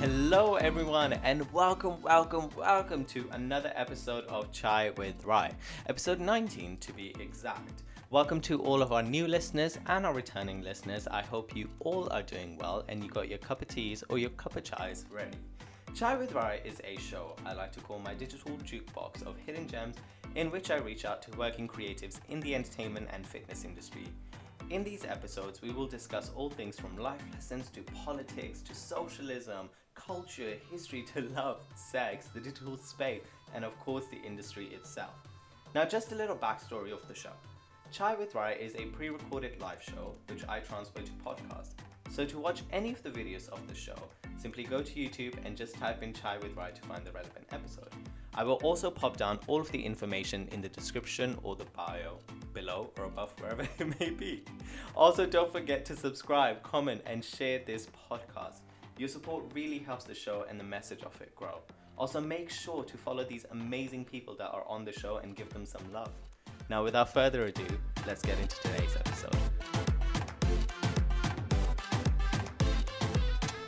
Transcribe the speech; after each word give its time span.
Hello, 0.00 0.54
everyone, 0.54 1.14
and 1.24 1.52
welcome, 1.52 2.00
welcome, 2.02 2.48
welcome 2.56 3.04
to 3.06 3.28
another 3.32 3.72
episode 3.74 4.24
of 4.26 4.52
Chai 4.52 4.90
with 4.90 5.24
Rai, 5.24 5.50
episode 5.88 6.20
19 6.20 6.76
to 6.76 6.92
be 6.92 7.16
exact. 7.18 7.82
Welcome 8.10 8.40
to 8.42 8.62
all 8.62 8.80
of 8.80 8.92
our 8.92 9.02
new 9.02 9.26
listeners 9.26 9.76
and 9.86 10.06
our 10.06 10.14
returning 10.14 10.62
listeners. 10.62 11.08
I 11.08 11.22
hope 11.22 11.56
you 11.56 11.68
all 11.80 12.08
are 12.12 12.22
doing 12.22 12.56
well 12.58 12.84
and 12.88 13.02
you 13.02 13.10
got 13.10 13.28
your 13.28 13.38
cup 13.38 13.60
of 13.60 13.66
teas 13.66 14.04
or 14.08 14.18
your 14.18 14.30
cup 14.30 14.54
of 14.54 14.62
chais 14.62 15.04
ready. 15.10 15.36
Chai 15.96 16.14
with 16.14 16.32
Rai 16.32 16.60
is 16.64 16.80
a 16.84 16.96
show 17.00 17.34
I 17.44 17.54
like 17.54 17.72
to 17.72 17.80
call 17.80 17.98
my 17.98 18.14
digital 18.14 18.52
jukebox 18.58 19.26
of 19.26 19.36
hidden 19.36 19.66
gems 19.66 19.96
in 20.36 20.52
which 20.52 20.70
I 20.70 20.76
reach 20.76 21.06
out 21.06 21.22
to 21.22 21.36
working 21.36 21.66
creatives 21.66 22.20
in 22.28 22.38
the 22.38 22.54
entertainment 22.54 23.08
and 23.12 23.26
fitness 23.26 23.64
industry. 23.64 24.06
In 24.70 24.84
these 24.84 25.06
episodes, 25.06 25.62
we 25.62 25.70
will 25.70 25.86
discuss 25.86 26.30
all 26.36 26.50
things 26.50 26.78
from 26.78 26.94
life 26.98 27.22
lessons 27.32 27.70
to 27.70 27.80
politics 28.04 28.60
to 28.60 28.74
socialism, 28.74 29.70
culture, 30.06 30.54
history 30.70 31.02
to 31.14 31.22
love, 31.36 31.60
sex, 31.74 32.26
the 32.26 32.40
digital 32.40 32.76
space, 32.76 33.22
and 33.54 33.64
of 33.64 33.78
course 33.80 34.04
the 34.10 34.20
industry 34.26 34.66
itself. 34.66 35.14
Now, 35.74 35.84
just 35.84 36.12
a 36.12 36.14
little 36.14 36.36
backstory 36.36 36.92
of 36.92 37.06
the 37.08 37.14
show. 37.14 37.32
Chai 37.90 38.14
with 38.14 38.34
Rai 38.34 38.54
is 38.54 38.74
a 38.76 38.86
pre 38.86 39.08
recorded 39.08 39.60
live 39.60 39.82
show 39.82 40.14
which 40.28 40.44
I 40.48 40.60
transfer 40.60 41.00
to 41.00 41.12
podcast. 41.24 41.72
So, 42.10 42.24
to 42.24 42.38
watch 42.38 42.62
any 42.72 42.90
of 42.90 43.02
the 43.02 43.10
videos 43.10 43.48
of 43.48 43.66
the 43.68 43.74
show, 43.74 43.96
simply 44.38 44.64
go 44.64 44.82
to 44.82 44.92
YouTube 44.92 45.34
and 45.44 45.56
just 45.56 45.74
type 45.74 46.02
in 46.02 46.12
Chai 46.12 46.38
with 46.38 46.56
Rai 46.56 46.72
to 46.72 46.82
find 46.82 47.04
the 47.04 47.12
relevant 47.12 47.46
episode. 47.52 47.90
I 48.34 48.44
will 48.44 48.60
also 48.62 48.90
pop 48.90 49.16
down 49.16 49.40
all 49.46 49.60
of 49.60 49.70
the 49.72 49.84
information 49.84 50.48
in 50.52 50.60
the 50.60 50.68
description 50.68 51.36
or 51.42 51.56
the 51.56 51.64
bio 51.76 52.18
below 52.54 52.90
or 52.98 53.06
above, 53.06 53.32
wherever 53.40 53.62
it 53.62 54.00
may 54.00 54.10
be. 54.10 54.44
Also, 54.94 55.26
don't 55.26 55.50
forget 55.50 55.84
to 55.86 55.96
subscribe, 55.96 56.62
comment, 56.62 57.00
and 57.06 57.24
share 57.24 57.60
this 57.66 57.88
podcast. 58.10 58.60
Your 58.98 59.08
support 59.08 59.44
really 59.54 59.78
helps 59.78 60.02
the 60.02 60.14
show 60.14 60.44
and 60.50 60.58
the 60.58 60.64
message 60.64 61.04
of 61.04 61.14
it 61.22 61.32
grow. 61.36 61.60
Also, 61.96 62.20
make 62.20 62.50
sure 62.50 62.82
to 62.82 62.96
follow 62.96 63.22
these 63.22 63.46
amazing 63.52 64.04
people 64.04 64.34
that 64.34 64.50
are 64.50 64.64
on 64.66 64.84
the 64.84 64.90
show 64.90 65.18
and 65.18 65.36
give 65.36 65.48
them 65.50 65.64
some 65.64 65.82
love. 65.92 66.10
Now, 66.68 66.82
without 66.82 67.14
further 67.14 67.44
ado, 67.44 67.64
let's 68.08 68.22
get 68.22 68.40
into 68.40 68.56
today's 68.60 68.96
episode. 68.96 69.36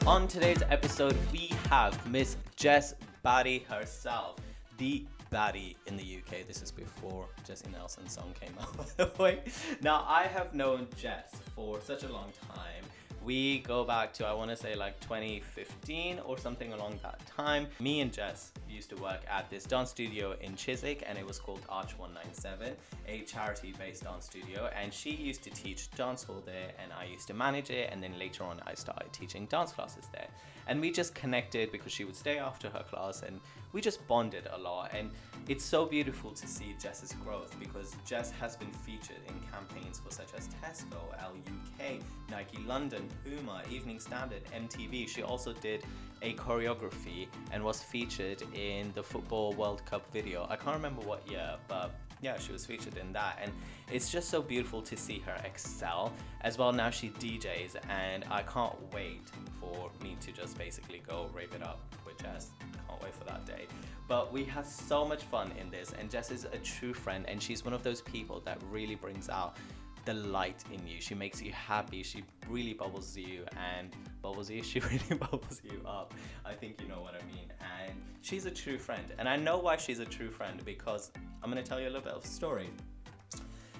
On 0.04 0.26
today's 0.26 0.62
episode, 0.68 1.16
we 1.32 1.52
have 1.68 2.04
Miss 2.10 2.36
Jess 2.56 2.94
Baddie 3.24 3.64
herself, 3.66 4.34
the 4.78 5.06
baddie 5.30 5.76
in 5.86 5.96
the 5.96 6.02
UK. 6.02 6.44
This 6.48 6.60
is 6.60 6.72
before 6.72 7.28
Jesy 7.46 7.68
Nelson's 7.70 8.14
song 8.14 8.34
came 8.40 8.54
out, 8.60 8.76
by 8.76 8.84
the 9.04 9.22
way. 9.22 9.42
Now, 9.80 10.04
I 10.08 10.24
have 10.24 10.54
known 10.54 10.88
Jess 10.96 11.30
for 11.54 11.80
such 11.80 12.02
a 12.02 12.12
long 12.12 12.32
time 12.52 12.82
we 13.24 13.60
go 13.60 13.84
back 13.84 14.12
to 14.14 14.26
I 14.26 14.32
want 14.32 14.50
to 14.50 14.56
say 14.56 14.74
like 14.74 14.98
2015 15.00 16.20
or 16.24 16.38
something 16.38 16.72
along 16.72 16.98
that 17.02 17.20
time. 17.26 17.66
Me 17.78 18.00
and 18.00 18.12
Jess 18.12 18.52
used 18.68 18.90
to 18.90 18.96
work 18.96 19.20
at 19.30 19.50
this 19.50 19.64
dance 19.64 19.90
studio 19.90 20.34
in 20.40 20.56
Chiswick 20.56 21.04
and 21.06 21.18
it 21.18 21.26
was 21.26 21.38
called 21.38 21.60
Arch 21.68 21.98
197, 21.98 22.74
a 23.06 23.20
charity-based 23.22 24.04
dance 24.04 24.26
studio. 24.26 24.70
And 24.74 24.92
she 24.92 25.10
used 25.10 25.42
to 25.44 25.50
teach 25.50 25.90
dance 25.92 26.22
hall 26.22 26.42
there 26.46 26.72
and 26.82 26.92
I 26.92 27.04
used 27.04 27.26
to 27.28 27.34
manage 27.34 27.70
it. 27.70 27.90
And 27.92 28.02
then 28.02 28.18
later 28.18 28.44
on 28.44 28.60
I 28.66 28.74
started 28.74 29.12
teaching 29.12 29.46
dance 29.46 29.72
classes 29.72 30.06
there. 30.12 30.28
And 30.66 30.80
we 30.80 30.90
just 30.90 31.14
connected 31.14 31.72
because 31.72 31.92
she 31.92 32.04
would 32.04 32.16
stay 32.16 32.38
after 32.38 32.70
her 32.70 32.84
class 32.88 33.22
and 33.22 33.40
we 33.72 33.80
just 33.80 34.06
bonded 34.06 34.48
a 34.52 34.58
lot. 34.58 34.90
And 34.94 35.10
it's 35.48 35.64
so 35.64 35.86
beautiful 35.86 36.30
to 36.32 36.46
see 36.46 36.74
Jess's 36.78 37.12
growth 37.24 37.58
because 37.58 37.96
Jess 38.04 38.30
has 38.32 38.56
been 38.56 38.72
featured 38.72 39.20
in 39.28 39.34
campaigns 39.52 40.00
for 40.00 40.12
such 40.12 40.28
as 40.36 40.48
Tesco, 40.62 40.98
Elle 41.20 41.36
UK, 41.46 42.00
Nike 42.30 42.58
London, 42.66 43.08
Puma, 43.24 43.62
Evening 43.70 44.00
Standard, 44.00 44.42
MTV. 44.54 45.08
She 45.08 45.22
also 45.22 45.52
did 45.52 45.84
a 46.22 46.34
choreography 46.34 47.26
and 47.52 47.64
was 47.64 47.82
featured 47.82 48.42
in 48.54 48.92
the 48.94 49.02
Football 49.02 49.52
World 49.54 49.84
Cup 49.86 50.10
video. 50.12 50.46
I 50.50 50.56
can't 50.56 50.76
remember 50.76 51.02
what 51.02 51.28
year, 51.30 51.56
but 51.68 51.94
yeah, 52.22 52.38
she 52.38 52.52
was 52.52 52.66
featured 52.66 52.96
in 52.98 53.12
that. 53.12 53.38
And 53.42 53.50
it's 53.90 54.10
just 54.10 54.28
so 54.28 54.42
beautiful 54.42 54.82
to 54.82 54.96
see 54.96 55.20
her 55.20 55.36
excel. 55.44 56.12
As 56.42 56.58
well, 56.58 56.72
now 56.72 56.90
she 56.90 57.10
DJs, 57.10 57.76
and 57.88 58.24
I 58.30 58.42
can't 58.42 58.76
wait 58.92 59.22
for 59.58 59.90
me 60.02 60.16
to 60.20 60.32
just 60.32 60.58
basically 60.58 61.02
go 61.06 61.30
rave 61.34 61.54
it 61.54 61.62
up 61.62 61.80
Jess. 62.22 62.50
Can't 62.88 63.02
wait 63.02 63.14
for 63.14 63.24
that 63.24 63.46
day. 63.46 63.66
But 64.08 64.32
we 64.32 64.44
had 64.44 64.66
so 64.66 65.04
much 65.04 65.22
fun 65.22 65.52
in 65.60 65.70
this, 65.70 65.92
and 65.98 66.10
Jess 66.10 66.30
is 66.30 66.44
a 66.44 66.58
true 66.58 66.92
friend, 66.92 67.24
and 67.28 67.40
she's 67.40 67.64
one 67.64 67.72
of 67.72 67.82
those 67.82 68.00
people 68.00 68.40
that 68.44 68.58
really 68.70 68.96
brings 68.96 69.28
out 69.28 69.56
the 70.04 70.14
light 70.14 70.64
in 70.72 70.86
you. 70.86 71.00
She 71.00 71.14
makes 71.14 71.42
you 71.42 71.52
happy. 71.52 72.02
She 72.02 72.24
really 72.48 72.72
bubbles 72.72 73.16
you 73.16 73.44
and 73.56 73.90
bubbles 74.22 74.50
you. 74.50 74.62
She 74.70 74.80
really 74.80 75.16
bubbles 75.18 75.60
you 75.62 75.80
up. 75.86 76.14
I 76.44 76.52
think 76.54 76.80
you 76.80 76.88
know 76.88 77.00
what 77.00 77.14
I 77.14 77.24
mean. 77.26 77.52
And 77.60 77.92
she's 78.20 78.46
a 78.46 78.50
true 78.50 78.78
friend. 78.78 79.04
And 79.18 79.28
I 79.28 79.36
know 79.36 79.58
why 79.58 79.76
she's 79.76 79.98
a 79.98 80.04
true 80.04 80.30
friend 80.30 80.62
because 80.64 81.10
I'm 81.42 81.50
going 81.50 81.62
to 81.62 81.68
tell 81.68 81.80
you 81.80 81.86
a 81.86 81.92
little 81.92 82.02
bit 82.02 82.14
of 82.14 82.24
a 82.24 82.26
story. 82.26 82.70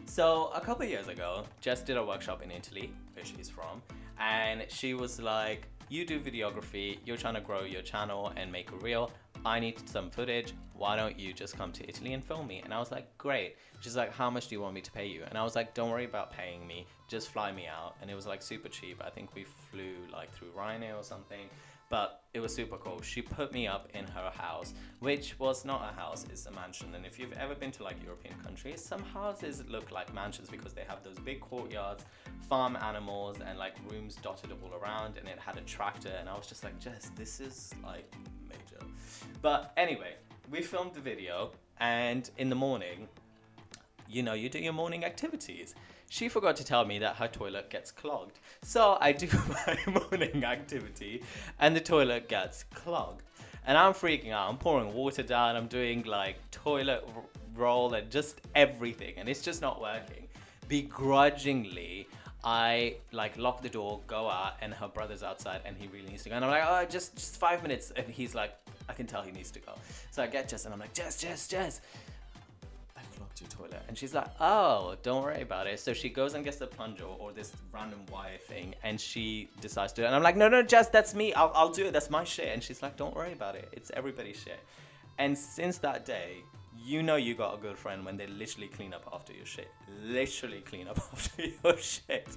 So, 0.07 0.51
a 0.55 0.61
couple 0.61 0.85
years 0.87 1.07
ago, 1.07 1.45
Jess 1.61 1.83
did 1.83 1.97
a 1.97 2.05
workshop 2.05 2.43
in 2.43 2.51
Italy, 2.51 2.93
where 3.15 3.25
she's 3.25 3.49
from, 3.49 3.81
and 4.19 4.67
she 4.69 4.93
was 4.93 5.21
like, 5.21 5.69
You 5.91 6.07
do 6.07 6.21
videography, 6.21 6.99
you're 7.05 7.17
trying 7.17 7.35
to 7.35 7.41
grow 7.41 7.65
your 7.65 7.83
channel 7.83 8.33
and 8.37 8.53
make 8.53 8.71
a 8.71 8.77
reel. 8.77 9.11
I 9.45 9.59
need 9.59 9.89
some 9.89 10.09
footage. 10.09 10.55
Why 10.73 10.95
don't 10.95 11.19
you 11.19 11.33
just 11.33 11.59
come 11.59 11.73
to 11.73 11.89
Italy 11.89 12.13
and 12.13 12.25
film 12.25 12.47
me? 12.47 12.61
And 12.63 12.73
I 12.73 12.79
was 12.79 12.93
like, 12.93 13.19
great. 13.19 13.57
She's 13.81 13.97
like, 13.97 14.13
how 14.13 14.31
much 14.31 14.47
do 14.47 14.55
you 14.55 14.61
want 14.61 14.73
me 14.73 14.83
to 14.83 14.93
pay 14.93 15.09
you? 15.09 15.25
And 15.29 15.37
I 15.37 15.43
was 15.43 15.57
like, 15.57 15.75
don't 15.75 15.91
worry 15.91 16.05
about 16.05 16.31
paying 16.33 16.65
me. 16.65 16.87
Just 17.09 17.33
fly 17.33 17.51
me 17.51 17.67
out. 17.67 17.97
And 18.01 18.09
it 18.09 18.15
was 18.15 18.25
like 18.25 18.41
super 18.41 18.69
cheap. 18.69 19.03
I 19.05 19.11
think 19.11 19.35
we 19.35 19.43
flew 19.43 19.97
like 20.13 20.33
through 20.33 20.51
Ryanair 20.57 20.97
or 20.97 21.03
something. 21.03 21.49
But 21.89 22.23
it 22.35 22.39
was 22.39 22.55
super 22.55 22.77
cool. 22.77 23.03
She 23.03 23.21
put 23.21 23.53
me 23.53 23.67
up 23.67 23.89
in 23.93 24.05
her 24.05 24.31
house, 24.33 24.75
which 25.01 25.37
was 25.41 25.65
not 25.65 25.93
a 25.93 25.93
house, 25.93 26.25
it's 26.31 26.47
a 26.47 26.53
mansion. 26.53 26.95
And 26.95 27.05
if 27.05 27.19
you've 27.19 27.33
ever 27.33 27.57
been 27.57 27.73
to 27.73 27.83
like 27.83 28.01
European 28.01 28.37
countries, 28.45 28.81
some 28.81 29.03
houses 29.03 29.65
look 29.69 29.91
like 29.91 30.15
mansions 30.15 30.49
because 30.49 30.73
they 30.73 30.85
have 30.87 31.03
those 31.03 31.19
big 31.19 31.41
courtyards, 31.41 32.05
farm 32.51 32.77
animals, 32.77 33.37
and 33.47 33.59
like 33.59 33.77
rooms 33.91 34.17
dotted 34.17 34.51
all 34.51 34.75
around. 34.83 35.17
And 35.17 35.29
it 35.29 35.39
had 35.39 35.57
a 35.57 35.63
tractor. 35.63 36.13
And 36.19 36.29
I 36.29 36.37
was 36.37 36.47
just 36.49 36.65
like, 36.65 36.79
Jess, 36.81 37.13
this 37.15 37.41
is 37.41 37.73
like 37.83 38.13
major. 38.49 38.85
But 39.41 39.73
anyway, 39.77 40.15
we 40.51 40.61
filmed 40.61 40.93
the 40.93 41.01
video, 41.01 41.53
and 41.79 42.29
in 42.39 42.51
the 42.51 42.57
morning, 42.57 43.09
you 44.09 44.25
know, 44.25 44.33
you 44.35 44.49
do 44.49 44.59
your 44.59 44.73
morning 44.73 45.05
activities. 45.05 45.77
She 46.09 46.29
forgot 46.29 46.57
to 46.57 46.65
tell 46.65 46.85
me 46.85 46.99
that 46.99 47.15
her 47.15 47.29
toilet 47.29 47.71
gets 47.71 47.93
clogged. 47.93 48.41
So 48.63 48.99
I 49.01 49.13
do 49.13 49.29
my 49.67 49.79
morning 49.87 50.45
activity, 50.45 51.23
and 51.61 51.75
the 51.75 51.81
toilet 51.81 52.29
gets 52.29 52.65
clogged. 52.65 53.23
And 53.65 53.79
I'm 53.79 53.93
freaking 53.93 54.33
out. 54.33 54.49
I'm 54.49 54.57
pouring 54.57 54.93
water 54.93 55.23
down, 55.23 55.55
I'm 55.55 55.69
doing 55.69 56.03
like 56.03 56.37
toilet 56.51 57.09
roll 57.55 57.95
and 57.95 58.11
just 58.11 58.41
everything, 58.57 59.15
and 59.19 59.29
it's 59.29 59.43
just 59.43 59.63
not 59.63 59.81
working. 59.81 60.27
Begrudgingly, 60.67 62.09
I 62.43 62.97
like 63.13 63.37
lock 63.37 63.63
the 63.63 63.69
door, 63.69 64.01
go 64.07 64.29
out, 64.29 64.55
and 64.63 64.73
her 64.73 64.89
brother's 64.89 65.23
outside, 65.23 65.61
and 65.65 65.77
he 65.77 65.89
really 65.89 66.09
needs 66.09 66.23
to 66.25 66.31
go. 66.31 66.37
And 66.37 66.45
I'm 66.45 66.51
like, 66.51 66.65
oh, 66.67 66.87
just 66.91 67.15
just 67.15 67.37
five 67.37 67.63
minutes, 67.63 67.93
and 67.95 68.07
he's 68.07 68.35
like, 68.35 68.55
I 68.89 68.93
can 68.95 69.07
tell 69.07 69.23
he 69.23 69.31
needs 69.31 69.51
to 69.53 69.59
go. 69.61 69.73
So 70.11 70.23
I 70.23 70.27
get 70.27 70.49
Jess, 70.49 70.65
and 70.65 70.73
I'm 70.73 70.81
like, 70.81 70.95
Jess, 70.95 71.21
Jess, 71.21 71.49
Jess, 71.49 71.81
I 72.97 73.01
clogged 73.17 73.41
your 73.41 73.51
toilet, 73.51 73.83
and 73.89 73.97
she's 73.97 74.15
like, 74.15 74.29
oh, 74.41 74.97
don't 75.03 75.23
worry 75.23 75.43
about 75.43 75.67
it. 75.67 75.81
So 75.81 75.93
she 75.93 76.09
goes 76.09 76.33
and 76.35 76.43
gets 76.43 76.57
the 76.57 76.67
plunger 76.67 77.05
or 77.05 77.33
this 77.33 77.53
random 77.73 78.01
wire 78.11 78.39
thing, 78.39 78.75
and 78.83 78.99
she 78.99 79.51
decides 79.61 79.93
to 79.95 80.01
do 80.01 80.05
it. 80.05 80.07
And 80.07 80.15
I'm 80.15 80.23
like, 80.23 80.37
no, 80.37 80.49
no, 80.49 80.63
Jess, 80.63 80.89
that's 80.89 81.15
me. 81.15 81.35
I'll 81.35 81.53
I'll 81.55 81.69
do 81.73 81.85
it. 81.87 81.93
That's 81.93 82.09
my 82.09 82.25
shit. 82.25 82.49
And 82.49 82.63
she's 82.63 82.83
like, 82.83 82.97
don't 82.97 83.15
worry 83.15 83.33
about 83.33 83.55
it. 83.55 83.69
It's 83.73 83.91
everybody's 83.95 84.41
shit. 84.41 84.61
And 85.19 85.37
since 85.37 85.77
that 85.79 86.07
day, 86.07 86.39
you 86.85 87.03
know 87.03 87.17
you 87.17 87.35
got 87.35 87.55
a 87.55 87.59
good 87.59 87.77
friend 87.77 88.05
when 88.05 88.17
they 88.17 88.27
literally 88.27 88.69
clean 88.69 88.95
up 88.95 89.09
after 89.13 89.33
your 89.33 89.47
shit. 89.47 89.71
Literally 90.03 90.61
clean 90.61 90.89
up 90.89 90.99
after 91.13 91.45
your 91.63 91.77
shit. 91.79 92.29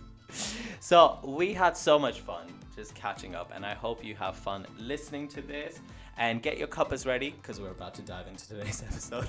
So 0.79 1.19
we 1.23 1.53
had 1.53 1.77
so 1.77 1.99
much 1.99 2.19
fun 2.21 2.47
just 2.75 2.95
catching 2.95 3.35
up, 3.35 3.51
and 3.53 3.65
I 3.65 3.73
hope 3.73 4.03
you 4.03 4.15
have 4.15 4.35
fun 4.35 4.65
listening 4.77 5.27
to 5.29 5.41
this. 5.41 5.79
And 6.15 6.43
get 6.43 6.59
your 6.59 6.67
cuppers 6.67 7.07
ready 7.07 7.31
because 7.31 7.59
we're 7.59 7.71
about 7.71 7.95
to 7.95 8.03
dive 8.03 8.27
into 8.27 8.47
today's 8.47 8.83
episode. 8.87 9.27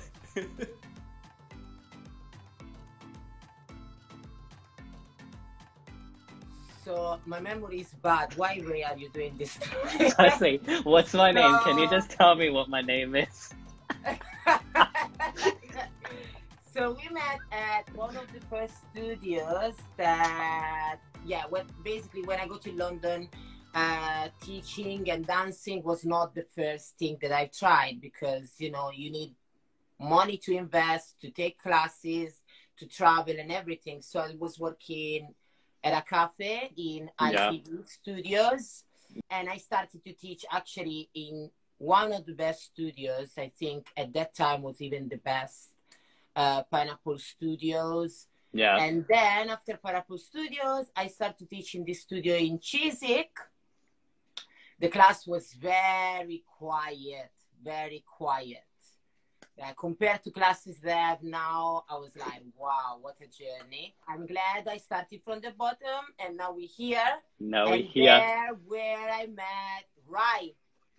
So 6.84 7.18
my 7.24 7.40
memory 7.40 7.80
is 7.80 7.94
bad. 8.02 8.36
Why 8.36 8.60
Ray 8.62 8.82
are 8.82 8.98
you 8.98 9.08
doing 9.08 9.34
this? 9.38 9.58
Honestly, 10.18 10.60
what's 10.82 11.14
my 11.14 11.30
name? 11.30 11.56
Can 11.64 11.78
you 11.78 11.88
just 11.88 12.10
tell 12.10 12.34
me 12.34 12.50
what 12.50 12.68
my 12.68 12.82
name 12.82 13.16
is? 13.16 13.54
so 16.74 16.96
we 17.00 17.08
met 17.12 17.38
at 17.52 17.84
one 17.94 18.16
of 18.16 18.26
the 18.32 18.40
first 18.50 18.74
studios 18.90 19.74
that 19.96 20.98
yeah 21.24 21.44
when 21.48 21.64
basically 21.84 22.22
when 22.22 22.38
i 22.40 22.46
go 22.46 22.56
to 22.56 22.72
london 22.72 23.28
uh, 23.74 24.28
teaching 24.40 25.10
and 25.10 25.26
dancing 25.26 25.82
was 25.82 26.04
not 26.04 26.32
the 26.34 26.44
first 26.54 26.96
thing 26.98 27.16
that 27.20 27.32
i 27.32 27.46
tried 27.46 28.00
because 28.00 28.52
you 28.58 28.70
know 28.70 28.90
you 28.94 29.10
need 29.10 29.34
money 30.00 30.36
to 30.36 30.56
invest 30.56 31.20
to 31.20 31.30
take 31.30 31.58
classes 31.58 32.42
to 32.76 32.86
travel 32.86 33.34
and 33.38 33.50
everything 33.50 34.00
so 34.00 34.20
i 34.20 34.34
was 34.38 34.58
working 34.58 35.34
at 35.82 35.92
a 35.92 36.02
cafe 36.02 36.72
in 36.76 37.10
Yeah. 37.20 37.50
ITV 37.50 37.86
studios 37.86 38.84
and 39.30 39.48
I 39.48 39.58
started 39.58 40.02
to 40.04 40.12
teach 40.14 40.44
actually 40.50 41.10
in 41.14 41.50
one 41.84 42.12
of 42.12 42.24
the 42.24 42.32
best 42.32 42.64
studios. 42.64 43.32
I 43.36 43.52
think 43.58 43.88
at 43.96 44.12
that 44.14 44.34
time 44.34 44.62
was 44.62 44.80
even 44.80 45.08
the 45.08 45.18
best, 45.18 45.70
uh, 46.34 46.62
Pineapple 46.64 47.18
Studios. 47.18 48.26
Yeah. 48.52 48.78
And 48.78 49.04
then 49.08 49.50
after 49.50 49.76
Pineapple 49.76 50.18
Studios, 50.18 50.86
I 50.96 51.08
started 51.08 51.50
teaching 51.50 51.84
this 51.84 52.02
studio 52.02 52.36
in 52.36 52.58
Chiswick. 52.58 53.36
The 54.78 54.88
class 54.88 55.26
was 55.26 55.52
very 55.54 56.42
quiet, 56.58 57.32
very 57.62 58.04
quiet. 58.06 58.64
Uh, 59.62 59.72
compared 59.78 60.20
to 60.24 60.30
classes 60.32 60.80
that 60.80 60.96
have 60.96 61.22
now, 61.22 61.84
I 61.88 61.94
was 61.94 62.10
like, 62.16 62.42
wow, 62.58 62.98
what 63.00 63.16
a 63.20 63.26
journey. 63.26 63.94
I'm 64.08 64.26
glad 64.26 64.66
I 64.68 64.78
started 64.78 65.20
from 65.22 65.40
the 65.40 65.52
bottom 65.52 66.02
and 66.18 66.36
now 66.36 66.52
we're 66.52 66.66
here. 66.66 66.98
Now 67.38 67.66
and 67.66 67.72
we 67.72 67.82
here. 67.82 68.50
where 68.66 69.10
I 69.10 69.26
met 69.26 69.84
Rai. 70.08 70.56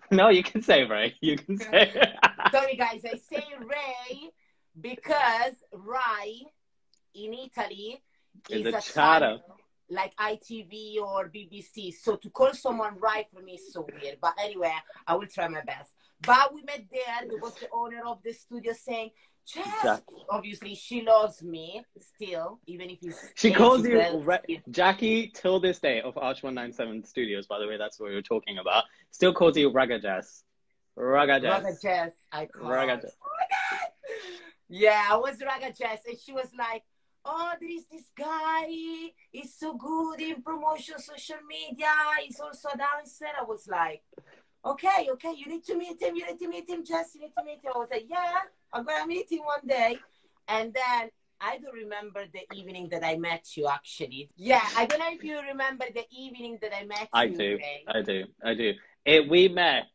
No, 0.11 0.29
you 0.29 0.43
can 0.43 0.61
say 0.61 0.83
Ray. 0.83 1.15
You 1.21 1.37
can 1.37 1.57
say. 1.57 1.91
Sorry 2.51 2.75
guys, 2.75 3.01
I 3.05 3.17
say 3.17 3.43
Ray 3.59 4.29
because 4.79 5.55
Rai 5.73 6.45
in 7.15 7.33
Italy 7.33 8.01
Is 8.49 8.67
is 8.67 8.73
a 8.73 8.77
a 8.77 8.81
channel. 8.81 9.41
like 9.89 10.15
ITV 10.17 10.97
or 11.01 11.29
BBC. 11.29 11.93
So 11.93 12.15
to 12.17 12.29
call 12.29 12.53
someone 12.53 12.97
Rai 12.99 13.25
for 13.33 13.41
me 13.41 13.53
is 13.53 13.73
so 13.73 13.87
weird. 14.01 14.17
But 14.21 14.33
anyway, 14.39 14.73
I 15.07 15.15
will 15.15 15.27
try 15.27 15.47
my 15.47 15.61
best. 15.61 15.91
But 16.21 16.53
we 16.53 16.61
met 16.63 16.85
there. 16.91 17.27
There 17.27 17.39
was 17.39 17.55
the 17.55 17.67
owner 17.71 18.01
of 18.05 18.21
the 18.23 18.33
studio 18.33 18.73
saying, 18.73 19.11
Jess, 19.45 19.65
Jackie. 19.83 20.03
obviously 20.29 20.75
she 20.75 21.03
loves 21.03 21.43
me 21.43 21.83
still, 21.99 22.59
even 22.65 22.89
if 22.89 22.99
it's 23.01 23.29
She 23.35 23.53
calls 23.53 23.85
you 23.85 24.01
Ra- 24.23 24.37
Jackie 24.71 25.31
till 25.33 25.59
this 25.59 25.79
day 25.79 26.01
of 26.01 26.17
Arch 26.17 26.41
One 26.41 26.55
Nine 26.55 26.73
Seven 26.73 27.03
Studios. 27.03 27.45
By 27.45 27.59
the 27.59 27.67
way, 27.67 27.77
that's 27.77 27.99
what 27.99 28.09
we 28.09 28.15
were 28.15 28.21
talking 28.21 28.57
about. 28.57 28.85
Still 29.11 29.33
calls 29.33 29.55
you 29.55 29.71
Raga 29.71 29.99
Jazz. 29.99 30.43
Raga. 30.95 31.41
Raga 31.47 31.75
Jess, 31.81 32.13
I 32.31 32.45
call. 32.47 32.69
Raga 32.69 33.01
Jess. 33.01 33.15
Oh 33.21 33.27
my 33.37 33.79
God. 33.79 33.89
Yeah, 34.67 35.07
I 35.11 35.17
was 35.17 35.41
Raga 35.41 35.73
Jess, 35.73 35.99
and 36.07 36.17
she 36.17 36.31
was 36.31 36.49
like, 36.57 36.83
"Oh, 37.23 37.51
there 37.59 37.69
is 37.69 37.85
this 37.91 38.09
guy. 38.17 38.65
He's 39.31 39.53
so 39.53 39.75
good 39.75 40.21
in 40.21 40.41
promotion, 40.41 40.97
social 40.99 41.37
media. 41.47 41.91
He's 42.23 42.39
also 42.39 42.69
a 42.73 42.77
dancer." 42.77 43.27
I 43.39 43.43
was 43.43 43.67
like, 43.67 44.01
"Okay, 44.65 45.09
okay, 45.11 45.33
you 45.37 45.47
need 45.47 45.63
to 45.65 45.75
meet 45.77 46.01
him. 46.01 46.15
You 46.15 46.25
need 46.25 46.39
to 46.39 46.47
meet 46.47 46.69
him, 46.69 46.83
Jess. 46.83 47.13
You 47.13 47.21
need 47.21 47.33
to 47.37 47.43
meet 47.43 47.63
him." 47.63 47.73
I 47.75 47.77
was 47.77 47.89
like, 47.91 48.05
"Yeah, 48.09 48.41
I'm 48.73 48.85
gonna 48.85 49.07
meet 49.07 49.31
him 49.31 49.39
one 49.39 49.65
day." 49.67 49.99
And 50.47 50.73
then 50.73 51.09
I 51.41 51.57
don't 51.57 51.73
remember 51.73 52.25
the 52.31 52.43
evening 52.55 52.89
that 52.89 53.03
I 53.05 53.17
met 53.17 53.55
you. 53.57 53.67
Actually, 53.67 54.29
yeah, 54.35 54.61
I 54.75 54.85
don't 54.85 54.99
know 54.99 55.11
if 55.11 55.23
you 55.23 55.39
remember 55.41 55.85
the 55.93 56.05
evening 56.11 56.57
that 56.61 56.75
I 56.75 56.85
met 56.85 57.09
I 57.13 57.25
you. 57.25 57.37
do. 57.37 57.57
Ray. 57.57 57.83
I 57.87 58.01
do. 58.01 58.25
I 58.43 58.53
do. 58.53 58.73
It, 59.05 59.29
we 59.29 59.47
met 59.47 59.87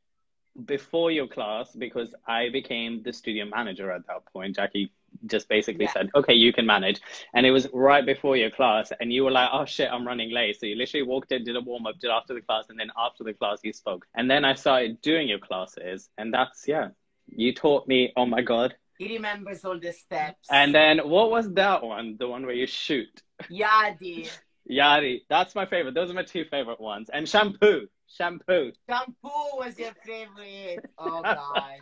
before 0.65 1.11
your 1.11 1.29
class 1.29 1.73
because 1.75 2.15
I 2.27 2.51
became 2.51 3.03
the 3.03 3.13
studio 3.13 3.45
manager 3.47 3.91
at 3.91 4.07
that 4.09 4.27
point. 4.33 4.57
Jackie 4.57 4.93
just 5.27 5.49
basically 5.49 5.85
Yeah. 5.85 5.93
said, 5.93 6.11
okay, 6.15 6.35
you 6.35 6.53
can 6.53 6.67
manage. 6.67 7.01
And 7.35 7.47
it 7.47 7.51
was 7.51 7.69
right 7.73 8.05
before 8.05 8.37
your 8.37 8.51
class. 8.51 8.93
And 9.01 9.13
you 9.13 9.25
were 9.25 9.31
like, 9.31 9.49
oh 9.53 9.65
shit, 9.65 9.91
I'm 9.91 10.07
running 10.07 10.31
late. 10.31 10.59
So 10.59 10.67
you 10.67 10.77
literally 10.77 11.07
walked 11.07 11.33
in, 11.33 11.45
did 11.45 11.57
a 11.57 11.61
warm 11.61 11.87
up, 11.87 11.99
did 11.99 12.11
after 12.11 12.35
the 12.35 12.41
class. 12.41 12.67
And 12.69 12.79
then 12.79 12.91
after 12.97 13.25
the 13.25 13.33
class, 13.33 13.59
you 13.63 13.73
spoke. 13.73 14.07
And 14.15 14.31
then 14.31 14.45
I 14.45 14.55
started 14.55 15.01
doing 15.01 15.29
your 15.29 15.39
classes. 15.39 16.09
And 16.19 16.33
that's, 16.33 16.67
yeah, 16.69 16.89
you 17.35 17.55
taught 17.55 17.87
me, 17.89 18.13
oh 18.17 18.27
my 18.27 18.43
God. 18.43 18.75
He 18.99 19.15
remembers 19.17 19.65
all 19.65 19.79
the 19.79 19.93
steps. 19.93 20.49
And 20.51 20.75
then 20.75 20.99
what 20.99 21.31
was 21.31 21.51
that 21.55 21.83
one? 21.83 22.17
The 22.19 22.29
one 22.29 22.45
where 22.45 22.55
you 22.55 22.67
shoot. 22.67 23.23
Yadi. 23.51 24.31
Yadi. 24.71 25.23
That's 25.29 25.55
my 25.55 25.65
favorite. 25.67 25.95
Those 25.95 26.11
are 26.11 26.15
my 26.15 26.23
two 26.23 26.45
favorite 26.45 26.81
ones. 26.81 27.09
And 27.13 27.29
shampoo. 27.29 27.89
Shampoo. 28.07 28.73
Shampoo 28.89 29.57
was 29.57 29.79
your 29.79 29.93
favorite. 30.05 30.85
Oh 30.99 31.23
gosh. 31.23 31.79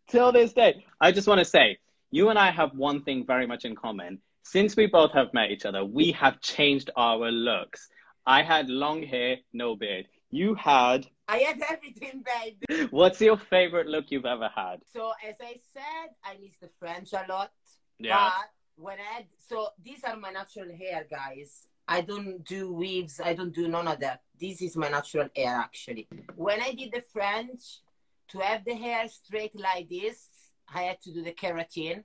till 0.08 0.32
this 0.32 0.52
day. 0.52 0.84
I 1.00 1.12
just 1.12 1.28
want 1.28 1.40
to 1.40 1.44
say, 1.44 1.78
you 2.10 2.30
and 2.30 2.38
I 2.38 2.50
have 2.50 2.74
one 2.74 3.02
thing 3.02 3.26
very 3.26 3.46
much 3.46 3.64
in 3.64 3.74
common. 3.74 4.20
Since 4.44 4.76
we 4.76 4.86
both 4.86 5.12
have 5.12 5.34
met 5.34 5.50
each 5.50 5.66
other, 5.66 5.84
we 5.84 6.12
have 6.12 6.40
changed 6.40 6.90
our 6.96 7.30
looks. 7.30 7.88
I 8.24 8.42
had 8.42 8.70
long 8.70 9.02
hair, 9.02 9.36
no 9.52 9.76
beard. 9.76 10.06
You 10.30 10.54
had. 10.54 11.06
I 11.28 11.38
had 11.38 11.60
everything, 11.70 12.24
babe. 12.24 12.88
What's 12.90 13.20
your 13.20 13.36
favorite 13.36 13.86
look 13.86 14.06
you've 14.08 14.24
ever 14.24 14.48
had? 14.54 14.80
So 14.92 15.12
as 15.28 15.36
I 15.40 15.58
said, 15.74 16.14
I 16.24 16.36
miss 16.40 16.56
the 16.60 16.70
French 16.78 17.12
a 17.12 17.24
lot. 17.28 17.52
Yeah. 17.98 18.30
But 18.34 18.82
when 18.82 18.98
I 18.98 19.14
had, 19.14 19.26
so 19.48 19.68
these 19.84 20.02
are 20.04 20.16
my 20.16 20.30
natural 20.30 20.74
hair, 20.74 21.06
guys. 21.10 21.66
I 21.86 22.00
don't 22.00 22.44
do 22.44 22.72
weaves. 22.72 23.20
I 23.22 23.34
don't 23.34 23.54
do 23.54 23.68
none 23.68 23.88
of 23.88 24.00
that. 24.00 24.22
This 24.40 24.62
is 24.62 24.76
my 24.76 24.88
natural 24.88 25.28
hair, 25.36 25.56
actually. 25.56 26.08
When 26.34 26.60
I 26.62 26.72
did 26.72 26.92
the 26.92 27.02
French, 27.12 27.80
to 28.28 28.38
have 28.38 28.64
the 28.64 28.74
hair 28.74 29.08
straight 29.08 29.58
like 29.58 29.88
this, 29.88 30.28
I 30.72 30.82
had 30.82 31.00
to 31.02 31.12
do 31.12 31.22
the 31.22 31.32
keratin, 31.32 32.04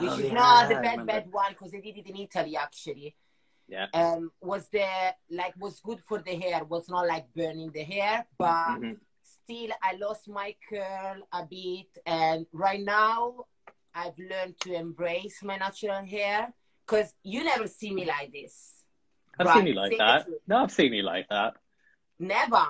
which 0.00 0.10
Oh, 0.10 0.18
is 0.18 0.26
yeah, 0.26 0.32
not 0.32 0.68
the 0.68 0.76
bad 0.76 1.06
bad 1.06 1.26
one 1.30 1.52
because 1.52 1.74
I 1.74 1.80
did 1.80 1.98
it 1.98 2.06
in 2.06 2.16
Italy, 2.16 2.56
actually. 2.56 3.14
Yeah. 3.68 3.86
Um, 3.94 4.30
was 4.40 4.68
the 4.68 4.86
like 5.30 5.54
was 5.58 5.80
good 5.80 6.00
for 6.00 6.18
the 6.18 6.36
hair. 6.36 6.64
Was 6.64 6.88
not 6.88 7.06
like 7.06 7.26
burning 7.34 7.70
the 7.72 7.82
hair, 7.82 8.26
but 8.38 8.78
Mhm. 8.78 9.00
still 9.22 9.70
I 9.82 9.94
lost 9.96 10.28
my 10.28 10.54
curl 10.68 11.26
a 11.32 11.44
bit 11.44 11.98
and 12.06 12.46
right 12.52 12.80
now 12.80 13.46
I've 13.94 14.18
learned 14.18 14.58
to 14.60 14.74
embrace 14.74 15.42
my 15.42 15.56
natural 15.56 16.04
hair 16.04 16.52
because 16.86 17.14
you 17.22 17.44
never 17.44 17.66
see 17.66 17.92
me 17.94 18.04
like 18.04 18.32
this. 18.32 18.82
I've 19.38 19.46
Right, 19.46 19.54
seen 19.58 19.66
you 19.68 19.74
like 19.74 19.98
that. 19.98 20.26
No, 20.46 20.58
I've 20.58 20.70
seen 20.72 20.92
you 20.92 21.02
like 21.02 21.28
that. 21.28 21.54
Never. 22.18 22.66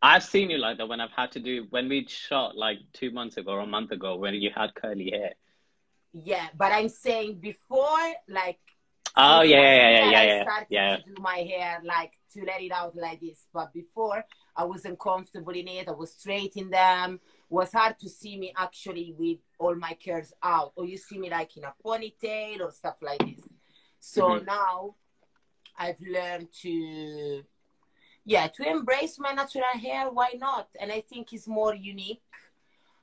I've 0.00 0.22
seen 0.22 0.50
you 0.50 0.58
like 0.58 0.78
that 0.78 0.88
when 0.88 1.00
I've 1.00 1.10
had 1.10 1.32
to 1.32 1.40
do 1.40 1.66
when 1.70 1.88
we 1.88 2.06
shot 2.06 2.56
like 2.56 2.78
two 2.92 3.10
months 3.10 3.36
ago 3.36 3.52
or 3.52 3.60
a 3.60 3.66
month 3.66 3.90
ago 3.90 4.16
when 4.16 4.34
you 4.34 4.50
had 4.54 4.74
curly 4.74 5.10
hair. 5.10 5.32
Yeah, 6.12 6.48
but 6.56 6.72
I'm 6.72 6.88
saying 6.88 7.40
before, 7.40 8.14
like 8.28 8.58
Oh 9.16 9.40
since 9.40 9.50
yeah, 9.52 9.74
yeah, 9.74 9.90
yeah, 9.90 10.10
yeah, 10.10 10.18
I 10.20 10.26
yeah, 10.26 10.42
started 10.42 10.66
yeah. 10.70 10.96
to 10.96 11.02
do 11.02 11.14
my 11.20 11.36
hair 11.38 11.80
like 11.84 12.12
to 12.34 12.44
let 12.44 12.60
it 12.62 12.72
out 12.72 12.94
like 12.96 13.20
this. 13.20 13.46
But 13.52 13.72
before, 13.72 14.24
I 14.56 14.64
wasn't 14.64 14.98
comfortable 15.00 15.52
in 15.52 15.68
it. 15.68 15.88
I 15.88 15.92
was 15.92 16.12
straight 16.12 16.56
in 16.56 16.70
them. 16.70 17.20
Was 17.50 17.72
hard 17.72 17.98
to 18.00 18.08
see 18.08 18.38
me 18.38 18.52
actually 18.56 19.14
with 19.18 19.38
all 19.58 19.74
my 19.74 19.96
curls 20.04 20.32
out, 20.42 20.72
or 20.76 20.84
you 20.84 20.96
see 20.98 21.18
me 21.18 21.30
like 21.30 21.56
in 21.56 21.64
a 21.64 21.74
ponytail 21.84 22.60
or 22.60 22.70
stuff 22.70 22.96
like 23.02 23.24
this. 23.24 23.40
So 23.98 24.38
Mhm. 24.38 24.46
now 24.46 24.94
I've 25.78 26.00
learned 26.00 26.52
to, 26.62 27.44
yeah, 28.24 28.48
to 28.48 28.68
embrace 28.68 29.18
my 29.18 29.32
natural 29.32 29.64
hair. 29.80 30.10
Why 30.10 30.32
not? 30.38 30.68
And 30.80 30.92
I 30.92 31.00
think 31.00 31.32
it's 31.32 31.48
more 31.48 31.74
unique. 31.74 32.22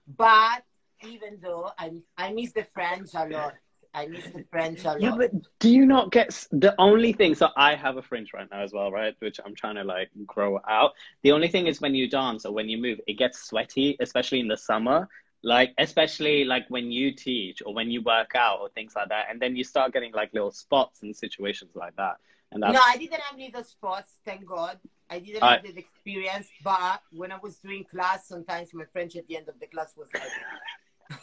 But 0.08 0.63
even 1.03 1.39
though 1.41 1.72
I 1.77 2.01
I 2.18 2.34
miss 2.34 2.51
the 2.53 2.63
French 2.63 3.10
a 3.15 3.25
lot, 3.27 3.56
I 3.96 4.08
miss 4.08 4.25
the 4.25 4.44
French 4.52 4.84
a 4.84 4.90
lot. 4.90 5.02
Yeah, 5.02 5.16
but 5.18 5.32
do 5.60 5.70
you 5.70 5.86
not 5.86 6.12
get 6.12 6.48
the 6.52 6.75
only 6.78 7.14
thing? 7.14 7.34
So 7.36 7.50
I 7.56 7.75
have 7.75 7.98
a 7.98 8.02
fringe 8.02 8.32
right 8.34 8.48
now 8.52 8.62
as 8.62 8.74
well, 8.74 8.92
right? 8.92 9.16
Which 9.20 9.40
I'm 9.44 9.56
trying 9.56 9.75
to 9.75 9.84
like 9.84 10.10
grow 10.25 10.60
out. 10.68 10.92
The 11.24 11.32
only 11.32 11.48
thing 11.48 11.68
is 11.68 11.82
when 11.82 11.96
you 11.96 12.10
dance 12.10 12.46
or 12.46 12.54
when 12.54 12.70
you 12.70 12.78
move, 12.78 13.00
it 13.08 13.14
gets 13.18 13.40
sweaty, 13.48 13.98
especially 14.00 14.42
in 14.42 14.48
the 14.48 14.58
summer. 14.58 15.08
Like 15.44 15.74
especially 15.78 16.44
like 16.44 16.66
when 16.70 16.92
you 16.92 17.14
teach 17.14 17.62
or 17.66 17.74
when 17.74 17.92
you 17.92 18.02
work 18.02 18.32
out 18.36 18.60
or 18.62 18.70
things 18.70 18.94
like 18.96 19.10
that, 19.10 19.28
and 19.30 19.40
then 19.40 19.56
you 19.56 19.64
start 19.64 19.94
getting 19.94 20.12
like 20.12 20.34
little 20.34 20.52
spots 20.52 21.04
and 21.04 21.16
situations 21.16 21.72
like 21.75 21.96
that. 21.98 22.16
And 22.52 22.64
that's 22.64 22.74
No, 22.74 22.82
I 22.84 22.98
didn't 22.98 23.14
have 23.22 23.36
any 23.36 23.46
little 23.48 23.64
spots, 23.64 24.12
thank 24.25 24.46
God. 24.46 24.80
I 25.10 25.20
didn't 25.20 25.44
I- 25.44 25.54
have 25.56 25.64
that 25.64 25.78
experience, 25.78 26.48
but 26.64 27.02
when 27.12 27.32
I 27.32 27.38
was 27.38 27.58
doing 27.58 27.84
class, 27.84 28.28
sometimes 28.28 28.74
my 28.74 28.86
French 28.92 29.16
at 29.18 29.28
the 29.28 29.38
end 29.38 29.48
of 29.48 29.60
the 29.60 29.68
class 29.68 29.94
was 29.96 30.08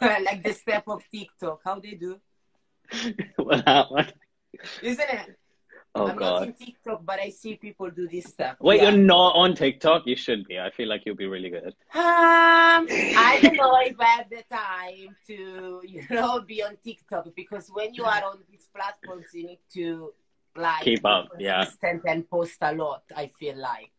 like, 0.00 0.24
like 0.24 0.42
the 0.44 0.52
step 0.52 0.84
of 0.86 1.02
TikTok. 1.10 1.60
How 1.64 1.74
do 1.80 1.90
they 1.90 1.96
do, 1.96 2.20
what 3.36 3.66
happened? 3.66 4.12
isn't 4.82 5.08
it? 5.08 5.36
Oh 5.94 6.06
I'm 6.08 6.16
not 6.18 6.42
in 6.44 6.48
god. 6.50 6.58
TikTok, 6.58 7.04
but 7.04 7.18
I 7.20 7.28
see 7.28 7.56
people 7.56 7.90
do 7.90 8.08
this 8.08 8.24
stuff. 8.24 8.56
Wait, 8.60 8.80
Yeah. 8.80 8.90
you're 8.90 8.98
not 8.98 9.34
on 9.34 9.54
TikTok? 9.54 10.06
You 10.06 10.16
should 10.16 10.46
be. 10.46 10.58
I 10.58 10.70
feel 10.70 10.88
like 10.88 11.02
you'll 11.04 11.16
be 11.16 11.26
really 11.26 11.50
good. 11.50 11.74
Um, 11.94 12.86
I 12.88 13.38
don't 13.42 13.56
know 13.56 13.76
if 13.82 14.00
I 14.00 14.04
have 14.06 14.30
the 14.30 14.42
time 14.50 15.14
to, 15.26 15.82
you 15.86 16.02
know, 16.08 16.40
be 16.46 16.62
on 16.62 16.76
TikTok 16.82 17.28
because 17.36 17.68
when 17.68 17.92
you 17.92 18.04
are 18.04 18.22
on 18.24 18.38
these 18.50 18.68
platforms, 18.74 19.26
you 19.34 19.46
need 19.48 19.58
to 19.74 20.14
like 20.56 20.82
Keep 20.82 21.04
up, 21.04 21.28
yeah. 21.38 21.66
and 22.06 22.28
post 22.30 22.56
a 22.62 22.72
lot. 22.74 23.02
I 23.14 23.26
feel 23.38 23.56
like. 23.58 23.90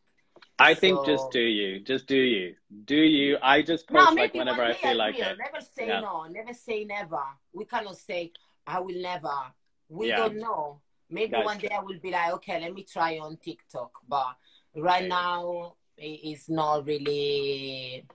I 0.57 0.73
think 0.73 0.97
So- 0.97 1.05
just 1.05 1.29
do 1.31 1.41
you. 1.41 1.79
Just 1.79 2.07
do 2.07 2.17
you. 2.17 2.55
Do 2.85 2.95
you. 2.95 3.37
I 3.41 3.61
just 3.61 3.87
post 3.87 4.15
maybe 4.15 4.21
like 4.21 4.33
whenever 4.33 4.63
I 4.63 4.73
feel 4.73 4.95
like 4.97 5.15
will. 5.17 5.23
it. 5.27 5.37
Never 5.37 5.61
say 5.75 5.87
Yeah. 5.87 5.99
no. 5.99 6.23
Never 6.25 6.53
say 6.53 6.85
never. 6.85 7.21
We 7.53 7.65
cannot 7.65 7.97
say 7.97 8.31
I 8.65 8.79
will 8.79 9.01
never. 9.01 9.53
We 9.89 10.07
Yeah. 10.09 10.17
don't 10.17 10.37
know. 10.39 10.81
Maybe 11.09 11.31
Guys. 11.31 11.45
one 11.45 11.57
day 11.59 11.69
I 11.69 11.79
will 11.79 11.99
be 11.99 12.11
like, 12.11 12.33
okay, 12.33 12.59
let 12.59 12.73
me 12.73 12.83
try 12.83 13.19
on 13.19 13.37
TikTok. 13.37 13.91
But 14.07 14.35
right 14.75 15.03
Okay. 15.03 15.07
now, 15.07 15.75
it 15.97 16.19
is 16.23 16.49
not 16.49 16.85
really 16.85 18.05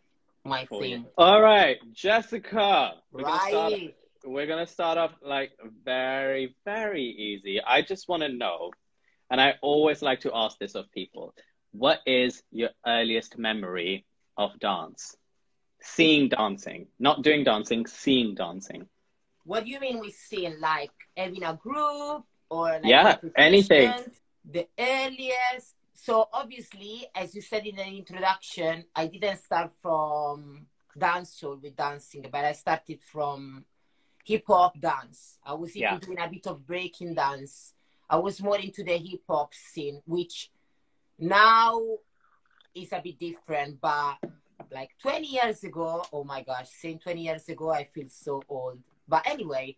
my 0.45 0.67
for 0.67 0.85
you. 0.85 0.97
thing. 0.97 1.07
All 1.17 1.40
right, 1.40 1.78
Jessica. 1.93 2.95
We're 3.12 3.25
gonna 3.25 3.38
start. 3.40 3.73
Right. 3.73 3.95
We're 4.25 4.47
gonna 4.47 4.67
start 4.67 4.99
off 4.99 5.14
like 5.23 5.52
very, 5.85 6.57
very 6.64 7.05
easy. 7.05 7.61
I 7.62 7.83
just 7.83 8.09
want 8.09 8.23
to 8.23 8.28
know, 8.28 8.73
and 9.31 9.40
I 9.40 9.55
always 9.62 10.02
like 10.02 10.21
to 10.21 10.31
ask 10.35 10.59
this 10.59 10.75
of 10.75 10.90
people: 10.90 11.35
what 11.73 12.00
is 12.07 12.43
your 12.50 12.71
earliest 12.85 13.38
memory 13.38 14.05
of 14.37 14.59
dance? 14.59 15.14
Seeing 15.81 16.28
dancing, 16.28 16.88
not 16.99 17.23
doing 17.23 17.45
dancing, 17.45 17.87
seeing 17.87 18.35
dancing. 18.35 18.88
What 19.49 19.64
do 19.64 19.71
you 19.71 19.81
mean 19.81 19.99
with 19.99 20.14
seeing? 20.14 20.61
Like 20.61 20.93
eh, 21.17 21.25
having 21.25 21.43
a 21.43 21.55
group 21.55 22.25
or 22.50 22.69
like 22.73 22.85
Yeah, 22.85 23.17
anything. 23.35 23.95
The 24.45 24.69
earliest. 24.78 25.75
So 25.95 26.28
obviously, 26.35 27.07
as 27.14 27.35
you 27.35 27.40
said 27.40 27.67
in 27.67 27.76
the 27.76 27.87
introduction, 27.87 28.85
I 28.95 29.07
didn't 29.07 29.38
start 29.38 29.73
from 29.81 30.67
dancehall 30.99 31.62
with 31.62 31.75
dancing, 31.75 32.26
but 32.31 32.45
I 32.45 32.52
started 32.52 33.00
from 33.02 33.64
hip 34.23 34.45
hop 34.47 34.78
dance. 34.78 35.38
I 35.43 35.55
was 35.55 35.75
even 35.75 35.95
Yeah. 35.95 35.99
doing 35.99 36.21
a 36.21 36.28
bit 36.28 36.47
of 36.47 36.67
breaking 36.67 37.14
dance. 37.14 37.73
I 38.11 38.17
was 38.17 38.43
more 38.43 38.59
into 38.59 38.85
the 38.85 38.99
hip 38.99 39.23
hop 39.26 39.55
scene, 39.55 40.02
which 40.05 40.50
now 41.19 41.81
is 42.75 42.93
a 42.93 43.00
bit 43.02 43.19
different, 43.19 43.81
but 43.81 44.19
like 44.71 44.90
20 45.00 45.26
years 45.26 45.64
ago, 45.64 46.05
oh 46.12 46.23
my 46.25 46.43
gosh, 46.43 46.69
saying 46.69 46.99
20 46.99 47.23
years 47.23 47.49
ago, 47.49 47.71
I 47.71 47.85
feel 47.85 48.11
so 48.11 48.43
old. 48.47 48.83
But 49.09 49.27
anyway, 49.27 49.77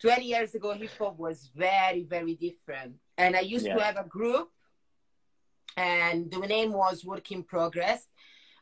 20 0.00 0.24
years 0.24 0.54
ago, 0.54 0.72
hip 0.72 0.90
hop 0.98 1.18
was 1.18 1.50
very, 1.54 2.04
very 2.04 2.34
different. 2.34 2.96
And 3.16 3.34
I 3.34 3.40
used 3.40 3.66
to 3.76 3.82
have 3.82 3.96
a 3.96 4.08
group, 4.08 4.50
and 5.76 6.30
the 6.30 6.38
name 6.40 6.72
was 6.72 7.04
Work 7.04 7.32
in 7.32 7.42
Progress. 7.42 8.06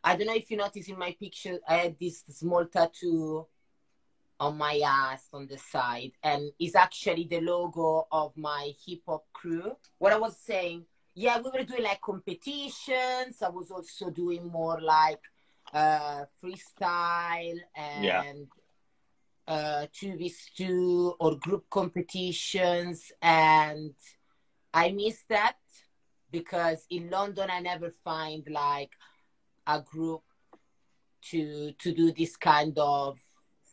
I 0.03 0.17
don't 0.17 0.29
know 0.29 0.35
if 0.35 0.51
you 0.51 0.57
notice 0.57 0.89
in 0.89 0.99
my 0.99 1.17
picture, 1.19 1.59
I 1.69 1.75
had 1.75 1.99
this 1.99 2.25
small 2.31 2.65
tattoo 2.67 3.47
on 4.41 4.57
my 4.57 4.81
ass 4.85 5.29
on 5.33 5.49
the 5.49 5.59
side, 5.59 6.13
and 6.23 6.53
it's 6.61 6.77
actually 6.77 7.25
the 7.25 7.41
logo 7.41 8.07
of 8.13 8.37
my 8.37 8.73
hip 8.87 9.01
hop 9.07 9.25
crew. 9.33 9.77
What 9.99 10.13
I 10.13 10.19
was 10.19 10.37
saying, 10.39 10.87
yeah, 11.15 11.41
we 11.41 11.51
were 11.51 11.65
doing 11.65 11.83
like 11.83 12.01
competitions. 12.01 13.43
I 13.43 13.49
was 13.49 13.73
also 13.73 14.11
doing 14.11 14.47
more 14.47 14.81
like 14.81 15.21
uh, 15.73 16.25
freestyle 16.43 17.59
and 17.75 18.05
Yeah. 18.05 18.23
Uh, 19.49 19.87
2v2 19.95 21.15
or 21.19 21.37
group 21.37 21.65
competitions. 21.71 23.11
And 23.23 23.95
I 24.73 24.91
miss 24.93 25.25
that 25.31 25.57
because 26.31 26.85
in 26.91 27.09
London, 27.09 27.49
I 27.51 27.61
never 27.61 27.91
find 28.05 28.47
like 28.51 28.93
a 29.67 29.81
group 29.81 30.23
to 31.21 31.73
to 31.73 31.93
do 31.93 32.13
this 32.13 32.37
kind 32.37 32.79
of 32.79 33.19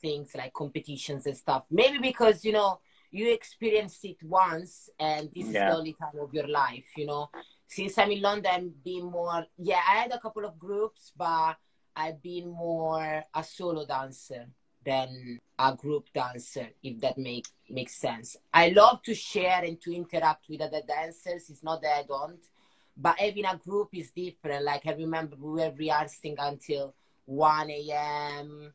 things 0.01 0.32
like 0.34 0.53
competitions 0.53 1.25
and 1.25 1.38
stuff. 1.38 1.65
Maybe 1.70 2.00
because 2.00 2.46
you 2.46 2.53
know 2.53 2.79
you 3.12 3.32
experience 3.32 4.00
it 4.03 4.17
once 4.24 4.89
and 5.00 5.29
this 5.34 5.48
is 5.48 5.53
the 5.53 5.75
only 5.75 5.94
time 5.94 6.20
of 6.22 6.34
your 6.34 6.48
life, 6.48 6.86
you 6.98 7.05
know. 7.05 7.29
Since 7.67 7.98
I'm 7.98 8.12
in 8.12 8.22
London, 8.22 8.74
being 8.84 9.12
more 9.12 9.46
yeah, 9.58 9.82
I 9.88 9.98
had 10.03 10.13
a 10.13 10.20
couple 10.20 10.46
of 10.46 10.58
groups, 10.58 11.12
but 11.17 11.55
I've 11.96 12.22
been 12.22 12.48
more 12.50 13.24
a 13.34 13.44
solo 13.44 13.86
dancer 13.86 14.48
than 14.86 15.39
a 15.58 15.75
group 15.75 16.08
dancer, 16.13 16.68
if 16.84 17.00
that 17.01 17.18
make 17.18 17.48
makes 17.70 17.96
sense. 17.96 18.38
I 18.54 18.70
love 18.70 19.01
to 19.04 19.15
share 19.15 19.63
and 19.63 19.82
to 19.82 19.94
interact 19.94 20.46
with 20.50 20.62
other 20.62 20.82
dancers. 20.88 21.50
It's 21.50 21.63
not 21.63 21.82
that 21.82 22.00
I 22.00 22.04
don't, 22.04 22.44
but 22.96 23.20
having 23.20 23.46
a 23.46 23.58
group 23.58 23.89
is 23.94 24.12
different. 24.12 24.63
Like 24.63 24.86
I 24.86 24.94
remember 24.94 25.36
we 25.39 25.62
were 25.62 25.74
rehearsing 25.75 26.36
until 26.38 26.94
1 27.25 27.70
a.m. 27.70 28.74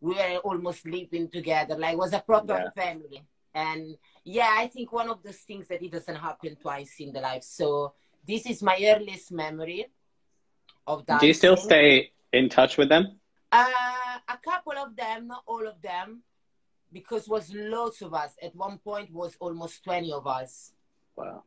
We 0.00 0.14
were 0.14 0.36
almost 0.42 0.82
sleeping 0.82 1.28
together. 1.28 1.76
Like 1.78 1.92
it 1.94 1.98
was 1.98 2.12
a 2.12 2.20
proper 2.20 2.54
Yeah. 2.54 2.70
family. 2.82 3.22
And 3.54 3.96
yeah, 4.24 4.54
I 4.58 4.66
think 4.68 4.92
one 4.92 5.10
of 5.10 5.22
those 5.22 5.38
things 5.38 5.68
that 5.68 5.82
it 5.82 5.92
doesn't 5.92 6.16
happen 6.16 6.56
twice 6.56 6.96
in 6.98 7.12
the 7.12 7.20
life. 7.20 7.44
So 7.44 7.94
this 8.26 8.46
is 8.46 8.62
my 8.62 8.78
earliest 8.82 9.30
memory 9.30 9.86
of 10.86 11.06
dancing. 11.06 11.20
Do 11.20 11.26
you 11.26 11.34
still 11.34 11.56
stay 11.56 12.12
in 12.32 12.48
touch 12.48 12.78
with 12.78 12.88
them? 12.88 13.20
Uh, 13.52 14.18
a 14.28 14.38
couple 14.38 14.72
of 14.72 14.96
them, 14.96 15.28
not 15.28 15.42
all 15.46 15.66
of 15.68 15.80
them, 15.82 16.22
because 16.90 17.28
was 17.28 17.52
lots 17.54 18.00
of 18.00 18.14
us. 18.14 18.34
At 18.42 18.56
one 18.56 18.78
point, 18.78 19.12
was 19.12 19.36
almost 19.38 19.84
twenty 19.84 20.10
of 20.10 20.26
us. 20.26 20.72
Wow. 21.14 21.44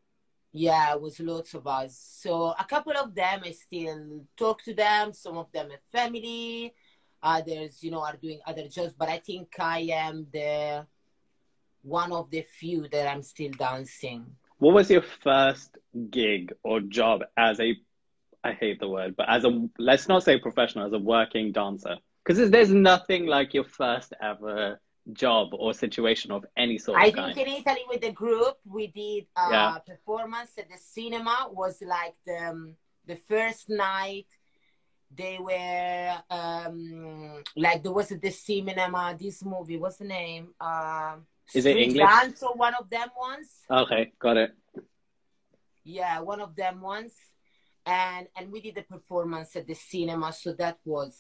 Yeah, 0.52 0.94
it 0.94 1.02
was 1.02 1.20
lots 1.20 1.54
of 1.56 1.68
us. 1.68 1.98
So 2.22 2.54
a 2.58 2.64
couple 2.64 2.96
of 2.96 3.14
them, 3.14 3.42
I 3.44 3.52
still 3.52 4.26
talk 4.38 4.64
to 4.64 4.74
them. 4.74 5.12
Some 5.12 5.38
of 5.38 5.52
them 5.52 5.72
are 5.72 5.82
family. 5.92 6.74
Others, 7.22 7.84
you 7.84 7.92
know, 7.92 8.04
are 8.04 8.16
doing 8.16 8.40
other 8.46 8.68
jobs. 8.68 8.94
But 8.98 9.10
I 9.10 9.18
think 9.18 9.50
I 9.60 9.80
am 9.92 10.28
the 10.32 10.86
one 11.82 12.12
of 12.12 12.30
the 12.30 12.44
few 12.44 12.88
that 12.90 13.08
I'm 13.12 13.22
still 13.24 13.52
dancing. 13.52 14.26
What 14.60 14.76
was 14.76 14.90
your 14.90 15.04
first 15.24 15.78
gig 16.10 16.54
or 16.64 16.80
job 16.80 17.24
as 17.36 17.60
a, 17.60 17.76
I 18.46 18.52
hate 18.54 18.80
the 18.80 18.88
word, 18.88 19.16
but 19.16 19.28
as 19.28 19.44
a, 19.44 19.68
let's 19.80 20.08
not 20.08 20.22
say 20.24 20.38
professional, 20.38 20.86
as 20.86 20.94
a 20.94 21.00
working 21.00 21.52
dancer? 21.52 21.96
Because 22.24 22.52
there's 22.52 22.70
nothing 22.70 23.26
like 23.26 23.56
your 23.56 23.64
first 23.64 24.14
ever 24.22 24.80
job 25.14 25.50
or 25.54 25.74
situation 25.74 26.32
of 26.32 26.46
any 26.56 26.78
sort 26.78 26.98
of 26.98 27.04
I 27.04 27.12
think 27.12 27.38
in 27.38 27.48
Italy 27.62 27.84
with 27.88 28.02
the 28.02 28.12
group 28.12 28.56
we 28.66 28.88
did 28.88 29.26
a 29.38 29.50
Yeah. 29.52 29.78
performance 29.86 30.52
at 30.58 30.68
the 30.70 30.78
cinema 30.78 31.48
was 31.52 31.82
like 31.82 32.16
the 32.26 32.38
um, 32.50 32.76
the 33.06 33.16
first 33.16 33.70
night 33.70 34.26
they 35.16 35.38
were 35.40 36.18
um 36.32 37.44
like 37.56 37.84
there 37.84 37.92
was 38.00 38.10
the 38.10 38.32
cinema 38.32 39.16
this 39.20 39.44
movie 39.46 39.78
what's 39.78 39.98
the 39.98 40.06
name 40.06 40.46
um 40.60 41.26
Is 41.54 41.66
it 41.68 41.78
English? 41.78 42.10
Dance 42.10 42.42
or 42.42 42.54
one 42.56 42.74
of 42.74 42.90
them 42.90 43.10
ones 43.30 43.50
Okay, 43.70 44.12
got 44.20 44.38
it. 44.38 44.52
yeah 45.84 46.20
one 46.20 46.42
of 46.42 46.56
them 46.56 46.82
ones 46.82 47.14
and 47.86 48.28
and 48.36 48.52
we 48.52 48.62
did 48.62 48.76
the 48.76 48.82
performance 48.84 49.56
at 49.56 49.68
the 49.68 49.74
cinema 49.76 50.32
so 50.34 50.54
that 50.54 50.78
was 50.86 51.18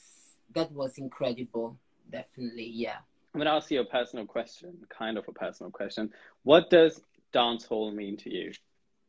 that 0.53 0.71
was 0.71 0.97
incredible 0.97 1.77
definitely 2.11 2.69
yeah 2.73 2.97
I'm 3.33 3.39
going 3.39 3.47
to 3.47 3.51
ask 3.57 3.69
you 3.69 3.81
a 3.81 3.85
personal 3.85 4.25
question, 4.25 4.77
kind 4.87 5.17
of 5.17 5.27
a 5.27 5.33
personal 5.33 5.69
question. 5.69 6.09
What 6.43 6.69
does 6.69 7.01
dance 7.33 7.65
hall 7.65 7.91
mean 7.91 8.15
to 8.23 8.33
you? 8.33 8.53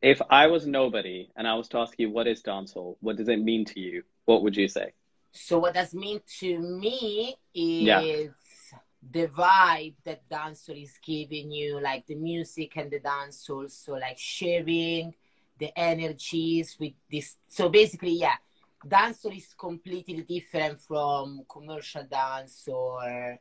If 0.02 0.20
I 0.28 0.48
was 0.48 0.66
nobody 0.66 1.30
and 1.36 1.46
I 1.46 1.54
was 1.54 1.68
to 1.68 1.78
ask 1.78 1.94
you 1.96 2.10
what 2.10 2.26
is 2.26 2.42
dance 2.42 2.72
hall, 2.72 2.98
what 3.00 3.14
does 3.18 3.28
it 3.28 3.36
mean 3.40 3.64
to 3.66 3.78
you? 3.78 4.02
What 4.24 4.42
would 4.42 4.56
you 4.56 4.66
say? 4.66 4.94
So 5.30 5.60
what 5.60 5.74
does 5.74 5.94
mean 5.94 6.20
to 6.40 6.58
me 6.58 7.36
is 7.54 7.86
Yeah. 7.86 8.00
the 9.12 9.28
vibe 9.28 9.94
that 10.02 10.28
dancehall 10.28 10.82
is 10.82 10.98
giving 11.04 11.52
you, 11.52 11.80
like 11.80 12.04
the 12.06 12.16
music 12.16 12.76
and 12.76 12.90
the 12.90 12.98
dancehall. 12.98 13.70
So 13.70 13.92
like 13.92 14.18
sharing 14.18 15.14
the 15.58 15.76
energies 15.78 16.76
with 16.78 16.92
this. 17.10 17.36
So 17.46 17.68
basically, 17.68 18.12
yeah, 18.12 18.36
dancehall 18.86 19.36
is 19.36 19.54
completely 19.58 20.22
different 20.22 20.80
from 20.80 21.44
commercial 21.48 22.04
dance 22.04 22.68
or 22.68 23.38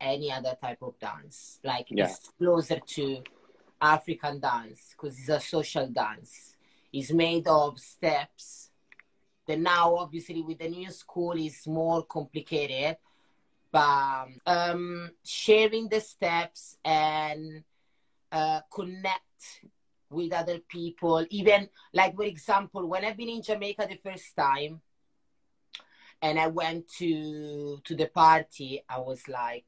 any 0.00 0.32
other 0.32 0.56
type 0.60 0.82
of 0.82 0.98
dance. 0.98 1.60
Like 1.64 1.86
Yeah. 1.90 2.04
it's 2.04 2.30
closer 2.38 2.80
to 2.80 3.22
African 3.80 4.40
dance 4.40 4.90
because 4.92 5.18
it's 5.18 5.28
a 5.28 5.40
social 5.40 5.86
dance. 5.88 6.56
It's 6.92 7.12
made 7.12 7.46
of 7.46 7.78
steps 7.78 8.70
then 9.46 9.62
now 9.64 9.96
obviously 9.96 10.42
with 10.42 10.58
the 10.58 10.68
new 10.68 10.90
school 10.90 11.32
is 11.32 11.66
more 11.66 12.04
complicated 12.04 12.96
but 13.72 14.26
um 14.46 15.10
sharing 15.24 15.88
the 15.88 16.00
steps 16.00 16.76
and 16.84 17.64
uh 18.30 18.60
connect 18.72 19.64
with 20.10 20.32
other 20.32 20.58
people. 20.58 21.24
Even 21.30 21.68
like 21.92 22.14
for 22.16 22.24
example 22.24 22.86
when 22.86 23.04
i've 23.04 23.16
been 23.16 23.28
in 23.28 23.42
jamaica 23.42 23.86
the 23.88 23.96
first 23.96 24.34
time 24.36 24.80
and 26.22 26.38
i 26.38 26.46
went 26.46 26.88
to 26.88 27.78
to 27.84 27.94
the 27.94 28.06
party 28.06 28.82
i 28.88 28.98
was 28.98 29.26
like 29.28 29.64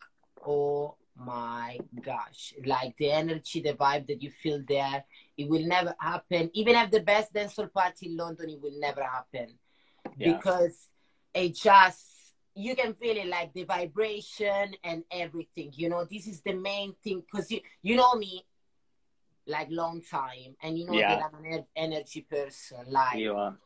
oh 0.46 0.96
my 1.16 1.78
gosh. 2.00 2.54
Like 2.64 2.96
the 2.96 3.10
energy 3.10 3.60
the 3.60 3.74
vibe 3.74 4.06
that 4.08 4.22
you 4.22 4.30
feel 4.30 4.62
there 4.66 5.04
it 5.36 5.48
will 5.48 5.66
never 5.66 5.94
happen. 5.98 6.50
Even 6.54 6.76
at 6.76 6.90
the 6.90 7.00
best 7.00 7.32
dancehall 7.32 7.72
party 7.72 8.06
in 8.06 8.16
london 8.16 8.50
it 8.50 8.60
will 8.60 8.78
never 8.78 9.02
happen. 9.02 9.54
Yeah. 10.16 10.32
because 10.32 10.88
it 11.34 11.54
just 11.54 12.06
you 12.54 12.74
can 12.76 12.92
feel 12.94 13.16
it 13.16 13.28
like 13.28 13.52
the 13.54 13.64
vibration 13.64 14.74
and 14.84 15.04
everything 15.10 15.72
you 15.74 15.88
know? 15.88 16.04
This 16.10 16.26
is 16.26 16.40
the 16.42 16.54
main 16.54 16.94
thing 17.02 17.22
because 17.30 17.50
you 17.50 17.60
you 17.82 17.96
know 17.96 18.14
me 18.14 18.44
like 19.46 19.68
long 19.70 20.00
time 20.02 20.54
and 20.62 20.78
you 20.78 20.86
know 20.86 20.94
Yeah. 20.98 21.16
that 21.16 21.30
i'm 21.34 21.44
an 21.44 21.64
energy 21.74 22.22
person 22.28 22.84
like 22.88 23.18
You 23.18 23.34
are. 23.36 23.56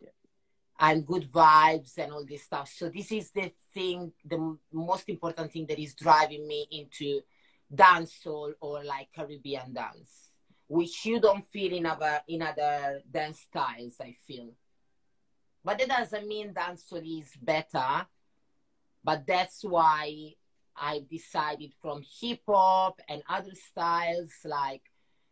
and 0.78 1.06
good 1.06 1.30
vibes 1.30 1.96
and 1.98 2.12
all 2.12 2.24
this 2.24 2.42
stuff. 2.44 2.68
So 2.68 2.88
this 2.90 3.10
is 3.10 3.30
the 3.30 3.50
thing, 3.72 4.12
the 4.24 4.58
most 4.72 5.08
important 5.08 5.52
thing 5.52 5.66
that 5.66 5.78
is 5.78 5.94
driving 5.94 6.46
me 6.46 6.66
into 6.70 7.22
dancehall 7.74 8.52
or 8.60 8.84
like 8.84 9.08
Caribbean 9.14 9.72
dance, 9.72 10.30
which 10.68 11.06
you 11.06 11.18
don't 11.20 11.44
feel 11.46 11.72
in 11.72 11.86
other 11.86 12.20
in 12.28 12.42
other 12.42 13.02
dance 13.10 13.40
styles. 13.40 13.96
I 14.00 14.14
feel, 14.26 14.50
but 15.64 15.78
that 15.78 15.88
doesn't 15.88 16.28
mean 16.28 16.52
dancehall 16.52 17.20
is 17.20 17.30
better. 17.40 18.06
But 19.02 19.26
that's 19.26 19.62
why 19.64 20.34
I 20.76 21.04
decided 21.10 21.72
from 21.80 22.02
hip 22.20 22.40
hop 22.46 23.00
and 23.08 23.22
other 23.28 23.54
styles 23.54 24.32
like 24.44 24.82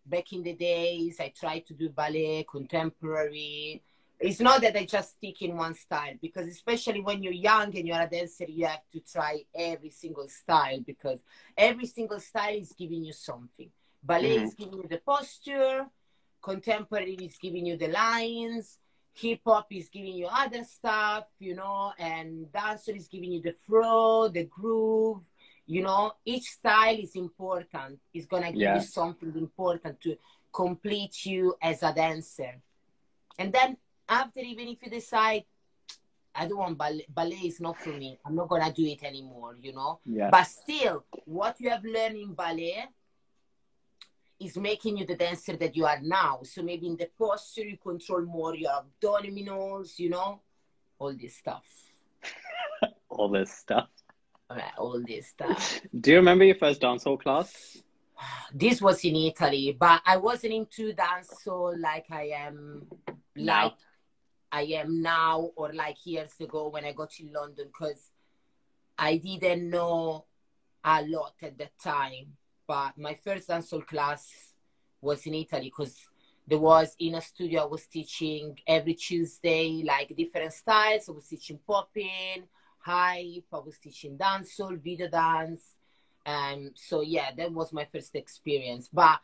back 0.06 0.32
in 0.32 0.42
the 0.42 0.54
days 0.54 1.18
I 1.20 1.28
tried 1.28 1.66
to 1.66 1.74
do 1.74 1.88
ballet, 1.88 2.46
contemporary, 2.50 3.82
it's 4.20 4.40
not 4.40 4.62
that 4.62 4.76
I 4.76 4.84
just 4.84 5.16
stick 5.16 5.42
in 5.42 5.56
one 5.56 5.74
style 5.74 6.14
because 6.20 6.46
especially 6.46 7.00
when 7.00 7.22
you're 7.22 7.32
young 7.32 7.76
and 7.76 7.86
you're 7.86 8.00
a 8.00 8.08
dancer, 8.08 8.44
you 8.48 8.66
have 8.66 8.82
to 8.92 9.00
try 9.00 9.44
every 9.54 9.90
single 9.90 10.28
style 10.28 10.80
because 10.80 11.22
every 11.56 11.86
single 11.86 12.20
style 12.20 12.54
is 12.54 12.72
giving 12.72 13.04
you 13.04 13.12
something. 13.12 13.70
Ballet 14.02 14.36
Mhm. 14.38 14.44
is 14.44 14.54
giving 14.54 14.78
you 14.82 14.88
the 14.88 14.98
posture, 14.98 15.86
contemporary 16.40 17.14
is 17.14 17.36
giving 17.38 17.66
you 17.66 17.76
the 17.76 17.88
lines, 17.88 18.78
hip 19.14 19.40
hop 19.46 19.72
is 19.72 19.88
giving 19.88 20.14
you 20.14 20.26
other 20.26 20.64
stuff, 20.64 21.26
you 21.38 21.54
know, 21.54 21.92
and 21.98 22.50
dancer 22.52 22.92
is 22.92 23.08
giving 23.08 23.32
you 23.32 23.40
the 23.40 23.52
flow, 23.52 24.28
the 24.28 24.44
groove. 24.44 25.24
You 25.66 25.82
know, 25.82 26.12
each 26.24 26.44
style 26.50 26.96
is 26.98 27.16
important. 27.16 28.00
It's 28.12 28.26
gonna 28.26 28.52
give 28.52 28.60
Yeah. 28.60 28.74
you 28.76 28.82
something 28.82 29.34
important 29.36 30.00
to 30.02 30.16
complete 30.52 31.24
you 31.24 31.56
as 31.60 31.82
a 31.82 31.92
dancer. 31.92 32.60
And 33.38 33.52
then 33.52 33.76
after, 34.08 34.40
even 34.40 34.68
if 34.68 34.82
you 34.82 34.90
decide, 34.90 35.44
I 36.34 36.46
don't 36.48 36.58
want 36.58 36.76
ballet, 36.78 37.06
ballet 37.08 37.46
is 37.46 37.60
not 37.60 37.78
for 37.78 37.90
me. 37.92 38.18
I'm 38.24 38.34
not 38.34 38.48
gonna 38.48 38.72
do 38.72 38.84
it 38.84 39.02
anymore. 39.04 39.56
You 39.60 39.72
know, 39.72 40.00
Yeah. 40.04 40.30
but 40.30 40.44
still, 40.44 41.04
what 41.24 41.60
you 41.60 41.70
have 41.70 41.84
learned 41.84 42.16
in 42.16 42.34
ballet 42.34 42.88
is 44.38 44.56
making 44.58 44.98
you 44.98 45.06
the 45.06 45.14
dancer 45.16 45.56
that 45.56 45.74
you 45.76 45.86
are 45.86 46.00
now. 46.00 46.42
So 46.42 46.62
maybe 46.62 46.86
in 46.88 46.96
the 46.96 47.08
posture, 47.18 47.64
you 47.64 47.78
control 47.78 48.22
more 48.22 48.54
your 48.54 48.72
abdominals, 48.82 49.98
you 49.98 50.10
know, 50.10 50.40
all 50.98 51.14
this 51.14 51.36
stuff. 51.36 51.64
All 53.08 53.28
this 53.28 53.52
stuff. 53.52 53.88
All 54.78 55.02
this 55.06 55.28
stuff. 55.34 55.80
Do 55.98 56.10
you 56.10 56.16
remember 56.16 56.44
your 56.44 56.56
first 56.56 56.80
dancehall 56.80 57.20
class? 57.20 57.78
This 58.52 58.80
was 58.80 59.04
in 59.04 59.16
Italy, 59.16 59.76
but 59.78 60.00
I 60.06 60.16
wasn't 60.16 60.54
into 60.54 60.92
dancehall 60.92 61.80
like 61.80 62.06
I 62.10 62.30
am, 62.34 62.86
like 63.36 63.74
I 64.52 64.62
am 64.62 65.02
now, 65.02 65.50
or 65.56 65.72
like 65.72 65.96
years 66.06 66.32
ago 66.40 66.68
when 66.68 66.84
I 66.84 66.92
got 66.92 67.10
to 67.12 67.28
London, 67.32 67.66
because 67.66 68.10
I 68.96 69.16
didn't 69.16 69.68
know 69.68 70.26
a 70.84 71.02
lot 71.02 71.34
at 71.42 71.58
that 71.58 71.78
time. 71.82 72.36
But 72.66 72.96
my 72.96 73.14
first 73.14 73.48
dancehall 73.48 73.86
class 73.86 74.52
was 75.00 75.26
in 75.26 75.34
Italy 75.34 75.72
because 75.76 75.98
there 76.46 76.58
was 76.58 76.94
in 76.98 77.14
a 77.14 77.20
studio 77.20 77.62
I 77.62 77.66
was 77.66 77.86
teaching 77.86 78.58
every 78.66 78.94
Tuesday 78.94 79.82
like 79.84 80.14
different 80.16 80.52
styles. 80.52 81.08
I 81.08 81.12
was 81.12 81.26
teaching 81.26 81.58
popping, 81.66 82.44
hype. 82.84 83.46
I 83.52 83.58
was 83.58 83.78
teaching 83.78 84.18
dancehall, 84.18 84.78
video 84.78 85.08
dance. 85.08 85.74
Um, 86.26 86.72
so 86.74 87.00
yeah, 87.00 87.30
that 87.36 87.52
was 87.52 87.72
my 87.72 87.86
first 87.86 88.14
experience. 88.14 88.88
But 88.92 89.20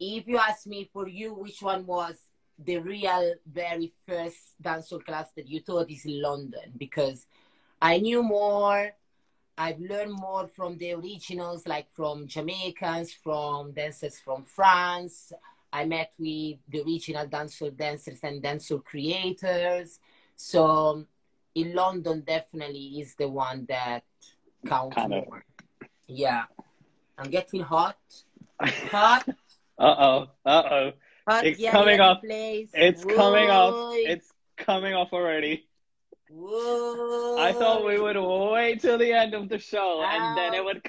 if 0.00 0.26
you 0.26 0.38
ask 0.38 0.66
me 0.66 0.90
for 0.92 1.08
you, 1.08 1.34
which 1.34 1.62
one 1.62 1.86
was 1.86 2.16
the 2.58 2.78
real 2.78 3.34
very 3.50 3.92
first 4.06 4.54
dancehall 4.62 5.04
class 5.04 5.30
that 5.36 5.48
you 5.48 5.60
taught 5.60 5.90
is 5.90 6.04
in 6.04 6.22
London 6.22 6.72
because 6.76 7.26
I 7.80 7.98
knew 7.98 8.22
more. 8.22 8.92
I've 9.56 9.78
learned 9.78 10.12
more 10.12 10.48
from 10.48 10.78
the 10.78 10.92
originals, 10.92 11.66
like 11.66 11.88
from 11.90 12.26
Jamaicans, 12.26 13.12
from 13.12 13.72
dancers 13.72 14.18
from 14.18 14.42
France. 14.42 15.32
I 15.72 15.84
met 15.84 16.12
with 16.18 16.58
the 16.68 16.82
original 16.82 17.26
dancehall 17.26 17.76
dancers 17.76 18.18
and 18.22 18.42
dancehall 18.42 18.84
creators. 18.84 20.00
So 20.34 21.06
in 21.54 21.74
London, 21.74 22.22
definitely 22.26 23.00
is 23.00 23.14
the 23.14 23.28
one 23.28 23.66
that 23.68 24.04
counts 24.66 24.96
Kind 24.96 25.14
of. 25.14 25.26
more. 25.26 25.44
Yeah, 26.06 26.44
I'm 27.18 27.30
getting 27.30 27.62
hot. 27.62 27.96
Hot, 28.60 29.28
Uh 29.78 29.94
oh. 29.98 30.26
Uh 30.44 30.62
oh. 30.70 30.92
It's 31.42 31.58
yeah, 31.58 31.72
coming 31.72 31.98
yeah, 31.98 32.08
off. 32.08 32.20
Place. 32.22 32.70
It's 32.74 33.04
coming 33.04 33.50
off. 33.50 33.94
It's 33.96 34.30
coming 34.56 34.94
off 34.94 35.12
already. 35.12 35.66
Whoa. 36.30 37.38
I 37.38 37.52
thought 37.52 37.84
we 37.84 37.98
would 37.98 38.16
wait 38.16 38.80
till 38.80 38.98
the 38.98 39.12
end 39.12 39.34
of 39.34 39.48
the 39.48 39.58
show 39.58 40.04
and 40.06 40.36
then 40.36 40.54
it 40.54 40.64
would. 40.64 40.82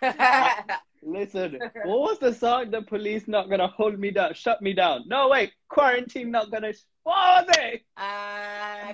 Listen, 1.02 1.58
what 1.84 2.00
was 2.00 2.18
the 2.18 2.32
song? 2.32 2.70
The 2.70 2.82
police 2.82 3.28
not 3.28 3.50
gonna 3.50 3.66
hold 3.66 3.98
me 3.98 4.10
down, 4.10 4.32
shut 4.32 4.62
me 4.62 4.72
down. 4.72 5.04
No, 5.06 5.28
wait, 5.28 5.52
quarantine 5.68 6.30
not 6.30 6.50
gonna. 6.50 6.72
What 7.04 7.46
was 7.46 7.56
it? 7.58 7.82
uh, 7.96 8.92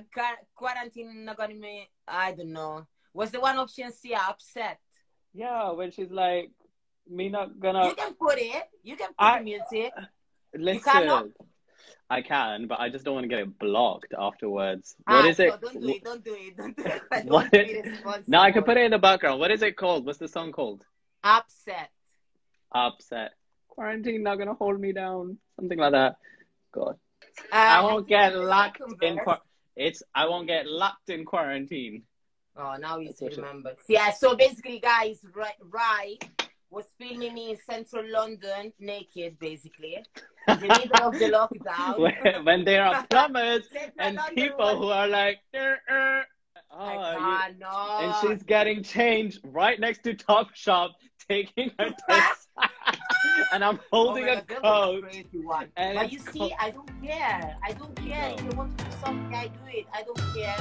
quarantine 0.55 1.25
not 1.25 1.37
gonna 1.37 1.55
me. 1.55 1.89
I 2.07 2.33
don't 2.33 2.53
know. 2.53 2.87
Was 3.15 3.31
the 3.31 3.41
one 3.41 3.57
option 3.57 3.93
C 3.93 4.15
upset? 4.15 4.79
Yeah, 5.33 5.71
when 5.73 5.91
she's 5.93 6.11
like, 6.11 6.51
me 7.09 7.29
not 7.29 7.59
gonna. 7.61 7.87
You 7.87 7.95
can 7.95 8.15
put 8.15 8.39
it. 8.39 8.63
You 8.83 8.97
can 8.97 9.09
put 9.09 9.15
I- 9.19 9.39
the 9.39 9.45
music. 9.45 9.93
Listen, 10.53 10.83
cannot? 10.83 11.27
I 12.11 12.23
can, 12.23 12.67
but 12.67 12.81
I 12.81 12.89
just 12.89 13.05
don't 13.05 13.15
want 13.15 13.25
to 13.25 13.29
get 13.29 13.39
it 13.39 13.59
blocked 13.61 14.13
afterwards. 14.19 14.97
Ah, 15.07 15.19
What 15.23 15.27
is 15.27 15.37
so 15.37 15.45
it? 15.45 15.61
Don't 15.61 15.81
do 15.81 15.89
it. 15.89 16.05
Don't 16.05 16.25
do 16.25 16.35
it. 16.35 16.57
Don't 16.59 16.77
do 16.77 16.83
it. 16.85 17.03
I 17.13 17.17
don't 17.21 17.27
What 17.31 17.43
want 17.45 17.53
to 17.53 17.59
be 17.65 17.71
is- 17.71 17.87
responsible. 17.87 18.25
No, 18.27 18.41
I 18.41 18.51
can 18.51 18.65
put 18.65 18.77
it 18.77 18.85
in 18.85 18.91
the 18.91 18.99
background. 18.99 19.39
What 19.39 19.53
is 19.53 19.63
it 19.63 19.77
called? 19.77 20.05
What's 20.05 20.19
the 20.19 20.27
song 20.27 20.51
called? 20.51 20.85
Upset. 21.23 21.91
Upset. 22.75 23.31
Quarantine 23.69 24.25
not 24.25 24.39
gonna 24.39 24.55
hold 24.55 24.81
me 24.81 24.93
down. 24.93 25.39
Something 25.55 25.79
like 25.79 25.93
that. 25.93 26.17
God. 26.73 26.97
Uh, 27.53 27.57
I 27.57 27.83
won't 27.83 28.09
get 28.09 28.35
locked 28.37 28.79
second 28.79 29.03
in 29.03 29.15
verse- 29.17 29.25
quar- 29.25 29.43
it's 29.77 30.03
I 30.15 30.27
won't 30.27 30.47
get 30.47 30.67
locked 30.67 31.11
in 31.11 31.25
quarantine. 31.25 32.03
Oh, 32.57 32.77
now 32.79 32.99
you 32.99 33.09
That's 33.09 33.21
what 33.23 33.35
she- 33.35 33.41
remember. 33.41 33.75
Yeah, 33.89 34.11
so 34.13 34.35
basically, 34.37 34.81
guys, 34.81 35.25
right, 35.35 35.55
right 35.63 36.19
was 36.71 36.85
filming 36.99 37.35
me 37.35 37.51
in 37.51 37.57
central 37.69 38.05
London 38.09 38.73
naked, 38.79 39.39
basically, 39.39 39.97
in 39.97 40.59
the 40.61 40.69
middle 40.69 41.09
of 41.09 41.13
the 41.19 41.31
lockdown. 41.39 41.99
when, 41.99 42.45
when 42.45 42.65
there 42.65 42.85
are 42.85 43.05
plumbers 43.11 43.69
Central 43.73 43.93
and 43.99 44.17
London 44.17 44.35
people 44.35 44.59
was- 44.67 44.77
who 44.79 44.89
are 44.89 45.09
like, 45.09 45.39
"Er, 45.55 45.79
er." 45.91 46.25
oh, 46.71 46.85
Like, 46.85 47.53
you- 47.53 47.59
no. 47.59 47.99
and 48.03 48.15
she's 48.21 48.43
getting 48.45 48.83
changed 48.83 49.41
right 49.45 49.79
next 49.81 50.03
to 50.05 50.15
Top 50.15 50.55
Shop, 50.55 50.93
taking 51.29 51.71
her 51.79 51.91
test, 52.09 52.49
and 53.53 53.65
I'm 53.65 53.81
holding 53.93 54.29
oh 54.29 54.33
a 54.33 54.43
God, 54.43 54.63
coat. 54.63 55.05
and 55.77 55.95
But 55.97 56.13
you 56.13 56.19
see, 56.19 56.53
I 56.59 56.71
don't 56.71 57.03
care. 57.03 57.57
I 57.63 57.73
don't 57.73 57.95
care. 57.97 58.29
No. 58.31 58.35
If 58.35 58.45
you 58.45 58.51
want 58.59 58.79
to 58.79 58.85
do 58.85 58.91
something, 59.03 59.35
I 59.35 59.49
do 59.49 59.61
it. 59.69 59.87
I 59.93 60.03
don't 60.03 60.19
care. 60.35 60.57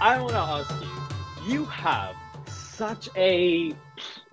I 0.00 0.20
want 0.20 0.32
to 0.32 0.38
ask 0.38 0.74
you, 0.82 1.54
you 1.54 1.64
have 1.66 2.14
such 2.48 3.08
a, 3.16 3.72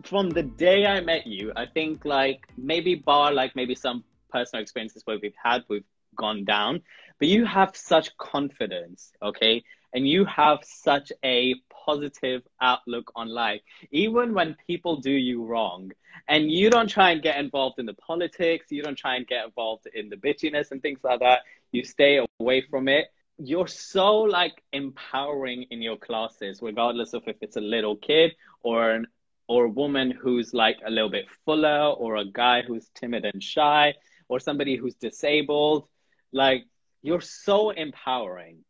from 0.03 0.29
the 0.29 0.43
day 0.43 0.85
I 0.85 0.99
met 0.99 1.25
you, 1.25 1.53
I 1.55 1.65
think 1.65 2.03
like 2.03 2.45
maybe 2.57 2.95
bar, 2.95 3.31
like 3.31 3.55
maybe 3.55 3.73
some 3.73 4.03
personal 4.29 4.61
experiences 4.61 5.03
where 5.05 5.17
we've 5.21 5.33
had, 5.41 5.63
we've 5.69 5.85
gone 6.15 6.43
down, 6.43 6.81
but 7.19 7.29
you 7.29 7.45
have 7.45 7.75
such 7.75 8.15
confidence, 8.17 9.13
okay? 9.21 9.63
And 9.93 10.07
you 10.07 10.25
have 10.25 10.59
such 10.63 11.11
a 11.23 11.55
positive 11.85 12.41
outlook 12.61 13.11
on 13.15 13.29
life, 13.29 13.61
even 13.91 14.33
when 14.33 14.55
people 14.67 14.97
do 14.97 15.11
you 15.11 15.45
wrong. 15.45 15.91
And 16.27 16.51
you 16.51 16.69
don't 16.69 16.89
try 16.89 17.11
and 17.11 17.21
get 17.21 17.37
involved 17.37 17.79
in 17.79 17.85
the 17.85 17.93
politics, 17.93 18.67
you 18.69 18.81
don't 18.81 18.97
try 18.97 19.15
and 19.15 19.27
get 19.27 19.45
involved 19.45 19.87
in 19.93 20.09
the 20.09 20.15
bitchiness 20.15 20.71
and 20.71 20.81
things 20.81 20.99
like 21.03 21.19
that. 21.19 21.41
You 21.71 21.83
stay 21.83 22.25
away 22.39 22.63
from 22.69 22.87
it 22.87 23.07
you're 23.37 23.67
so 23.67 24.19
like 24.19 24.61
empowering 24.73 25.65
in 25.71 25.81
your 25.81 25.97
classes 25.97 26.59
regardless 26.61 27.13
of 27.13 27.23
if 27.27 27.35
it's 27.41 27.57
a 27.57 27.61
little 27.61 27.95
kid 27.95 28.31
or 28.61 28.91
an 28.91 29.07
or 29.47 29.65
a 29.65 29.69
woman 29.69 30.11
who's 30.11 30.53
like 30.53 30.77
a 30.85 30.89
little 30.89 31.09
bit 31.09 31.25
fuller 31.45 31.89
or 31.89 32.15
a 32.17 32.25
guy 32.25 32.61
who's 32.61 32.89
timid 32.95 33.25
and 33.25 33.43
shy 33.43 33.93
or 34.29 34.39
somebody 34.39 34.75
who's 34.75 34.95
disabled 34.95 35.87
like 36.31 36.63
you're 37.01 37.21
so 37.21 37.71
empowering 37.71 38.63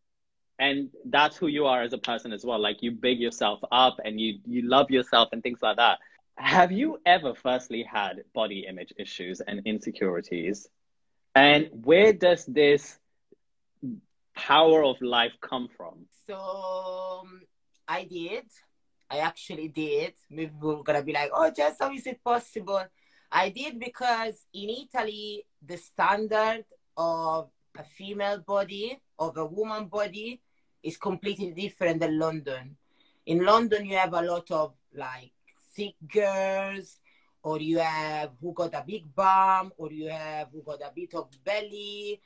and 0.64 0.90
that's 1.16 1.36
who 1.38 1.48
you 1.48 1.66
are 1.66 1.82
as 1.88 1.94
a 1.94 1.98
person 2.10 2.34
as 2.38 2.44
well 2.48 2.60
like 2.68 2.82
you 2.82 2.92
big 2.92 3.20
yourself 3.20 3.60
up 3.72 3.96
and 4.06 4.20
you 4.22 4.40
you 4.46 4.62
love 4.76 4.90
yourself 4.98 5.30
and 5.34 5.44
things 5.44 5.60
like 5.62 5.78
that 5.78 5.98
have 6.38 6.72
you 6.72 6.90
ever 7.06 7.32
firstly 7.36 7.82
had 7.84 8.24
body 8.34 8.66
image 8.68 8.92
issues 8.98 9.42
and 9.48 9.62
insecurities 9.66 10.68
and 11.36 11.70
where 11.84 12.14
does 12.14 12.46
this 12.46 13.00
power 14.36 14.84
of 14.84 15.02
life 15.02 15.34
come 15.42 15.70
from? 15.76 16.06
So 16.28 16.36
um, 17.24 17.42
I 17.88 18.04
did. 18.04 18.46
I 19.10 19.18
actually 19.20 19.68
did. 19.68 20.14
Maybe 20.30 20.54
we're 20.60 20.84
gonna 20.84 21.04
be 21.04 21.14
like, 21.14 21.32
oh, 21.34 21.52
just 21.56 21.82
how 21.82 21.92
is 21.92 22.06
it 22.08 22.24
possible? 22.24 22.84
I 23.32 23.50
did 23.50 23.80
because 23.80 24.46
in 24.54 24.70
Italy, 24.70 25.46
the 25.66 25.78
standard 25.78 26.66
of 26.96 27.50
a 27.78 27.84
female 27.84 28.40
body, 28.40 29.00
of 29.18 29.38
a 29.38 29.46
woman 29.46 29.86
body, 29.86 30.42
is 30.84 30.98
completely 30.98 31.52
different 31.52 32.02
than 32.02 32.20
London. 32.20 32.76
In 33.26 33.46
London, 33.46 33.86
you 33.86 33.96
have 33.98 34.14
a 34.14 34.22
lot 34.22 34.52
of 34.52 34.74
like 34.94 35.32
thick 35.76 35.96
girls, 36.12 37.00
or 37.42 37.60
you 37.60 37.80
have 37.80 38.32
who 38.42 38.54
got 38.54 38.74
a 38.74 38.84
big 38.86 39.14
bum, 39.16 39.72
or 39.78 39.92
you 39.92 40.10
have 40.10 40.50
who 40.52 40.62
got 40.62 40.82
a 40.82 40.92
bit 40.94 41.14
of 41.16 41.30
belly, 41.44 42.20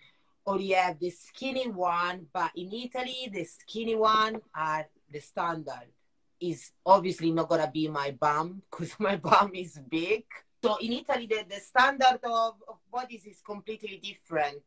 or 0.46 0.60
you 0.60 0.76
have 0.76 0.98
the 1.00 1.10
skinny 1.10 1.68
one, 1.68 2.26
but 2.34 2.52
in 2.56 2.72
Italy, 2.74 3.30
the 3.32 3.44
skinny 3.44 3.96
one 3.96 4.40
are 4.56 4.88
the 5.12 5.20
standard. 5.20 5.92
Is 6.40 6.72
obviously 6.86 7.32
not 7.32 7.50
gonna 7.50 7.70
be 7.72 7.88
my 7.88 8.12
bum 8.12 8.62
because 8.70 8.94
my 9.00 9.16
bum 9.16 9.52
is 9.56 9.80
big. 9.90 10.24
So 10.64 10.78
in 10.78 10.94
Italy, 10.94 11.28
the, 11.28 11.46
the 11.50 11.60
standard 11.60 12.20
of, 12.24 12.56
of 12.68 12.78
bodies 12.92 13.26
is 13.26 13.42
completely 13.42 14.00
different. 14.02 14.62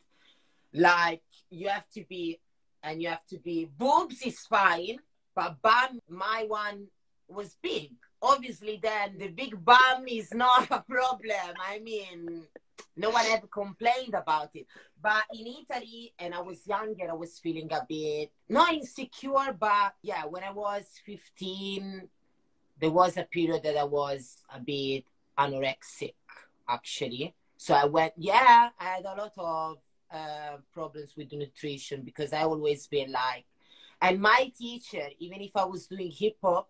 Like 0.72 1.22
you 1.48 1.68
have 1.68 1.88
to 1.94 2.05
be, 2.09 2.38
and 2.83 3.03
you 3.03 3.09
have 3.09 3.27
to 3.27 3.38
be, 3.38 3.64
boobs 3.79 4.23
is 4.23 4.40
fine, 4.40 4.99
but 5.35 5.61
bum, 5.62 6.01
my 6.09 6.45
one 6.47 6.87
was 7.29 7.57
big. 7.62 7.93
Obviously, 8.23 8.79
then 8.83 9.16
the 9.19 9.29
big 9.29 9.64
bum 9.64 10.05
is 10.09 10.33
not 10.35 10.71
a 10.71 10.81
problem. 10.81 11.55
I 11.59 11.79
mean, 11.81 12.43
no 12.97 13.11
one 13.11 13.25
ever 13.27 13.47
complained 13.47 14.14
about 14.14 14.51
it. 14.55 14.66
But 15.03 15.25
in 15.33 15.47
Italy, 15.47 16.12
and 16.19 16.35
I 16.35 16.40
was 16.40 16.66
younger, 16.66 17.11
I 17.11 17.14
was 17.14 17.38
feeling 17.38 17.71
a 17.73 17.85
bit 17.88 18.31
not 18.49 18.75
insecure, 18.75 19.57
but 19.59 19.95
yeah, 20.03 20.27
when 20.27 20.45
I 20.45 20.51
was 20.53 20.85
15, 21.07 22.09
there 22.81 22.90
was 22.90 23.16
a 23.16 23.25
period 23.25 23.62
that 23.62 23.77
I 23.77 23.85
was 23.85 24.38
a 24.55 24.61
bit 24.61 25.05
anorexic, 25.38 26.14
actually. 26.69 27.35
So 27.57 27.75
I 27.75 27.85
went, 27.85 28.14
yeah, 28.16 28.71
I 28.79 28.85
had 28.85 29.05
a 29.05 29.14
lot 29.14 29.33
of 29.37 29.79
uh, 30.12 30.57
problems 30.73 31.14
with 31.16 31.33
nutrition 31.33 32.03
because 32.03 32.33
I 32.33 32.42
always 32.42 32.87
been 32.87 33.12
like, 33.12 33.44
and 34.03 34.20
my 34.20 34.51
teacher, 34.57 35.09
even 35.18 35.40
if 35.40 35.53
I 35.57 35.64
was 35.64 35.87
doing 35.87 36.11
hip 36.11 36.37
hop, 36.42 36.68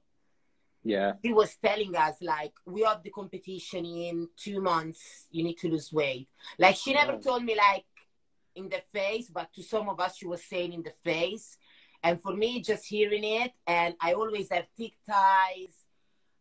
yeah, 0.83 1.13
he 1.23 1.33
was 1.33 1.57
telling 1.57 1.95
us 1.95 2.17
like, 2.23 2.55
we 2.65 2.83
have 2.83 3.03
the 3.03 3.11
competition 3.11 3.85
in 3.85 4.29
two 4.37 4.61
months. 4.61 5.27
You 5.31 5.45
need 5.45 5.59
to 5.59 5.69
lose 5.69 5.93
weight. 5.93 6.29
Like 6.59 6.77
she 6.77 6.95
never 6.95 7.13
Right. 7.13 7.23
told 7.23 7.45
me 7.45 7.55
like 7.57 7.85
in 8.55 8.69
the 8.69 8.83
face, 8.93 9.29
but 9.29 9.53
to 9.55 9.63
some 9.63 9.89
of 9.89 10.01
us 10.01 10.17
she 10.17 10.27
was 10.27 10.43
saying 10.45 10.73
in 10.73 10.83
the 10.83 10.93
face. 11.05 11.59
And 12.03 12.21
for 12.21 12.35
me, 12.35 12.63
just 12.63 12.87
hearing 12.87 13.25
it, 13.25 13.53
and 13.67 13.95
I 14.01 14.15
always 14.15 14.51
have 14.51 14.65
thick 14.77 14.95
thighs. 15.07 15.85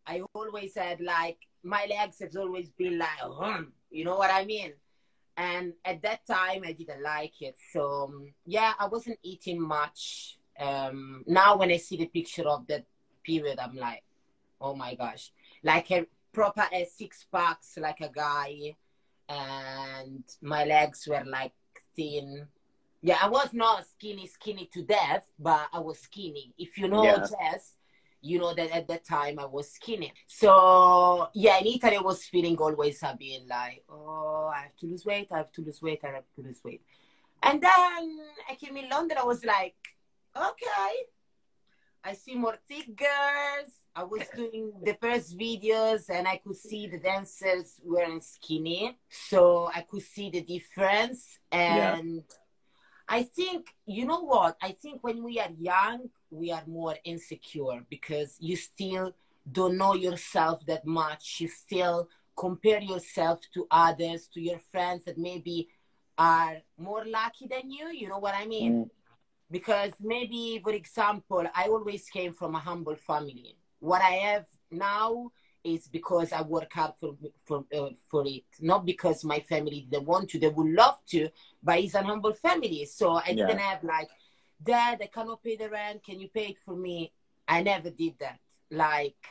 I 0.06 0.22
always 0.34 0.74
had 0.74 1.00
like 1.02 1.38
my 1.62 1.86
legs 1.88 2.18
have 2.20 2.34
always 2.36 2.70
been 2.70 2.98
like, 2.98 3.66
you 3.90 4.04
know 4.04 4.16
what 4.16 4.30
I 4.32 4.44
mean? 4.46 4.72
And 5.40 5.72
at 5.86 6.02
that 6.02 6.26
time, 6.26 6.64
I 6.66 6.72
didn't 6.72 7.02
like 7.02 7.40
it. 7.40 7.56
So 7.72 7.82
um, 8.04 8.34
yeah, 8.44 8.74
I 8.78 8.86
wasn't 8.86 9.18
eating 9.22 9.58
much. 9.58 10.36
Um, 10.58 11.24
now 11.26 11.56
when 11.56 11.70
I 11.70 11.78
see 11.78 11.96
the 11.96 12.06
picture 12.06 12.46
of 12.46 12.66
that 12.66 12.84
period, 13.24 13.58
I'm 13.58 13.74
like, 13.74 14.02
oh 14.60 14.74
my 14.74 14.94
gosh, 14.94 15.32
like 15.62 15.90
a 15.92 16.06
proper 16.30 16.66
uh, 16.70 16.84
six 16.94 17.24
packs, 17.32 17.78
like 17.80 18.02
a 18.02 18.10
guy, 18.10 18.76
and 19.30 20.24
my 20.42 20.64
legs 20.64 21.08
were 21.08 21.24
like 21.26 21.52
thin. 21.96 22.46
Yeah, 23.00 23.16
I 23.22 23.28
was 23.28 23.54
not 23.54 23.86
skinny, 23.86 24.26
skinny 24.26 24.68
to 24.74 24.82
death, 24.82 25.26
but 25.38 25.68
I 25.72 25.78
was 25.78 26.00
skinny. 26.00 26.52
If 26.58 26.76
you 26.76 26.88
know 26.88 27.02
Yeah. 27.02 27.26
Jess, 27.30 27.76
you 28.22 28.38
know 28.38 28.54
that 28.54 28.70
at 28.70 28.88
that 28.88 29.04
time 29.04 29.38
I 29.38 29.46
was 29.46 29.72
skinny. 29.72 30.12
So 30.26 31.28
yeah, 31.34 31.58
in 31.58 31.66
Italy 31.66 31.96
I 31.96 32.02
was 32.02 32.24
feeling 32.24 32.56
always 32.58 33.02
a 33.02 33.16
bit 33.18 33.46
like, 33.48 33.84
oh, 33.88 34.50
I 34.54 34.62
have 34.62 34.76
to 34.80 34.86
lose 34.86 35.04
weight, 35.04 35.28
I 35.30 35.38
have 35.38 35.52
to 35.52 35.62
lose 35.62 35.80
weight, 35.82 36.00
I 36.04 36.08
have 36.08 36.24
to 36.36 36.42
lose 36.42 36.60
weight. 36.64 36.82
And 37.42 37.60
then 37.60 37.70
I 38.50 38.54
came 38.60 38.76
in 38.76 38.88
London, 38.88 39.18
I 39.18 39.24
was 39.24 39.44
like, 39.44 39.76
okay, 40.36 40.92
I 42.04 42.14
see 42.14 42.34
more 42.34 42.56
thick 42.68 42.96
girls. 42.96 43.72
I 43.94 44.04
was 44.04 44.22
doing 44.36 44.72
the 44.82 44.96
first 45.00 45.36
videos 45.36 46.08
and 46.10 46.28
I 46.28 46.36
could 46.36 46.56
see 46.56 46.86
the 46.86 46.98
dancers 46.98 47.80
wearing 47.82 48.20
skinny. 48.20 48.98
So 49.08 49.70
I 49.74 49.82
could 49.82 50.02
see 50.02 50.30
the 50.30 50.42
difference. 50.42 51.38
Yeah. 51.52 52.00
I 53.10 53.24
think, 53.24 53.74
you 53.86 54.06
know 54.06 54.20
what? 54.20 54.56
I 54.62 54.72
think 54.72 55.02
when 55.02 55.24
we 55.24 55.40
are 55.40 55.50
young, 55.58 56.10
we 56.30 56.52
are 56.52 56.64
more 56.66 56.96
insecure 57.04 57.84
because 57.90 58.36
you 58.40 58.56
still 58.56 59.14
don't 59.52 59.76
know 59.76 59.94
yourself 59.94 60.64
that 60.66 60.86
much. 60.86 61.40
You 61.40 61.48
still 61.48 62.08
compare 62.36 62.80
yourself 62.80 63.40
to 63.54 63.66
others, 63.70 64.28
to 64.34 64.40
your 64.40 64.60
friends 64.70 65.04
that 65.06 65.18
maybe 65.18 65.68
are 66.16 66.58
more 66.78 67.04
lucky 67.04 67.48
than 67.48 67.70
you. 67.70 67.88
You 67.88 68.08
know 68.08 68.18
what 68.18 68.34
I 68.34 68.46
mean? 68.46 68.84
Mm. 68.84 68.90
because 69.50 69.92
maybe 70.00 70.60
for 70.62 70.72
example 70.72 71.44
i 71.54 71.64
always 71.66 72.08
came 72.10 72.32
from 72.32 72.54
a 72.54 72.58
humble 72.58 72.96
family 72.96 73.56
what 73.80 74.02
i 74.02 74.12
have 74.12 74.46
now 74.70 75.30
is 75.64 75.88
because 75.88 76.32
i 76.32 76.40
work 76.42 76.72
hard 76.72 76.92
for 76.98 77.16
for 77.44 77.64
uh, 77.74 77.90
for 78.10 78.24
it. 78.26 78.44
Not 78.60 78.84
because 78.86 79.24
my 79.24 79.40
family 79.40 79.86
didn't 79.90 80.06
want 80.06 80.30
to 80.30 80.38
they 80.38 80.48
would 80.48 80.74
love 80.74 80.98
to 81.10 81.28
but 81.62 81.78
it's 81.78 81.94
an 81.94 82.04
humble 82.04 82.32
family. 82.34 82.84
So 82.86 83.12
i 83.12 83.28
Yeah. 83.28 83.46
didn't 83.46 83.60
have 83.60 83.84
like 83.84 84.08
dad 84.62 84.98
i 85.02 85.06
cannot 85.06 85.42
pay 85.42 85.56
the 85.56 85.68
rent. 85.68 86.02
Can 86.02 86.20
you 86.20 86.28
pay 86.28 86.46
it 86.48 86.58
for 86.64 86.76
me? 86.76 87.12
I 87.46 87.62
never 87.62 87.90
did 87.90 88.14
that. 88.20 88.38
Like 88.70 89.22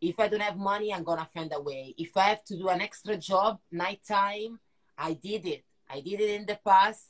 if 0.00 0.18
i 0.20 0.28
don't 0.28 0.40
have 0.42 0.56
money 0.56 0.92
i'm 0.92 1.04
gonna 1.04 1.28
find 1.34 1.52
a 1.54 1.60
way. 1.60 1.94
If 1.98 2.16
i 2.16 2.22
have 2.32 2.44
to 2.44 2.56
do 2.56 2.68
an 2.68 2.80
extra 2.80 3.16
job 3.16 3.58
nighttime 3.70 4.58
i 4.96 5.14
did 5.14 5.46
it. 5.46 5.64
I 5.90 6.00
did 6.00 6.20
it 6.20 6.30
in 6.40 6.46
the 6.46 6.58
past. 6.64 7.06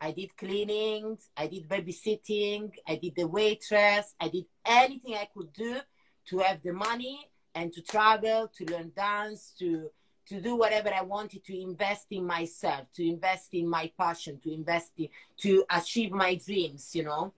I 0.00 0.10
did 0.10 0.36
cleanings, 0.36 1.30
I 1.36 1.46
did 1.46 1.66
babysitting, 1.68 2.70
I 2.86 2.96
did 2.96 3.14
the 3.16 3.24
waitress, 3.26 4.14
I 4.20 4.28
did 4.28 4.44
anything 4.64 5.14
I 5.14 5.28
could 5.32 5.50
do 5.52 5.78
to 6.26 6.38
have 6.38 6.62
the 6.62 6.72
money 6.72 7.30
and 7.54 7.72
to 7.72 7.82
travel, 7.82 8.50
to 8.56 8.64
learn 8.66 8.92
dance, 8.96 9.54
to 9.58 9.90
to 10.26 10.40
do 10.40 10.56
whatever 10.56 10.88
I 10.88 11.02
wanted 11.02 11.44
to 11.44 11.60
invest 11.60 12.06
in 12.10 12.24
myself, 12.26 12.86
to 12.94 13.06
invest 13.06 13.52
in 13.52 13.68
my 13.68 13.92
passion, 13.98 14.38
to 14.44 14.52
invest 14.52 14.92
in 14.96 15.08
to 15.38 15.64
achieve 15.70 16.12
my 16.12 16.34
dreams, 16.34 16.94
you 16.94 17.04
know. 17.04 17.32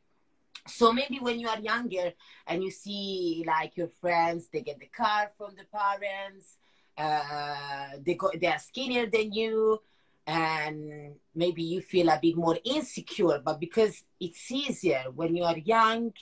So 0.69 0.93
maybe 0.93 1.19
when 1.21 1.39
you 1.41 1.49
are 1.49 1.59
younger 1.59 2.13
and 2.47 2.63
you 2.63 2.71
see 2.71 3.45
like 3.47 3.77
your 3.77 3.89
friends, 4.01 4.49
they 4.53 4.63
get 4.63 4.79
the 4.79 4.87
car 4.87 5.33
from 5.37 5.55
the 5.57 5.65
parents, 5.65 6.59
uh, 6.97 7.99
they 8.05 8.15
go, 8.15 8.31
they 8.41 8.47
are 8.47 8.59
skinnier 8.59 9.07
than 9.07 9.33
you, 9.33 9.81
and 10.27 11.15
maybe 11.35 11.63
you 11.63 11.81
feel 11.81 12.09
a 12.09 12.19
bit 12.21 12.37
more 12.37 12.59
insecure 12.65 13.41
but 13.45 13.61
because 13.61 14.03
it's 14.19 14.51
easier 14.51 15.05
when 15.15 15.37
you 15.37 15.45
are 15.45 15.59
young 15.59 16.13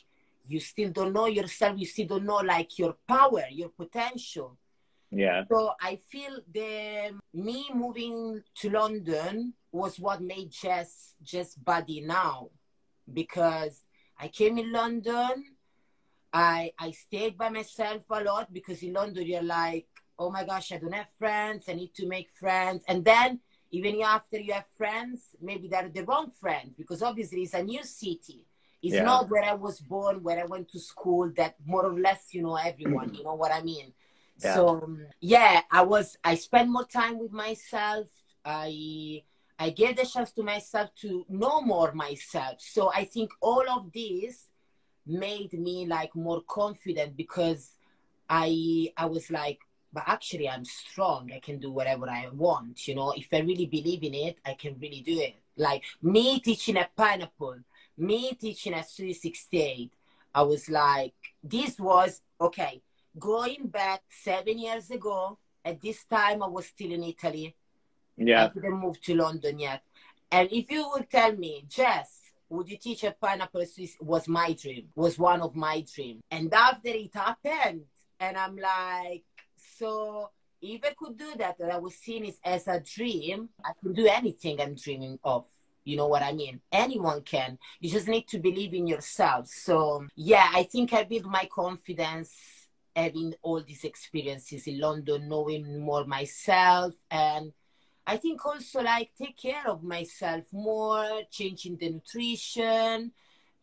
you 0.47 0.61
still 0.61 0.91
don't 0.91 1.13
know 1.13 1.27
yourself 1.27 1.79
you 1.79 1.87
still 1.87 2.07
don't 2.07 2.25
know 2.25 2.37
like 2.37 2.79
your 2.79 2.97
power 3.09 3.45
your 3.51 3.71
potential 3.71 4.57
Yeah. 5.11 5.45
so 5.51 5.73
i 5.81 5.99
feel 6.11 6.35
the 6.53 7.09
um, 7.11 7.21
me 7.33 7.71
moving 7.73 8.43
to 8.61 8.71
london 8.71 9.55
was 9.73 9.99
what 9.99 10.21
made 10.21 10.51
jess 10.51 11.15
jess 11.23 11.55
body 11.55 12.01
now 12.01 12.51
because 13.13 13.85
i 14.19 14.29
came 14.29 14.59
in 14.59 14.73
london 14.73 15.35
i 16.33 16.73
i 16.79 16.91
stayed 16.91 17.37
by 17.39 17.49
myself 17.49 18.03
a 18.11 18.21
lot 18.23 18.53
because 18.53 18.83
in 18.83 18.93
london 18.93 19.25
you're 19.27 19.43
like 19.43 19.87
oh 20.19 20.31
my 20.31 20.45
gosh 20.45 20.73
i 20.73 20.79
don't 20.79 20.95
have 20.95 21.11
friends 21.19 21.65
i 21.69 21.75
need 21.75 21.93
to 21.95 22.07
make 22.07 22.31
friends 22.33 22.83
and 22.89 23.05
then 23.05 23.41
even 23.75 24.01
after 24.03 24.39
you 24.39 24.53
have 24.53 24.67
friends, 24.79 25.31
maybe 25.43 25.67
they're 25.67 25.89
the 25.89 26.05
wrong 26.05 26.31
friends 26.41 26.75
because 26.79 27.03
obviously 27.03 27.43
it's 27.43 27.55
a 27.55 27.63
new 27.63 27.83
city. 27.83 28.47
It's 28.85 28.95
Yeah. 28.97 29.05
not 29.05 29.31
where 29.31 29.45
I 29.45 29.55
was 29.55 29.81
born, 29.81 30.23
where 30.23 30.39
I 30.39 30.45
went 30.45 30.69
to 30.73 30.79
school, 30.79 31.33
that 31.37 31.55
more 31.65 31.85
or 31.87 31.99
less 31.99 32.23
you 32.35 32.43
know 32.43 32.57
everyone. 32.57 33.09
You 33.19 33.25
know 33.25 33.35
what 33.43 33.53
I 33.53 33.63
mean? 33.63 33.93
Yeah. 34.39 34.55
So 34.55 34.69
um, 34.69 35.07
yeah, 35.21 35.63
I 35.71 35.83
was. 35.83 36.19
I 36.23 36.35
spent 36.35 36.69
more 36.71 36.85
time 36.85 37.19
with 37.19 37.33
myself. 37.33 38.07
I 38.45 39.23
I 39.59 39.71
gave 39.71 39.97
the 39.97 40.05
chance 40.05 40.33
to 40.33 40.43
myself 40.43 40.91
to 41.03 41.25
know 41.29 41.63
more 41.63 41.93
myself. 41.93 42.57
So 42.59 42.93
I 42.93 43.05
think 43.05 43.31
all 43.41 43.65
of 43.71 43.93
this 43.93 44.49
made 45.07 45.53
me 45.53 45.87
like 45.87 46.15
more 46.15 46.43
confident 46.43 47.17
because 47.17 47.73
I 48.29 48.93
I 48.97 49.07
was 49.07 49.31
like, 49.31 49.61
but 49.93 50.05
actually 50.07 50.49
I'm 50.49 50.65
strong. 50.65 51.31
I 51.33 51.41
can 51.41 51.59
do 51.59 51.71
whatever 51.71 52.09
I 52.11 52.29
want. 52.33 52.87
You 52.89 52.97
know, 52.97 53.13
if 53.17 53.29
I 53.33 53.39
really 53.41 53.67
believe 53.67 54.03
in 54.03 54.15
it, 54.15 54.39
I 54.45 54.55
can 54.55 54.77
really 54.79 55.01
do 55.01 55.19
it. 55.21 55.37
Like 55.57 55.85
me 56.03 56.41
teaching 56.41 56.77
a 56.77 56.89
pineapple, 56.97 57.59
me 57.97 58.35
teaching 58.35 58.75
a 58.75 58.83
368. 58.83 59.93
I 60.35 60.43
was 60.43 60.69
like, 60.69 61.15
this 61.43 61.79
was 61.79 62.21
okay. 62.41 62.83
Going 63.19 63.69
back 63.69 64.03
seven 64.09 64.59
years 64.59 64.91
ago, 64.91 65.39
at 65.65 65.81
this 65.81 66.05
time 66.05 66.43
I 66.43 66.49
was 66.49 66.67
still 66.67 66.93
in 66.93 67.05
Italy. 67.05 67.55
Yeah. 68.17 68.45
I 68.45 68.49
didn't 68.49 68.81
move 68.81 69.01
to 69.03 69.15
London 69.15 69.59
yet. 69.59 69.83
And 70.31 70.49
if 70.51 70.71
you 70.71 70.89
would 70.93 71.09
tell 71.09 71.33
me, 71.33 71.65
Jess, 71.69 72.21
would 72.49 72.69
you 72.69 72.77
teach 72.77 73.05
a 73.05 73.13
pineapple 73.13 73.65
Swiss? 73.67 73.97
Was 74.01 74.29
my 74.29 74.53
dream. 74.53 74.89
Was 74.95 75.19
one 75.19 75.41
of 75.41 75.55
my 75.55 75.85
dreams. 75.95 76.23
And 76.31 76.53
after 76.53 76.89
it 76.89 77.15
happened, 77.15 77.83
and 78.21 78.37
I'm 78.37 78.57
like, 78.57 79.25
so 79.57 80.31
if 80.61 80.81
I 80.85 80.95
could 80.97 81.19
do 81.19 81.33
that, 81.39 81.59
that 81.59 81.71
I 81.71 81.79
was 81.79 81.95
seeing 81.97 82.27
it 82.27 82.37
as 82.45 82.69
a 82.69 82.81
dream, 82.81 83.49
I 83.65 83.73
could 83.81 83.95
do 83.95 84.07
anything 84.07 84.61
I'm 84.61 84.75
dreaming 84.75 85.19
of. 85.25 85.47
You 85.85 85.97
know 85.97 86.09
what 86.09 86.23
I 86.23 86.33
mean? 86.33 86.61
Anyone 86.73 87.23
can. 87.23 87.59
You 87.81 87.91
just 87.91 88.09
need 88.09 88.27
to 88.29 88.39
believe 88.39 88.75
in 88.75 88.87
yourself. 88.87 89.49
So 89.49 90.07
yeah, 90.17 90.49
I 90.53 90.65
think 90.65 90.93
I 90.93 91.05
built 91.05 91.27
my 91.27 91.49
confidence 91.53 92.35
having 92.97 93.35
all 93.43 93.63
these 93.63 93.85
experiences 93.85 94.67
in 94.67 94.81
London, 94.81 95.29
knowing 95.29 95.81
more 95.81 96.05
myself 96.05 96.95
and 97.11 97.53
I 98.07 98.19
think 98.19 98.45
also 98.45 98.83
like 98.83 99.11
take 99.17 99.37
care 99.39 99.67
of 99.67 99.83
myself 99.83 100.45
more, 100.53 101.23
changing 101.31 101.79
the 101.79 101.91
nutrition, 101.91 103.13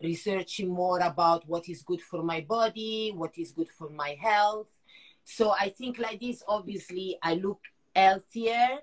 researching 0.02 0.70
more 0.70 1.00
about 1.00 1.48
what 1.48 1.70
is 1.70 1.84
good 1.84 2.02
for 2.02 2.24
my 2.24 2.42
body, 2.42 3.14
what 3.16 3.38
is 3.38 3.52
good 3.52 3.70
for 3.70 3.90
my 3.90 4.18
health. 4.20 4.68
So 5.24 5.52
I 5.52 5.70
think 5.70 6.00
like 6.00 6.20
this, 6.20 6.42
obviously, 6.48 7.18
I 7.22 7.36
look 7.36 7.60
healthier 7.96 8.80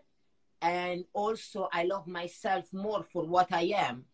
and 0.62 1.04
also 1.12 1.68
I 1.72 1.84
love 1.84 2.06
myself 2.06 2.72
more 2.72 3.02
for 3.02 3.24
what 3.24 3.52
I 3.52 3.72
am. 3.76 4.04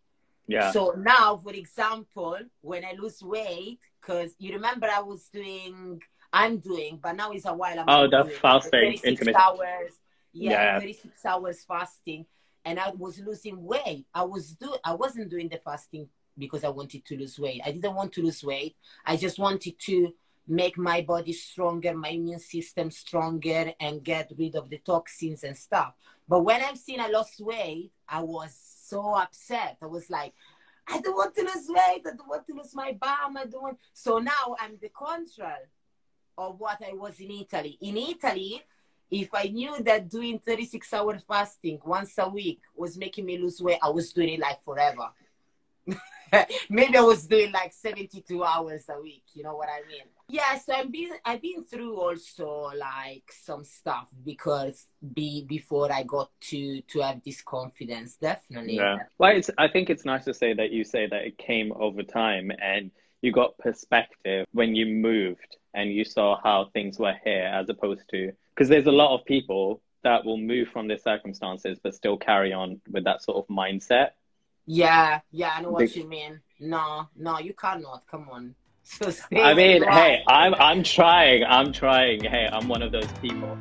Yeah. 0.46 0.70
So 0.72 0.94
now, 0.98 1.36
for 1.42 1.52
example, 1.52 2.38
when 2.60 2.84
I 2.84 2.92
lose 2.98 3.22
weight, 3.22 3.78
because 4.00 4.34
you 4.38 4.52
remember 4.54 4.86
I 4.92 5.00
was 5.00 5.28
doing, 5.28 6.02
I'm 6.32 6.58
doing, 6.58 6.98
but 7.02 7.12
now 7.12 7.32
it's 7.32 7.46
a 7.46 7.54
while. 7.54 7.78
I'm 7.80 7.86
Oh, 7.88 8.06
doing 8.06 8.36
fasting, 8.40 8.70
36 8.70 9.04
intermittent. 9.08 9.42
hours. 9.42 9.92
Yeah, 10.32 10.50
Yeah. 10.74 10.80
36 10.80 11.24
hours 11.24 11.64
fasting, 11.66 12.26
and 12.64 12.78
I 12.78 12.90
was 12.90 13.18
losing 13.20 13.64
weight. 13.64 14.04
I 14.14 14.24
was 14.24 14.52
do, 14.54 14.74
I 14.84 14.94
wasn't 14.94 15.30
doing 15.30 15.48
the 15.48 15.58
fasting 15.64 16.08
because 16.36 16.64
I 16.64 16.68
wanted 16.68 17.04
to 17.06 17.16
lose 17.16 17.38
weight. 17.38 17.62
I 17.64 17.70
didn't 17.70 17.94
want 17.94 18.12
to 18.14 18.22
lose 18.22 18.42
weight. 18.44 18.76
I 19.06 19.16
just 19.16 19.38
wanted 19.38 19.78
to 19.78 20.12
make 20.46 20.76
my 20.76 21.00
body 21.00 21.32
stronger, 21.32 21.94
my 21.94 22.10
immune 22.10 22.38
system 22.38 22.90
stronger, 22.90 23.72
and 23.80 24.04
get 24.04 24.32
rid 24.36 24.56
of 24.56 24.68
the 24.68 24.78
toxins 24.78 25.44
and 25.44 25.56
stuff. 25.56 25.94
But 26.28 26.42
when 26.42 26.62
I've 26.62 26.78
seen 26.78 27.00
I 27.00 27.08
lost 27.08 27.40
weight, 27.40 27.92
I 28.08 28.22
was 28.22 28.56
so 28.88 29.14
upset. 29.14 29.78
I 29.82 29.86
was 29.86 30.10
like, 30.10 30.32
I 30.86 31.00
don't 31.00 31.16
want 31.16 31.34
to 31.36 31.42
lose 31.42 31.68
weight. 31.68 32.02
I 32.06 32.16
don't 32.16 32.28
want 32.28 32.46
to 32.46 32.54
lose 32.54 32.74
my 32.74 32.92
bum. 32.92 33.36
I 33.36 33.46
don't 33.46 33.62
want. 33.62 33.78
So 33.92 34.18
now 34.18 34.56
I'm 34.60 34.78
the 34.80 34.90
contrary 34.90 35.68
of 36.36 36.58
what 36.58 36.82
I 36.86 36.92
was 36.92 37.18
in 37.20 37.30
Italy. 37.30 37.78
In 37.80 37.96
Italy, 37.96 38.62
if 39.10 39.28
I 39.32 39.44
knew 39.44 39.82
that 39.82 40.08
doing 40.08 40.38
36 40.38 40.92
hour 40.92 41.18
fasting 41.18 41.80
once 41.84 42.14
a 42.18 42.28
week 42.28 42.60
was 42.76 42.98
making 42.98 43.26
me 43.26 43.38
lose 43.38 43.60
weight, 43.60 43.78
I 43.82 43.90
was 43.90 44.12
doing 44.12 44.30
it 44.30 44.40
like 44.40 44.62
forever. 44.62 45.10
Maybe 46.68 46.96
I 46.96 47.02
was 47.02 47.26
doing 47.26 47.52
like 47.52 47.72
72 47.72 48.42
hours 48.42 48.84
a 48.88 49.00
week. 49.00 49.24
You 49.34 49.44
know 49.44 49.56
what 49.56 49.68
I 49.68 49.86
mean? 49.88 50.02
Yeah. 50.34 50.58
So 50.58 50.72
I've 50.72 50.90
been 50.90 51.12
I've 51.24 51.40
been 51.40 51.64
through 51.64 51.94
also 51.94 52.72
like 52.76 53.22
some 53.30 53.62
stuff 53.62 54.08
because 54.24 54.86
be 55.14 55.44
before 55.44 55.92
I 55.92 56.02
got 56.02 56.30
to 56.50 56.80
to 56.80 57.00
have 57.02 57.22
this 57.24 57.40
confidence. 57.40 58.16
Definitely. 58.16 58.76
Yeah. 58.76 58.96
Well, 59.16 59.36
it's, 59.36 59.50
I 59.56 59.68
think 59.68 59.90
it's 59.90 60.04
nice 60.04 60.24
to 60.24 60.34
say 60.34 60.52
that 60.52 60.72
you 60.72 60.82
say 60.82 61.06
that 61.06 61.22
it 61.24 61.38
came 61.38 61.72
over 61.72 62.02
time 62.02 62.50
and 62.60 62.90
you 63.22 63.30
got 63.30 63.56
perspective 63.58 64.46
when 64.50 64.74
you 64.74 64.86
moved 64.86 65.56
and 65.72 65.92
you 65.92 66.04
saw 66.04 66.40
how 66.42 66.68
things 66.72 66.98
were 66.98 67.14
here 67.24 67.48
as 67.54 67.68
opposed 67.68 68.08
to, 68.10 68.32
because 68.54 68.68
there's 68.68 68.86
a 68.86 68.98
lot 69.02 69.14
of 69.16 69.24
people 69.24 69.80
that 70.02 70.24
will 70.24 70.36
move 70.36 70.66
from 70.68 70.88
their 70.88 70.98
circumstances 70.98 71.78
but 71.80 71.94
still 71.94 72.16
carry 72.16 72.52
on 72.52 72.80
with 72.90 73.04
that 73.04 73.22
sort 73.22 73.36
of 73.38 73.46
mindset. 73.46 74.10
Yeah, 74.66 75.20
yeah, 75.30 75.52
I 75.56 75.60
know 75.62 75.70
what 75.70 75.94
you 75.94 76.08
mean. 76.08 76.40
No, 76.58 77.08
no, 77.14 77.38
you 77.38 77.54
cannot. 77.54 78.02
Come 78.10 78.28
on. 78.30 78.54
So 78.84 79.10
I 79.34 79.54
mean, 79.54 79.82
hey, 79.82 80.22
I'm 80.26 80.54
I'm 80.54 80.82
trying. 80.82 81.42
I'm 81.42 81.72
trying. 81.72 82.22
Hey, 82.22 82.48
I'm 82.52 82.68
one 82.68 82.82
of 82.82 82.92
those 82.92 83.10
people. 83.20 83.58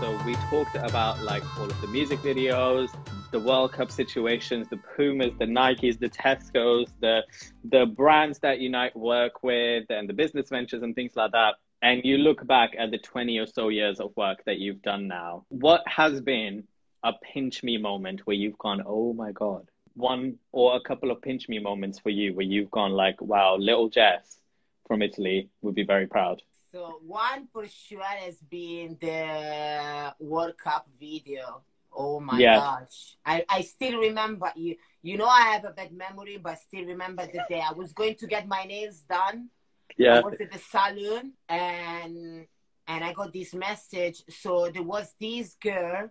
So 0.00 0.18
we 0.24 0.34
talked 0.50 0.74
about 0.74 1.22
like 1.22 1.44
all 1.58 1.64
of 1.64 1.80
the 1.82 1.86
music 1.88 2.20
videos, 2.20 2.88
the 3.30 3.38
World 3.38 3.72
Cup 3.72 3.90
situations, 3.90 4.68
the 4.68 4.78
Pumas, 4.96 5.32
the 5.38 5.44
Nikes, 5.44 5.98
the 5.98 6.08
Tesco's, 6.08 6.90
the 7.00 7.20
the 7.64 7.84
brands 7.84 8.38
that 8.38 8.58
Unite 8.60 8.96
work 8.96 9.42
with, 9.42 9.84
and 9.90 10.08
the 10.08 10.14
business 10.14 10.48
ventures 10.48 10.82
and 10.82 10.94
things 10.94 11.12
like 11.14 11.32
that. 11.32 11.56
And 11.82 12.02
you 12.04 12.16
look 12.16 12.46
back 12.46 12.70
at 12.78 12.90
the 12.90 12.98
20 12.98 13.38
or 13.38 13.46
so 13.46 13.68
years 13.68 14.00
of 14.00 14.16
work 14.16 14.38
that 14.46 14.58
you've 14.58 14.80
done 14.80 15.08
now. 15.08 15.44
What 15.50 15.82
has 15.86 16.22
been 16.22 16.64
a 17.04 17.12
pinch 17.22 17.62
me 17.62 17.76
moment 17.76 18.22
where 18.24 18.34
you've 18.34 18.56
gone, 18.56 18.82
oh 18.86 19.12
my 19.12 19.32
God? 19.32 19.68
One 19.96 20.36
or 20.52 20.76
a 20.76 20.80
couple 20.80 21.10
of 21.10 21.22
pinch 21.22 21.48
me 21.48 21.58
moments 21.58 21.98
for 21.98 22.10
you 22.10 22.34
where 22.34 22.44
you've 22.44 22.70
gone 22.70 22.92
like, 22.92 23.20
wow, 23.20 23.56
little 23.56 23.88
Jess 23.88 24.38
from 24.86 25.02
Italy 25.02 25.48
would 25.62 25.74
be 25.74 25.84
very 25.84 26.06
proud. 26.06 26.42
So 26.72 27.00
one 27.06 27.48
for 27.52 27.66
sure 27.66 28.02
has 28.02 28.36
been 28.36 28.98
the 29.00 30.14
World 30.20 30.58
Cup 30.58 30.86
video. 31.00 31.62
Oh 31.92 32.20
my 32.20 32.38
Yeah. 32.38 32.56
gosh. 32.56 33.16
I, 33.24 33.44
I 33.48 33.62
still 33.62 33.98
remember 33.98 34.52
you 34.54 34.76
you 35.02 35.16
know 35.16 35.26
I 35.26 35.42
have 35.52 35.64
a 35.64 35.70
bad 35.70 35.92
memory, 35.92 36.36
but 36.36 36.52
I 36.52 36.56
still 36.56 36.84
remember 36.84 37.24
the 37.26 37.42
day 37.48 37.60
I 37.60 37.72
was 37.72 37.92
going 37.92 38.16
to 38.16 38.26
get 38.26 38.46
my 38.46 38.64
nails 38.64 39.00
done. 39.08 39.48
Yeah. 39.96 40.18
I 40.18 40.20
was 40.20 40.38
at 40.40 40.52
the 40.52 40.58
salon 40.58 41.32
and 41.48 42.46
and 42.86 43.04
I 43.04 43.12
got 43.14 43.32
this 43.32 43.54
message. 43.54 44.22
So 44.28 44.68
there 44.70 44.82
was 44.82 45.14
this 45.18 45.54
girl, 45.54 46.10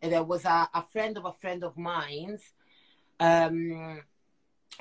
and 0.00 0.12
there 0.12 0.24
was 0.24 0.44
a, 0.46 0.68
a 0.72 0.82
friend 0.92 1.18
of 1.18 1.26
a 1.26 1.32
friend 1.32 1.62
of 1.62 1.76
mine's. 1.76 2.40
Um, 3.18 4.02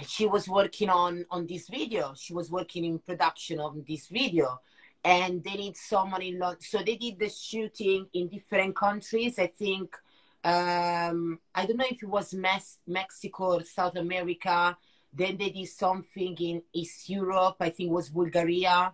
she 0.08 0.26
was 0.26 0.48
working 0.48 0.90
on 0.90 1.26
on 1.32 1.48
this 1.48 1.70
video. 1.70 2.14
She 2.16 2.34
was 2.34 2.52
working 2.52 2.86
in 2.86 3.00
production 3.00 3.60
on 3.60 3.84
this 3.88 4.08
video, 4.08 4.60
and 5.04 5.44
they 5.44 5.56
need 5.56 5.78
someone 5.78 6.22
in 6.22 6.40
London. 6.40 6.62
So 6.62 6.80
they 6.80 6.98
did 6.98 7.20
the 7.20 7.30
shooting 7.30 8.08
in 8.14 8.28
different 8.28 8.76
countries. 8.76 9.40
I 9.40 9.48
think 9.48 9.96
um, 10.44 11.40
I 11.54 11.66
don't 11.66 11.78
know 11.78 11.86
if 11.90 12.04
it 12.04 12.10
was 12.10 12.34
Mes- 12.34 12.80
Mexico 12.88 13.56
or 13.56 13.64
South 13.64 13.96
America. 13.96 14.78
Then 15.14 15.38
they 15.38 15.50
did 15.50 15.68
something 15.68 16.36
in 16.40 16.62
East 16.74 17.10
Europe. 17.10 17.56
I 17.62 17.70
think 17.70 17.90
it 17.90 17.94
was 17.94 18.10
Bulgaria, 18.10 18.94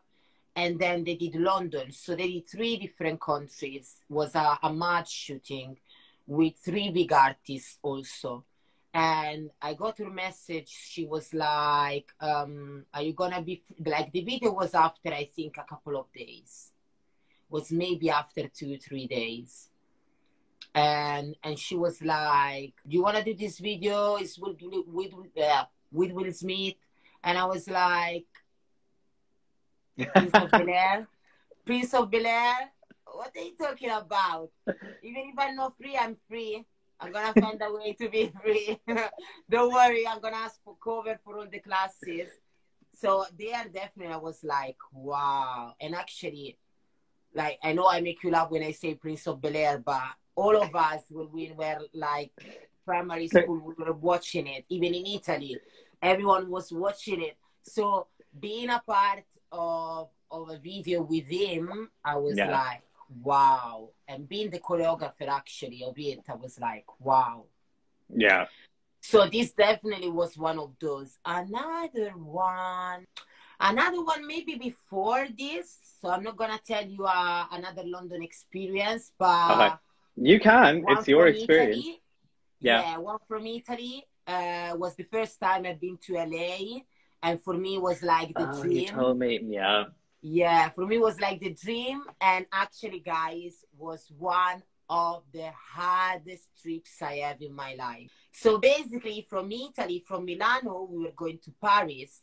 and 0.56 0.78
then 0.78 1.04
they 1.04 1.16
did 1.16 1.36
London. 1.36 1.92
So 1.92 2.16
they 2.16 2.32
did 2.32 2.48
three 2.48 2.78
different 2.78 3.20
countries. 3.20 3.96
Was 4.08 4.36
a, 4.36 4.60
a 4.62 4.72
match 4.72 5.12
shooting 5.12 5.80
with 6.28 6.54
three 6.58 6.92
big 6.92 7.12
artists 7.12 7.80
also 7.82 8.46
and 8.94 9.50
I 9.62 9.74
got 9.74 9.98
her 10.00 10.10
message. 10.10 10.68
She 10.68 11.06
was 11.06 11.34
like, 11.34 12.14
um, 12.20 12.86
"Are 12.94 13.02
you 13.02 13.14
gonna 13.14 13.42
be 13.42 13.62
f-? 13.64 13.86
like?" 13.86 14.12
The 14.12 14.22
video 14.22 14.52
was 14.52 14.74
after 14.74 15.14
I 15.14 15.26
think 15.26 15.58
a 15.58 15.64
couple 15.64 15.98
of 15.98 16.12
days, 16.14 16.72
was 17.50 17.72
maybe 17.72 18.10
after 18.10 18.48
two 18.50 18.78
three 18.78 19.08
days, 19.08 19.70
and 20.76 21.36
and 21.44 21.58
she 21.58 21.76
was 21.76 22.02
like, 22.02 22.74
"Do 22.88 22.96
you 22.98 23.04
wanna 23.04 23.24
do 23.24 23.34
this 23.34 23.60
video? 23.60 24.16
It's 24.18 24.38
with 24.38 24.58
with 24.62 25.14
uh, 25.38 25.66
with 25.92 26.12
Will 26.12 26.34
Smith," 26.34 26.76
and 27.24 27.38
I 27.38 27.46
was 27.46 27.70
like, 27.70 28.28
"Prince 29.98 30.34
of 30.34 30.52
Bel 30.52 30.70
Air, 30.70 31.08
Prince 31.66 31.94
of 31.94 32.12
Bel 32.12 32.26
Air." 32.26 32.72
What 33.14 33.32
are 33.36 33.44
you 33.44 33.56
talking 33.60 33.90
about? 33.90 34.52
Even 35.04 35.32
if 35.32 35.36
I'm 35.38 35.56
not 35.56 35.78
free, 35.78 35.98
I'm 35.98 36.16
free. 36.30 36.66
I'm 37.02 37.12
gonna 37.12 37.34
find 37.34 37.62
a 37.62 37.74
way 37.74 37.94
to 37.94 38.10
be 38.10 38.32
free. 38.42 38.80
Don't 39.50 39.74
worry, 39.74 40.08
I'm 40.08 40.22
gonna 40.22 40.38
ask 40.38 40.62
for 40.64 40.76
cover 40.84 41.20
for 41.24 41.38
all 41.40 41.48
the 41.48 41.60
classes. 41.60 42.30
So 43.00 43.26
there 43.38 43.66
definitely 43.74 44.14
I 44.14 44.18
was 44.18 44.44
like, 44.44 44.78
wow. 44.94 45.74
And 45.82 45.96
actually, 45.96 46.58
like 47.34 47.58
I 47.64 47.74
know 47.74 47.88
I 47.90 48.02
make 48.02 48.24
you 48.24 48.30
laugh 48.32 48.52
when 48.52 48.64
I 48.64 48.72
say 48.72 48.94
Prince 48.96 49.28
of 49.28 49.42
Bel 49.42 49.56
Air, 49.56 49.80
but 49.84 50.02
all 50.36 50.62
of 50.62 50.76
us 50.76 51.04
when 51.10 51.32
we 51.32 51.52
were 51.52 51.80
like 51.94 52.32
primary 52.86 53.28
school, 53.28 53.60
we 53.66 53.84
were 53.84 53.94
watching 53.94 54.48
it, 54.48 54.66
even 54.70 54.94
in 54.94 55.06
Italy. 55.06 55.60
Everyone 56.02 56.50
was 56.50 56.72
watching 56.72 57.22
it. 57.22 57.38
So 57.64 58.08
being 58.40 58.70
a 58.70 58.82
part 58.86 59.24
of 59.52 60.10
of 60.30 60.50
a 60.50 60.58
video 60.58 61.02
with 61.02 61.26
him, 61.26 61.90
I 62.06 62.16
was 62.16 62.38
Yeah. 62.38 62.52
like, 62.52 62.82
wow. 63.24 63.90
And 64.08 64.28
being 64.28 64.50
the 64.50 64.60
choreographer 64.60 65.28
actually 65.28 65.84
of 65.84 65.94
it, 65.98 66.22
I 66.30 66.36
was 66.36 66.60
like, 66.60 66.86
wow. 67.00 67.46
Yeah. 68.14 68.46
So 69.02 69.28
this 69.28 69.52
definitely 69.52 70.10
was 70.10 70.38
one 70.38 70.60
of 70.60 70.74
those. 70.80 71.18
Another 71.26 72.12
one, 72.16 73.06
another 73.60 74.04
one 74.04 74.28
maybe 74.28 74.56
before 74.56 75.28
this. 75.38 75.78
So 76.00 76.10
I'm 76.10 76.24
not 76.24 76.38
gonna 76.38 76.60
tell 76.66 76.86
you 76.86 77.06
uh, 77.06 77.46
another 77.52 77.84
London 77.84 78.22
experience, 78.22 79.12
but 79.18 79.52
Okay. 79.52 79.76
You 80.18 80.40
can. 80.40 80.86
It's 80.88 81.08
your 81.08 81.28
experience. 81.28 81.80
Italy. 81.80 82.02
Yeah. 82.60 82.98
one 82.98 83.18
from 83.28 83.46
Italy 83.48 84.06
uh, 84.28 84.74
was 84.76 84.96
the 84.96 85.04
first 85.04 85.40
time 85.40 85.66
I've 85.66 85.80
been 85.80 85.98
to 86.06 86.14
LA, 86.14 86.82
and 87.24 87.42
for 87.42 87.56
me 87.56 87.76
it 87.76 87.82
was 87.82 88.04
like 88.04 88.36
the 88.36 88.48
Oh, 88.48 88.64
you 88.64 88.86
told 88.86 89.18
me. 89.18 89.40
Yeah. 89.44 89.86
Yeah, 90.22 90.70
for 90.70 90.86
me 90.86 90.98
it 90.98 91.02
was 91.02 91.20
like 91.20 91.40
the 91.40 91.54
dream, 91.54 92.04
and 92.20 92.46
actually, 92.52 93.00
guys, 93.00 93.66
was 93.78 94.12
one 94.18 94.62
of 94.90 95.24
the 95.34 95.50
hardest 95.74 96.50
trips 96.62 97.02
I 97.02 97.16
have 97.18 97.42
in 97.42 97.54
my 97.54 97.74
life. 97.76 98.12
So 98.32 98.60
basically, 98.60 99.26
from 99.30 99.52
Italy, 99.52 100.04
from 100.08 100.26
Milano, 100.26 100.88
we 100.92 101.06
were 101.06 101.14
going 101.16 101.40
to 101.46 101.52
Paris, 101.64 102.22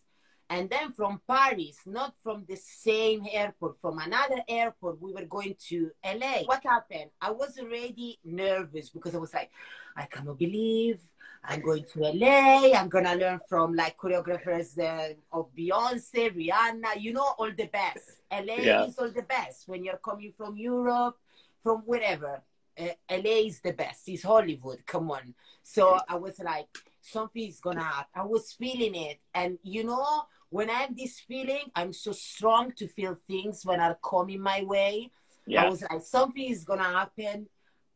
and 0.51 0.71
then 0.71 0.93
from 0.93 1.21
Paris, 1.27 1.79
not 1.87 2.15
from 2.23 2.45
the 2.49 2.57
same 2.57 3.27
airport, 3.31 3.81
from 3.81 3.99
another 3.99 4.43
airport, 4.49 5.01
we 5.01 5.13
were 5.13 5.27
going 5.27 5.57
to 5.69 5.91
LA. 6.05 6.43
What 6.45 6.63
happened? 6.65 7.11
I 7.21 7.33
was 7.33 7.59
already 7.59 8.19
nervous 8.25 8.91
because 8.91 9.15
I 9.15 9.19
was 9.19 9.35
like, 9.35 9.51
I 9.97 10.05
cannot 10.05 10.39
believe 10.39 11.01
I'm 11.45 11.61
going 11.61 11.85
to 11.93 12.01
LA. 12.01 12.73
I'm 12.75 12.89
gonna 12.89 13.15
learn 13.15 13.41
from 13.49 13.75
like 13.75 13.97
choreographers 13.97 14.79
uh, 14.79 15.15
of 15.33 15.47
Beyonce, 15.57 16.35
Rihanna, 16.35 17.01
you 17.01 17.13
know, 17.13 17.35
all 17.39 17.51
the 17.57 17.67
best. 17.67 18.21
LA 18.31 18.55
Yeah. 18.57 18.85
is 18.85 18.99
all 18.99 19.11
the 19.11 19.23
best 19.23 19.69
when 19.69 19.85
you're 19.85 19.99
coming 19.99 20.33
from 20.37 20.57
Europe, 20.57 21.17
from 21.63 21.79
wherever. 21.87 22.43
Uh, 22.79 22.89
LA 23.11 23.47
is 23.47 23.61
the 23.61 23.73
best. 23.73 24.09
It's 24.09 24.23
Hollywood. 24.23 24.85
Come 24.87 25.11
on. 25.11 25.35
So 25.63 25.99
I 26.09 26.15
was 26.17 26.39
like, 26.39 26.69
something's 27.01 27.61
gonna 27.61 27.83
happen. 27.83 28.07
I 28.15 28.25
was 28.25 28.53
feeling 28.53 28.95
it, 28.95 29.19
and 29.35 29.59
you 29.63 29.85
know 29.85 30.25
when 30.51 30.71
I 30.71 30.75
have 30.75 30.97
this 30.97 31.21
feeling, 31.21 31.71
I'm 31.75 31.93
so 31.93 32.13
strong 32.13 32.73
to 32.73 32.87
feel 32.89 33.17
things 33.27 33.65
when 33.67 33.81
are 33.81 33.99
coming 34.03 34.41
my 34.41 34.63
way. 34.65 35.11
Yeah. 35.47 35.65
I 35.65 35.69
was 35.71 35.83
like, 35.83 36.03
something 36.03 36.45
is 36.49 36.65
gonna 36.65 36.85
happen. 36.85 37.49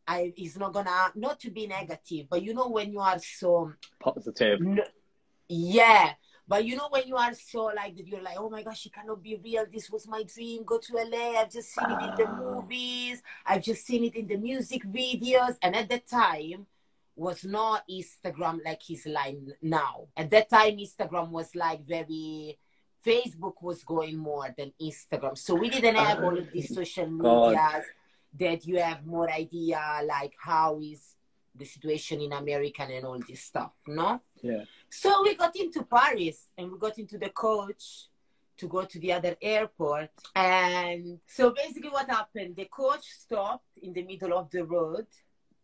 I 0.06 0.32
it's 0.36 0.56
not 0.56 0.72
gonna 0.72 1.12
not 1.14 1.38
to 1.40 1.50
be 1.50 1.66
negative, 1.66 2.26
but 2.30 2.42
you 2.42 2.54
know 2.54 2.68
when 2.68 2.92
you 2.92 3.00
are 3.00 3.18
so 3.18 3.72
Positive. 4.00 4.60
n- 4.60 4.80
yeah. 5.48 6.12
But 6.48 6.64
you 6.64 6.76
know 6.76 6.88
when 6.90 7.06
you 7.06 7.16
are 7.16 7.32
so 7.34 7.66
like 7.66 7.96
that, 7.96 8.06
you're 8.06 8.20
like, 8.20 8.36
oh 8.36 8.50
my 8.50 8.62
gosh, 8.62 8.84
it 8.86 8.92
cannot 8.92 9.22
be 9.22 9.40
real. 9.42 9.64
This 9.72 9.88
was 9.90 10.06
my 10.08 10.22
dream. 10.24 10.64
Go 10.64 10.78
to 10.78 10.92
LA. 10.94 11.40
I've 11.40 11.50
just 11.52 11.72
seen 11.72 11.90
it 11.90 12.02
in 12.02 12.14
the 12.16 12.26
Ah. 12.28 12.36
movies. 12.36 13.22
I've 13.46 13.62
just 13.62 13.86
seen 13.86 14.04
it 14.04 14.16
in 14.16 14.26
the 14.26 14.36
music 14.36 14.82
videos. 14.84 15.56
And 15.62 15.76
at 15.76 15.88
that 15.88 16.06
time, 16.08 16.66
was 17.14 17.44
not 17.44 17.84
Instagram 17.88 18.58
like 18.64 18.82
his 18.82 19.06
line 19.06 19.52
now. 19.62 20.08
At 20.16 20.30
that 20.30 20.50
time, 20.50 20.78
Instagram 20.78 21.30
was 21.30 21.54
like 21.54 21.86
very. 21.86 22.58
Facebook 23.04 23.54
was 23.62 23.82
going 23.82 24.16
more 24.16 24.54
than 24.56 24.72
Instagram, 24.80 25.36
so 25.36 25.56
we 25.56 25.68
didn't 25.68 25.96
have 25.96 26.22
all 26.22 26.38
of 26.38 26.52
these 26.52 26.72
social 26.72 27.06
God. 27.18 27.82
That 28.38 28.66
you 28.66 28.78
have 28.78 29.04
more 29.06 29.30
idea 29.30 29.80
like 30.06 30.34
how 30.38 30.80
is 30.82 31.14
the 31.54 31.64
situation 31.64 32.20
in 32.20 32.32
America 32.32 32.82
and 32.82 33.04
all 33.04 33.18
this 33.28 33.42
stuff, 33.42 33.74
no? 33.86 34.20
Yeah. 34.42 34.64
So 34.88 35.22
we 35.22 35.34
got 35.34 35.54
into 35.56 35.82
Paris 35.84 36.48
and 36.56 36.72
we 36.72 36.78
got 36.78 36.98
into 36.98 37.18
the 37.18 37.28
coach 37.28 38.06
to 38.56 38.68
go 38.68 38.84
to 38.84 38.98
the 38.98 39.12
other 39.12 39.36
airport. 39.40 40.10
And 40.34 41.18
so 41.26 41.50
basically, 41.50 41.90
what 41.90 42.08
happened? 42.08 42.56
The 42.56 42.66
coach 42.66 43.04
stopped 43.04 43.66
in 43.82 43.92
the 43.92 44.02
middle 44.02 44.36
of 44.38 44.50
the 44.50 44.64
road. 44.64 45.06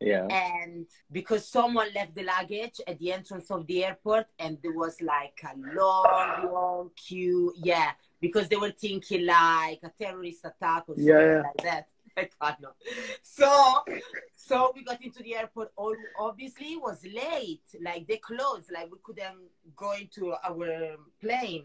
Yeah. 0.01 0.27
And 0.27 0.87
because 1.11 1.49
someone 1.49 1.89
left 1.95 2.15
the 2.15 2.23
luggage 2.23 2.81
at 2.87 2.99
the 2.99 3.13
entrance 3.13 3.51
of 3.51 3.67
the 3.67 3.85
airport, 3.85 4.27
and 4.39 4.59
there 4.63 4.73
was 4.73 5.01
like 5.01 5.41
a 5.45 5.57
long, 5.75 6.53
long 6.53 6.91
queue. 6.95 7.53
Yeah, 7.57 7.91
because 8.21 8.49
they 8.49 8.57
were 8.57 8.71
thinking 8.71 9.27
like 9.27 9.81
a 9.83 9.91
terrorist 9.99 10.45
attack 10.45 10.85
or 10.87 10.95
something 10.95 11.05
Yeah, 11.05 11.21
yeah. 11.21 11.43
like 11.43 11.65
that. 11.65 11.89
I 12.41 12.57
don't. 12.61 12.75
So, 13.23 13.85
so 14.33 14.73
we 14.75 14.85
got 14.85 15.03
into 15.03 15.23
the 15.23 15.37
airport. 15.37 15.73
All 15.77 15.95
obviously 16.19 16.77
was 16.77 17.05
late. 17.05 17.63
Like 17.81 18.07
they 18.07 18.19
closed. 18.19 18.71
Like 18.73 18.91
we 18.91 18.99
couldn't 19.03 19.37
go 19.77 19.93
into 19.93 20.33
our 20.33 20.97
plane. 21.21 21.65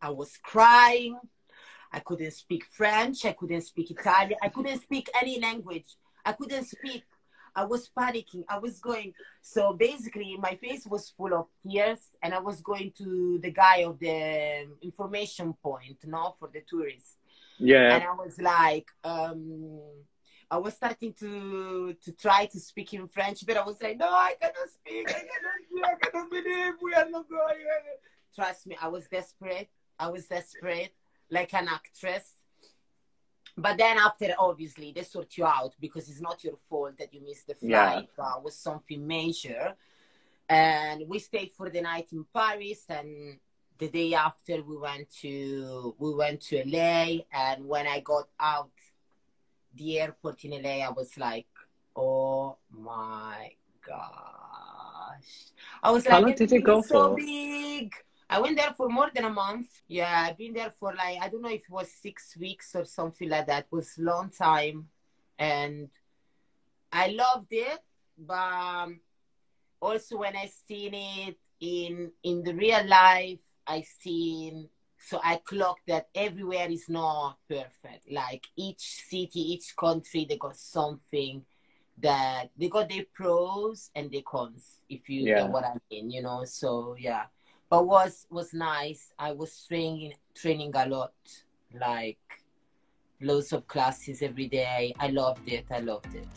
I 0.00 0.10
was 0.10 0.36
crying. 0.42 1.18
I 1.92 2.00
couldn't 2.00 2.32
speak 2.32 2.64
French. 2.70 3.24
I 3.24 3.32
couldn't 3.32 3.62
speak 3.62 3.90
Italian. 3.90 4.38
I 4.42 4.48
couldn't 4.48 4.82
speak 4.82 5.08
any 5.20 5.40
language. 5.40 5.96
I 6.24 6.32
couldn't 6.32 6.64
speak. 6.64 7.04
I 7.54 7.64
was 7.64 7.90
panicking. 7.96 8.44
I 8.48 8.58
was 8.58 8.78
going. 8.78 9.12
So 9.42 9.72
basically, 9.72 10.36
my 10.38 10.54
face 10.54 10.86
was 10.86 11.10
full 11.10 11.34
of 11.34 11.46
tears, 11.62 11.98
and 12.22 12.32
I 12.32 12.38
was 12.38 12.60
going 12.60 12.92
to 12.98 13.40
the 13.42 13.50
guy 13.50 13.78
of 13.78 13.98
the 13.98 14.68
information 14.82 15.54
point, 15.54 15.98
no, 16.04 16.36
for 16.38 16.48
the 16.52 16.62
tourists 16.68 17.16
Yeah. 17.60 17.94
and 17.94 18.04
I 18.04 18.12
was 18.14 18.40
like, 18.40 18.88
um, 19.04 19.80
I 20.50 20.56
was 20.56 20.74
starting 20.74 21.12
to 21.14 21.94
to 22.04 22.12
try 22.12 22.46
to 22.46 22.58
speak 22.58 22.92
in 22.94 23.06
French, 23.06 23.46
but 23.46 23.56
I 23.56 23.64
was 23.64 23.80
like, 23.82 23.96
no, 23.98 24.08
I 24.08 24.34
cannot 24.40 24.68
speak, 24.68 25.08
I 25.08 25.12
cannot 25.12 25.58
speak, 25.68 25.84
I 25.84 25.94
cannot 26.10 26.30
believe 26.30 26.74
we 26.82 26.94
are 26.94 27.08
not 27.08 27.28
going. 27.28 27.58
Trust 28.34 28.66
me, 28.66 28.76
I 28.80 28.88
was 28.88 29.06
desperate. 29.08 29.68
I 29.98 30.08
was 30.08 30.26
desperate, 30.26 30.94
like 31.30 31.52
an 31.54 31.68
actress. 31.68 32.34
But 33.56 33.76
then 33.76 33.98
after, 33.98 34.32
obviously, 34.38 34.92
they 34.92 35.02
sort 35.02 35.36
you 35.36 35.44
out 35.44 35.74
because 35.78 36.08
it's 36.08 36.20
not 36.22 36.42
your 36.42 36.56
fault 36.68 36.96
that 36.98 37.12
you 37.12 37.20
missed 37.20 37.48
the 37.48 37.56
Yeah. 37.60 37.90
flight. 37.90 38.08
Uh, 38.18 38.38
it 38.38 38.42
was 38.44 38.56
something 38.56 39.06
major. 39.06 39.76
And 40.48 41.06
we 41.06 41.18
stayed 41.18 41.52
for 41.52 41.68
the 41.68 41.82
night 41.82 42.08
in 42.12 42.24
Paris 42.32 42.84
and 42.88 43.38
the 43.80 43.88
day 43.88 44.14
after 44.14 44.62
we 44.62 44.76
went 44.76 45.10
to 45.22 45.94
we 45.98 46.14
went 46.14 46.40
to 46.42 46.62
LA 46.66 47.24
and 47.32 47.66
when 47.66 47.86
I 47.86 48.00
got 48.00 48.28
out 48.38 48.70
the 49.74 49.98
airport 50.00 50.44
in 50.44 50.62
LA 50.62 50.86
I 50.86 50.90
was 50.90 51.16
like 51.16 51.46
oh 51.96 52.56
my 52.70 53.50
gosh. 53.86 55.30
I 55.82 55.90
was 55.90 56.06
How 56.06 56.14
like 56.14 56.22
long 56.22 56.30
did 56.34 56.42
"Everything 56.42 56.62
go 56.62 56.82
so 56.82 57.08
for?" 57.08 57.16
big. 57.16 57.94
I 58.28 58.40
went 58.40 58.56
there 58.56 58.72
for 58.76 58.88
more 58.88 59.10
than 59.14 59.24
a 59.24 59.30
month. 59.30 59.82
Yeah 59.88 60.26
I've 60.28 60.38
been 60.38 60.52
there 60.52 60.72
for 60.78 60.94
like 60.94 61.18
I 61.20 61.28
don't 61.28 61.42
know 61.42 61.48
if 61.48 61.62
it 61.62 61.70
was 61.70 61.90
six 61.90 62.36
weeks 62.36 62.74
or 62.74 62.84
something 62.84 63.28
like 63.28 63.46
that. 63.46 63.64
It 63.64 63.72
was 63.72 63.98
long 63.98 64.30
time 64.30 64.88
and 65.38 65.88
I 66.92 67.08
loved 67.08 67.48
it 67.52 67.80
but 68.18 68.34
um, 68.34 69.00
also 69.80 70.18
when 70.18 70.36
I 70.36 70.50
seen 70.68 70.94
it 70.94 71.36
in 71.60 72.12
in 72.22 72.42
the 72.42 72.54
real 72.54 72.86
life, 72.86 73.38
I 73.70 73.82
seen 74.02 74.68
so 75.02 75.18
I 75.24 75.36
clocked 75.36 75.86
that 75.86 76.08
everywhere 76.14 76.68
is 76.70 76.88
not 76.88 77.38
perfect. 77.48 78.10
Like 78.10 78.46
each 78.54 79.02
city, 79.08 79.52
each 79.52 79.74
country, 79.74 80.26
they 80.28 80.36
got 80.36 80.56
something 80.56 81.42
that 82.02 82.50
they 82.58 82.68
got 82.68 82.88
their 82.88 83.06
pros 83.14 83.90
and 83.94 84.10
their 84.10 84.22
cons. 84.22 84.80
If 84.88 85.08
you 85.08 85.22
Yeah. 85.22 85.42
get 85.42 85.50
what 85.50 85.64
I 85.64 85.74
mean, 85.90 86.10
you 86.10 86.22
know. 86.22 86.44
So 86.44 86.96
yeah, 86.98 87.24
but 87.70 87.86
was 87.86 88.26
was 88.30 88.52
nice. 88.52 89.12
I 89.18 89.32
was 89.32 89.64
training 89.66 90.14
training 90.34 90.72
a 90.74 90.86
lot, 90.86 91.14
like 91.72 92.44
loads 93.20 93.52
of 93.52 93.66
classes 93.66 94.22
every 94.22 94.48
day. 94.48 94.94
I 94.98 95.08
loved 95.08 95.48
it. 95.48 95.66
I 95.70 95.80
loved 95.80 96.14
it. 96.14 96.28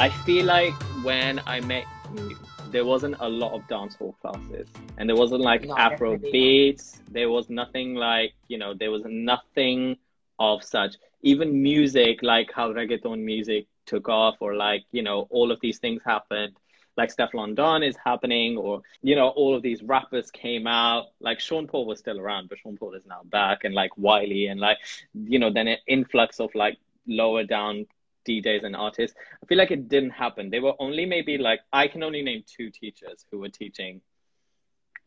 I 0.00 0.08
feel 0.08 0.46
like 0.46 0.72
when 1.04 1.42
I 1.46 1.60
met 1.60 1.84
you, 2.16 2.34
there 2.70 2.86
wasn't 2.86 3.16
a 3.20 3.28
lot 3.28 3.52
of 3.52 3.60
dancehall 3.68 4.18
classes, 4.22 4.66
and 4.96 5.06
there 5.06 5.14
wasn't 5.14 5.42
like 5.42 5.66
No, 5.66 5.76
Afro 5.76 6.16
beats. 6.16 7.02
There 7.10 7.28
was 7.28 7.50
nothing 7.50 7.96
like 7.96 8.32
you 8.48 8.56
know, 8.56 8.72
there 8.72 8.90
was 8.90 9.02
nothing 9.06 9.98
of 10.38 10.64
such. 10.64 10.94
Even 11.20 11.62
music, 11.62 12.22
like 12.22 12.50
how 12.50 12.72
reggaeton 12.72 13.22
music 13.22 13.66
took 13.84 14.08
off, 14.08 14.36
or 14.40 14.54
like 14.54 14.84
you 14.90 15.02
know, 15.02 15.26
all 15.28 15.52
of 15.52 15.60
these 15.60 15.78
things 15.78 16.00
happened. 16.02 16.56
Like 16.96 17.14
Stefflon 17.14 17.54
Don 17.54 17.82
is 17.82 17.96
happening, 18.02 18.56
or 18.56 18.80
you 19.02 19.14
know, 19.14 19.28
all 19.28 19.54
of 19.54 19.60
these 19.60 19.82
rappers 19.82 20.30
came 20.30 20.66
out. 20.66 21.08
Like 21.20 21.40
Sean 21.40 21.66
Paul 21.66 21.84
was 21.84 21.98
still 21.98 22.18
around, 22.18 22.48
but 22.48 22.56
Sean 22.56 22.78
Paul 22.78 22.94
is 22.94 23.04
now 23.04 23.20
back, 23.24 23.64
and 23.64 23.74
like 23.74 23.90
Wiley, 23.98 24.46
and 24.46 24.60
like 24.60 24.78
you 25.12 25.38
know, 25.38 25.52
then 25.52 25.68
an 25.68 25.76
influx 25.86 26.40
of 26.40 26.54
like 26.54 26.78
lower 27.06 27.44
down 27.44 27.84
DJs 28.28 28.64
and 28.64 28.76
artists. 28.76 29.16
I 29.42 29.46
feel 29.46 29.58
like 29.58 29.70
it 29.70 29.88
didn't 29.88 30.10
happen. 30.10 30.50
They 30.50 30.60
were 30.60 30.74
only 30.78 31.06
maybe 31.06 31.38
like 31.38 31.60
I 31.72 31.88
can 31.88 32.02
only 32.02 32.22
name 32.22 32.44
two 32.46 32.70
teachers 32.70 33.24
who 33.30 33.38
were 33.38 33.48
teaching 33.48 34.00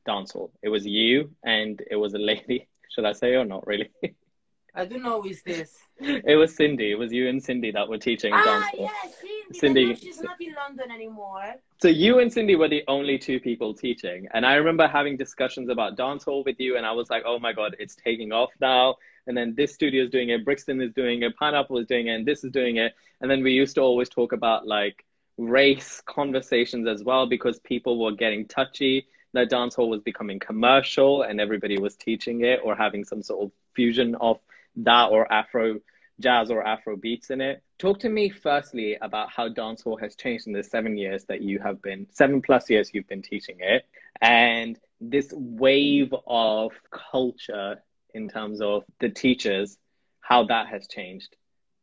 dancehall. 0.07 0.51
It 0.61 0.69
was 0.69 0.85
you 0.85 1.31
and 1.43 1.81
it 1.89 1.95
was 1.95 2.13
a 2.13 2.19
lady. 2.19 2.67
Should 2.93 3.05
I 3.05 3.13
say 3.13 3.35
or 3.35 3.45
not 3.45 3.65
really? 3.65 3.89
I 4.75 4.85
don't 4.85 5.03
know 5.03 5.21
who 5.21 5.29
is 5.29 5.41
this. 5.43 5.77
it 5.99 6.35
was 6.35 6.55
Cindy. 6.55 6.91
It 6.91 6.95
was 6.95 7.11
you 7.11 7.27
and 7.29 7.41
Cindy 7.43 7.71
that 7.71 7.87
were 7.87 7.97
teaching 7.97 8.33
Ah, 8.33 8.43
dancehall. 8.73 8.81
yeah, 8.81 9.11
Cindy. 9.51 9.85
Cindy-. 9.85 9.95
She's 9.95 10.21
not 10.21 10.41
in 10.41 10.53
London 10.53 10.91
anymore. 10.91 11.55
So 11.81 11.87
you 11.89 12.19
and 12.19 12.31
Cindy 12.31 12.55
were 12.55 12.67
the 12.69 12.83
only 12.87 13.17
two 13.17 13.39
people 13.39 13.73
teaching. 13.73 14.27
And 14.33 14.45
I 14.45 14.55
remember 14.55 14.87
having 14.87 15.15
discussions 15.17 15.69
about 15.69 15.95
dancehall 15.97 16.43
with 16.45 16.59
you 16.59 16.77
and 16.77 16.85
I 16.85 16.91
was 16.91 17.09
like, 17.09 17.23
"Oh 17.25 17.39
my 17.39 17.53
god, 17.53 17.75
it's 17.79 17.95
taking 17.95 18.31
off 18.31 18.49
now." 18.59 18.95
And 19.27 19.37
then 19.37 19.55
this 19.55 19.73
studio 19.73 20.03
is 20.03 20.09
doing 20.09 20.29
it, 20.29 20.43
Brixton 20.43 20.81
is 20.81 20.93
doing 20.93 21.23
it, 21.23 21.35
Pineapple 21.37 21.77
is 21.77 21.87
doing 21.87 22.07
it, 22.07 22.11
and 22.15 22.25
this 22.25 22.43
is 22.43 22.51
doing 22.51 22.77
it. 22.77 22.93
And 23.21 23.29
then 23.29 23.43
we 23.43 23.51
used 23.51 23.75
to 23.75 23.81
always 23.81 24.09
talk 24.09 24.33
about 24.33 24.67
like 24.67 25.05
race 25.37 26.01
conversations 26.05 26.87
as 26.87 27.03
well 27.03 27.25
because 27.25 27.59
people 27.59 28.03
were 28.03 28.11
getting 28.11 28.47
touchy. 28.47 29.07
That 29.33 29.49
dancehall 29.49 29.89
was 29.89 30.01
becoming 30.01 30.39
commercial 30.39 31.23
and 31.23 31.41
everybody 31.41 31.79
was 31.79 31.95
teaching 31.95 32.43
it 32.43 32.59
or 32.63 32.75
having 32.75 33.03
some 33.03 33.23
sort 33.23 33.45
of 33.45 33.51
fusion 33.73 34.15
of 34.15 34.39
that 34.75 35.05
or 35.05 35.31
Afro 35.31 35.79
jazz 36.19 36.51
or 36.51 36.65
Afro 36.65 36.95
beats 36.95 37.29
in 37.31 37.41
it. 37.41 37.63
Talk 37.79 37.99
to 37.99 38.09
me 38.09 38.29
firstly 38.29 38.97
about 39.01 39.31
how 39.31 39.49
dancehall 39.49 39.99
has 39.99 40.15
changed 40.15 40.47
in 40.47 40.53
the 40.53 40.63
seven 40.63 40.97
years 40.97 41.25
that 41.25 41.41
you 41.41 41.59
have 41.59 41.81
been, 41.81 42.07
seven 42.11 42.41
plus 42.41 42.69
years 42.69 42.91
you've 42.93 43.07
been 43.07 43.21
teaching 43.21 43.57
it, 43.59 43.85
and 44.21 44.79
this 45.01 45.33
wave 45.33 46.13
of 46.27 46.71
culture 46.91 47.81
in 48.13 48.29
terms 48.29 48.61
of 48.61 48.83
the 48.99 49.09
teachers, 49.09 49.77
how 50.21 50.43
that 50.45 50.67
has 50.67 50.87
changed 50.87 51.35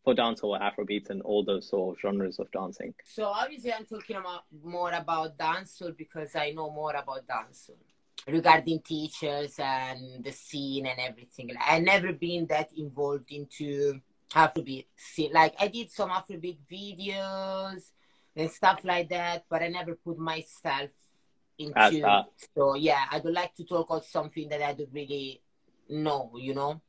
for 0.05 0.15
dancehall, 0.15 0.59
Afro 0.59 0.85
beats, 0.85 1.11
and 1.11 1.21
all 1.23 1.45
those 1.45 1.69
sort 1.69 1.97
of 1.97 2.01
genres 2.01 2.39
of 2.39 2.51
dancing. 2.53 2.95
So 3.05 3.25
obviously, 3.27 3.73
I'm 3.73 3.85
talking 3.85 4.17
about 4.17 4.45
more 4.65 4.93
about 4.93 5.37
dancehall 5.37 5.97
because 5.97 6.35
I 6.35 6.51
know 6.53 6.71
more 6.71 6.95
about 6.95 7.27
dancehall 7.27 7.77
regarding 8.27 8.81
teachers 8.81 9.55
and 9.59 10.25
the 10.25 10.33
scene 10.33 10.87
and 10.87 10.99
everything. 10.99 11.51
I 11.61 11.81
never 11.81 12.13
been 12.13 12.47
that 12.47 12.71
involved 12.77 13.31
into 13.31 14.01
Afrobeat 14.33 14.87
scene. 14.97 15.33
Like 15.33 15.55
I 15.59 15.69
did 15.69 15.91
some 15.91 16.11
Afrobeat 16.11 16.59
videos 16.71 17.91
and 18.37 18.51
stuff 18.51 18.81
like 18.85 19.09
that, 19.11 19.45
but 19.51 19.63
I 19.63 19.69
never 19.69 19.97
put 19.97 20.19
myself 20.19 20.91
into. 21.59 22.25
So 22.55 22.75
yeah, 22.75 23.05
I 23.11 23.19
don't 23.19 23.35
like 23.35 23.55
to 23.57 23.65
talk 23.65 23.91
about 23.91 24.05
something 24.05 24.49
that 24.49 24.63
I 24.63 24.73
don't 24.73 24.93
really 24.93 25.43
know. 25.91 26.33
You 26.37 26.55
know. 26.55 26.81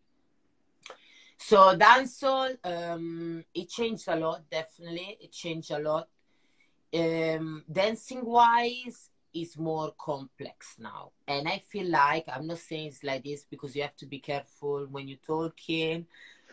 So 1.38 1.76
dancehall, 1.76 2.56
um, 2.64 3.44
it 3.54 3.68
changed 3.70 4.08
a 4.08 4.16
lot. 4.16 4.50
Definitely, 4.50 5.18
it 5.20 5.32
changed 5.32 5.72
a 5.72 5.80
lot. 5.80 6.08
um, 6.94 7.64
dancing 7.72 8.26
wise 8.26 9.10
is 9.34 9.58
more 9.58 9.94
complex 9.98 10.76
now. 10.78 11.12
And 11.28 11.48
I 11.48 11.62
feel 11.72 11.88
like 11.88 12.26
I'm 12.28 12.48
not 12.48 12.60
saying 12.60 12.88
it's 12.88 13.04
like 13.04 13.24
this 13.24 13.46
because 13.50 13.76
you 13.76 13.82
have 13.82 13.96
to 13.98 14.06
be 14.06 14.20
careful 14.20 14.88
when 14.92 15.08
you're 15.08 15.26
talking 15.26 16.06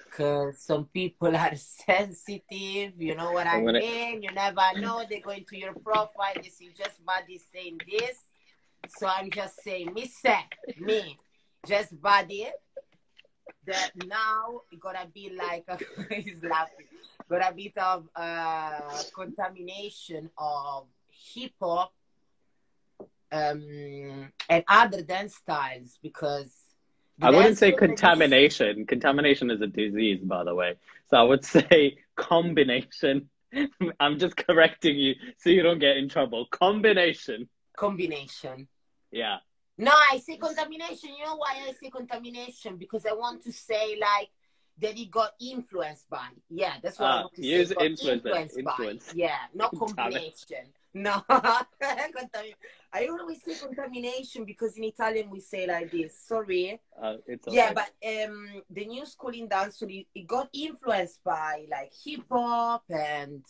because 0.05 0.59
some 0.59 0.87
people 0.87 1.37
are 1.45 1.57
sensitive. 1.57 2.93
You 2.99 3.15
know 3.17 3.33
what 3.33 3.47
I 3.47 3.61
mean? 3.61 4.23
You 4.23 4.33
never 4.33 4.63
know. 4.77 5.05
They 5.09 5.21
go 5.21 5.31
into 5.31 5.59
your 5.59 5.75
profile, 5.75 6.35
they 6.37 6.49
see 6.49 6.71
Jess 6.77 7.01
Baddie 7.07 7.41
saying 7.53 7.81
this. 7.89 8.25
So 8.97 9.07
I'm 9.07 9.31
just 9.31 9.63
saying, 9.63 9.93
me 9.93 10.07
say, 10.07 10.39
me, 10.79 11.19
Jess 11.67 11.93
Baddie. 11.93 12.49
That 13.67 13.91
now 14.07 14.63
gotta 14.81 15.07
be 15.13 15.31
like 15.37 15.65
a, 15.69 16.15
he's 16.15 16.43
laughing. 16.43 16.87
Got 17.29 17.53
a 17.53 17.55
bit 17.55 17.77
of 17.77 18.09
uh, 18.17 19.03
contamination 19.15 20.31
of 20.39 20.87
hip 21.11 21.53
hop 21.61 21.93
um, 23.31 24.31
and 24.49 24.65
other 24.69 25.03
dance 25.03 25.35
styles 25.35 25.99
because 26.03 26.51
I 27.21 27.31
wouldn't 27.31 27.59
say 27.59 27.73
contamination. 27.73 28.87
Contamination 28.87 29.51
is 29.51 29.61
a 29.61 29.67
disease, 29.67 30.21
by 30.23 30.45
the 30.45 30.55
way. 30.55 30.75
So 31.11 31.17
I 31.17 31.23
would 31.23 31.45
say 31.55 31.99
combination. 32.17 33.29
I'm 34.01 34.19
just 34.19 34.37
correcting 34.37 34.97
you 34.97 35.15
so 35.39 35.51
you 35.51 35.63
don't 35.63 35.79
get 35.79 35.97
in 35.97 36.09
trouble. 36.09 36.47
Combination. 36.51 37.49
Combination. 37.77 38.69
Yeah. 39.11 39.39
No, 39.79 39.93
I 40.11 40.19
say 40.19 40.37
contamination. 40.37 41.11
You 41.17 41.25
know 41.25 41.37
why 41.37 41.57
I 41.69 41.73
say 41.81 41.89
contamination? 41.89 42.77
Because 42.77 43.07
I 43.07 43.13
want 43.13 43.45
to 43.45 43.53
say 43.53 43.97
like 44.01 44.31
that 44.81 44.95
he 44.95 45.07
got 45.07 45.33
influenced 45.41 46.11
by. 46.11 46.29
Yeah, 46.51 46.75
that's 46.83 46.99
what 46.99 47.07
uh, 47.07 47.11
I 47.11 47.21
want 47.23 47.35
to 47.35 47.43
say. 47.43 47.75
Influence, 47.81 48.05
influenced 48.05 48.59
influence. 48.59 49.07
By. 49.07 49.13
Yeah, 49.15 49.39
not 49.55 49.77
combination. 49.79 50.67
No, 50.95 51.23
I 51.31 53.07
always 53.09 53.43
say 53.45 53.55
contamination 53.55 54.45
because 54.45 54.77
in 54.77 54.85
Italian 54.85 55.31
we 55.31 55.41
say 55.41 55.67
like 55.67 55.93
this. 55.93 56.19
Sorry. 56.27 56.81
Uh, 57.01 57.17
yeah, 57.49 57.73
but 57.73 57.91
um, 58.05 58.63
the 58.71 58.87
new 58.87 59.07
school 59.07 59.31
in 59.31 59.49
dance 59.49 59.81
it 59.83 60.27
got 60.27 60.49
influenced 60.53 61.23
by 61.23 61.67
like 61.71 61.93
hip 62.05 62.23
hop 62.31 62.83
and 62.89 63.45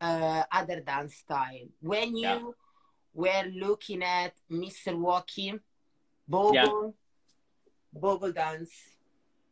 uh, 0.00 0.42
other 0.52 0.80
dance 0.80 1.16
style. 1.16 1.68
When 1.80 2.16
you 2.16 2.22
yeah. 2.22 2.50
were 3.14 3.50
looking 3.54 4.02
at 4.02 4.34
Mr. 4.50 4.94
Wacky, 4.94 5.58
Bogle, 6.30 6.94
yeah. 7.92 8.32
Dance, 8.32 8.70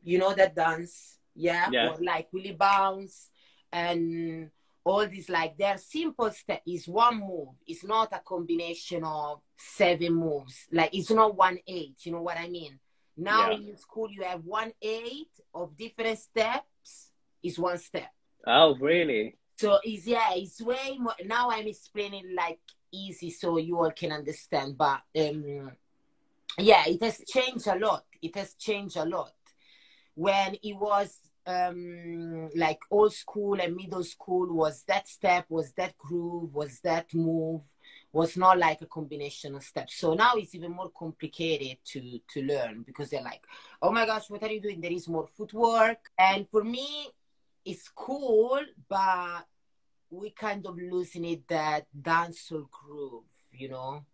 you 0.03 0.18
know 0.18 0.33
that 0.35 0.55
dance, 0.55 1.18
yeah, 1.35 1.68
yeah. 1.70 1.91
or 1.91 1.97
like 2.01 2.29
Willy 2.33 2.53
Bounce 2.53 3.31
and 3.72 4.51
all 4.85 5.07
these 5.07 5.29
like 5.29 5.59
their 5.59 5.76
simple 5.76 6.31
step 6.31 6.62
is 6.66 6.87
one 6.89 7.20
move. 7.20 7.49
It's 7.66 7.85
not 7.85 8.12
a 8.12 8.20
combination 8.20 9.05
of 9.05 9.41
seven 9.57 10.14
moves. 10.14 10.66
Like 10.72 10.95
it's 10.95 11.11
not 11.11 11.37
one 11.37 11.59
eight 11.66 11.97
you 12.05 12.12
know 12.12 12.22
what 12.22 12.39
i 12.39 12.49
mean? 12.49 12.79
Now 13.16 13.51
yeah. 13.51 13.57
in 13.57 13.76
school 13.76 14.09
you 14.11 14.22
have 14.22 14.45
one 14.45 14.72
eight 14.81 15.31
of 15.53 15.76
different 15.76 16.18
steps 16.18 17.11
is 17.43 17.59
one 17.59 17.79
step. 17.79 18.11
Oh 18.47 18.76
really? 18.76 19.37
So 19.57 19.79
it's 19.83 20.07
yeah 20.07 20.35
it's 20.35 20.61
way 20.62 20.97
more 20.99 21.14
now 21.24 21.51
i'm 21.51 21.66
explaining 21.66 22.33
like 22.37 22.61
easy 22.93 23.31
so 23.31 23.59
you 23.59 23.76
all 23.76 23.91
can 23.91 24.12
understand 24.12 24.79
but 24.79 25.01
um 25.18 25.72
yeah 26.59 26.84
it 26.86 27.02
has 27.02 27.22
changed 27.26 27.66
a 27.66 27.76
lot 27.76 28.04
it 28.22 28.34
has 28.36 28.54
changed 28.54 28.96
a 28.96 29.04
lot 29.04 29.32
when 30.14 30.56
it 30.62 30.74
was 30.74 31.18
um, 31.48 32.50
like 32.54 32.80
old 32.90 33.14
school 33.14 33.59
and 33.59 33.74
middle 33.74 34.04
school 34.04 34.52
was 34.54 34.82
that 34.86 35.09
step, 35.09 35.46
was 35.48 35.72
that 35.72 35.96
groove, 35.96 36.54
was 36.54 36.80
that 36.80 37.12
move, 37.14 37.62
was 38.12 38.36
not 38.36 38.59
like 38.59 38.82
a 38.82 38.86
combination 38.86 39.54
of 39.54 39.64
steps. 39.64 39.96
So 39.96 40.12
now 40.12 40.32
it's 40.36 40.54
even 40.54 40.72
more 40.72 40.90
complicated 40.90 41.78
to 41.86 42.20
to 42.34 42.42
learn 42.42 42.82
because 42.82 43.09
they're 43.11 43.22
like, 43.22 43.42
oh 43.80 43.90
my 43.90 44.04
gosh, 44.04 44.28
what 44.28 44.42
are 44.42 44.52
you 44.52 44.61
doing? 44.61 44.80
There 44.80 44.92
is 44.92 45.09
more 45.09 45.26
footwork, 45.26 46.11
and 46.18 46.46
for 46.50 46.62
me, 46.62 47.09
it's 47.64 47.88
cool, 47.94 48.61
but 48.88 49.46
we 50.11 50.30
kind 50.30 50.66
of 50.66 50.76
losing 50.76 51.24
it 51.24 51.48
that 51.48 51.86
dancehall 51.98 52.68
groove, 52.70 53.24
you 53.52 53.70
know, 53.70 54.04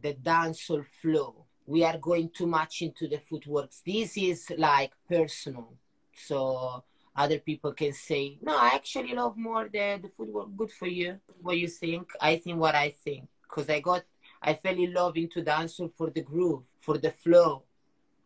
the 0.00 0.14
dancehall 0.14 0.84
flow. 1.02 1.43
We 1.66 1.84
are 1.84 1.98
going 1.98 2.30
too 2.30 2.46
much 2.46 2.82
into 2.82 3.08
the 3.08 3.18
footworks. 3.18 3.82
This 3.84 4.16
is 4.16 4.52
like 4.58 4.92
personal 5.08 5.72
so 6.12 6.84
other 7.16 7.38
people 7.38 7.72
can 7.72 7.92
say, 7.92 8.38
no, 8.42 8.56
I 8.56 8.72
actually 8.74 9.14
love 9.14 9.36
more 9.36 9.64
the, 9.64 10.00
the 10.02 10.08
football. 10.08 10.46
Good 10.46 10.72
for 10.72 10.86
you. 10.86 11.20
What 11.40 11.58
you 11.58 11.68
think? 11.68 12.10
I 12.20 12.36
think 12.36 12.58
what 12.58 12.74
I 12.74 12.90
think. 13.04 13.28
Because 13.42 13.70
I 13.70 13.80
got, 13.80 14.02
I 14.42 14.54
fell 14.54 14.76
in 14.76 14.92
love 14.92 15.16
into 15.16 15.42
dancing 15.42 15.90
for 15.96 16.10
the 16.10 16.22
groove, 16.22 16.62
for 16.80 16.98
the 16.98 17.12
flow. 17.12 17.62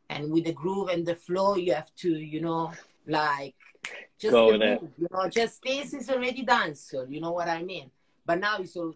And 0.09 0.32
with 0.32 0.45
the 0.45 0.53
groove 0.53 0.89
and 0.89 1.05
the 1.05 1.14
flow, 1.14 1.57
you 1.57 1.74
have 1.74 1.95
to, 1.97 2.11
you 2.11 2.41
know, 2.41 2.72
like, 3.07 3.55
just 4.18 4.32
Go 4.32 4.53
the 4.53 4.59
move, 4.59 4.91
you 4.99 5.07
know, 5.11 5.28
just 5.28 5.62
this 5.62 5.93
is 5.93 6.09
already 6.11 6.45
dancehall, 6.45 7.11
you 7.11 7.20
know 7.20 7.32
what 7.32 7.49
I 7.49 7.62
mean? 7.62 7.91
But 8.24 8.41
now 8.41 8.57
it's 8.59 8.74
all, 8.76 8.95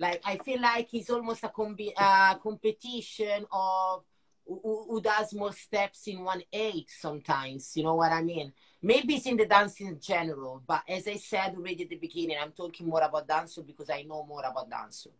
like, 0.00 0.22
I 0.24 0.38
feel 0.38 0.60
like 0.60 0.88
it's 0.94 1.10
almost 1.10 1.44
a, 1.44 1.50
com- 1.50 1.76
a 1.78 1.92
uh, 1.96 2.34
competition 2.36 3.44
of 3.52 4.02
who, 4.46 4.86
who, 4.88 5.00
does 5.00 5.34
more 5.34 5.52
steps 5.52 6.08
in 6.08 6.24
one 6.24 6.42
eight 6.52 6.88
sometimes 6.88 7.76
you 7.76 7.84
know 7.84 7.94
what 7.94 8.10
i 8.10 8.20
mean? 8.20 8.52
Maybe 8.82 9.14
it's 9.14 9.26
in 9.26 9.36
the 9.36 9.46
dance 9.46 9.78
in 9.80 10.00
general 10.00 10.62
but 10.66 10.82
as 10.88 11.06
i 11.06 11.16
said 11.16 11.54
already 11.54 11.84
at 11.84 11.90
the 11.90 11.96
beginning 11.96 12.36
i'm 12.40 12.50
talking 12.50 12.88
more 12.88 13.02
about 13.02 13.28
dancehall 13.28 13.66
because 13.66 13.90
i 13.90 14.02
know 14.02 14.24
more 14.26 14.40
about 14.40 14.68
dancehall. 14.68 15.12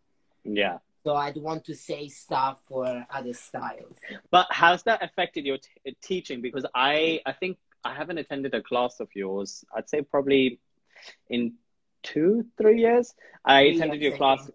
Yeah. 0.43 0.79
So 1.05 1.15
i 1.15 1.31
don't 1.31 1.45
want 1.45 1.65
to 1.67 1.75
say 1.75 2.09
stuff 2.09 2.59
for 2.67 3.07
other 3.11 3.35
styles. 3.35 3.99
But 4.31 4.47
how's 4.51 4.83
that 4.85 5.05
affected 5.05 5.45
your 5.45 5.59
t- 5.59 5.69
uh, 5.87 5.93
teaching? 6.03 6.41
Because 6.41 6.65
i 6.75 7.21
i 7.27 7.33
think 7.33 7.59
i 7.85 7.95
haven't 7.95 8.19
attended 8.19 8.55
a 8.55 8.63
class 8.63 8.99
of 8.99 9.09
yours 9.15 9.65
i'd 9.77 9.89
say 9.89 10.03
probably 10.03 10.59
in 11.29 11.53
two 12.03 12.45
three 12.57 12.81
years. 12.81 13.15
I 13.45 13.63
attended 13.63 14.01
your 14.01 14.17
class 14.17 14.51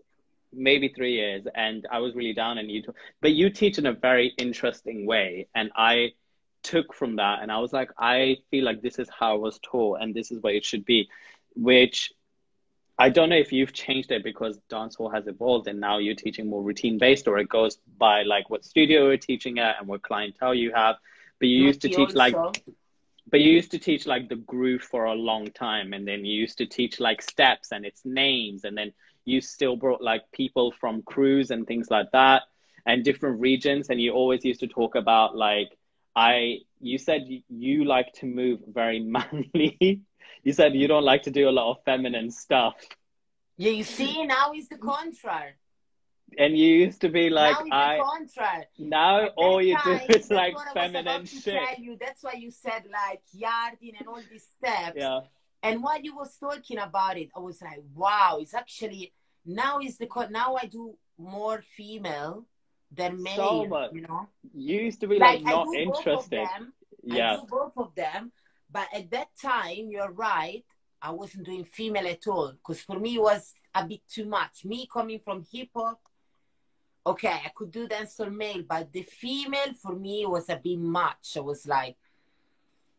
maybe 0.55 0.89
three 0.89 1.13
years 1.13 1.45
and 1.53 1.85
i 1.91 1.99
was 1.99 2.15
really 2.15 2.33
down 2.33 2.57
and 2.57 2.71
you 2.71 2.81
t- 2.81 2.89
but 3.21 3.31
you 3.31 3.49
teach 3.49 3.77
in 3.77 3.85
a 3.85 3.93
very 3.93 4.33
interesting 4.37 5.05
way 5.05 5.47
and 5.55 5.71
i 5.75 6.11
took 6.63 6.93
from 6.93 7.17
that 7.17 7.41
and 7.41 7.51
i 7.51 7.59
was 7.59 7.71
like 7.73 7.89
i 7.99 8.37
feel 8.49 8.63
like 8.63 8.81
this 8.81 8.97
is 8.97 9.07
how 9.09 9.33
i 9.33 9.37
was 9.37 9.59
taught 9.61 10.01
and 10.01 10.15
this 10.15 10.31
is 10.31 10.41
what 10.41 10.53
it 10.53 10.65
should 10.65 10.85
be 10.85 11.07
which 11.55 12.11
i 12.97 13.09
don't 13.09 13.29
know 13.29 13.35
if 13.35 13.51
you've 13.51 13.73
changed 13.73 14.11
it 14.11 14.23
because 14.23 14.59
dancehall 14.71 15.13
has 15.13 15.27
evolved 15.27 15.67
and 15.67 15.79
now 15.79 15.97
you're 15.97 16.15
teaching 16.15 16.49
more 16.49 16.63
routine 16.63 16.97
based 16.97 17.27
or 17.27 17.37
it 17.37 17.49
goes 17.49 17.77
by 17.97 18.23
like 18.23 18.49
what 18.49 18.65
studio 18.65 19.07
you're 19.07 19.17
teaching 19.17 19.59
at 19.59 19.75
and 19.79 19.87
what 19.87 20.01
clientele 20.01 20.55
you 20.55 20.71
have 20.73 20.95
but 21.39 21.47
you 21.47 21.63
used 21.63 21.81
to 21.81 21.89
teach 21.89 22.15
like 22.15 22.35
but 23.29 23.41
you 23.41 23.51
used 23.51 23.71
to 23.71 23.79
teach 23.79 24.05
like 24.05 24.29
the 24.29 24.35
groove 24.35 24.81
for 24.81 25.05
a 25.05 25.13
long 25.13 25.47
time 25.47 25.93
and 25.93 26.07
then 26.07 26.25
you 26.25 26.39
used 26.39 26.57
to 26.57 26.65
teach 26.65 26.99
like 26.99 27.21
steps 27.21 27.71
and 27.71 27.85
its 27.85 28.01
names 28.05 28.63
and 28.63 28.77
then 28.77 28.93
you 29.25 29.41
still 29.41 29.75
brought 29.75 30.01
like 30.01 30.21
people 30.31 30.71
from 30.79 31.01
crews 31.01 31.51
and 31.51 31.67
things 31.67 31.89
like 31.89 32.11
that 32.13 32.43
and 32.85 33.03
different 33.03 33.39
regions 33.39 33.89
and 33.89 34.01
you 34.01 34.11
always 34.11 34.45
used 34.45 34.59
to 34.59 34.67
talk 34.67 34.95
about 34.95 35.35
like 35.35 35.77
i 36.15 36.59
you 36.79 36.97
said 36.97 37.27
you 37.49 37.83
like 37.83 38.13
to 38.13 38.25
move 38.25 38.59
very 38.67 38.99
manly 39.17 40.01
you 40.43 40.53
said 40.53 40.73
you 40.73 40.87
don't 40.87 41.03
like 41.03 41.23
to 41.23 41.31
do 41.31 41.49
a 41.49 41.51
lot 41.51 41.71
of 41.71 41.77
feminine 41.83 42.31
stuff 42.31 42.75
yeah 43.57 43.71
you 43.71 43.83
see 43.83 44.25
now 44.25 44.53
is 44.53 44.69
the 44.69 44.77
contrary 44.77 45.53
and 46.37 46.57
you 46.57 46.67
used 46.67 47.01
to 47.01 47.09
be 47.09 47.29
like 47.29 47.55
now 47.65 47.77
I 47.77 47.99
contrary. 48.01 48.65
now 48.77 49.27
all 49.37 49.61
you 49.61 49.77
time, 49.77 50.01
do 50.07 50.17
is 50.17 50.29
like 50.29 50.55
feminine 50.73 51.25
shit. 51.25 51.79
You, 51.79 51.97
that's 51.99 52.23
why 52.23 52.33
you 52.33 52.51
said 52.51 52.83
like 52.91 53.21
yarding 53.31 53.93
and 53.97 54.07
all 54.07 54.21
these 54.29 54.45
steps. 54.57 54.95
Yeah. 54.95 55.21
And 55.65 55.83
while 55.83 56.01
you 56.01 56.15
was 56.15 56.37
talking 56.37 56.77
about 56.77 57.17
it, 57.17 57.29
I 57.35 57.39
was 57.39 57.61
like, 57.61 57.81
wow, 57.93 58.37
it's 58.39 58.53
actually 58.53 59.13
now 59.45 59.79
is 59.79 59.97
the 59.97 60.07
now 60.29 60.55
I 60.61 60.65
do 60.65 60.95
more 61.17 61.63
female 61.75 62.45
than 62.91 63.21
male. 63.21 63.35
So 63.35 63.67
much. 63.67 63.91
You 63.93 64.01
know, 64.01 64.27
you 64.53 64.79
used 64.81 64.99
to 65.01 65.07
be 65.07 65.17
like, 65.19 65.41
like 65.41 65.55
not 65.55 65.75
interested. 65.75 66.47
Yeah, 67.03 67.33
I 67.33 67.35
do 67.35 67.43
both 67.47 67.73
of 67.77 67.95
them. 67.95 68.31
But 68.71 68.87
at 68.93 69.09
that 69.11 69.29
time, 69.41 69.89
you're 69.89 70.11
right. 70.11 70.63
I 71.01 71.11
wasn't 71.11 71.45
doing 71.45 71.65
female 71.65 72.07
at 72.07 72.25
all 72.27 72.51
because 72.53 72.81
for 72.81 72.99
me 72.99 73.15
it 73.15 73.21
was 73.21 73.53
a 73.73 73.85
bit 73.85 74.01
too 74.09 74.25
much. 74.25 74.65
Me 74.65 74.87
coming 74.91 75.19
from 75.23 75.45
hip 75.51 75.69
hop, 75.75 75.99
okay, 77.05 77.41
I 77.45 77.51
could 77.55 77.71
do 77.71 77.87
dance 77.87 78.19
or 78.19 78.31
male, 78.31 78.63
but 78.67 78.91
the 78.91 79.03
female 79.03 79.73
for 79.79 79.95
me 79.95 80.25
was 80.25 80.49
a 80.49 80.59
bit 80.61 80.79
much. 80.79 81.37
I 81.37 81.41
was 81.41 81.67
like, 81.67 81.95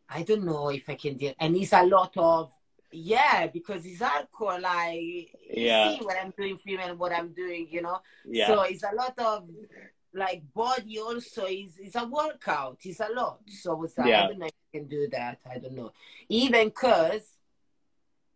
I 0.09 0.23
don't 0.23 0.45
know 0.45 0.69
if 0.69 0.89
I 0.89 0.95
can 0.95 1.17
do 1.17 1.27
it. 1.27 1.35
And 1.39 1.57
it's 1.57 1.73
a 1.73 1.83
lot 1.83 2.15
of 2.15 2.51
yeah, 2.91 3.47
because 3.47 3.85
it's 3.85 4.01
hardcore. 4.01 4.61
Like, 4.61 5.35
yeah. 5.49 5.89
see 5.89 6.03
what 6.03 6.17
I'm 6.21 6.33
doing, 6.37 6.57
female, 6.57 6.95
what 6.95 7.11
I'm 7.11 7.29
doing, 7.29 7.67
you 7.69 7.81
know. 7.81 7.99
Yeah. 8.25 8.47
So 8.47 8.61
it's 8.63 8.83
a 8.83 8.95
lot 8.95 9.17
of 9.19 9.49
like 10.13 10.43
body. 10.53 10.99
Also, 10.99 11.45
is 11.45 11.73
it's 11.79 11.95
a 11.95 12.05
workout. 12.05 12.79
It's 12.83 12.99
a 12.99 13.09
lot. 13.13 13.39
So 13.47 13.83
it's 13.83 13.97
like, 13.97 14.07
yeah. 14.07 14.23
I 14.23 14.27
don't 14.27 14.39
know 14.39 14.45
if 14.45 14.53
you 14.73 14.79
can 14.79 14.89
do 14.89 15.07
that. 15.11 15.39
I 15.49 15.59
don't 15.59 15.75
know. 15.75 15.91
Even 16.29 16.71
cause 16.71 17.33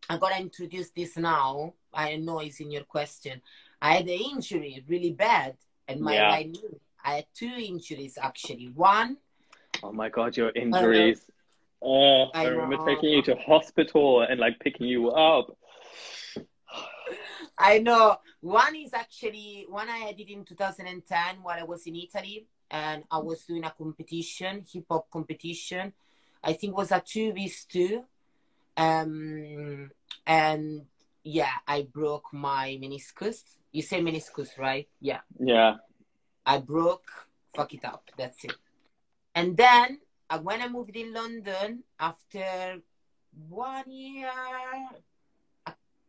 I'm 0.10 0.20
gonna 0.20 0.40
introduce 0.42 0.90
this 0.92 1.18
now. 1.18 1.74
I 1.94 2.18
know 2.18 2.40
it's 2.40 2.60
in 2.60 2.72
your 2.72 2.84
question. 2.84 3.42
I 3.82 3.96
had 3.96 4.06
an 4.06 4.10
injury 4.10 4.84
really 4.88 5.12
bad, 5.12 5.58
and 5.88 6.02
my 6.02 6.14
Yeah. 6.14 6.30
right 6.30 6.50
knee. 6.50 6.80
I 7.04 7.16
had 7.16 7.26
two 7.34 7.52
injuries 7.58 8.18
actually. 8.22 8.68
One, 8.76 9.18
Oh 9.84 9.92
my 9.92 10.10
god, 10.10 10.38
your 10.38 10.52
injuries. 10.56 11.26
Oh, 11.82 12.26
I, 12.34 12.46
I 12.46 12.48
remember 12.48 12.78
know. 12.78 12.86
taking 12.86 13.10
you 13.10 13.22
to 13.24 13.36
hospital 13.36 14.22
and 14.22 14.40
like 14.40 14.60
picking 14.60 14.88
you 14.88 15.10
up. 15.10 15.58
I 17.58 17.80
know. 17.80 18.18
One 18.42 18.76
is 18.76 18.94
actually 18.94 19.66
one 19.70 19.90
I 19.90 20.14
did 20.14 20.30
in 20.30 20.46
2010 20.46 21.44
while 21.44 21.60
I 21.60 21.64
was 21.64 21.86
in 21.86 21.96
Italy, 21.96 22.48
and 22.70 23.04
I 23.10 23.20
was 23.20 23.44
doing 23.46 23.64
a 23.64 23.72
competition, 23.72 24.64
hip 24.72 24.86
hop 24.90 25.10
competition. 25.12 25.94
I 26.44 26.54
think 26.54 26.72
it 26.72 26.76
was 26.76 26.92
a 26.92 27.02
two 27.06 27.34
vs 27.34 27.66
two, 27.66 28.04
um, 28.78 29.92
and 30.26 30.82
yeah, 31.24 31.52
I 31.68 31.84
broke 31.84 32.34
my 32.34 32.80
meniscus. 32.82 33.44
You 33.72 33.82
say 33.82 34.02
meniscus, 34.02 34.58
right? 34.58 34.88
Yeah. 35.00 35.20
Yeah. 35.40 35.76
I 36.46 36.58
broke, 36.58 37.10
fuck 37.56 37.74
it 37.74 37.86
up. 37.86 38.10
That's 38.18 38.44
it. 38.44 38.56
And 39.36 39.56
then 39.56 40.00
uh, 40.32 40.40
when 40.40 40.62
I 40.62 40.70
moved 40.70 40.96
in 40.96 41.14
London 41.14 41.84
after 42.00 42.80
one 43.50 43.92
year, 43.92 44.32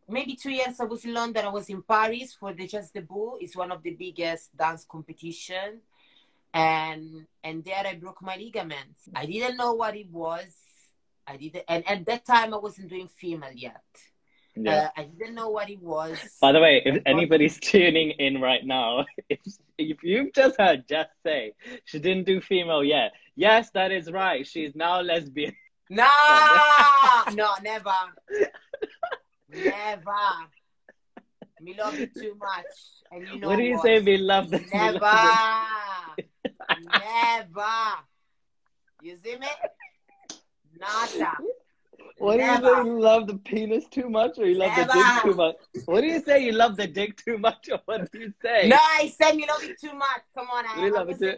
maybe 0.08 0.36
two 0.36 0.50
years, 0.50 0.78
I 0.78 0.84
was 0.84 1.04
in 1.04 1.12
London. 1.12 1.44
I 1.44 1.48
was 1.48 1.68
in 1.68 1.82
Paris 1.82 2.32
for 2.38 2.52
the 2.52 2.68
Juste 2.68 2.92
Debout. 2.94 3.38
It's 3.40 3.56
one 3.56 3.72
of 3.72 3.82
the 3.82 3.90
biggest 3.90 4.56
dance 4.56 4.86
competition, 4.88 5.80
and 6.54 7.26
and 7.42 7.64
there 7.64 7.84
I 7.84 7.94
broke 7.96 8.22
my 8.22 8.36
ligaments. 8.36 9.08
I 9.14 9.26
didn't 9.26 9.56
know 9.56 9.74
what 9.74 9.96
it 9.96 10.10
was. 10.10 10.54
I 11.26 11.36
didn't, 11.36 11.64
and 11.66 11.88
at 11.88 12.06
that 12.06 12.24
time 12.24 12.54
I 12.54 12.58
wasn't 12.58 12.90
doing 12.90 13.08
female 13.08 13.52
yet. 13.52 13.82
Yeah. 14.54 14.90
Uh, 14.96 15.00
I 15.00 15.04
didn't 15.04 15.34
know 15.34 15.48
what 15.48 15.70
it 15.70 15.80
was. 15.80 16.18
By 16.40 16.52
the 16.52 16.60
way, 16.60 16.82
if 16.84 17.02
anybody's 17.06 17.58
tuning 17.58 18.10
in 18.10 18.40
right 18.40 18.64
now, 18.64 19.06
if 19.28 19.40
if 19.78 20.02
you've 20.04 20.32
just 20.32 20.56
heard 20.60 20.86
Jess 20.86 21.08
say 21.24 21.54
she 21.86 21.98
didn't 21.98 22.26
do 22.26 22.40
female 22.40 22.84
yet, 22.84 23.12
yes, 23.36 23.70
that 23.70 23.92
is 23.92 24.10
right. 24.10 24.46
She's 24.46 24.74
now 24.74 25.00
lesbian. 25.00 25.54
No, 25.90 26.06
no, 27.34 27.50
never, 27.62 27.92
never. 29.50 30.16
Me 31.60 31.76
love 31.78 31.98
you 31.98 32.06
too 32.06 32.34
much, 32.34 32.64
and 33.10 33.28
you 33.28 33.38
know 33.38 33.48
what 33.48 33.56
do 33.56 33.62
you 33.62 33.74
what? 33.74 33.82
say? 33.82 34.00
We 34.00 34.16
love 34.16 34.50
this. 34.50 34.72
Never, 34.72 34.98
love 34.98 36.18
never. 36.78 37.68
You 39.02 39.16
see 39.22 39.36
me? 39.36 39.48
Nada. 40.80 41.32
What 42.18 42.36
do 42.36 42.42
you 42.44 42.56
say? 42.56 42.84
You 42.84 43.00
love 43.00 43.26
the 43.26 43.36
penis 43.36 43.84
too 43.90 44.08
much, 44.08 44.38
or 44.38 44.46
you 44.46 44.54
love 44.54 44.74
the 44.76 44.84
dick 44.84 45.22
too 45.22 45.34
much? 45.34 45.56
What 45.86 46.00
do 46.02 46.06
you 46.06 46.22
say? 46.22 46.44
You 46.44 46.52
love 46.52 46.76
the 46.76 46.86
dick 46.86 47.16
too 47.16 47.36
much, 47.38 47.68
or 47.70 47.80
what 47.84 48.10
do 48.12 48.20
you 48.20 48.32
say? 48.40 48.68
No, 48.68 48.76
I 48.76 49.12
said 49.20 49.36
me 49.36 49.46
love 49.46 49.62
it 49.64 49.80
too 49.80 49.92
much. 49.92 50.22
Come 50.34 50.46
on, 50.52 50.64
I, 50.66 50.84
you 50.84 50.92
love 50.94 51.10
it 51.10 51.18
too. 51.18 51.36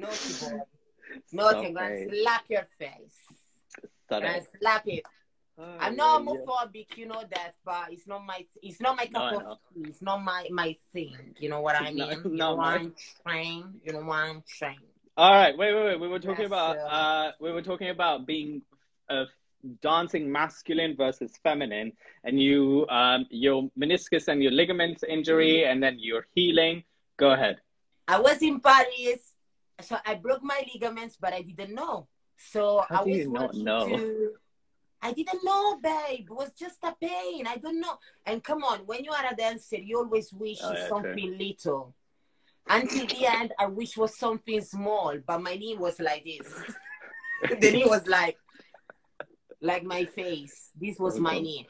Naughty 0.00 0.32
boy. 0.34 0.58
Naughty, 1.32 1.66
I'm 1.66 1.74
gonna 1.74 2.08
slap 2.08 2.44
your 2.48 2.66
face. 2.78 3.16
Stop 4.06 4.22
I'm 4.22 4.36
it. 4.36 4.46
slap 4.60 4.82
it. 4.86 5.04
Oh, 5.58 5.64
I'm 5.80 5.96
not 5.96 6.22
yeah, 6.24 6.32
yeah. 6.32 6.40
homophobic, 6.46 6.96
you 6.96 7.06
know 7.06 7.22
that, 7.30 7.54
but 7.64 7.86
it's 7.90 8.06
not 8.06 8.24
my 8.24 8.46
it's 8.62 8.80
not 8.80 8.96
my 8.96 9.06
cup 9.06 9.32
know. 9.32 9.40
of 9.52 9.58
tea. 9.74 9.88
It's 9.88 10.02
not 10.02 10.22
my 10.22 10.46
my 10.50 10.76
thing. 10.92 11.34
You 11.38 11.48
know 11.48 11.60
what 11.60 11.76
I 11.76 11.90
No, 11.94 12.08
mean? 12.08 12.30
you 12.30 12.30
no, 12.36 12.50
know 12.50 12.54
what 12.54 12.70
no. 12.70 12.78
I'm 12.80 12.94
saying? 13.26 13.80
You 13.82 13.92
know 13.92 14.00
what 14.02 14.16
I'm 14.18 14.42
saying? 14.46 14.78
All 15.16 15.32
right, 15.32 15.56
wait, 15.58 15.74
wait, 15.74 15.84
wait. 15.84 16.00
We 16.00 16.08
were 16.08 16.20
talking 16.20 16.44
Yes, 16.44 16.46
about 16.46 16.78
uh, 16.78 16.82
uh, 16.86 17.32
we 17.40 17.50
were 17.52 17.62
talking 17.62 17.90
about 17.90 18.26
being 18.26 18.62
uh, 19.10 19.24
dancing 19.82 20.30
masculine 20.30 20.96
versus 20.96 21.32
feminine, 21.42 21.92
and 22.24 22.40
you 22.40 22.86
um, 22.88 23.26
your 23.30 23.68
meniscus 23.78 24.28
and 24.28 24.42
your 24.42 24.52
ligaments 24.52 25.02
injury, 25.02 25.64
and 25.64 25.82
then 25.82 25.96
your 25.98 26.26
healing. 26.34 26.84
Go 27.16 27.32
ahead. 27.32 27.60
I 28.06 28.20
was 28.20 28.40
in 28.42 28.60
Paris, 28.60 29.27
so 29.80 29.96
I 30.04 30.14
broke 30.14 30.42
my 30.42 30.62
ligaments, 30.72 31.16
but 31.20 31.32
I 31.32 31.42
didn't 31.42 31.74
know. 31.74 32.08
So 32.36 32.84
How 32.88 33.02
I 33.02 33.04
was 33.04 33.28
not 33.28 33.54
know? 33.54 33.88
to. 33.88 34.30
I 35.00 35.12
didn't 35.12 35.44
know, 35.44 35.78
babe. 35.80 36.26
It 36.28 36.30
was 36.30 36.52
just 36.54 36.78
a 36.82 36.94
pain. 37.00 37.46
I 37.46 37.56
don't 37.56 37.80
know. 37.80 37.98
And 38.26 38.42
come 38.42 38.64
on, 38.64 38.80
when 38.80 39.04
you 39.04 39.12
are 39.12 39.32
a 39.32 39.36
dancer, 39.36 39.76
you 39.76 39.98
always 39.98 40.32
wish 40.32 40.58
Oh, 40.62 40.72
yeah, 40.72 40.88
something 40.88 41.38
little. 41.38 41.94
Until 42.68 43.06
the 43.06 43.26
end, 43.26 43.52
I 43.58 43.66
wish 43.66 43.96
was 43.96 44.18
something 44.18 44.60
small, 44.60 45.16
but 45.26 45.40
my 45.40 45.54
knee 45.54 45.76
was 45.76 46.00
like 46.00 46.24
this. 46.24 46.52
the 47.60 47.70
knee 47.70 47.86
was 47.86 48.06
like, 48.06 48.36
like 49.60 49.84
my 49.84 50.04
face. 50.04 50.70
This 50.78 50.98
was 50.98 51.18
my 51.18 51.34
mm-hmm. 51.34 51.44
knee. 51.44 51.68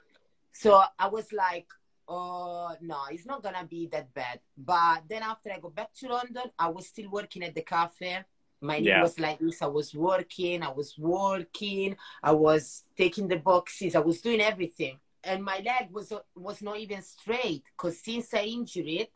So 0.53 0.83
I 0.99 1.09
was 1.09 1.31
like, 1.33 1.67
oh 2.09 2.75
no, 2.81 2.99
it's 3.11 3.27
not 3.27 3.43
gonna 3.43 3.65
be 3.69 3.87
that 3.93 4.13
bad. 4.15 4.41
But 4.57 5.03
then 5.09 5.23
after 5.23 5.53
I 5.53 5.59
go 5.61 5.71
back 5.71 5.93
to 6.01 6.09
London, 6.09 6.45
I 6.59 6.69
was 6.69 6.87
still 6.87 7.11
working 7.11 7.43
at 7.45 7.55
the 7.55 7.63
cafe. 7.63 8.25
My 8.61 8.79
knee 8.81 8.87
Yeah. 8.89 9.03
was 9.03 9.19
like 9.21 9.39
this. 9.39 9.63
I 9.63 9.67
was 9.67 9.95
working. 9.95 10.63
I 10.63 10.73
was 10.73 10.99
working. 10.99 11.97
I 12.23 12.33
was 12.33 12.85
taking 12.97 13.29
the 13.29 13.37
boxes. 13.37 13.95
I 13.95 14.01
was 14.01 14.21
doing 14.21 14.41
everything, 14.41 14.99
and 15.23 15.45
my 15.45 15.59
leg 15.59 15.91
was 15.93 16.13
was 16.35 16.61
not 16.63 16.79
even 16.79 17.03
straight 17.03 17.65
because 17.77 18.01
since 18.01 18.35
I 18.35 18.43
injured 18.45 18.87
it, 18.89 19.13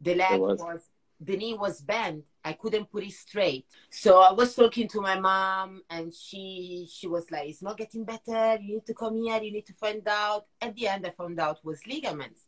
the 0.00 0.14
leg 0.16 0.40
was. 0.40 0.58
was. 0.58 0.80
The 1.20 1.36
knee 1.36 1.54
was 1.54 1.82
bent. 1.82 2.24
I 2.42 2.54
couldn't 2.54 2.90
put 2.90 3.04
it 3.04 3.12
straight. 3.12 3.66
So 3.90 4.20
I 4.20 4.32
was 4.32 4.54
talking 4.54 4.88
to 4.88 5.00
my 5.00 5.20
mom, 5.20 5.82
and 5.90 6.12
she 6.14 6.88
she 6.90 7.06
was 7.06 7.30
like, 7.30 7.48
"It's 7.48 7.62
not 7.62 7.76
getting 7.76 8.04
better. 8.04 8.58
You 8.60 8.76
need 8.76 8.86
to 8.86 8.94
come 8.94 9.22
here. 9.22 9.42
You 9.42 9.52
need 9.52 9.66
to 9.66 9.74
find 9.74 10.06
out." 10.08 10.46
At 10.60 10.74
the 10.74 10.88
end, 10.88 11.06
I 11.06 11.10
found 11.10 11.38
out 11.38 11.64
was 11.64 11.86
ligaments. 11.86 12.46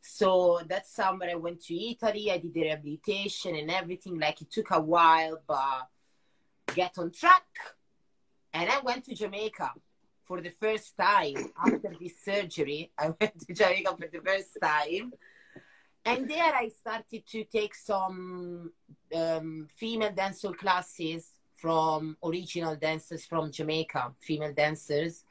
So 0.00 0.60
that 0.68 0.86
summer, 0.86 1.26
I 1.30 1.34
went 1.34 1.62
to 1.64 1.74
Italy. 1.74 2.30
I 2.30 2.38
did 2.38 2.54
the 2.54 2.62
rehabilitation 2.62 3.56
and 3.56 3.70
everything. 3.70 4.18
Like 4.18 4.40
it 4.40 4.50
took 4.50 4.70
a 4.70 4.80
while, 4.80 5.40
but 5.46 5.88
get 6.74 6.98
on 6.98 7.10
track. 7.10 7.46
And 8.54 8.70
I 8.70 8.80
went 8.80 9.04
to 9.06 9.14
Jamaica 9.14 9.72
for 10.24 10.40
the 10.40 10.50
first 10.50 10.96
time 10.96 11.52
after 11.58 11.92
this 12.00 12.20
surgery. 12.24 12.92
I 12.98 13.12
went 13.20 13.38
to 13.46 13.54
Jamaica 13.54 13.96
for 13.96 14.08
the 14.08 14.20
first 14.24 14.58
time. 14.62 15.12
And 16.04 16.28
there 16.28 16.52
I 16.54 16.68
started 16.68 17.26
to 17.28 17.44
take 17.44 17.74
some 17.74 18.72
um, 19.14 19.68
female 19.76 20.12
dancer 20.12 20.52
classes 20.52 21.30
from 21.54 22.16
original 22.24 22.74
dancers 22.76 23.24
from 23.24 23.52
Jamaica, 23.52 24.12
female 24.18 24.52
dancers. 24.52 25.24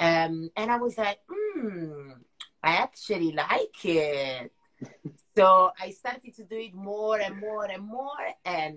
Um, 0.00 0.50
and 0.56 0.70
I 0.70 0.78
was 0.78 0.96
like, 0.96 1.18
hmm, 1.28 2.12
I 2.62 2.76
actually 2.76 3.32
like 3.32 3.84
it. 3.84 4.52
so 5.36 5.70
I 5.78 5.90
started 5.90 6.34
to 6.36 6.44
do 6.44 6.56
it 6.56 6.74
more 6.74 7.20
and 7.20 7.38
more 7.38 7.66
and 7.70 7.82
more. 7.82 8.26
And 8.44 8.76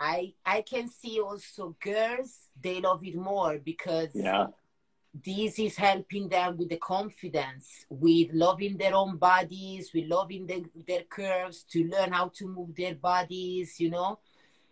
I 0.00 0.34
I 0.44 0.62
can 0.62 0.88
see 0.88 1.20
also 1.20 1.76
girls, 1.80 2.48
they 2.60 2.80
love 2.80 3.04
it 3.04 3.16
more 3.16 3.58
because 3.58 4.10
Yeah, 4.14 4.48
this 5.14 5.58
is 5.58 5.76
helping 5.76 6.28
them 6.28 6.56
with 6.56 6.68
the 6.68 6.76
confidence, 6.76 7.86
with 7.88 8.28
loving 8.32 8.76
their 8.76 8.94
own 8.94 9.16
bodies, 9.16 9.90
with 9.94 10.06
loving 10.06 10.46
the, 10.46 10.64
their 10.86 11.04
curves, 11.04 11.64
to 11.64 11.84
learn 11.84 12.12
how 12.12 12.28
to 12.28 12.46
move 12.46 12.74
their 12.76 12.94
bodies, 12.94 13.80
you 13.80 13.90
know. 13.90 14.18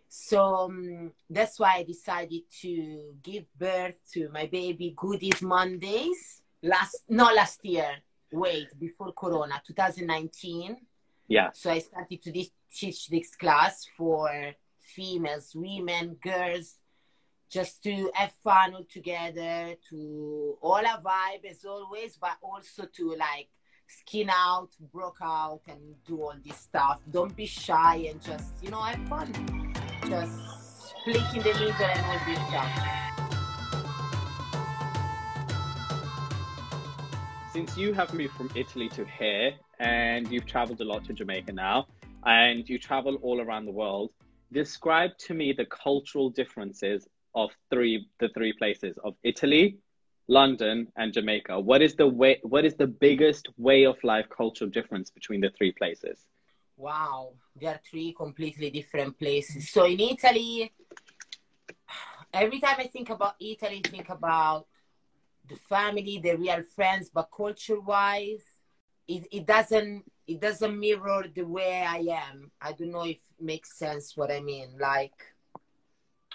So 0.07 0.41
um, 0.41 1.11
that's 1.29 1.59
why 1.59 1.77
I 1.77 1.83
decided 1.83 2.43
to 2.61 3.15
give 3.21 3.45
birth 3.57 3.95
to 4.13 4.29
my 4.29 4.45
baby 4.45 4.93
Goodies 4.95 5.41
Mondays 5.41 6.41
last, 6.63 7.03
not 7.09 7.35
last 7.35 7.63
year, 7.65 7.97
wait, 8.31 8.67
before 8.79 9.11
Corona, 9.13 9.61
2019. 9.65 10.77
yeah. 11.27 11.49
So 11.53 11.71
I 11.71 11.79
started 11.79 12.21
to 12.23 12.31
teach 12.73 13.07
this 13.09 13.35
class 13.35 13.85
for 13.97 14.53
females, 14.79 15.51
women, 15.55 16.15
girls, 16.21 16.75
just 17.49 17.81
to 17.83 18.11
have 18.13 18.31
fun 18.43 18.73
all 18.73 18.85
together, 18.91 19.75
to 19.89 20.57
all 20.61 20.79
a 20.79 21.01
vibe 21.03 21.49
as 21.49 21.63
always, 21.65 22.17
but 22.17 22.37
also 22.41 22.85
to 22.85 23.15
like 23.15 23.47
skin 23.87 24.29
out, 24.29 24.69
broke 24.91 25.19
out, 25.21 25.61
and 25.67 25.79
do 26.05 26.21
all 26.21 26.35
this 26.45 26.57
stuff. 26.57 26.99
Don't 27.09 27.35
be 27.35 27.45
shy 27.45 28.07
and 28.09 28.21
just, 28.21 28.51
you 28.61 28.69
know, 28.69 28.81
have 28.81 29.07
fun. 29.07 29.73
Just 30.07 30.31
split 30.89 31.21
in 31.35 31.41
the 31.41 31.53
middle 31.53 31.85
and 31.85 32.05
all 32.05 32.19
this 32.25 32.39
stuff. 32.49 32.71
Since 37.53 37.77
you 37.77 37.93
have 37.93 38.13
moved 38.13 38.33
from 38.33 38.51
Italy 38.55 38.89
to 38.89 39.05
here, 39.05 39.53
and 39.79 40.29
you've 40.31 40.45
traveled 40.45 40.81
a 40.81 40.83
lot 40.83 41.05
to 41.05 41.13
Jamaica 41.13 41.53
now, 41.53 41.87
and 42.25 42.67
you 42.67 42.77
travel 42.77 43.15
all 43.21 43.39
around 43.41 43.65
the 43.65 43.71
world, 43.71 44.11
describe 44.51 45.17
to 45.19 45.33
me 45.33 45.53
the 45.53 45.65
cultural 45.65 46.29
differences 46.29 47.07
of 47.37 47.51
three 47.69 48.07
the 48.19 48.29
three 48.29 48.51
places 48.51 48.97
of 49.03 49.13
Italy, 49.23 49.77
London, 50.27 50.87
and 50.97 51.13
Jamaica. 51.13 51.59
What 51.59 51.81
is 51.83 51.93
the 51.95 52.07
way? 52.07 52.39
What 52.41 52.65
is 52.65 52.75
the 52.75 52.87
biggest 52.87 53.47
way 53.57 53.85
of 53.85 53.95
life 54.03 54.27
cultural 54.35 54.69
difference 54.69 55.11
between 55.11 55.41
the 55.41 55.51
three 55.57 55.71
places? 55.71 56.25
Wow, 56.75 57.33
they 57.59 57.67
are 57.67 57.79
three 57.89 58.13
completely 58.13 58.69
different 58.71 59.17
places. 59.19 59.69
So 59.69 59.85
in 59.85 59.99
Italy, 59.99 60.73
every 62.33 62.59
time 62.59 62.77
I 62.79 62.87
think 62.87 63.09
about 63.09 63.35
Italy, 63.39 63.81
I 63.85 63.89
think 63.89 64.09
about 64.09 64.65
the 65.47 65.55
family, 65.69 66.19
the 66.21 66.35
real 66.37 66.63
friends, 66.75 67.09
but 67.13 67.29
culture 67.35 67.79
wise, 67.79 68.45
it, 69.07 69.27
it 69.31 69.45
doesn't 69.45 70.03
it 70.27 70.41
doesn't 70.41 70.77
mirror 70.77 71.25
the 71.33 71.43
way 71.43 71.85
I 71.87 71.99
am. 72.25 72.51
I 72.59 72.73
don't 72.73 72.91
know 72.91 73.05
if 73.05 73.21
it 73.39 73.45
makes 73.53 73.77
sense 73.77 74.17
what 74.17 74.31
I 74.31 74.41
mean. 74.41 74.69
Like 74.79 75.17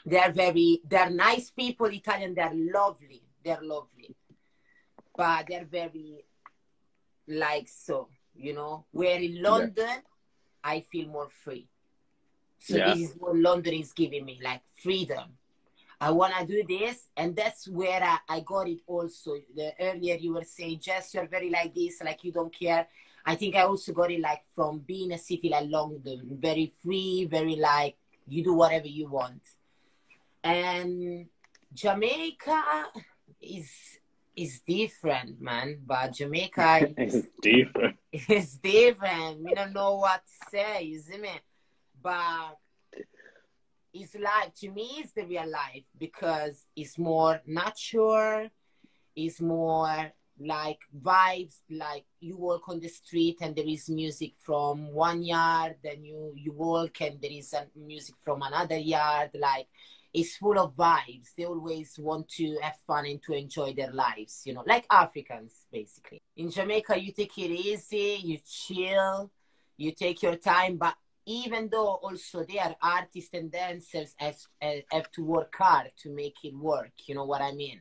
they're 0.05 0.33
very 0.33 0.81
they're 0.89 1.11
nice 1.11 1.51
people, 1.51 1.87
Italian, 1.87 2.35
they're 2.35 2.53
lovely. 2.55 3.23
They're 3.45 3.63
lovely. 3.63 4.17
But 5.17 5.47
they're 5.49 5.65
very 5.65 6.25
like 7.29 7.69
so, 7.69 8.09
you 8.35 8.55
know. 8.55 8.87
Where 8.91 9.19
in 9.19 9.43
London 9.43 9.87
yeah. 9.87 9.99
I 10.65 10.81
feel 10.81 11.09
more 11.09 11.29
free. 11.45 11.69
So 12.59 12.77
yeah. 12.77 12.95
this 12.95 13.11
is 13.11 13.17
what 13.19 13.37
London 13.37 13.75
is 13.75 13.93
giving 13.93 14.25
me, 14.25 14.41
like 14.43 14.63
freedom. 14.83 15.37
I 16.01 16.11
want 16.11 16.35
to 16.35 16.47
do 16.47 16.65
this, 16.67 17.09
and 17.17 17.35
that's 17.37 17.69
where 17.69 18.03
I, 18.03 18.19
I 18.29 18.41
got 18.41 18.69
it. 18.69 18.81
Also, 18.89 19.37
the, 19.55 19.73
earlier 19.81 20.17
you 20.17 20.35
were 20.35 20.45
saying, 20.45 20.81
Jess, 20.81 21.15
you're 21.15 21.29
very 21.29 21.49
like 21.49 21.75
this, 21.75 22.03
like 22.03 22.25
you 22.25 22.33
don't 22.33 22.53
care. 22.53 22.89
I 23.25 23.37
think 23.37 23.55
I 23.55 23.63
also 23.63 23.93
got 23.93 24.11
it 24.11 24.21
like 24.21 24.43
from 24.55 24.81
being 24.81 25.13
a 25.13 25.19
city 25.19 25.49
like 25.49 25.69
London, 25.69 26.39
very 26.41 26.73
free, 26.83 27.27
very 27.31 27.55
like 27.55 27.97
you 28.27 28.43
do 28.43 28.55
whatever 28.55 28.89
you 28.89 29.09
want. 29.09 29.43
And 30.45 31.27
Jamaica 31.73 32.87
is 33.41 33.71
is 34.35 34.61
different, 34.67 35.41
man. 35.41 35.81
But 35.87 36.15
Jamaica 36.15 36.95
is 36.99 37.29
different. 37.41 37.97
It's 38.13 38.57
different. 38.57 39.43
We 39.43 39.55
don't 39.55 39.73
know 39.73 39.97
what 39.97 40.23
to 40.25 40.51
say, 40.51 40.83
you 40.83 40.99
see 41.01 41.19
me? 41.19 41.31
But 42.03 42.59
it's 43.95 44.15
like 44.15 44.55
to 44.57 44.71
me 44.71 44.89
it's 44.99 45.13
the 45.13 45.25
real 45.25 45.51
life 45.51 45.85
because 45.99 46.65
it's 46.75 46.99
more 46.99 47.41
natural, 47.47 48.49
it's 49.15 49.41
more 49.41 50.13
like 50.41 50.81
vibes 50.99 51.61
like 51.71 52.05
you 52.21 52.37
walk 52.37 52.69
on 52.69 52.81
the 52.81 52.89
street 52.89 53.37
and 53.43 53.55
there 53.55 53.67
is 53.67 53.89
music 53.89 54.33
from 54.37 54.91
one 54.93 55.23
yard 55.23 55.77
then 55.85 56.03
you 56.03 56.33
you 56.35 56.53
walk 56.53 57.01
and 57.03 57.21
there 57.21 57.31
is 57.31 57.55
music 57.77 58.15
from 58.25 58.43
another 58.43 58.79
yard 58.79 59.31
like 59.35 59.69
it's 60.15 60.37
full 60.37 60.59
of 60.59 60.75
vibes. 60.77 61.35
They 61.37 61.45
always 61.45 61.99
want 61.99 62.29
to 62.37 62.59
have 62.61 62.77
fun 62.87 63.07
and 63.07 63.23
to 63.23 63.33
enjoy 63.33 63.73
their 63.75 63.93
lives 63.93 64.43
you 64.45 64.55
know 64.55 64.65
like 64.67 64.87
africans 64.91 65.67
basically. 65.73 66.23
In 66.37 66.51
jamaica 66.51 67.01
you 67.01 67.13
take 67.13 67.37
it 67.39 67.51
easy 67.51 68.21
you 68.23 68.39
chill 68.45 69.31
you 69.77 69.93
take 69.93 70.23
your 70.23 70.37
time 70.37 70.77
but 70.77 70.95
even 71.27 71.69
though 71.71 71.95
also 72.03 72.45
they 72.45 72.59
are 72.59 72.75
artists 72.83 73.31
and 73.33 73.51
dancers 73.51 74.15
as, 74.19 74.47
as 74.61 74.83
have 74.91 75.11
to 75.13 75.25
work 75.25 75.55
hard 75.57 75.93
to 75.97 76.11
make 76.11 76.37
it 76.45 76.55
work 76.55 76.93
you 77.07 77.15
know 77.15 77.25
what 77.25 77.41
i 77.41 77.53
mean? 77.53 77.81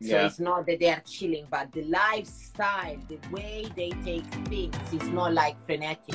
So 0.00 0.10
yeah. 0.10 0.26
it's 0.26 0.38
not 0.38 0.64
that 0.66 0.78
they 0.78 0.90
are 0.90 1.02
chilling 1.04 1.46
but 1.50 1.72
the 1.72 1.82
lifestyle 1.84 2.96
the 3.08 3.18
way 3.32 3.66
they 3.74 3.90
take 4.04 4.24
things 4.46 4.76
is 4.92 5.08
not 5.08 5.34
like 5.34 5.56
frenetic 5.66 6.14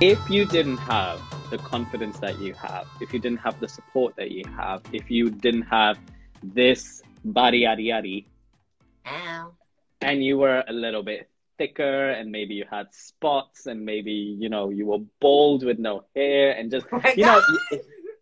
if 0.00 0.30
you 0.30 0.46
didn't 0.46 0.78
have 0.78 1.20
the 1.50 1.58
confidence 1.58 2.18
that 2.20 2.38
you 2.40 2.54
have 2.54 2.86
if 3.02 3.12
you 3.12 3.18
didn't 3.18 3.38
have 3.38 3.60
the 3.60 3.68
support 3.68 4.16
that 4.16 4.30
you 4.30 4.42
have 4.56 4.80
if 4.94 5.10
you 5.10 5.28
didn't 5.28 5.62
have 5.62 5.98
this 6.42 7.02
body 7.22 7.64
yaddy 7.64 7.88
yaddy 7.88 8.24
Ow. 9.06 9.52
and 10.00 10.24
you 10.24 10.38
were 10.38 10.64
a 10.66 10.72
little 10.72 11.02
bit 11.02 11.28
thicker 11.58 12.12
and 12.12 12.32
maybe 12.32 12.54
you 12.54 12.64
had 12.70 12.86
spots 12.94 13.66
and 13.66 13.84
maybe 13.84 14.10
you 14.10 14.48
know 14.48 14.70
you 14.70 14.86
were 14.86 15.00
bald 15.20 15.66
with 15.66 15.78
no 15.78 16.02
hair 16.16 16.52
and 16.52 16.70
just 16.70 16.86
oh 16.92 17.02
you 17.14 17.26
know 17.26 17.42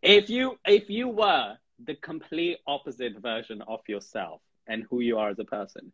if 0.02 0.28
you 0.28 0.58
if 0.66 0.90
you 0.90 1.06
were 1.06 1.56
the 1.86 1.94
complete 1.94 2.58
opposite 2.66 3.16
version 3.20 3.62
of 3.68 3.78
yourself 3.86 4.40
and 4.66 4.84
who 4.90 4.98
you 4.98 5.16
are 5.16 5.28
as 5.28 5.38
a 5.38 5.44
person 5.44 5.92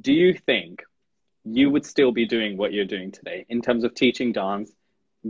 do 0.00 0.14
you 0.14 0.32
think 0.32 0.82
you 1.44 1.68
would 1.68 1.84
still 1.84 2.10
be 2.10 2.24
doing 2.24 2.56
what 2.56 2.72
you're 2.72 2.86
doing 2.86 3.12
today 3.12 3.44
in 3.50 3.60
terms 3.60 3.84
of 3.84 3.94
teaching 3.94 4.32
dance 4.32 4.72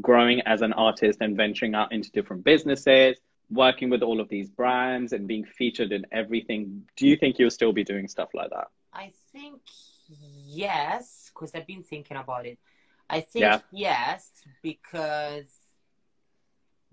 growing 0.01 0.41
as 0.43 0.63
an 0.63 0.73
artist 0.73 1.19
and 1.21 1.37
venturing 1.37 1.75
out 1.75 1.93
into 1.93 2.11
different 2.13 2.45
businesses 2.45 3.17
working 3.49 3.89
with 3.89 4.03
all 4.03 4.21
of 4.21 4.29
these 4.29 4.51
brands 4.51 5.13
and 5.13 5.29
being 5.29 5.45
featured 5.45 5.93
in 5.93 6.05
everything 6.11 6.83
do 6.97 7.07
you 7.07 7.17
think 7.17 7.39
you'll 7.39 7.51
still 7.51 7.73
be 7.73 7.85
doing 7.85 8.09
stuff 8.09 8.29
like 8.35 8.51
that 8.51 8.69
i 8.93 9.13
think 9.33 9.61
yes, 10.09 11.31
because 11.33 11.55
I've 11.55 11.67
been 11.67 11.83
thinking 11.83 12.17
about 12.17 12.47
it. 12.47 12.59
I 13.09 13.21
think 13.21 13.43
yeah. 13.43 13.61
yes, 13.71 14.31
because 14.63 15.47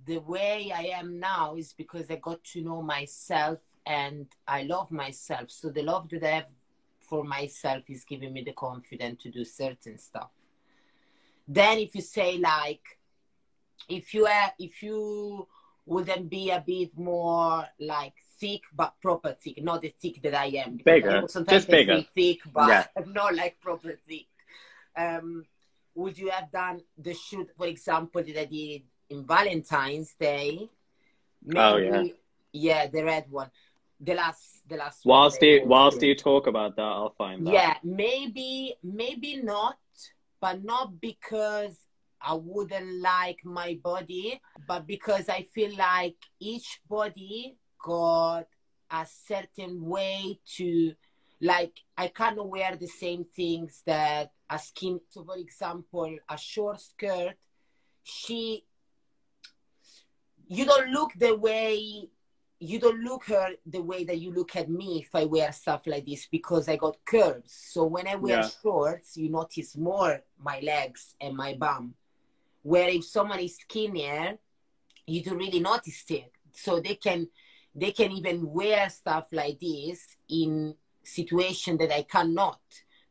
the 0.05 0.19
way 0.19 0.71
I 0.75 0.97
am 0.97 1.19
now 1.19 1.55
is 1.55 1.73
because 1.73 2.09
I 2.09 2.17
got 2.17 2.43
to 2.45 2.61
know 2.61 2.81
myself 2.81 3.59
and 3.85 4.27
I 4.47 4.63
love 4.63 4.91
myself. 4.91 5.49
So 5.49 5.69
the 5.69 5.81
love 5.81 6.09
that 6.09 6.23
I 6.23 6.35
have 6.35 6.49
for 6.99 7.23
myself 7.23 7.83
is 7.89 8.03
giving 8.03 8.33
me 8.33 8.43
the 8.43 8.53
confidence 8.53 9.23
to 9.23 9.31
do 9.31 9.43
certain 9.43 9.97
stuff. 9.97 10.29
Then 11.47 11.79
if 11.79 11.95
you 11.95 12.01
say 12.01 12.37
like 12.37 12.81
if 13.89 14.13
you 14.13 14.25
are 14.25 14.53
if 14.59 14.81
you 14.81 15.47
wouldn't 15.85 16.29
be 16.29 16.49
a 16.49 16.63
bit 16.65 16.97
more 16.97 17.65
like 17.79 18.13
thick 18.39 18.63
but 18.75 18.93
proper 19.01 19.33
thick, 19.33 19.61
not 19.63 19.81
the 19.81 19.93
thick 20.01 20.21
that 20.21 20.35
I 20.35 20.45
am. 20.45 20.79
Bigger, 20.83 21.23
just 21.47 21.69
bigger. 21.69 22.05
Thick, 22.15 22.41
but 22.53 22.69
yeah. 22.69 22.85
not 23.07 23.35
like 23.35 23.59
proper 23.59 23.99
thick. 24.07 24.27
Um, 24.95 25.45
would 25.95 26.17
you 26.17 26.29
have 26.29 26.51
done 26.51 26.81
the 26.97 27.13
shoot, 27.13 27.49
for 27.57 27.67
example, 27.67 28.23
that 28.23 28.39
I 28.39 28.45
did 28.45 28.83
in 29.09 29.25
Valentine's 29.25 30.13
Day? 30.19 30.69
Maybe, 31.45 31.59
oh 31.59 31.75
yeah, 31.77 32.03
yeah, 32.53 32.87
the 32.87 33.03
red 33.03 33.25
one, 33.29 33.51
the 33.99 34.13
last, 34.13 34.67
the 34.67 34.77
last. 34.77 35.05
Whilst 35.05 35.41
you 35.41 35.63
whilst 35.65 36.01
you 36.01 36.15
talk 36.15 36.47
about 36.47 36.75
that, 36.77 36.81
I'll 36.81 37.13
find 37.17 37.45
that. 37.45 37.53
Yeah, 37.53 37.75
maybe, 37.83 38.75
maybe 38.81 39.41
not, 39.43 39.77
but 40.43 40.61
not 40.61 40.99
because 40.99 41.77
I 42.21 42.33
wouldn't 42.33 42.99
like 42.99 43.39
my 43.45 43.79
body, 43.81 44.41
but 44.67 44.85
because 44.85 45.29
I 45.29 45.43
feel 45.43 45.73
like 45.77 46.17
each 46.37 46.81
body 46.89 47.55
got 47.81 48.47
a 48.91 49.07
certain 49.25 49.85
way 49.85 50.41
to 50.57 50.95
like 51.39 51.71
I 51.97 52.09
cannot 52.09 52.49
wear 52.49 52.75
the 52.75 52.87
same 52.87 53.23
things 53.23 53.83
that 53.85 54.33
a 54.49 54.59
skin 54.59 54.99
so 55.07 55.23
for 55.23 55.37
example 55.37 56.13
a 56.29 56.37
short 56.37 56.81
skirt 56.81 57.35
she 58.03 58.65
you 60.47 60.65
don't 60.65 60.89
look 60.91 61.11
the 61.17 61.35
way 61.35 62.09
you 62.63 62.79
don't 62.79 63.03
look 63.03 63.25
her 63.25 63.49
the 63.65 63.81
way 63.81 64.05
that 64.05 64.19
you 64.19 64.31
look 64.31 64.55
at 64.55 64.69
me 64.69 65.01
if 65.05 65.13
I 65.13 65.25
wear 65.25 65.51
stuff 65.51 65.81
like 65.85 66.05
this 66.05 66.27
because 66.27 66.69
I 66.69 66.77
got 66.77 66.95
curves. 67.03 67.51
So 67.51 67.83
when 67.83 68.07
I 68.07 68.15
wear 68.15 68.39
yeah. 68.39 68.49
shorts, 68.61 69.17
you 69.17 69.29
notice 69.29 69.75
more 69.75 70.21
my 70.41 70.61
legs 70.61 71.15
and 71.19 71.35
my 71.35 71.55
bum. 71.55 71.93
Where 72.61 72.87
if 72.87 73.03
someone 73.03 73.39
is 73.39 73.57
skinnier, 73.57 74.37
you 75.05 75.21
don't 75.21 75.39
really 75.39 75.59
notice 75.59 76.05
it. 76.07 76.31
So 76.53 76.79
they 76.79 76.95
can 76.95 77.27
they 77.75 77.91
can 77.91 78.13
even 78.13 78.49
wear 78.49 78.89
stuff 78.89 79.27
like 79.33 79.59
this 79.59 80.15
in 80.29 80.73
situation 81.03 81.75
that 81.79 81.93
I 81.93 82.03
cannot 82.03 82.61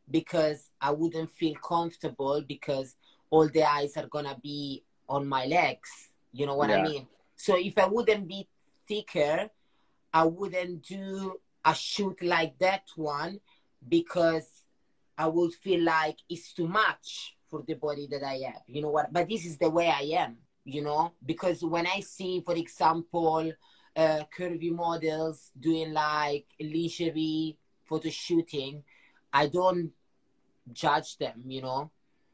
because 0.09 0.71
I 0.81 0.91
wouldn't 0.91 1.29
feel 1.29 1.53
comfortable 1.55 2.41
because 2.47 2.95
all 3.29 3.47
the 3.47 3.69
eyes 3.69 3.97
are 3.97 4.07
gonna 4.07 4.37
be 4.41 4.83
on 5.07 5.27
my 5.27 5.45
legs. 5.45 6.09
You 6.31 6.47
know 6.47 6.55
what 6.55 6.71
yeah. 6.71 6.77
I 6.77 6.83
mean? 6.83 7.07
So 7.35 7.55
if 7.55 7.77
I 7.77 7.85
wouldn't 7.85 8.27
be 8.27 8.47
thicker, 8.87 9.49
I 10.13 10.23
wouldn't 10.25 10.83
do 10.83 11.39
a 11.65 11.73
shoot 11.73 12.21
like 12.21 12.57
that 12.59 12.83
one 12.95 13.39
because 13.87 14.47
I 15.17 15.27
would 15.27 15.53
feel 15.53 15.83
like 15.83 16.17
it's 16.29 16.53
too 16.53 16.67
much 16.67 17.35
for 17.49 17.63
the 17.65 17.75
body 17.75 18.07
that 18.11 18.23
I 18.23 18.41
have. 18.45 18.61
You 18.67 18.81
know 18.81 18.89
what? 18.89 19.13
But 19.13 19.29
this 19.29 19.45
is 19.45 19.57
the 19.57 19.69
way 19.69 19.87
I 19.87 20.23
am, 20.23 20.37
you 20.65 20.81
know? 20.81 21.13
Because 21.25 21.63
when 21.63 21.87
I 21.87 21.99
see, 21.99 22.41
for 22.45 22.55
example, 22.55 23.51
uh, 23.95 24.23
curvy 24.35 24.71
models 24.71 25.51
doing 25.59 25.93
like 25.93 26.45
lingerie 26.59 27.57
photo 27.83 28.09
shooting, 28.09 28.83
I 29.31 29.47
don't 29.47 29.91
judge 30.71 31.17
them, 31.17 31.43
you 31.45 31.61
know. 31.61 31.91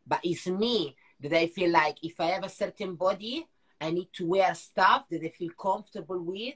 But 0.07 0.21
it's 0.23 0.47
me 0.47 0.95
that 1.19 1.33
I 1.33 1.47
feel 1.47 1.71
like 1.71 1.97
if 2.03 2.19
I 2.19 2.27
have 2.27 2.43
a 2.43 2.49
certain 2.49 2.95
body, 2.95 3.45
I 3.81 3.91
need 3.91 4.09
to 4.13 4.25
wear 4.25 4.53
stuff 4.55 5.05
that 5.09 5.23
I 5.23 5.29
feel 5.29 5.51
comfortable 5.59 6.19
with, 6.19 6.55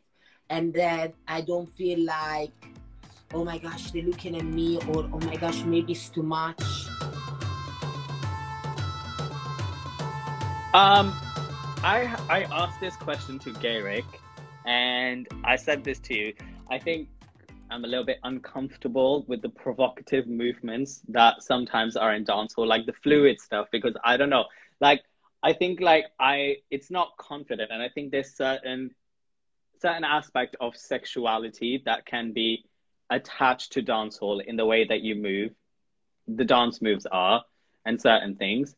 and 0.49 0.73
that 0.73 1.13
I 1.25 1.39
don't 1.39 1.69
feel 1.69 2.03
like, 2.05 2.51
oh 3.33 3.45
my 3.45 3.57
gosh, 3.57 3.91
they're 3.91 4.03
looking 4.03 4.35
at 4.35 4.43
me, 4.43 4.77
or 4.89 5.09
oh 5.11 5.19
my 5.19 5.37
gosh, 5.37 5.63
maybe 5.63 5.93
it's 5.93 6.09
too 6.09 6.23
much. 6.23 6.61
Um, 10.73 11.13
I 11.83 12.13
I 12.29 12.47
asked 12.51 12.81
this 12.81 12.95
question 12.97 13.39
to 13.39 13.53
Garrick 13.53 14.05
and 14.65 15.27
I 15.45 15.55
said 15.55 15.83
this 15.83 15.99
to 15.99 16.15
you. 16.15 16.33
I 16.69 16.77
think 16.77 17.07
I'm 17.69 17.85
a 17.85 17.87
little 17.87 18.05
bit 18.05 18.19
uncomfortable 18.23 19.23
with 19.29 19.41
the 19.41 19.49
provocative 19.49 20.27
movements 20.27 21.01
that 21.07 21.41
sometimes 21.41 21.95
are 21.95 22.13
in 22.13 22.25
dancehall, 22.25 22.67
like 22.67 22.85
the 22.85 22.93
fluid 23.01 23.39
stuff, 23.39 23.67
because 23.71 23.95
I 24.03 24.17
don't 24.17 24.29
know. 24.29 24.45
Like 24.81 25.03
I 25.43 25.53
think 25.53 25.81
like 25.81 26.05
I 26.19 26.57
it's 26.71 26.89
not 26.89 27.17
confident 27.17 27.69
and 27.71 27.81
I 27.81 27.89
think 27.89 28.11
there's 28.11 28.33
certain 28.35 28.91
certain 29.81 30.05
aspect 30.05 30.55
of 30.61 30.77
sexuality 30.77 31.83
that 31.85 32.05
can 32.05 32.31
be 32.31 32.63
attached 33.09 33.73
to 33.73 33.83
dancehall 33.83 34.43
in 34.43 34.55
the 34.55 34.65
way 34.65 34.85
that 34.87 35.01
you 35.01 35.15
move, 35.15 35.51
the 36.27 36.45
dance 36.45 36.81
moves 36.81 37.05
are, 37.05 37.43
and 37.85 38.01
certain 38.01 38.35
things. 38.35 38.73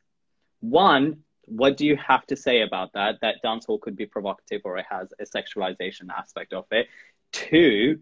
One, 0.61 1.20
what 1.45 1.78
do 1.78 1.86
you 1.86 1.95
have 1.97 2.26
to 2.28 2.36
say 2.36 2.61
about 2.61 2.93
that? 2.93 3.20
That 3.22 3.36
dancehall 3.43 3.80
could 3.80 3.95
be 3.95 4.07
provocative 4.07 4.61
or 4.66 4.80
it 4.80 4.86
has 4.89 5.13
a 5.20 5.26
sexualization 5.26 6.09
aspect 6.18 6.53
of 6.53 6.66
it. 6.72 6.88
Two, 7.32 7.99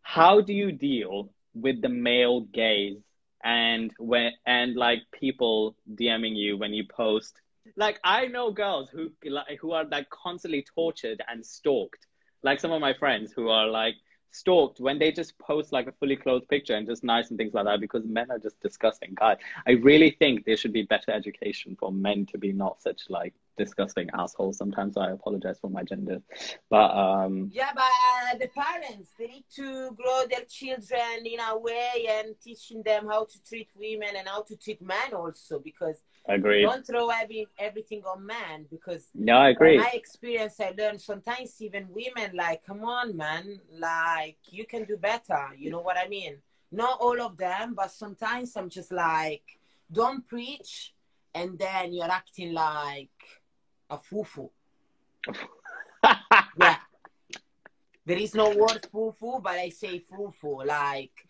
how 0.00 0.40
do 0.40 0.54
you 0.54 0.72
deal 0.72 1.30
with 1.54 1.82
the 1.82 1.90
male 1.90 2.40
gaze 2.40 3.02
and 3.44 3.92
when 3.98 4.32
and 4.46 4.74
like 4.74 5.00
people 5.12 5.76
DMing 5.94 6.36
you 6.36 6.56
when 6.56 6.72
you 6.72 6.84
post? 6.86 7.41
Like 7.76 8.00
I 8.04 8.26
know 8.26 8.50
girls 8.50 8.90
who 8.90 9.10
like 9.24 9.58
who 9.60 9.72
are 9.72 9.84
like 9.84 10.08
constantly 10.10 10.64
tortured 10.74 11.22
and 11.28 11.44
stalked. 11.44 12.06
Like 12.42 12.60
some 12.60 12.72
of 12.72 12.80
my 12.80 12.92
friends 12.94 13.32
who 13.32 13.48
are 13.48 13.68
like 13.68 13.94
stalked 14.32 14.80
when 14.80 14.98
they 14.98 15.12
just 15.12 15.38
post 15.38 15.72
like 15.72 15.86
a 15.86 15.92
fully 15.92 16.16
clothed 16.16 16.48
picture 16.48 16.74
and 16.74 16.86
just 16.86 17.04
nice 17.04 17.28
and 17.28 17.38
things 17.38 17.52
like 17.54 17.66
that 17.66 17.80
because 17.80 18.04
men 18.04 18.30
are 18.30 18.38
just 18.38 18.58
disgusting. 18.60 19.14
God, 19.14 19.38
I 19.66 19.72
really 19.72 20.16
think 20.18 20.44
there 20.44 20.56
should 20.56 20.72
be 20.72 20.82
better 20.82 21.12
education 21.12 21.76
for 21.78 21.92
men 21.92 22.26
to 22.26 22.38
be 22.38 22.52
not 22.52 22.80
such 22.80 23.02
like 23.10 23.34
disgusting 23.58 24.08
assholes. 24.14 24.56
Sometimes 24.56 24.96
I 24.96 25.10
apologize 25.10 25.58
for 25.60 25.70
my 25.70 25.82
gender, 25.82 26.22
but 26.70 26.90
um. 26.96 27.50
Yeah, 27.52 27.72
but 27.74 27.84
uh, 27.84 28.38
the 28.38 28.48
parents 28.48 29.10
they 29.18 29.26
need 29.26 29.44
to 29.56 29.92
grow 29.92 30.24
their 30.28 30.44
children 30.48 31.26
in 31.26 31.38
a 31.38 31.58
way 31.58 32.08
and 32.08 32.34
teaching 32.42 32.82
them 32.82 33.06
how 33.08 33.26
to 33.26 33.44
treat 33.44 33.68
women 33.76 34.16
and 34.16 34.26
how 34.26 34.42
to 34.42 34.56
treat 34.56 34.80
men 34.80 35.12
also 35.14 35.58
because 35.58 36.02
Agreed. 36.28 36.62
don't 36.62 36.86
throw 36.86 37.08
every, 37.08 37.48
everything 37.58 38.02
on 38.04 38.24
man 38.24 38.66
because 38.70 39.08
No, 39.14 39.38
I 39.38 39.50
agree. 39.50 39.76
my 39.76 39.90
experience 39.92 40.60
I 40.60 40.72
learned 40.78 41.00
sometimes 41.00 41.60
even 41.60 41.88
women 41.90 42.36
like 42.36 42.64
come 42.64 42.84
on 42.84 43.16
man 43.16 43.60
like 43.78 44.36
you 44.50 44.64
can 44.64 44.84
do 44.84 44.96
better 44.96 45.48
you 45.56 45.70
know 45.70 45.80
what 45.80 45.96
I 45.96 46.06
mean 46.08 46.36
not 46.70 46.98
all 47.00 47.20
of 47.20 47.36
them 47.36 47.74
but 47.74 47.90
sometimes 47.90 48.56
I'm 48.56 48.68
just 48.70 48.92
like 48.92 49.42
don't 49.90 50.26
preach 50.28 50.94
and 51.34 51.58
then 51.58 51.92
you're 51.92 52.10
acting 52.10 52.52
like 52.52 53.10
a 53.90 53.98
fufu 53.98 54.48
yeah 56.60 56.76
there 58.06 58.18
is 58.18 58.34
no 58.34 58.50
word 58.50 58.86
fufu 58.94 59.42
but 59.42 59.54
I 59.54 59.70
say 59.70 60.00
fufu 60.00 60.64
like 60.64 61.26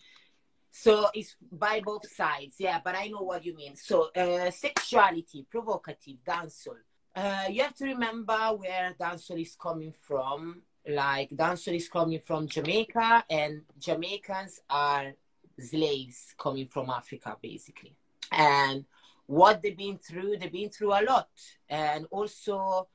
so 0.75 1.09
it's 1.13 1.37
by 1.53 1.81
both 1.85 2.11
sides, 2.11 2.55
yeah, 2.59 2.81
but 2.83 2.97
I 2.97 3.09
know 3.09 3.21
what 3.21 3.45
you 3.45 3.55
mean. 3.55 3.77
So 3.77 4.09
uh, 4.17 4.51
sexuality, 4.51 5.47
provocative, 5.49 6.17
dancehall. 6.27 6.81
Uh, 7.15 7.45
you 7.51 7.63
have 7.63 7.75
to 7.75 7.85
remember 7.85 8.39
where 8.57 8.95
dancehall 8.99 9.41
is 9.41 9.55
coming 9.55 9.93
from. 9.93 10.63
Like 10.89 11.29
dancehall 11.29 11.77
is 11.77 11.91
coming 11.91 12.21
from 12.21 12.49
Jamaica, 12.49 13.25
and 13.29 13.61
Jamaicans 13.79 14.61
are 14.71 15.13
slaves 15.59 16.35
coming 16.39 16.67
from 16.67 16.89
Africa, 16.89 17.37
basically. 17.41 17.95
And 18.33 18.87
what 19.27 19.61
they've 19.63 19.77
been 19.77 19.99
through, 19.99 20.39
they've 20.39 20.51
been 20.51 20.71
through 20.71 20.95
a 20.95 21.05
lot, 21.05 21.29
and 21.69 22.07
also 22.11 22.89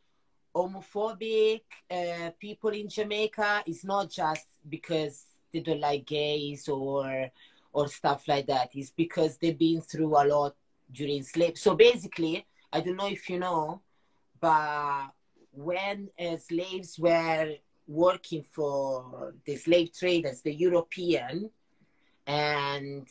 homophobic 0.55 1.61
uh, 1.91 2.32
people 2.39 2.71
in 2.71 2.89
Jamaica 2.89 3.61
is 3.67 3.86
not 3.86 4.09
just 4.09 4.47
because 4.67 5.25
they 5.53 5.59
don't 5.59 5.80
like 5.80 6.07
gays 6.07 6.67
or 6.67 7.30
or 7.78 7.88
stuff 7.88 8.28
like 8.28 8.47
that 8.47 8.75
is 8.75 8.89
because 8.89 9.38
they've 9.38 9.59
been 9.59 9.82
through 9.82 10.15
a 10.19 10.25
lot 10.25 10.55
during 10.91 11.21
slave. 11.21 11.55
So 11.59 11.75
basically, 11.75 12.43
I 12.73 12.82
don't 12.82 12.95
know 12.95 13.07
if 13.07 13.30
you 13.30 13.38
know, 13.38 13.82
but 14.41 15.09
when 15.51 16.09
uh, 16.19 16.38
slaves 16.38 16.97
were 16.97 17.53
working 17.88 18.41
for 18.41 19.32
the 19.45 19.55
slave 19.57 19.91
traders, 19.95 20.41
the 20.41 20.55
European, 20.55 21.51
and 22.25 23.07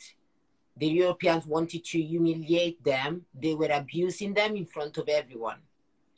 the 0.75 0.87
Europeans 0.87 1.45
wanted 1.45 1.85
to 1.85 2.01
humiliate 2.01 2.83
them, 2.83 3.25
they 3.33 3.55
were 3.55 3.71
abusing 3.71 4.33
them 4.33 4.57
in 4.57 4.65
front 4.65 4.97
of 4.97 5.07
everyone. 5.07 5.61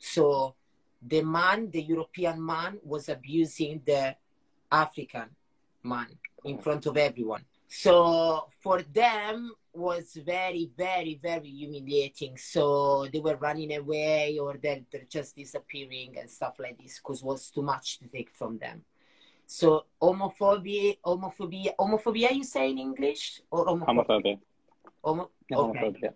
So 0.00 0.56
the 1.00 1.22
man, 1.22 1.70
the 1.70 1.82
European 1.82 2.44
man, 2.44 2.80
was 2.82 3.08
abusing 3.08 3.82
the 3.86 4.16
African 4.72 5.28
man 5.84 6.08
in 6.44 6.58
front 6.58 6.86
of 6.86 6.96
everyone. 6.96 7.44
So 7.72 8.48
for 8.60 8.82
them 8.82 9.52
was 9.72 10.18
very, 10.26 10.72
very, 10.76 11.20
very 11.22 11.48
humiliating. 11.48 12.36
So 12.36 13.06
they 13.12 13.20
were 13.20 13.36
running 13.36 13.76
away 13.76 14.38
or 14.42 14.58
they're, 14.60 14.80
they're 14.90 15.06
just 15.08 15.36
disappearing 15.36 16.16
and 16.18 16.28
stuff 16.28 16.56
like 16.58 16.82
this 16.82 16.98
because 16.98 17.22
was 17.22 17.48
too 17.48 17.62
much 17.62 18.00
to 18.00 18.08
take 18.08 18.32
from 18.32 18.58
them. 18.58 18.82
So 19.46 19.86
homophobia, 20.02 20.98
homophobia, 21.06 21.76
homophobia, 21.78 22.34
you 22.34 22.42
say 22.42 22.70
in 22.70 22.78
English 22.78 23.40
or 23.52 23.66
homophobia? 23.66 23.86
Homophobia. 23.86 24.38
Homo- 25.04 25.30
okay. 25.52 25.78
homophobia. 25.78 26.12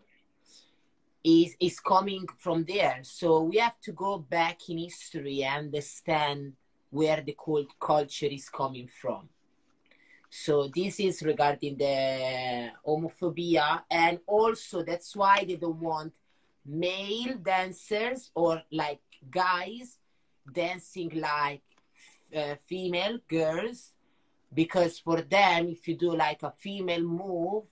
Is 1.22 1.54
is 1.60 1.78
coming 1.78 2.26
from 2.36 2.64
there. 2.64 2.98
So 3.02 3.42
we 3.42 3.58
have 3.58 3.80
to 3.82 3.92
go 3.92 4.18
back 4.18 4.68
in 4.68 4.78
history 4.78 5.44
and 5.44 5.66
understand 5.66 6.54
where 6.90 7.22
the 7.22 7.36
cult 7.42 7.68
culture 7.78 8.26
is 8.26 8.48
coming 8.48 8.88
from. 8.88 9.28
So 10.36 10.66
this 10.66 10.98
is 10.98 11.22
regarding 11.22 11.76
the 11.76 12.70
homophobia, 12.84 13.82
and 13.88 14.18
also 14.26 14.82
that's 14.82 15.14
why 15.14 15.44
they 15.46 15.54
don't 15.54 15.78
want 15.78 16.12
male 16.66 17.36
dancers 17.36 18.32
or 18.34 18.60
like 18.72 19.00
guys 19.30 19.98
dancing 20.52 21.12
like 21.14 21.62
uh, 22.36 22.56
female 22.66 23.20
girls, 23.28 23.92
because 24.52 24.98
for 24.98 25.22
them, 25.22 25.68
if 25.68 25.86
you 25.86 25.96
do 25.96 26.16
like 26.16 26.42
a 26.42 26.50
female 26.50 27.04
move, 27.04 27.66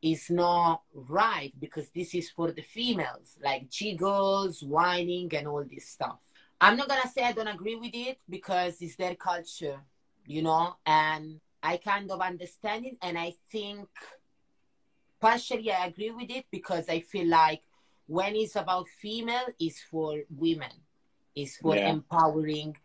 is 0.00 0.30
not 0.30 0.82
right 0.94 1.52
because 1.58 1.90
this 1.90 2.14
is 2.14 2.30
for 2.30 2.52
the 2.52 2.62
females, 2.62 3.36
like 3.42 3.68
jiggles, 3.68 4.62
whining, 4.62 5.28
and 5.34 5.48
all 5.48 5.64
this 5.68 5.88
stuff. 5.88 6.20
I'm 6.60 6.76
not 6.76 6.88
gonna 6.88 7.10
say 7.12 7.24
I 7.24 7.32
don't 7.32 7.48
agree 7.48 7.74
with 7.74 7.94
it 7.94 8.20
because 8.30 8.80
it's 8.80 8.94
their 8.94 9.16
culture, 9.16 9.80
you 10.24 10.42
know, 10.42 10.76
and 10.86 11.40
I 11.64 11.78
kind 11.78 12.10
of 12.10 12.20
understand 12.20 12.84
it, 12.86 12.98
and 13.02 13.18
I 13.18 13.34
think 13.50 13.88
partially 15.20 15.72
I 15.72 15.86
agree 15.86 16.10
with 16.10 16.30
it 16.30 16.44
because 16.50 16.88
I 16.90 17.00
feel 17.00 17.26
like 17.28 17.62
when 18.06 18.36
it's 18.36 18.56
about 18.56 18.86
female, 18.88 19.46
it's 19.58 19.80
for 19.80 20.20
women, 20.28 20.72
it's 21.34 21.56
for 21.56 21.74
Yeah. 21.76 21.90
empowering 21.90 22.76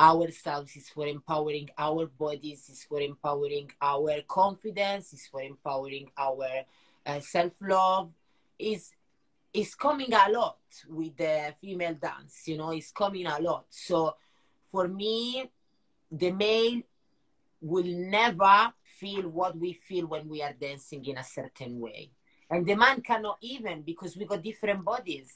ourselves, 0.00 0.72
it's 0.76 0.88
for 0.90 1.06
empowering 1.06 1.68
our 1.76 2.06
bodies, 2.06 2.66
it's 2.70 2.84
for 2.84 3.00
empowering 3.00 3.70
our 3.82 4.22
confidence, 4.26 5.12
it's 5.12 5.26
for 5.26 5.42
empowering 5.42 6.10
our 6.16 6.48
uh, 7.04 7.20
self 7.20 7.52
love. 7.60 8.12
Is 8.58 8.90
is 9.52 9.74
coming 9.74 10.12
a 10.12 10.30
lot 10.30 10.58
with 10.88 11.16
the 11.16 11.54
female 11.60 11.94
dance, 11.94 12.42
you 12.46 12.56
know, 12.56 12.70
it's 12.70 12.90
coming 12.90 13.26
a 13.26 13.38
lot. 13.40 13.66
So 13.68 14.16
for 14.70 14.88
me, 14.88 15.50
the 16.10 16.30
male 16.32 16.82
will 17.60 17.84
never 17.84 18.72
feel 18.98 19.28
what 19.28 19.56
we 19.56 19.72
feel 19.72 20.06
when 20.06 20.28
we 20.28 20.42
are 20.42 20.52
dancing 20.52 21.04
in 21.04 21.18
a 21.18 21.24
certain 21.24 21.80
way. 21.80 22.10
And 22.50 22.66
the 22.66 22.74
man 22.74 23.02
cannot 23.02 23.38
even 23.40 23.82
because 23.82 24.16
we 24.16 24.24
got 24.24 24.42
different 24.42 24.84
bodies. 24.84 25.34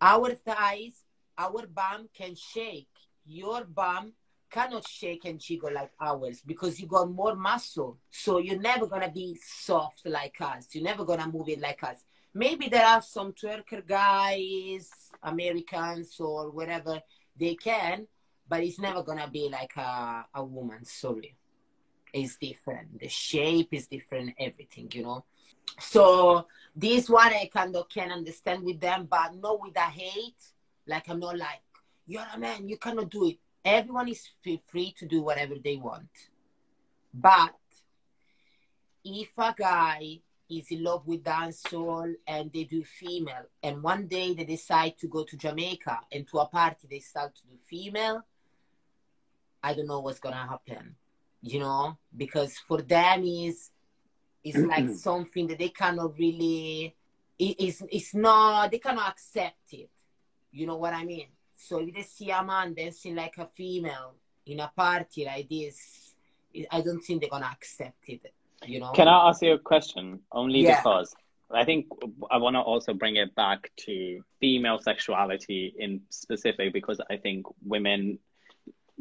Our 0.00 0.34
thighs, 0.34 1.04
our 1.36 1.66
bum 1.66 2.08
can 2.14 2.34
shake. 2.34 2.88
Your 3.24 3.64
bum 3.64 4.12
cannot 4.50 4.86
shake 4.86 5.24
and 5.24 5.40
jiggle 5.40 5.72
like 5.72 5.90
ours 6.00 6.42
because 6.46 6.78
you 6.80 6.86
got 6.86 7.10
more 7.10 7.34
muscle. 7.34 7.98
So 8.10 8.38
you're 8.38 8.60
never 8.60 8.86
gonna 8.86 9.10
be 9.10 9.36
soft 9.42 10.06
like 10.06 10.40
us. 10.40 10.68
You're 10.72 10.84
never 10.84 11.04
gonna 11.04 11.28
move 11.28 11.48
it 11.48 11.60
like 11.60 11.82
us. 11.82 12.04
Maybe 12.32 12.68
there 12.68 12.86
are 12.86 13.02
some 13.02 13.32
twerker 13.32 13.86
guys, 13.86 14.90
Americans 15.22 16.20
or 16.20 16.50
wherever 16.50 17.00
they 17.38 17.54
can, 17.54 18.06
but 18.48 18.62
it's 18.62 18.78
never 18.78 19.02
gonna 19.02 19.28
be 19.28 19.48
like 19.48 19.74
a, 19.76 20.26
a 20.34 20.44
woman. 20.44 20.84
Sorry, 20.84 21.34
it's 22.16 22.36
different. 22.36 22.98
The 22.98 23.08
shape 23.08 23.68
is 23.72 23.86
different. 23.86 24.34
Everything, 24.38 24.90
you 24.92 25.02
know. 25.02 25.24
So 25.78 26.46
this 26.74 27.08
one 27.08 27.32
I 27.32 27.50
kind 27.52 27.74
of 27.76 27.88
can 27.88 28.10
understand 28.10 28.62
with 28.62 28.80
them, 28.80 29.06
but 29.10 29.34
not 29.34 29.60
with 29.60 29.74
the 29.74 29.80
hate. 29.80 30.42
Like 30.86 31.08
I'm 31.08 31.20
not 31.20 31.36
like 31.36 31.62
you're 32.06 32.26
a 32.34 32.38
man, 32.38 32.68
you 32.68 32.78
cannot 32.78 33.10
do 33.10 33.26
it. 33.26 33.38
Everyone 33.64 34.08
is 34.08 34.28
free 34.70 34.94
to 34.98 35.06
do 35.06 35.22
whatever 35.22 35.54
they 35.62 35.76
want, 35.76 36.08
but 37.12 37.54
if 39.04 39.28
a 39.38 39.54
guy 39.56 40.20
is 40.48 40.70
in 40.70 40.84
love 40.84 41.04
with 41.04 41.24
dancehall 41.24 42.14
and 42.28 42.52
they 42.52 42.62
do 42.62 42.84
female, 42.84 43.46
and 43.62 43.82
one 43.82 44.06
day 44.06 44.34
they 44.34 44.44
decide 44.44 44.96
to 44.98 45.08
go 45.08 45.24
to 45.24 45.36
Jamaica 45.36 45.98
and 46.12 46.26
to 46.28 46.38
a 46.38 46.46
party 46.46 46.86
they 46.88 47.00
start 47.00 47.34
to 47.34 47.42
do 47.42 47.56
female, 47.68 48.24
I 49.62 49.74
don't 49.74 49.88
know 49.88 49.98
what's 49.98 50.20
gonna 50.20 50.36
happen, 50.36 50.94
you 51.46 51.60
know, 51.60 51.96
because 52.16 52.58
for 52.58 52.82
them 52.82 53.24
is 53.24 53.70
it's 54.42 54.56
mm-hmm. 54.56 54.68
like 54.68 54.90
something 54.96 55.46
that 55.46 55.58
they 55.58 55.68
cannot 55.68 56.18
really 56.18 56.94
it, 57.38 57.56
it's 57.58 57.82
it's 57.90 58.14
not 58.14 58.70
they 58.70 58.78
cannot 58.78 59.10
accept 59.10 59.72
it. 59.72 59.90
You 60.50 60.66
know 60.66 60.76
what 60.76 60.94
I 60.94 61.04
mean? 61.04 61.26
So 61.56 61.78
if 61.78 61.94
they 61.94 62.02
see 62.02 62.30
a 62.30 62.42
man 62.42 62.74
dancing 62.74 63.14
like 63.14 63.36
a 63.38 63.46
female, 63.46 64.14
in 64.46 64.60
a 64.60 64.70
party 64.74 65.24
like 65.24 65.48
this, 65.48 66.14
I 66.70 66.80
don't 66.80 67.00
think 67.00 67.20
they're 67.20 67.30
gonna 67.30 67.50
accept 67.52 68.08
it. 68.08 68.32
You 68.64 68.80
know. 68.80 68.92
Can 68.92 69.08
I 69.08 69.28
ask 69.28 69.42
you 69.42 69.52
a 69.52 69.58
question? 69.58 70.20
Only 70.32 70.60
Yeah. 70.60 70.78
because 70.78 71.14
I 71.50 71.64
think 71.64 71.86
I 72.30 72.38
want 72.38 72.54
to 72.54 72.60
also 72.60 72.92
bring 72.92 73.16
it 73.16 73.34
back 73.34 73.70
to 73.86 74.20
female 74.40 74.78
sexuality 74.78 75.74
in 75.78 76.00
specific 76.10 76.72
because 76.72 77.00
I 77.08 77.16
think 77.16 77.46
women, 77.64 78.18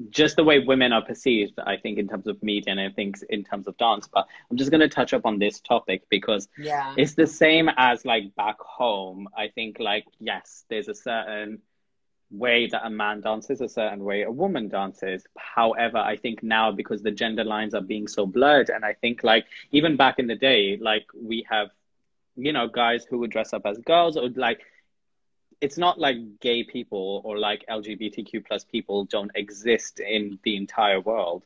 just 0.09 0.35
the 0.35 0.43
way 0.43 0.59
women 0.59 0.91
are 0.91 1.01
perceived, 1.01 1.53
I 1.65 1.77
think 1.77 1.97
in 1.99 2.07
terms 2.07 2.27
of 2.27 2.41
media 2.43 2.71
and 2.71 2.79
I 2.81 2.89
think 2.89 3.15
in 3.29 3.43
terms 3.43 3.67
of 3.67 3.77
dance. 3.77 4.09
But 4.11 4.27
I'm 4.51 4.57
just 4.57 4.71
going 4.71 4.81
to 4.81 4.89
touch 4.89 5.13
up 5.13 5.25
on 5.25 5.39
this 5.39 5.61
topic 5.61 6.03
because 6.09 6.47
Yeah. 6.57 6.93
it's 6.97 7.13
the 7.13 7.27
same 7.27 7.69
as 7.77 8.03
like 8.05 8.35
back 8.35 8.59
home. 8.59 9.29
I 9.37 9.47
think 9.47 9.79
like 9.79 10.05
yes, 10.19 10.65
there's 10.69 10.89
a 10.89 10.95
certain 10.95 11.61
way 12.31 12.67
that 12.67 12.85
a 12.85 12.89
man 12.89 13.21
dances, 13.21 13.61
a 13.61 13.69
certain 13.69 14.03
way 14.03 14.23
a 14.23 14.31
woman 14.31 14.67
dances. 14.67 15.25
However, 15.37 15.97
I 15.97 16.17
think 16.17 16.43
now 16.43 16.71
because 16.71 17.01
the 17.01 17.11
gender 17.11 17.45
lines 17.45 17.73
are 17.73 17.81
being 17.81 18.07
so 18.07 18.25
blurred, 18.25 18.69
and 18.69 18.83
I 18.83 18.93
think 18.93 19.23
like 19.23 19.45
even 19.71 19.95
back 19.95 20.19
in 20.19 20.27
the 20.27 20.35
day, 20.35 20.77
like 20.81 21.05
we 21.13 21.45
have, 21.49 21.69
you 22.35 22.51
know, 22.51 22.67
guys 22.67 23.05
who 23.05 23.19
would 23.19 23.31
dress 23.31 23.53
up 23.53 23.65
as 23.65 23.77
girls 23.79 24.17
or 24.17 24.29
like. 24.35 24.61
It's 25.61 25.77
not 25.77 25.99
like 25.99 26.17
gay 26.39 26.63
people 26.63 27.21
or 27.23 27.37
like 27.37 27.65
LGBTQ 27.69 28.45
plus 28.45 28.63
people 28.63 29.05
don't 29.05 29.31
exist 29.35 29.99
in 29.99 30.39
the 30.43 30.55
entire 30.55 30.99
world. 30.99 31.43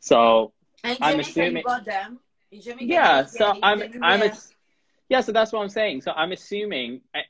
So 0.00 0.52
I'm 0.84 1.20
assuming- 1.20 1.56
you 1.58 1.62
got 1.62 1.84
them. 1.84 2.20
In 2.52 2.78
yeah 2.80 3.26
so 3.26 3.54
i'm 3.62 3.80
i'm 4.02 4.22
a, 4.22 4.32
yeah 5.08 5.20
so 5.20 5.30
that's 5.30 5.52
what 5.52 5.60
i'm 5.62 5.68
saying 5.68 6.00
so 6.00 6.10
i'm 6.10 6.32
assuming 6.32 7.00
eh, 7.14 7.20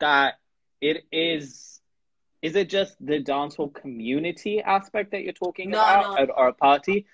that 0.00 0.38
it 0.80 1.04
is 1.12 1.82
is 2.40 2.56
it 2.56 2.70
just 2.70 2.96
the 3.04 3.22
dancehall 3.22 3.74
community 3.74 4.62
aspect 4.62 5.10
that 5.10 5.24
you're 5.24 5.34
talking 5.34 5.68
No, 5.68 5.78
about 5.78 6.14
no. 6.14 6.22
at, 6.22 6.30
or 6.34 6.48
a 6.48 6.52
party 6.54 7.04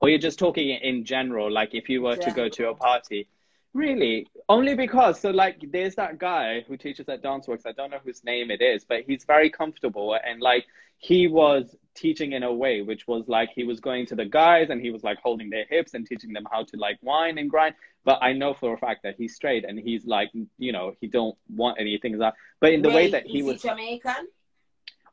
or 0.00 0.10
you're 0.10 0.18
just 0.18 0.38
talking 0.38 0.68
in 0.68 1.06
general 1.06 1.50
like 1.50 1.74
if 1.74 1.88
you 1.88 2.02
were 2.02 2.16
to 2.16 2.30
go 2.32 2.50
to 2.50 2.68
a 2.68 2.74
party 2.74 3.28
really? 3.76 4.26
Only 4.48 4.74
because 4.74 5.20
so 5.20 5.30
like 5.30 5.58
there's 5.70 5.94
that 5.96 6.18
guy 6.18 6.64
who 6.66 6.76
teaches 6.76 7.08
at 7.08 7.22
danceworks 7.22 7.66
i 7.66 7.72
don't 7.72 7.90
know 7.90 7.98
whose 8.04 8.22
name 8.22 8.50
it 8.50 8.62
is 8.62 8.84
but 8.84 9.02
he's 9.02 9.24
very 9.24 9.50
comfortable 9.50 10.16
and 10.24 10.40
like 10.40 10.64
he 10.98 11.26
was 11.26 11.74
teaching 11.94 12.32
in 12.32 12.44
a 12.44 12.52
way 12.52 12.80
which 12.82 13.08
was 13.08 13.24
like 13.26 13.50
he 13.52 13.64
was 13.64 13.80
going 13.80 14.06
to 14.06 14.14
the 14.14 14.24
guys 14.24 14.70
and 14.70 14.80
he 14.80 14.90
was 14.90 15.02
like 15.02 15.18
holding 15.18 15.50
their 15.50 15.66
hips 15.68 15.94
and 15.94 16.06
teaching 16.06 16.32
them 16.32 16.46
how 16.52 16.62
to 16.62 16.76
like 16.76 16.96
whine 17.00 17.38
and 17.38 17.50
grind. 17.50 17.74
But 18.04 18.18
i 18.22 18.32
know 18.32 18.54
for 18.54 18.72
a 18.72 18.78
fact 18.78 19.02
that 19.02 19.16
he's 19.18 19.34
straight 19.34 19.64
and 19.64 19.78
he's 19.78 20.06
like 20.06 20.30
you 20.58 20.72
know 20.72 20.94
he 21.00 21.08
don't 21.08 21.36
want 21.48 21.80
anything 21.80 22.16
that. 22.18 22.34
But 22.60 22.72
in 22.72 22.82
the 22.82 22.90
way 22.90 23.10
that 23.10 23.26
he 23.26 23.40
is 23.40 23.46
was 23.46 23.62
he 23.62 23.68
Jamaican? 23.68 24.28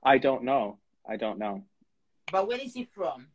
i 0.03 0.18
don't 0.20 0.43
know. 0.43 0.78
I 1.09 1.18
don't 1.18 1.39
know. 1.39 1.64
But 2.32 2.47
where 2.47 2.59
is 2.59 2.74
he 2.74 2.84
from? 2.86 3.28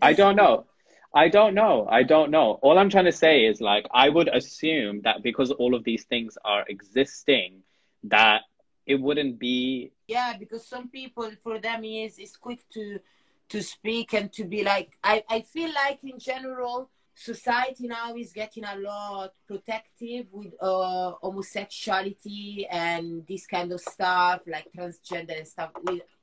I 0.00 0.12
don't 0.12 0.36
know 0.36 0.66
i 1.14 1.28
don't 1.28 1.54
know 1.54 1.86
i 1.90 2.02
don't 2.02 2.30
know 2.30 2.58
all 2.62 2.78
i'm 2.78 2.90
trying 2.90 3.04
to 3.04 3.12
say 3.12 3.44
is 3.46 3.60
like 3.60 3.86
i 3.92 4.08
would 4.08 4.28
assume 4.28 5.00
that 5.02 5.22
because 5.22 5.50
all 5.52 5.74
of 5.74 5.84
these 5.84 6.04
things 6.04 6.36
are 6.44 6.64
existing 6.68 7.62
that 8.02 8.42
it 8.86 9.00
wouldn't 9.00 9.38
be 9.38 9.92
Yeah, 10.06 10.36
because 10.38 10.66
some 10.66 10.88
people 10.88 11.30
for 11.42 11.58
them 11.58 11.84
is 11.84 12.18
is 12.18 12.36
quick 12.36 12.60
to 12.74 13.00
to 13.48 13.62
speak 13.62 14.14
and 14.14 14.32
to 14.32 14.44
be 14.44 14.62
like 14.62 14.98
I, 15.02 15.24
I 15.28 15.40
feel 15.40 15.72
like 15.72 16.04
in 16.04 16.18
general 16.18 16.90
society 17.14 17.86
now 17.86 18.16
is 18.16 18.32
getting 18.32 18.64
a 18.64 18.76
lot 18.76 19.32
protective 19.46 20.26
with 20.32 20.52
uh 20.60 21.12
homosexuality 21.22 22.66
and 22.68 23.24
this 23.26 23.46
kind 23.46 23.72
of 23.72 23.80
stuff 23.80 24.40
like 24.46 24.66
transgender 24.76 25.38
and 25.38 25.48
stuff. 25.48 25.70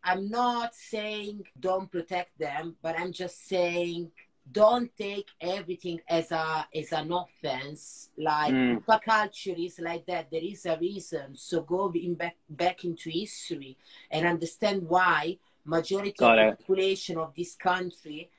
I'm 0.03 0.29
not 0.29 0.73
saying 0.75 1.45
don't 1.59 1.89
protect 1.91 2.37
them, 2.37 2.75
but 2.81 2.99
I'm 2.99 3.13
just 3.13 3.47
saying 3.47 4.11
don't 4.51 4.95
take 4.97 5.29
everything 5.39 6.01
as 6.07 6.31
a 6.31 6.67
as 6.75 6.91
an 6.91 7.11
offense. 7.11 8.09
Like 8.17 8.53
Mm. 8.53 9.01
culture 9.03 9.55
is 9.57 9.79
like 9.79 10.05
that, 10.07 10.29
there 10.31 10.43
is 10.43 10.65
a 10.65 10.77
reason. 10.77 11.35
So 11.35 11.61
go 11.61 11.91
in 11.93 12.15
back 12.15 12.35
back 12.49 12.83
into 12.83 13.09
history 13.09 13.77
and 14.09 14.25
understand 14.25 14.87
why 14.87 15.37
majority 15.65 16.13
Got 16.17 16.39
of 16.39 16.51
the 16.51 16.57
population 16.57 17.17
of 17.17 17.33
this 17.35 17.55
country 17.55 18.29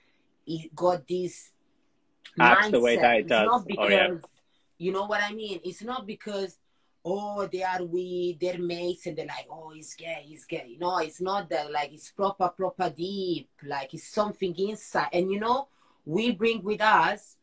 got 0.75 1.07
this 1.07 1.51
Acts 2.39 2.71
the 2.71 2.81
way 2.81 2.97
that 2.97 3.17
it 3.17 3.21
It's 3.21 3.29
does. 3.29 3.47
not 3.47 3.67
Oh, 3.79 3.89
yeah. 3.89 4.15
you 4.79 4.93
know 4.93 5.05
what 5.07 5.23
I 5.23 5.33
mean. 5.33 5.61
It's 5.65 5.83
not 5.83 6.07
because 6.07 6.59
oh 7.05 7.47
they 7.47 7.63
are 7.63 7.85
with 7.85 8.39
their 8.41 8.59
mates 8.59 9.07
and 9.07 9.17
they're 9.17 9.27
like 9.27 9.47
oh 9.51 9.71
he's 9.71 9.95
gay 9.95 10.23
he's 10.27 10.45
gay. 10.45 10.77
No, 10.81 10.99
it's 10.99 11.21
not 11.21 11.49
that. 11.51 11.71
Like 11.71 11.93
it's 11.93 12.11
proper 12.11 12.49
proper 12.49 12.91
deep. 12.91 13.49
Like 13.65 13.93
it's 13.95 14.09
something 14.09 14.55
inside. 14.57 15.09
And 15.13 15.31
you 15.31 15.41
know 15.41 15.69
we 16.05 16.33
bring 16.33 16.63
with 16.63 16.81
us 16.81 17.37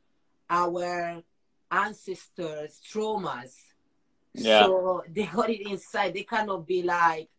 our 0.49 1.21
ancestors 1.71 2.81
traumas. 2.91 3.55
Yeah. 4.33 4.65
So 4.65 5.03
they 5.09 5.25
got 5.25 5.49
it 5.49 5.61
inside. 5.69 6.13
They 6.13 6.23
cannot 6.23 6.65
be 6.67 6.83
like 6.83 7.29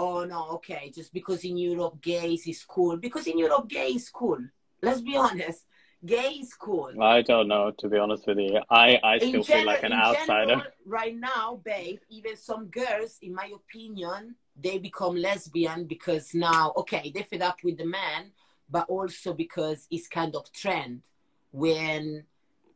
oh 0.00 0.24
no, 0.24 0.50
okay, 0.50 0.92
just 0.94 1.12
because 1.12 1.44
in 1.44 1.56
Europe 1.56 2.00
gays 2.00 2.46
is 2.46 2.62
cool. 2.64 2.96
Because 2.96 3.26
in 3.26 3.36
Europe 3.36 3.68
gay 3.68 3.88
is 3.88 4.08
cool. 4.08 4.38
Let's 4.80 5.00
be 5.00 5.16
honest. 5.16 5.64
Gay 6.06 6.34
is 6.40 6.54
cool. 6.54 6.92
I 7.02 7.22
don't 7.22 7.48
know, 7.48 7.72
to 7.78 7.88
be 7.88 7.98
honest 7.98 8.24
with 8.28 8.38
you. 8.38 8.60
I, 8.70 9.00
I 9.02 9.18
still 9.18 9.28
In 9.28 9.32
feel 9.34 9.42
general- 9.42 9.66
like 9.66 9.82
an 9.82 9.92
outsider. 9.92 10.46
general, 10.50 10.70
right 10.86 11.16
now, 11.16 11.60
babe, 11.64 11.98
even 12.10 12.36
some 12.36 12.66
girls, 12.66 13.18
in 13.22 13.34
my 13.34 13.50
opinion, 13.52 14.36
they 14.56 14.78
become 14.78 15.16
lesbian 15.16 15.86
because 15.86 16.32
now, 16.32 16.72
okay, 16.76 17.10
they 17.12 17.22
fed 17.24 17.42
up 17.42 17.58
with 17.64 17.78
the 17.78 17.84
man, 17.86 18.30
but 18.70 18.88
also 18.88 19.34
because 19.34 19.86
it's 19.90 20.08
kind 20.08 20.34
of 20.34 20.52
trend. 20.52 21.02
When 21.50 22.24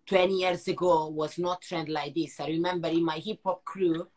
20 0.07 0.34
years 0.34 0.66
ago 0.68 1.09
was 1.09 1.38
not 1.38 1.62
trend 1.62 1.88
like 1.88 2.14
this. 2.14 2.40
I 2.40 2.49
remember 2.49 2.88
in 2.88 3.05
my 3.05 3.18
hip 3.18 3.40
hop 3.45 3.64
crew, 3.64 4.09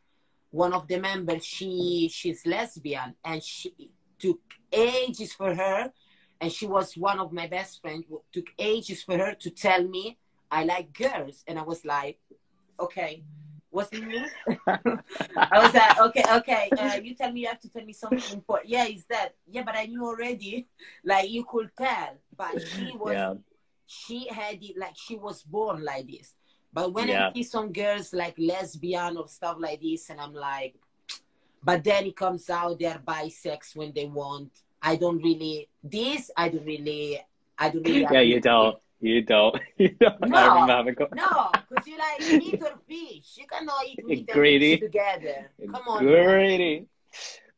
one 0.51 0.73
of 0.73 0.88
the 0.88 0.99
members, 0.99 1.45
she 1.45 2.09
she's 2.11 2.45
lesbian 2.45 3.15
and 3.23 3.43
she 3.43 3.91
took 4.17 4.39
ages 4.71 5.34
for 5.34 5.53
her 5.53 5.91
and 6.41 6.51
she 6.51 6.65
was 6.65 6.97
one 6.97 7.19
of 7.19 7.32
my 7.32 7.47
best 7.47 7.82
friends 7.82 8.05
took 8.32 8.47
ages 8.59 9.03
for 9.03 9.17
her 9.17 9.34
to 9.34 9.49
tell 9.49 9.84
me 9.84 10.17
I 10.51 10.63
like 10.63 10.93
girls 10.93 11.43
and 11.47 11.57
I 11.57 11.63
was 11.63 11.86
like 11.86 12.19
okay 12.80 13.23
what's 13.76 13.89
the 13.89 14.01
mean 14.01 14.26
I 15.51 15.57
was 15.63 15.73
like 15.73 15.99
okay 16.07 16.26
okay 16.39 16.65
uh, 16.78 16.95
you 17.03 17.13
tell 17.15 17.32
me 17.32 17.41
you 17.41 17.47
have 17.47 17.59
to 17.65 17.69
tell 17.69 17.86
me 17.86 17.93
something 17.93 18.23
important 18.34 18.69
yeah 18.69 18.86
is 18.86 19.05
that 19.13 19.36
yeah 19.53 19.63
but 19.63 19.76
I 19.76 19.86
knew 19.86 20.03
already 20.05 20.67
like 21.03 21.30
you 21.30 21.43
could 21.43 21.69
tell 21.78 22.11
but 22.41 22.55
she 22.61 22.95
was 23.03 23.13
Yeah. 23.13 23.34
she 23.86 24.28
had 24.30 24.57
it 24.63 24.78
like 24.78 24.95
she 25.05 25.15
was 25.15 25.43
born 25.43 25.84
like 25.84 26.07
this. 26.07 26.34
But 26.73 26.91
when 26.95 27.07
Yeah. 27.07 27.28
I 27.30 27.34
see 27.34 27.43
some 27.43 27.71
girls 27.71 28.13
like 28.13 28.36
lesbian 28.38 29.15
or 29.17 29.28
stuff 29.28 29.57
like 29.59 29.80
this, 29.82 30.09
and 30.09 30.19
I'm 30.19 30.34
like, 30.34 30.76
but 31.63 31.84
then 31.84 32.05
it 32.05 32.15
comes 32.17 32.49
out 32.49 32.80
they're 32.80 32.99
bisex 33.05 33.76
when 33.76 33.93
they 33.93 34.07
want. 34.07 34.51
I 34.82 34.97
don't 34.97 35.21
really 35.21 35.69
this. 35.84 36.32
I 36.36 36.49
don't 36.49 36.65
really. 36.65 37.21
I 37.57 37.69
don't 37.69 37.84
really. 37.84 38.01
Yeah, 38.11 38.21
you 38.21 38.41
don't. 38.41 38.78
You 38.99 39.21
don't. 39.21 39.55
You 39.77 39.89
don't. 39.89 40.29
No. 40.29 40.37
I 40.37 40.61
remember. 40.61 41.07
No, 41.15 41.51
because 41.69 41.87
you 41.87 41.97
like 41.97 42.19
meat 42.41 42.61
or 42.61 42.77
fish. 42.87 43.37
You 43.37 43.45
cannot 43.47 43.85
eat 43.85 44.05
meat 44.05 44.29
and 44.29 44.43
fish 44.61 44.79
together. 44.79 45.51
Come 45.69 45.81
on. 45.87 46.05
man. 46.05 46.25
Greedy. 46.25 46.87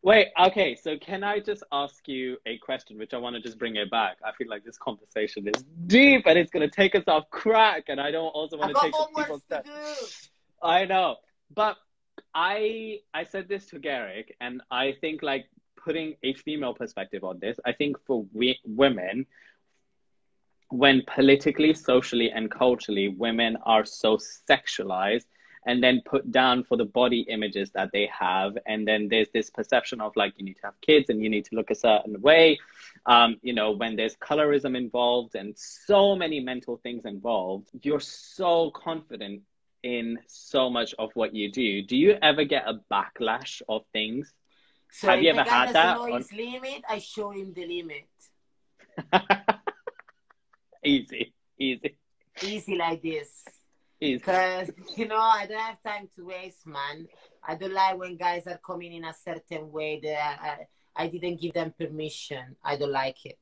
Wait, 0.03 0.27
okay, 0.39 0.75
so 0.75 0.97
can 0.97 1.23
I 1.23 1.39
just 1.39 1.63
ask 1.71 2.07
you 2.07 2.37
a 2.45 2.57
question, 2.59 2.97
which 2.97 3.13
I 3.13 3.17
want 3.17 3.35
to 3.35 3.41
just 3.41 3.57
bring 3.57 3.75
it 3.75 3.89
back? 3.91 4.17
I 4.23 4.31
feel 4.31 4.47
like 4.47 4.63
this 4.63 4.77
conversation 4.77 5.47
is 5.47 5.63
deep 5.87 6.23
and 6.27 6.37
it's 6.37 6.51
going 6.51 6.67
to 6.67 6.73
take 6.73 6.95
us 6.95 7.03
off 7.07 7.29
crack, 7.29 7.85
and 7.89 7.99
I 7.99 8.11
don't 8.11 8.29
also 8.29 8.57
want 8.57 8.75
to 8.75 8.81
take 8.81 8.93
people's 9.15 9.41
time. 9.51 9.63
I 10.61 10.85
know, 10.85 11.17
but 11.53 11.77
I 12.33 12.99
I 13.13 13.23
said 13.23 13.49
this 13.49 13.65
to 13.67 13.79
Garrick, 13.79 14.35
and 14.39 14.61
I 14.71 14.95
think 15.01 15.23
like 15.23 15.49
putting 15.75 16.15
a 16.23 16.33
female 16.35 16.73
perspective 16.73 17.23
on 17.23 17.39
this, 17.39 17.59
I 17.65 17.71
think 17.73 17.97
for 18.05 18.25
we, 18.33 18.59
women, 18.65 19.25
when 20.69 21.01
politically, 21.07 21.73
socially, 21.73 22.31
and 22.31 22.51
culturally, 22.51 23.07
women 23.09 23.57
are 23.63 23.85
so 23.85 24.17
sexualized 24.17 25.25
and 25.65 25.83
then 25.83 26.01
put 26.05 26.31
down 26.31 26.63
for 26.63 26.77
the 26.77 26.85
body 26.85 27.21
images 27.29 27.69
that 27.71 27.89
they 27.91 28.09
have, 28.17 28.57
and 28.65 28.87
then 28.87 29.09
there's 29.09 29.27
this 29.33 29.49
perception 29.49 29.99
of 29.99 30.15
like 30.15 30.33
you 30.37 30.45
need 30.45 30.53
to 30.55 30.61
have 30.65 30.79
kids 30.79 31.09
and 31.09 31.21
you 31.21 31.29
need 31.29 31.43
to 31.43 31.55
look 31.55 31.69
a 31.69 31.75
certain 31.75 32.19
way, 32.21 32.57
um, 33.05 33.35
you 33.41 33.53
know, 33.53 33.71
when 33.71 33.95
there's 33.97 34.15
colorism 34.15 34.77
involved 34.77 35.35
and 35.35 35.53
so 35.57 36.15
many 36.15 36.39
mental 36.39 36.77
things 36.77 37.03
involved, 37.05 37.67
you're 37.81 37.99
so 37.99 38.71
confident 38.71 39.41
in 39.83 40.17
so 40.27 40.69
much 40.69 40.95
of 40.97 41.11
what 41.15 41.35
you 41.35 41.51
do. 41.51 41.81
Do 41.81 41.97
you 41.97 42.17
ever 42.21 42.45
get 42.45 42.63
a 42.65 42.79
backlash 42.91 43.61
of 43.67 43.83
things? 43.91 44.33
So 44.89 45.09
Have 45.09 45.21
you 45.21 45.31
ever 45.31 45.43
had 45.43 45.73
that 45.73 45.97
know 45.97 46.13
on- 46.13 46.21
his 46.21 46.31
limit, 46.31 46.83
I 46.87 46.99
show 46.99 47.31
him 47.31 47.53
the 47.53 47.65
limit. 47.65 48.07
easy, 50.83 51.33
easy, 51.57 51.97
Easy 52.43 52.75
like 52.75 53.01
this. 53.01 53.43
Because, 53.99 54.69
you 54.95 55.07
know, 55.07 55.19
I 55.19 55.45
don't 55.47 55.59
have 55.59 55.81
time 55.83 56.09
to 56.15 56.25
waste, 56.25 56.67
man. 56.67 57.07
I 57.43 57.55
don't 57.55 57.73
like 57.73 57.97
when 57.97 58.15
guys 58.15 58.45
are 58.45 58.59
coming 58.65 58.93
in 58.93 59.05
a 59.05 59.13
certain 59.13 59.71
way 59.71 59.99
that 60.03 60.39
I, 60.41 61.03
I 61.03 61.07
didn't 61.07 61.41
give 61.41 61.53
them 61.53 61.73
permission. 61.77 62.55
I 62.63 62.75
don't 62.77 62.91
like 62.91 63.25
it. 63.25 63.39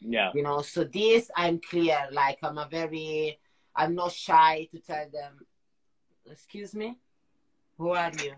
Yeah. 0.00 0.32
You 0.34 0.42
know, 0.42 0.62
so 0.62 0.84
this 0.84 1.30
I'm 1.36 1.60
clear. 1.60 1.98
Like 2.10 2.38
I'm 2.42 2.58
a 2.58 2.68
very, 2.68 3.38
I'm 3.74 3.94
not 3.94 4.12
shy 4.12 4.68
to 4.72 4.78
tell 4.80 5.06
them. 5.12 5.46
Excuse 6.30 6.74
me, 6.74 6.96
who 7.78 7.90
are 7.90 8.12
you? 8.22 8.34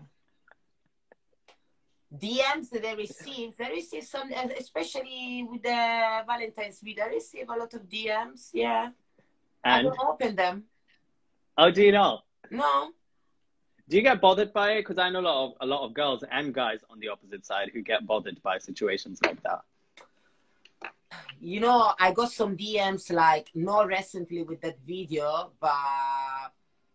DMs 2.15 2.69
that 2.71 2.81
they 2.83 2.95
receive, 2.95 3.57
they 3.57 3.69
receive 3.69 4.03
some, 4.03 4.31
uh, 4.33 4.47
especially 4.57 5.45
with 5.49 5.61
the 5.63 6.23
Valentine's 6.25 6.79
Week. 6.83 6.97
They 6.97 7.15
receive 7.15 7.49
a 7.49 7.53
lot 7.53 7.73
of 7.73 7.81
DMs. 7.89 8.49
Yeah, 8.53 8.89
I 9.63 9.81
don't 9.81 9.99
open 9.99 10.35
them. 10.35 10.63
oh, 11.57 11.69
do 11.71 11.83
you 11.83 11.91
know? 11.91 12.21
No, 12.49 12.91
Do 13.89 13.97
you 13.97 14.03
get 14.03 14.21
bothered 14.21 14.53
by 14.53 14.71
it? 14.73 14.81
Because 14.81 14.97
I 14.97 15.09
know 15.09 15.19
a 15.19 15.27
lot 15.27 15.45
of 15.45 15.53
a 15.59 15.65
lot 15.65 15.85
of 15.85 15.93
girls 15.93 16.23
and 16.31 16.53
guys 16.53 16.79
on 16.89 16.99
the 16.99 17.09
opposite 17.09 17.45
side 17.45 17.71
who 17.73 17.81
get 17.81 18.07
bothered 18.07 18.41
by 18.41 18.57
situations 18.57 19.19
like 19.23 19.41
that. 19.43 19.61
you 21.41 21.59
know, 21.59 21.93
I 21.99 22.11
got 22.13 22.31
some 22.31 22.55
DMs 22.55 23.11
like 23.11 23.49
not 23.53 23.87
recently 23.87 24.43
with 24.43 24.61
that 24.61 24.77
video, 24.85 25.51
but 25.59 26.51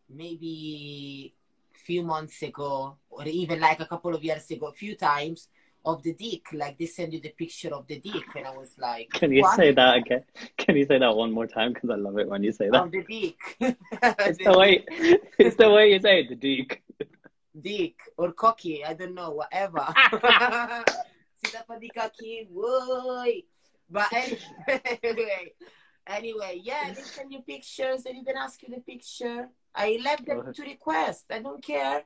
maybe 0.09 1.35
a 1.75 1.79
few 1.79 2.03
months 2.03 2.43
ago, 2.43 2.97
or 3.13 3.25
even 3.29 3.61
like 3.61 3.81
a 3.81 3.87
couple 3.87 4.15
of 4.15 4.25
years 4.25 4.51
ago, 4.51 4.67
a 4.67 4.73
few 4.73 4.97
times 4.97 5.49
of 5.85 6.03
the 6.03 6.15
dick. 6.15 6.45
Like 6.53 6.79
they 6.79 6.87
send 6.87 7.13
you 7.13 7.21
the 7.21 7.31
picture 7.31 7.73
of 7.75 7.87
the 7.87 7.99
dick, 8.01 8.25
and 8.37 8.47
I 8.47 8.51
was 8.57 8.75
like, 8.79 9.11
Can 9.11 9.33
you 9.33 9.43
"What?" 9.43 9.57
say 9.57 9.73
that 9.73 9.97
again? 9.97 10.25
Can 10.57 10.77
you 10.77 10.87
say 10.87 10.99
that 10.99 11.15
one 11.17 11.33
more 11.33 11.47
time? 11.47 11.73
Because 11.73 11.91
I 11.91 11.97
love 11.97 12.19
it 12.19 12.29
when 12.29 12.43
you 12.43 12.53
say 12.53 12.69
that. 12.71 12.83
Of 12.85 12.91
the 12.93 13.03
dick. 13.05 13.39
It's 14.29 14.39
The 14.39 14.45
the 14.51 14.59
way 14.59 14.73
it's 15.39 15.57
the 15.57 15.71
way 15.71 15.93
you 15.93 16.01
say 16.01 16.21
it, 16.21 16.29
the 16.31 16.37
dick. 16.37 16.83
dick 17.61 17.97
or 18.17 18.33
cocky, 18.33 18.85
I 18.85 18.95
don't 18.95 19.15
know, 19.15 19.31
whatever. 19.31 19.85
Sita 21.43 21.65
pa 21.67 21.75
di 21.79 21.89
kaki, 21.91 22.49
woy. 22.55 23.45
But 23.91 24.09
anyway, 25.03 25.53
anyway, 26.07 26.61
yeah, 26.63 26.93
they 26.95 27.03
send 27.03 27.33
you 27.33 27.43
pictures, 27.43 28.05
they 28.05 28.13
even 28.13 28.37
ask 28.39 28.63
you 28.63 28.71
the 28.75 28.81
picture. 28.81 29.49
I 29.75 29.99
left 30.05 30.25
them 30.25 30.53
to 30.53 30.63
request. 30.63 31.27
I 31.31 31.41
don't 31.41 31.63
care. 31.63 32.05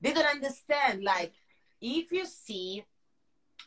They 0.00 0.12
don't 0.12 0.26
understand. 0.26 1.02
Like, 1.02 1.32
if 1.80 2.12
you 2.12 2.26
see, 2.26 2.84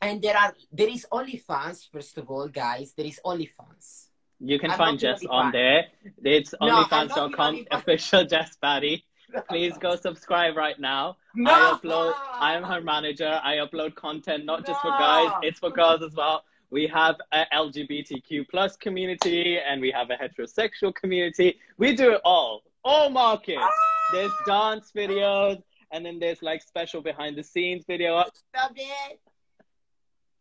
and 0.02 0.22
there 0.22 0.38
are 0.38 0.54
there 0.72 0.90
is 0.90 1.06
OnlyFans, 1.12 1.88
first 1.92 2.18
of 2.18 2.30
all, 2.30 2.48
guys, 2.48 2.94
there 2.96 3.06
is 3.06 3.20
OnlyFans. 3.26 4.08
You 4.40 4.60
can 4.60 4.72
I'm 4.72 4.78
find 4.78 5.00
Jess 5.00 5.24
on 5.30 5.52
there. 5.52 5.86
It's 6.24 6.54
No, 6.60 6.84
onlyfans.com 6.84 7.56
OnlyFans. 7.56 7.68
official 7.72 8.26
Jess 8.26 8.58
Baddie. 8.62 9.04
Please 9.50 9.78
go 9.80 9.96
subscribe 9.96 10.56
right 10.58 10.80
now. 10.80 11.18
No! 11.36 11.52
I 11.52 11.78
upload 11.78 12.14
I 12.34 12.56
am 12.56 12.64
her 12.64 12.82
manager. 12.82 13.40
I 13.44 13.56
upload 13.56 13.96
content 13.96 14.46
not 14.46 14.66
just 14.66 14.82
for 14.82 14.90
guys, 14.92 15.32
it's 15.44 15.60
for 15.60 15.72
girls 15.72 16.02
as 16.04 16.14
well. 16.14 16.44
We 16.70 16.88
have 16.88 17.16
a 17.32 17.46
LGBTQ 17.54 18.50
plus 18.50 18.76
community 18.76 19.60
and 19.60 19.80
we 19.80 19.92
have 19.92 20.10
a 20.10 20.16
heterosexual 20.16 20.94
community. 20.94 21.60
We 21.78 21.96
do 21.96 22.14
it 22.14 22.22
all. 22.26 22.64
All 22.84 23.10
markets. 23.10 23.60
Ah! 23.62 23.70
There's 24.12 24.32
dance 24.46 24.92
videos 24.96 25.62
and 25.94 26.04
then 26.06 26.20
there's 26.20 26.42
like 26.42 26.62
special 26.62 27.02
behind 27.02 27.38
the 27.38 27.44
scenes 27.44 27.86
video. 27.88 28.22
Stop 28.50 28.72
it. 28.76 29.20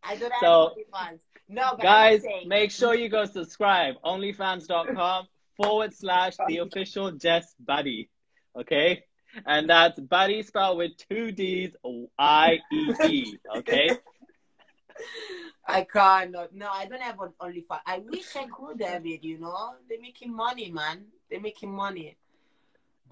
I 0.03 0.17
don't 0.17 0.33
have 0.33 0.41
So, 0.41 0.75
OnlyFans. 0.77 1.21
No, 1.49 1.73
but 1.73 1.83
Guys, 1.83 2.23
saying, 2.23 2.49
make 2.49 2.71
sure 2.71 2.95
you 2.95 3.09
go 3.09 3.27
subscribe. 3.27 3.97
Onlyfans.com 4.05 5.27
forward 5.57 5.95
slash 5.95 6.35
the 6.49 6.59
official 6.59 7.13
Jess 7.13 7.55
Baddie. 7.65 8.09
Okay? 8.59 9.05
And 9.47 9.69
that's 9.71 10.01
Baddie 10.01 10.45
spelled 10.45 10.79
with 10.79 10.93
two 11.09 11.31
D's 11.31 11.77
I 12.19 12.59
E 12.73 12.95
E. 13.09 13.37
Okay? 13.59 13.91
I 15.67 15.85
can't. 15.85 16.35
No, 16.53 16.69
I 16.69 16.87
don't 16.87 17.01
have 17.01 17.21
on 17.21 17.35
OnlyFans. 17.41 17.81
I 17.87 17.99
wish 17.99 18.35
I 18.35 18.47
could 18.47 18.83
have 18.83 19.07
it. 19.07 19.23
You 19.23 19.39
know, 19.39 19.75
they're 19.89 20.01
making 20.01 20.35
money, 20.35 20.71
man. 20.73 21.05
They're 21.31 21.41
making 21.41 21.71
money, 21.71 22.17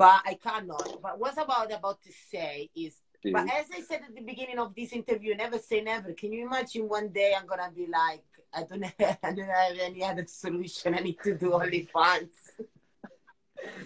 but 0.00 0.22
I 0.24 0.32
cannot. 0.42 1.02
But 1.02 1.18
what's 1.18 1.36
about 1.36 1.70
about 1.70 2.00
to 2.04 2.10
say 2.30 2.70
is, 2.74 3.02
but 3.22 3.42
as 3.42 3.66
I 3.70 3.82
said 3.82 4.00
at 4.08 4.14
the 4.14 4.22
beginning 4.22 4.58
of 4.58 4.74
this 4.74 4.94
interview, 4.94 5.34
never 5.34 5.58
say 5.58 5.82
never. 5.82 6.14
Can 6.14 6.32
you 6.32 6.46
imagine 6.46 6.88
one 6.88 7.08
day 7.08 7.34
I'm 7.38 7.46
gonna 7.46 7.70
be 7.70 7.86
like, 7.86 8.24
I 8.54 8.62
don't 8.62 8.82
have, 8.82 9.18
I 9.22 9.34
don't 9.34 9.46
have 9.46 9.78
any 9.78 10.02
other 10.02 10.24
solution. 10.26 10.94
I 10.94 11.00
need 11.00 11.18
to 11.22 11.34
do 11.36 11.50
OnlyFans. 11.50 12.30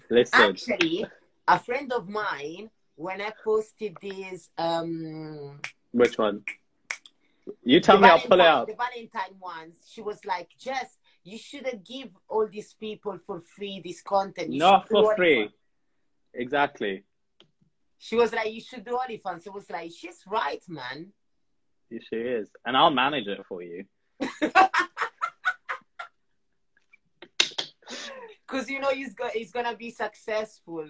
Listen. 0.09 0.41
Actually, 0.41 1.05
a 1.49 1.59
friend 1.59 1.93
of 1.93 2.09
mine, 2.09 2.71
when 2.95 3.21
I 3.21 3.33
posted 3.43 3.97
this, 4.01 4.51
um, 4.57 5.59
Which 5.91 6.17
one? 6.17 6.45
You 7.65 7.81
tell 7.81 7.99
me, 7.99 8.09
I'll 8.09 8.21
pull 8.21 8.39
it 8.41 8.47
out. 8.47 8.69
The 8.69 8.75
Valentine 8.75 9.37
ones, 9.41 9.75
she 9.91 10.01
was 10.01 10.25
like, 10.25 10.51
"Just 10.61 10.97
you 11.25 11.39
shouldn't 11.39 11.85
give 11.85 12.11
all 12.29 12.47
these 12.47 12.73
people 12.75 13.19
for 13.27 13.41
free 13.41 13.83
this 13.85 14.01
content. 14.01 14.53
You 14.53 14.61
Not 14.61 14.89
for 14.89 15.17
free. 15.17 15.47
OnlyFans." 15.47 15.53
Exactly. 16.35 17.05
She 17.99 18.17
was 18.17 18.33
like, 18.33 18.53
you 18.53 18.61
should 18.61 18.85
do 18.85 18.99
OnlyFans. 18.99 19.47
I 19.49 19.51
was 19.51 19.71
like, 19.71 19.91
she's 19.97 20.21
right, 20.27 20.63
man. 20.69 21.13
She 21.91 22.17
is. 22.17 22.49
And 22.67 22.77
I'll 22.77 22.91
manage 22.91 23.27
it 23.27 23.41
for 23.49 23.63
you. 23.63 23.85
Because 28.47 28.69
you 28.71 28.79
know 28.79 28.91
he's, 28.91 29.15
go- 29.15 29.31
he's 29.33 29.51
gonna 29.51 29.75
be 29.75 29.91
successful. 29.91 30.87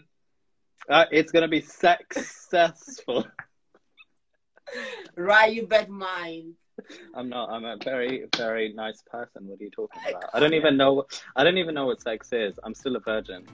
Uh, 0.88 1.06
it's 1.10 1.32
going 1.32 1.42
to 1.42 1.48
be 1.48 1.60
successful. 1.60 3.26
Right, 5.16 5.52
you 5.52 5.66
bet 5.66 5.88
mine. 5.88 6.54
I'm 7.14 7.28
not. 7.28 7.50
I'm 7.50 7.64
a 7.64 7.76
very, 7.84 8.24
very 8.36 8.72
nice 8.72 9.02
person. 9.08 9.46
What 9.46 9.60
are 9.60 9.62
you 9.62 9.70
talking 9.70 10.00
about? 10.08 10.24
I 10.32 10.40
don't 10.40 10.54
even 10.54 10.76
know. 10.76 11.04
I 11.36 11.44
don't 11.44 11.58
even 11.58 11.74
know 11.74 11.86
what 11.86 12.00
sex 12.00 12.32
is. 12.32 12.58
I'm 12.64 12.74
still 12.74 12.96
a 12.96 13.00
virgin. 13.00 13.46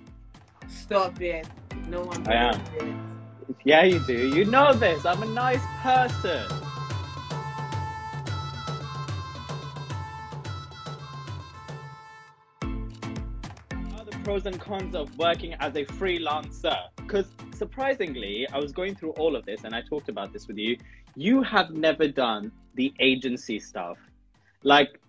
Stop 0.68 1.20
it. 1.20 1.46
No 1.90 2.02
one 2.02 2.28
I 2.28 2.34
am. 2.34 2.60
it. 2.76 3.56
Yeah, 3.64 3.82
you 3.82 3.98
do. 4.06 4.28
You 4.28 4.44
know 4.44 4.72
this. 4.72 5.04
I'm 5.04 5.24
a 5.24 5.26
nice 5.26 5.60
person. 5.82 6.46
Are 13.96 14.04
the 14.04 14.16
pros 14.22 14.46
and 14.46 14.60
cons 14.60 14.94
of 14.94 15.18
working 15.18 15.54
as 15.54 15.74
a 15.74 15.84
freelancer? 15.84 16.78
Because 16.94 17.26
surprisingly, 17.54 18.46
I 18.52 18.60
was 18.60 18.70
going 18.70 18.94
through 18.94 19.10
all 19.14 19.34
of 19.34 19.44
this 19.44 19.64
and 19.64 19.74
I 19.74 19.82
talked 19.82 20.08
about 20.08 20.32
this 20.32 20.46
with 20.46 20.58
you. 20.58 20.76
You 21.16 21.42
have 21.42 21.72
never 21.72 22.06
done 22.06 22.52
the 22.76 22.94
agency 23.00 23.58
stuff. 23.58 23.98
Like, 24.62 25.00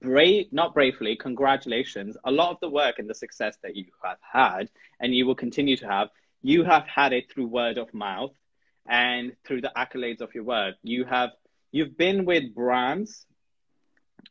brave, 0.00 0.46
not 0.52 0.74
bravely, 0.74 1.16
congratulations. 1.16 2.16
A 2.24 2.30
lot 2.30 2.50
of 2.50 2.58
the 2.60 2.68
work 2.68 2.98
and 2.98 3.08
the 3.08 3.14
success 3.14 3.56
that 3.62 3.76
you 3.76 3.86
have 4.02 4.18
had 4.20 4.70
and 5.00 5.14
you 5.14 5.26
will 5.26 5.34
continue 5.34 5.76
to 5.76 5.86
have, 5.86 6.08
you 6.42 6.64
have 6.64 6.86
had 6.86 7.12
it 7.12 7.30
through 7.30 7.46
word 7.46 7.78
of 7.78 7.92
mouth 7.94 8.32
and 8.88 9.32
through 9.46 9.60
the 9.60 9.72
accolades 9.76 10.20
of 10.20 10.34
your 10.34 10.44
work. 10.44 10.76
You 10.82 11.04
have 11.04 11.30
you've 11.72 11.96
been 11.96 12.24
with 12.24 12.54
brands 12.54 13.26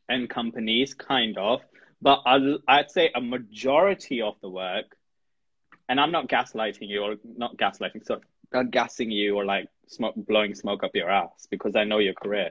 and 0.08 0.28
companies, 0.28 0.94
kind 0.94 1.36
of, 1.38 1.60
but 2.00 2.22
I'd 2.26 2.90
say 2.90 3.10
a 3.14 3.20
majority 3.20 4.22
of 4.22 4.34
the 4.40 4.48
work, 4.48 4.96
and 5.88 6.00
I'm 6.00 6.12
not 6.12 6.28
gaslighting 6.28 6.88
you 6.88 7.02
or 7.02 7.16
not 7.24 7.56
gaslighting, 7.56 8.04
so 8.06 8.20
not 8.52 8.70
gassing 8.70 9.10
you 9.10 9.36
or 9.36 9.44
like 9.44 9.68
smoke, 9.86 10.14
blowing 10.16 10.54
smoke 10.54 10.82
up 10.82 10.92
your 10.94 11.10
ass 11.10 11.46
because 11.50 11.76
I 11.76 11.84
know 11.84 11.98
your 11.98 12.14
career. 12.14 12.50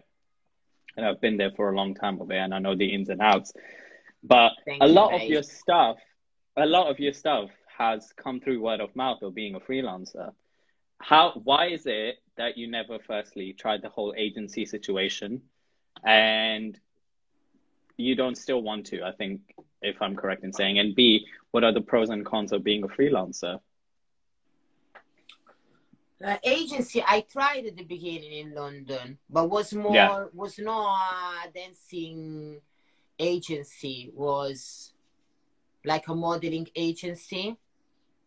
And 0.98 1.06
I've 1.06 1.22
been 1.22 1.38
there 1.38 1.52
for 1.52 1.72
a 1.72 1.76
long 1.76 1.94
time 1.94 2.20
over 2.20 2.28
there 2.34 2.44
and 2.44 2.54
I 2.54 2.60
know 2.60 2.76
the 2.76 2.94
ins 2.94 3.10
and 3.10 3.22
outs. 3.22 3.54
But 4.24 4.52
Thank 4.66 4.84
a 4.84 4.88
you, 4.88 4.94
lot 4.94 5.14
of 5.14 5.22
your 5.22 5.44
stuff, 5.44 5.98
a 6.58 6.66
lot 6.66 6.90
of 6.90 7.00
your 7.00 7.14
stuff 7.14 7.50
has 7.78 8.12
come 8.18 8.40
through 8.40 8.62
word 8.62 8.82
of 8.82 8.96
mouth 8.96 9.20
or 9.22 9.32
being 9.32 9.56
a 9.56 9.60
freelancer. 9.60 10.34
How? 11.00 11.40
Why 11.44 11.68
is 11.68 11.86
it 11.86 12.16
that 12.38 12.58
you 12.58 12.68
never, 12.68 12.98
firstly, 12.98 13.54
tried 13.54 13.84
the 13.84 13.90
whole 13.90 14.16
agency 14.18 14.66
situation, 14.66 15.44
and 16.04 16.78
you 17.98 18.16
don't 18.16 18.36
still 18.36 18.64
want 18.64 18.88
to? 18.88 19.04
I 19.04 19.12
think, 19.12 19.42
if 19.84 20.02
I'm 20.02 20.16
correct 20.16 20.44
in 20.44 20.52
saying, 20.52 20.80
and 20.80 20.96
B, 20.96 21.28
what 21.52 21.64
are 21.64 21.72
the 21.72 21.82
pros 21.82 22.10
and 22.10 22.26
cons 22.26 22.52
of 22.52 22.64
being 22.64 22.84
a 22.84 22.88
freelancer? 22.88 23.60
Uh, 26.24 26.36
agency, 26.44 27.04
I 27.06 27.22
tried 27.22 27.68
at 27.68 27.78
the 27.78 27.84
beginning 27.84 28.32
in 28.34 28.56
London, 28.56 29.20
but 29.30 29.50
was 29.50 29.72
more 29.74 29.94
Yeah. 29.94 30.26
was 30.34 30.58
not 30.58 31.46
a 31.46 31.52
dancing 31.52 32.60
agency. 33.20 34.12
Was 34.16 34.94
like 35.86 36.08
a 36.08 36.16
modeling 36.16 36.68
agency. 36.76 37.56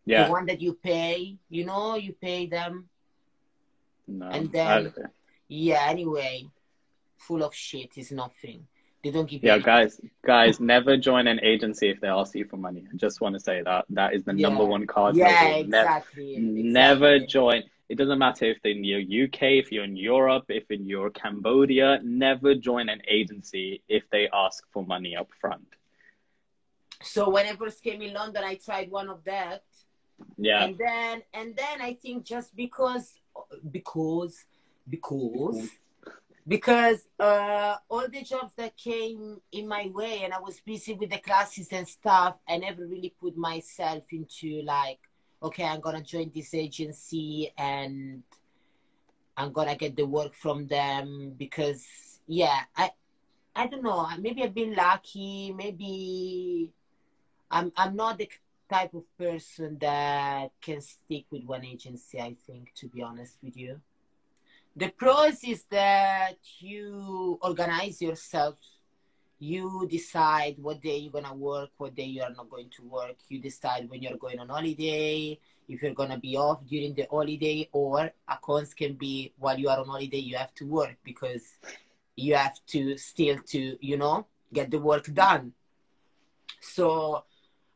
Yeah, 0.07 0.25
The 0.27 0.31
one 0.33 0.47
that 0.47 0.61
you 0.61 0.75
pay, 0.75 1.37
you 1.49 1.65
know, 1.65 1.97
you 1.97 2.13
pay 2.13 2.47
them. 2.47 2.89
no, 4.07 4.27
and 4.29 4.51
then- 4.51 4.93
Yeah. 5.49 5.87
Anyway, 5.89 6.49
full 7.17 7.43
of 7.45 7.55
shit 7.55 7.97
is 7.99 8.11
nothing. 8.13 8.67
They 9.03 9.11
don't 9.11 9.29
give 9.29 9.43
yeah, 9.43 9.59
guys, 9.59 10.01
guys, 10.23 10.59
never 10.61 10.97
join 10.97 11.27
an 11.27 11.41
agency 11.43 11.89
if 11.89 12.01
they 12.01 12.09
ask 12.09 12.35
you 12.35 12.45
for 12.45 12.57
money. 12.57 12.87
I 12.93 12.97
just 12.97 13.21
want 13.21 13.35
to 13.35 13.41
say 13.41 13.63
that 13.63 13.85
that 13.91 14.15
is 14.15 14.25
the 14.25 14.35
Yeah. 14.35 14.49
number 14.49 14.65
one 14.65 14.87
card. 14.87 15.17
Yeah, 15.17 15.27
Ne- 15.43 15.61
exactly. 15.61 16.37
Never 16.39 17.19
join. 17.21 17.65
It 17.91 17.99
doesn't 17.99 18.21
matter 18.21 18.45
if 18.45 18.63
they're 18.63 18.71
in 18.71 18.85
your 18.85 19.01
UK, 19.01 19.43
if 19.63 19.73
you're 19.73 19.83
in 19.83 19.97
Europe, 19.97 20.45
if 20.49 20.71
in 20.71 20.87
your 20.87 21.11
Cambodia, 21.11 21.99
never 22.05 22.55
join 22.55 22.89
an 22.89 23.03
agency 23.09 23.83
if 23.89 24.09
they 24.11 24.29
ask 24.33 24.63
for 24.73 24.87
money 24.87 25.17
up 25.17 25.29
front. 25.41 25.67
So 27.03 27.29
when 27.29 27.47
I 27.47 27.57
first 27.57 27.83
came 27.83 28.01
in 28.01 28.15
London, 28.15 28.45
I 28.45 28.55
tried 28.55 28.93
one 28.93 29.09
of 29.09 29.25
that. 29.25 29.65
Yeah. 30.39 30.63
And 30.65 30.79
then 30.79 31.23
and 31.35 31.57
then 31.57 31.83
I 31.83 31.95
think 31.95 32.25
just 32.25 32.55
because 32.55 33.13
because 33.73 34.45
because 34.89 35.71
because 36.47 37.09
uh, 37.19 37.77
all 37.89 38.07
the 38.09 38.23
jobs 38.23 38.53
that 38.57 38.77
came 38.77 39.41
in 39.51 39.67
my 39.67 39.91
way 39.93 40.23
and 40.23 40.33
I 40.33 40.39
was 40.39 40.61
busy 40.61 40.95
with 40.95 41.11
the 41.11 41.19
classes 41.19 41.69
and 41.73 41.89
stuff, 41.89 42.37
I 42.49 42.57
never 42.59 42.87
really 42.87 43.15
put 43.21 43.37
myself 43.37 44.05
into 44.13 44.63
like, 44.65 45.01
okay, 45.43 45.65
I'm 45.65 45.81
gonna 45.81 46.03
join 46.03 46.31
this 46.35 46.55
agency 46.55 47.53
and 47.57 48.23
I'm 49.37 49.53
gonna 49.53 49.77
get 49.77 49.97
the 49.97 50.07
work 50.07 50.35
from 50.35 50.67
them 50.67 51.35
because 51.39 51.87
yeah, 52.27 52.61
I 52.77 52.93
I 53.55 53.67
don't 53.67 53.83
know, 53.83 54.07
maybe 54.19 54.43
I've 54.43 54.55
been 54.55 54.75
lucky, 54.75 55.53
maybe 55.53 56.71
I'm 57.51 57.73
I'm 57.77 57.97
not 57.97 58.19
the 58.19 58.29
type 58.71 58.95
of 58.95 59.05
person 59.19 59.79
that 59.81 60.53
can 60.61 60.81
stick 60.81 61.25
with 61.31 61.45
one 61.45 61.65
agency, 61.65 62.21
I 62.21 62.37
think, 62.47 62.73
to 62.77 62.89
be 62.89 63.03
honest 63.03 63.39
with 63.43 63.57
you. 63.57 63.81
The 64.77 64.91
pros 64.91 65.43
is 65.43 65.65
that 65.71 66.37
you 66.61 67.39
organize 67.43 68.01
yourself. 68.01 68.55
You 69.43 69.89
decide 69.91 70.57
what 70.61 70.83
day 70.83 70.99
you're 70.99 71.13
gonna 71.13 71.35
work, 71.35 71.71
what 71.79 71.95
day 71.95 72.05
you 72.05 72.23
are 72.23 72.31
not 72.31 72.51
going 72.51 72.69
to 72.77 72.83
work. 72.83 73.17
You 73.31 73.41
decide 73.41 73.89
when 73.89 74.03
you're 74.03 74.19
going 74.19 74.39
on 74.39 74.51
holiday, 74.51 75.39
if 75.67 75.83
you're 75.83 75.95
gonna 75.95 76.19
be 76.19 76.37
off 76.37 76.67
during 76.67 76.93
the 76.95 77.07
holiday, 77.11 77.67
or 77.73 78.13
a 78.29 78.39
cons 78.43 78.75
can 78.75 78.95
be 78.95 79.33
while 79.39 79.59
you 79.59 79.71
are 79.71 79.79
on 79.81 79.87
holiday, 79.87 80.19
you 80.19 80.37
have 80.37 80.55
to 80.57 80.67
work 80.67 80.97
because 81.03 81.57
you 82.17 82.35
have 82.35 82.55
to 82.67 82.99
still 82.99 83.39
to 83.47 83.79
you 83.81 83.97
know 83.97 84.27
get 84.53 84.71
the 84.71 84.79
work 84.79 85.13
done. 85.15 85.55
So 86.61 87.25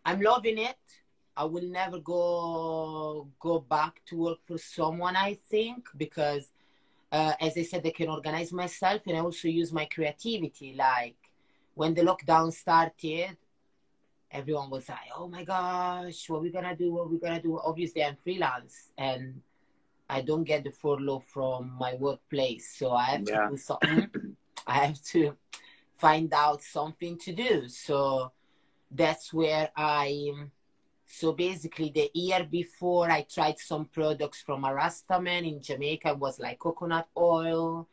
I'm 0.05 0.21
loving 0.21 0.59
it. 0.59 0.77
I 1.35 1.45
will 1.45 1.65
never 1.65 1.99
go 1.99 3.27
go 3.41 3.59
back 3.61 4.03
to 4.07 4.17
work 4.17 4.39
for 4.47 4.59
someone. 4.59 5.17
I 5.17 5.35
think 5.51 5.89
because, 5.97 6.53
uh, 7.11 7.33
as 7.41 7.57
I 7.57 7.62
said, 7.62 7.87
I 7.87 7.91
can 7.91 8.11
organize 8.11 8.53
myself 8.53 9.01
and 9.07 9.17
I 9.17 9.21
also 9.21 9.49
use 9.49 9.73
my 9.73 9.87
creativity. 9.87 10.75
Like 10.77 11.17
when 11.75 11.95
the 11.95 12.03
lockdown 12.03 12.53
started, 12.53 13.37
everyone 14.31 14.70
was 14.70 14.89
like, 14.89 15.11
"Oh 15.16 15.29
my 15.29 15.45
gosh, 15.45 16.29
what 16.29 16.39
are 16.39 16.43
we 16.43 16.51
gonna 16.51 16.77
do? 16.77 16.93
What 16.93 17.03
are 17.03 17.09
we 17.09 17.18
gonna 17.18 17.43
do?" 17.43 17.59
Obviously, 17.59 18.05
I'm 18.05 18.16
freelance 18.16 18.91
and 18.99 19.41
I 20.09 20.20
don't 20.20 20.45
get 20.45 20.64
the 20.64 20.70
furlough 20.70 21.20
from 21.20 21.72
my 21.79 21.95
workplace, 21.95 22.77
so 22.77 22.93
I 22.93 23.05
have 23.05 23.29
Yeah. 23.29 23.45
to 23.47 23.51
do 23.51 23.57
something. 23.57 24.37
I 24.66 24.87
have 24.87 25.03
to 25.12 25.37
find 25.95 26.33
out 26.33 26.62
something 26.62 27.18
to 27.18 27.33
do. 27.33 27.68
So 27.68 28.33
that's 28.91 29.33
where 29.33 29.70
I. 29.77 30.33
So 31.07 31.33
basically, 31.33 31.91
the 31.91 32.11
year 32.14 32.45
before, 32.45 33.11
I 33.11 33.22
tried 33.22 33.59
some 33.59 33.85
products 33.87 34.41
from 34.43 34.64
a 34.64 34.68
Rastaman 34.68 35.47
in 35.47 35.61
Jamaica. 35.61 36.14
Was 36.14 36.39
like 36.41 36.59
coconut 36.59 37.09
oil, 37.16 37.89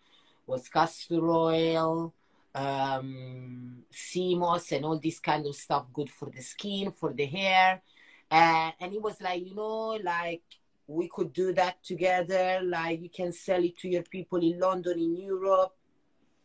was 0.47 0.67
castor 0.69 1.29
oil, 1.29 2.13
um, 2.55 3.83
sea 3.89 4.35
moss, 4.35 4.71
and 4.71 4.85
all 4.85 4.99
this 4.99 5.19
kind 5.19 5.45
of 5.45 5.55
stuff. 5.55 5.85
Good 5.93 6.09
for 6.09 6.29
the 6.29 6.41
skin, 6.41 6.91
for 6.91 7.13
the 7.13 7.25
hair, 7.25 7.81
uh, 8.29 8.71
and 8.79 8.93
it 8.93 9.01
was 9.01 9.19
like 9.21 9.45
you 9.45 9.55
know, 9.55 9.99
like 10.03 10.43
we 10.87 11.07
could 11.07 11.31
do 11.33 11.53
that 11.53 11.83
together. 11.83 12.59
Like 12.63 13.01
you 13.01 13.09
can 13.09 13.31
sell 13.31 13.63
it 13.63 13.77
to 13.79 13.89
your 13.89 14.03
people 14.03 14.39
in 14.39 14.59
London, 14.59 14.99
in 14.99 15.15
Europe. 15.17 15.73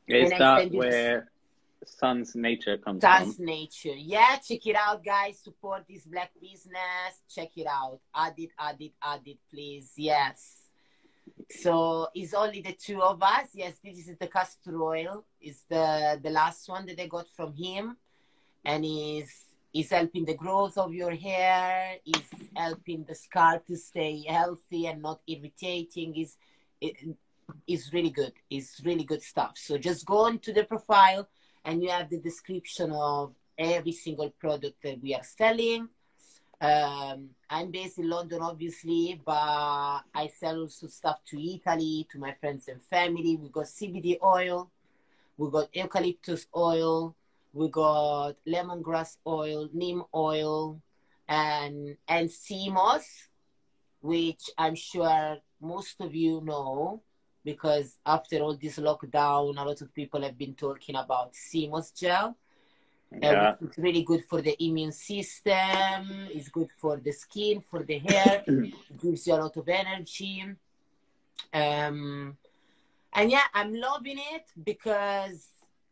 Is 0.07 0.31
And 0.31 0.41
that 0.41 0.71
where 0.73 1.31
Suns 1.85 2.35
Nature 2.37 2.79
comes 2.79 3.03
Suns 3.03 3.37
from? 3.37 3.45
nature. 3.45 3.95
Yeah, 3.95 4.37
check 4.37 4.67
it 4.67 4.77
out, 4.77 5.05
guys. 5.05 5.41
Support 5.41 5.85
this 5.89 6.05
black 6.05 6.31
business. 6.41 7.23
Check 7.29 7.51
it 7.57 7.67
out. 7.67 8.01
Add 8.15 8.35
it, 8.39 8.51
add 8.59 8.77
it, 8.81 8.93
add 9.03 9.21
it, 9.27 9.39
please. 9.51 9.93
Yes. 9.97 10.66
So 11.51 12.09
it's 12.15 12.35
only 12.35 12.61
the 12.61 12.73
two 12.73 13.01
of 13.03 13.23
us. 13.23 13.49
Yes, 13.55 13.75
this 13.83 14.09
is 14.09 14.17
the 14.19 14.27
castor 14.27 14.83
oil. 14.83 15.25
It's 15.41 15.63
the 15.69 16.21
the 16.23 16.31
last 16.31 16.69
one 16.69 16.87
that 16.87 17.01
I 17.01 17.07
got 17.07 17.29
from 17.29 17.55
him, 17.55 17.97
and 18.65 18.85
is 18.85 19.31
is 19.73 19.91
helping 19.91 20.25
the 20.25 20.35
growth 20.35 20.77
of 20.79 20.93
your 20.93 21.15
hair. 21.15 21.97
Is 22.05 22.23
helping 22.57 23.05
the 23.05 23.15
scalp 23.15 23.67
to 23.67 23.77
stay 23.77 24.25
healthy 24.27 24.87
and 24.87 25.03
not 25.03 25.21
irritating. 25.27 26.17
Is 26.17 26.37
it 26.81 26.97
is 27.67 27.93
really 27.93 28.11
good. 28.11 28.33
It's 28.51 28.81
really 28.85 29.05
good 29.05 29.23
stuff. 29.23 29.53
So 29.57 29.79
just 29.79 30.05
go 30.05 30.27
into 30.27 30.53
the 30.53 30.65
profile 30.65 31.29
and 31.65 31.83
you 31.83 31.91
have 31.91 32.11
the 32.11 32.19
description 32.19 32.93
of 32.93 33.35
every 33.59 33.93
single 33.93 34.31
product 34.31 34.83
that 34.83 35.01
we 35.03 35.15
are 35.15 35.23
selling. 35.23 35.89
Um, 36.61 37.31
I'm 37.51 37.71
based 37.71 37.99
in 37.99 38.09
London, 38.09 38.41
obviously, 38.41 39.21
but 39.25 40.03
I 40.15 40.31
sell 40.39 40.61
also 40.61 40.87
stuff 40.87 41.19
to 41.31 41.39
Italy, 41.39 42.07
to 42.11 42.19
my 42.19 42.33
friends 42.33 42.69
and 42.69 42.81
family. 42.81 43.37
We 43.37 43.51
got 43.51 43.67
CBD 43.67 44.19
oil, 44.23 44.71
we 45.37 45.51
got 45.51 45.75
eucalyptus 45.75 46.47
oil, 46.57 47.15
we 47.53 47.69
got 47.69 48.37
lemongrass 48.47 49.19
oil, 49.27 49.69
neem 49.73 50.03
oil, 50.15 50.81
and 51.29 51.97
and 52.09 52.31
sea 52.31 52.71
moss, 52.71 53.29
which 54.01 54.51
I'm 54.57 54.75
sure 54.75 55.39
most 55.61 56.01
of 56.01 56.15
you 56.15 56.41
know 56.43 57.03
because 57.45 57.99
after 58.05 58.39
all 58.39 58.57
this 58.57 58.79
lockdown, 58.79 59.57
a 59.57 59.65
lot 59.65 59.81
of 59.81 59.95
people 59.95 60.21
have 60.23 60.37
been 60.37 60.55
talking 60.55 60.97
about 60.97 61.35
sea 61.35 61.69
moss 61.69 61.93
gel. 61.93 62.37
Yeah. 63.13 63.51
Uh, 63.51 63.57
it's 63.61 63.79
really 63.79 64.03
good 64.03 64.25
for 64.25 64.43
the 64.43 64.57
immune 64.63 64.93
system. 64.93 66.29
It's 66.31 66.49
good 66.49 66.69
for 66.77 66.97
the 66.97 67.13
skin, 67.13 67.61
for 67.61 67.83
the 67.83 67.99
hair. 67.99 68.45
it 68.47 69.01
gives 69.01 69.27
you 69.27 69.35
a 69.35 69.37
lot 69.37 69.57
of 69.57 69.69
energy. 69.69 70.45
Um, 71.53 72.37
and 73.13 73.31
yeah, 73.31 73.45
I'm 73.55 73.75
loving 73.75 74.19
it 74.19 74.47
because 74.63 75.49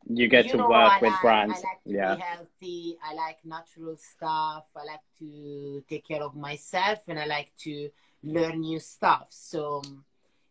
You 0.06 0.28
get 0.28 0.46
you 0.46 0.52
to 0.52 0.56
know, 0.58 0.68
work 0.68 0.92
I 0.92 0.98
with 1.00 1.12
like, 1.12 1.22
brands. 1.22 1.54
I 1.54 1.68
like 1.68 1.82
to 1.84 1.90
yeah. 1.90 2.14
be 2.14 2.20
healthy. 2.20 2.98
I 3.02 3.14
like 3.14 3.38
natural 3.44 3.96
stuff. 3.96 4.64
I 4.76 4.84
like 4.84 5.00
to 5.20 5.82
take 5.88 6.06
care 6.06 6.22
of 6.22 6.34
myself, 6.34 6.98
and 7.08 7.18
I 7.18 7.24
like 7.24 7.52
to 7.60 7.90
learn 8.22 8.60
new 8.60 8.80
stuff. 8.80 9.28
So, 9.30 9.80
um, 9.84 10.04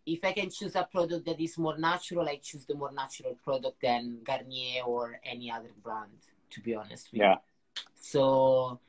if 0.05 0.24
I 0.24 0.34
can 0.34 0.49
choose 0.49 0.76
a 0.76 0.84
product 0.84 1.26
that 1.26 1.39
is 1.39 1.57
more 1.57 1.78
natural, 1.78 2.28
I 2.28 2.38
choose 2.38 2.65
the 2.65 2.76
more 2.76 2.91
natural 2.91 3.35
product 3.44 3.81
than 3.81 4.19
Garnier 4.23 4.84
or 4.85 5.19
any 5.23 5.52
other 5.52 5.72
brand. 5.84 6.19
To 6.54 6.62
be 6.62 6.76
honest 6.76 7.12
with 7.12 7.22
Yeah. 7.22 7.36
you. 7.36 7.82
So, 7.96 8.80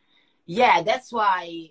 yeah, 0.47 0.82
that's 0.82 1.12
why 1.12 1.70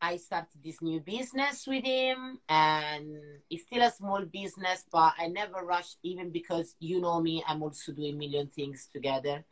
I 0.00 0.16
started 0.16 0.62
this 0.62 0.82
new 0.82 1.00
business 1.00 1.66
with 1.66 1.84
him, 1.84 2.38
and 2.48 3.40
it's 3.50 3.64
still 3.64 3.82
a 3.82 3.90
small 3.90 4.24
business, 4.26 4.84
but 4.92 5.14
I 5.18 5.28
never 5.28 5.64
rush, 5.64 5.96
even 6.02 6.30
because 6.30 6.76
you 6.78 7.00
know 7.00 7.20
me, 7.20 7.42
I'm 7.48 7.62
also 7.62 7.92
doing 7.92 8.18
million 8.18 8.48
things 8.48 8.88
together. 8.92 9.44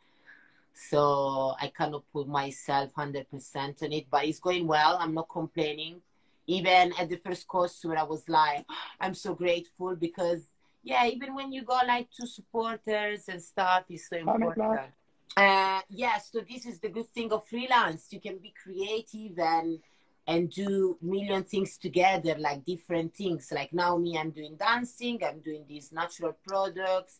So 0.73 1.55
I 1.59 1.67
cannot 1.67 2.03
put 2.13 2.27
myself 2.27 2.93
100% 2.95 3.83
on 3.83 3.91
it, 3.91 4.05
but 4.09 4.25
it's 4.25 4.39
going 4.39 4.67
well. 4.67 4.97
I'm 4.99 5.13
not 5.13 5.29
complaining. 5.29 6.01
Even 6.47 6.93
at 6.99 7.09
the 7.09 7.17
first 7.17 7.47
course, 7.47 7.83
where 7.83 7.97
I 7.97 8.03
was 8.03 8.27
like, 8.27 8.65
I'm 8.99 9.15
so 9.15 9.33
grateful 9.33 9.95
because, 9.95 10.51
yeah, 10.83 11.05
even 11.07 11.35
when 11.35 11.51
you 11.51 11.63
go 11.63 11.79
like 11.87 12.09
to 12.19 12.27
supporters 12.27 13.27
and 13.27 13.41
stuff, 13.41 13.83
it's 13.89 14.09
so 14.09 14.17
important. 14.17 14.91
Uh, 15.35 15.81
yeah, 15.89 16.17
so 16.19 16.41
this 16.47 16.65
is 16.65 16.79
the 16.79 16.89
good 16.89 17.09
thing 17.09 17.31
of 17.31 17.47
freelance. 17.47 18.07
You 18.11 18.19
can 18.19 18.37
be 18.37 18.53
creative 18.61 19.39
and 19.39 19.79
and 20.25 20.49
do 20.49 20.97
million 21.01 21.43
things 21.43 21.77
together, 21.77 22.35
like 22.39 22.63
different 22.63 23.13
things. 23.13 23.51
Like 23.51 23.73
now, 23.73 23.97
me, 23.97 24.17
I'm 24.17 24.31
doing 24.31 24.55
dancing. 24.55 25.21
I'm 25.23 25.39
doing 25.39 25.65
these 25.67 25.91
natural 25.91 26.33
products. 26.47 27.19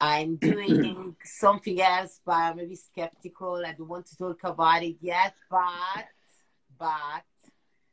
I'm 0.00 0.36
doing 0.36 1.16
something 1.24 1.80
else, 1.80 2.20
but 2.24 2.32
I'm 2.32 2.56
maybe 2.56 2.76
skeptical. 2.76 3.62
I 3.66 3.72
don't 3.72 3.88
want 3.88 4.06
to 4.06 4.16
talk 4.16 4.40
about 4.44 4.82
it 4.82 4.96
yet. 5.00 5.34
But, 5.50 6.08
but 6.78 7.22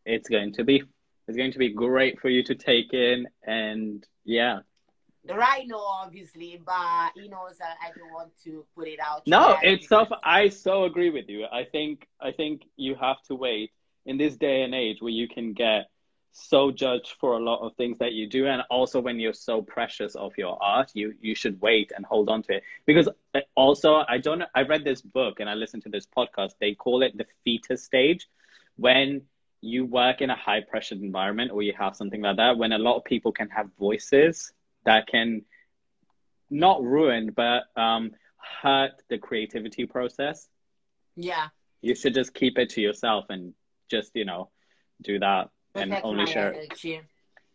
It's 0.05 0.29
going 0.29 0.53
to 0.53 0.63
be 0.63 0.83
it's 1.27 1.37
going 1.37 1.51
to 1.51 1.59
be 1.59 1.73
great 1.73 2.19
for 2.19 2.29
you 2.29 2.43
to 2.43 2.55
take 2.55 2.93
in 2.93 3.27
and 3.43 4.05
yeah. 4.23 4.59
The 5.27 5.35
rhino, 5.35 5.77
obviously, 5.77 6.61
but 6.65 7.11
he 7.15 7.27
knows 7.27 7.57
that 7.59 7.77
I 7.83 7.97
don't 7.97 8.11
want 8.11 8.31
to 8.45 8.65
put 8.75 8.87
it 8.87 8.99
out. 8.99 9.27
No, 9.27 9.57
it's 9.61 9.87
so 9.87 10.07
I 10.23 10.49
so 10.49 10.85
agree 10.85 11.09
with 11.09 11.29
you. 11.29 11.45
I 11.51 11.63
think 11.63 12.07
I 12.19 12.31
think 12.31 12.63
you 12.75 12.95
have 12.95 13.21
to 13.23 13.35
wait 13.35 13.71
in 14.05 14.17
this 14.17 14.35
day 14.37 14.63
and 14.63 14.73
age 14.73 14.97
where 15.01 15.11
you 15.11 15.27
can 15.27 15.53
get 15.53 15.89
so 16.31 16.71
judged 16.71 17.15
for 17.19 17.33
a 17.33 17.39
lot 17.39 17.65
of 17.65 17.75
things 17.75 17.97
that 17.97 18.13
you 18.13 18.27
do 18.27 18.45
and 18.45 18.61
also 18.69 18.99
when 18.99 19.19
you're 19.19 19.33
so 19.33 19.61
precious 19.61 20.13
of 20.15 20.31
your 20.37 20.55
art 20.61 20.91
you 20.93 21.13
you 21.19 21.33
should 21.33 21.59
wait 21.61 21.91
and 21.95 22.05
hold 22.05 22.29
on 22.29 22.43
to 22.43 22.53
it 22.57 22.63
because 22.85 23.09
uh, 23.33 23.39
also 23.55 24.03
i 24.07 24.19
don't 24.19 24.43
i 24.53 24.61
read 24.61 24.83
this 24.83 25.01
book 25.01 25.39
and 25.39 25.49
i 25.49 25.55
listened 25.55 25.81
to 25.81 25.89
this 25.89 26.05
podcast 26.05 26.51
they 26.59 26.75
call 26.75 27.01
it 27.01 27.17
the 27.17 27.25
fetus 27.43 27.83
stage 27.83 28.27
when 28.75 29.21
you 29.61 29.85
work 29.85 30.21
in 30.21 30.29
a 30.29 30.35
high 30.35 30.61
pressured 30.61 31.01
environment 31.01 31.49
or 31.51 31.63
you 31.63 31.73
have 31.73 31.95
something 31.95 32.21
like 32.21 32.37
that 32.37 32.55
when 32.55 32.71
a 32.71 32.77
lot 32.77 32.95
of 32.95 33.03
people 33.03 33.31
can 33.31 33.49
have 33.49 33.67
voices 33.79 34.53
that 34.87 35.07
can 35.07 35.41
not 36.49 36.81
ruin 36.81 37.31
but 37.35 37.63
um, 37.75 38.11
hurt 38.61 38.93
the 39.09 39.17
creativity 39.17 39.85
process 39.85 40.47
Yeah. 41.15 41.47
you 41.81 41.93
should 41.93 42.13
just 42.13 42.33
keep 42.33 42.57
it 42.57 42.69
to 42.75 42.81
yourself 42.81 43.25
and 43.29 43.53
just 43.89 44.11
you 44.15 44.25
know 44.25 44.49
do 45.09 45.19
that 45.19 45.49
and 45.75 45.91
Protect 45.91 46.05
only 46.05 46.23
my 46.25 46.31
share 46.33 46.53
energy. 46.53 47.01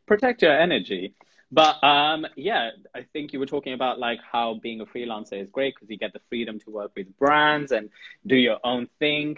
protect 0.06 0.42
your 0.42 0.52
energy 0.66 1.14
but 1.50 1.74
um 1.82 2.20
yeah 2.36 2.70
i 2.94 3.02
think 3.12 3.32
you 3.32 3.38
were 3.42 3.50
talking 3.54 3.72
about 3.78 3.98
like 3.98 4.20
how 4.32 4.46
being 4.66 4.80
a 4.80 4.86
freelancer 4.92 5.38
is 5.44 5.50
great 5.50 5.74
because 5.74 5.88
you 5.90 5.98
get 6.04 6.12
the 6.12 6.20
freedom 6.28 6.58
to 6.60 6.70
work 6.70 6.92
with 6.96 7.08
brands 7.18 7.72
and 7.72 7.88
do 8.26 8.36
your 8.36 8.58
own 8.72 8.84
thing 9.02 9.28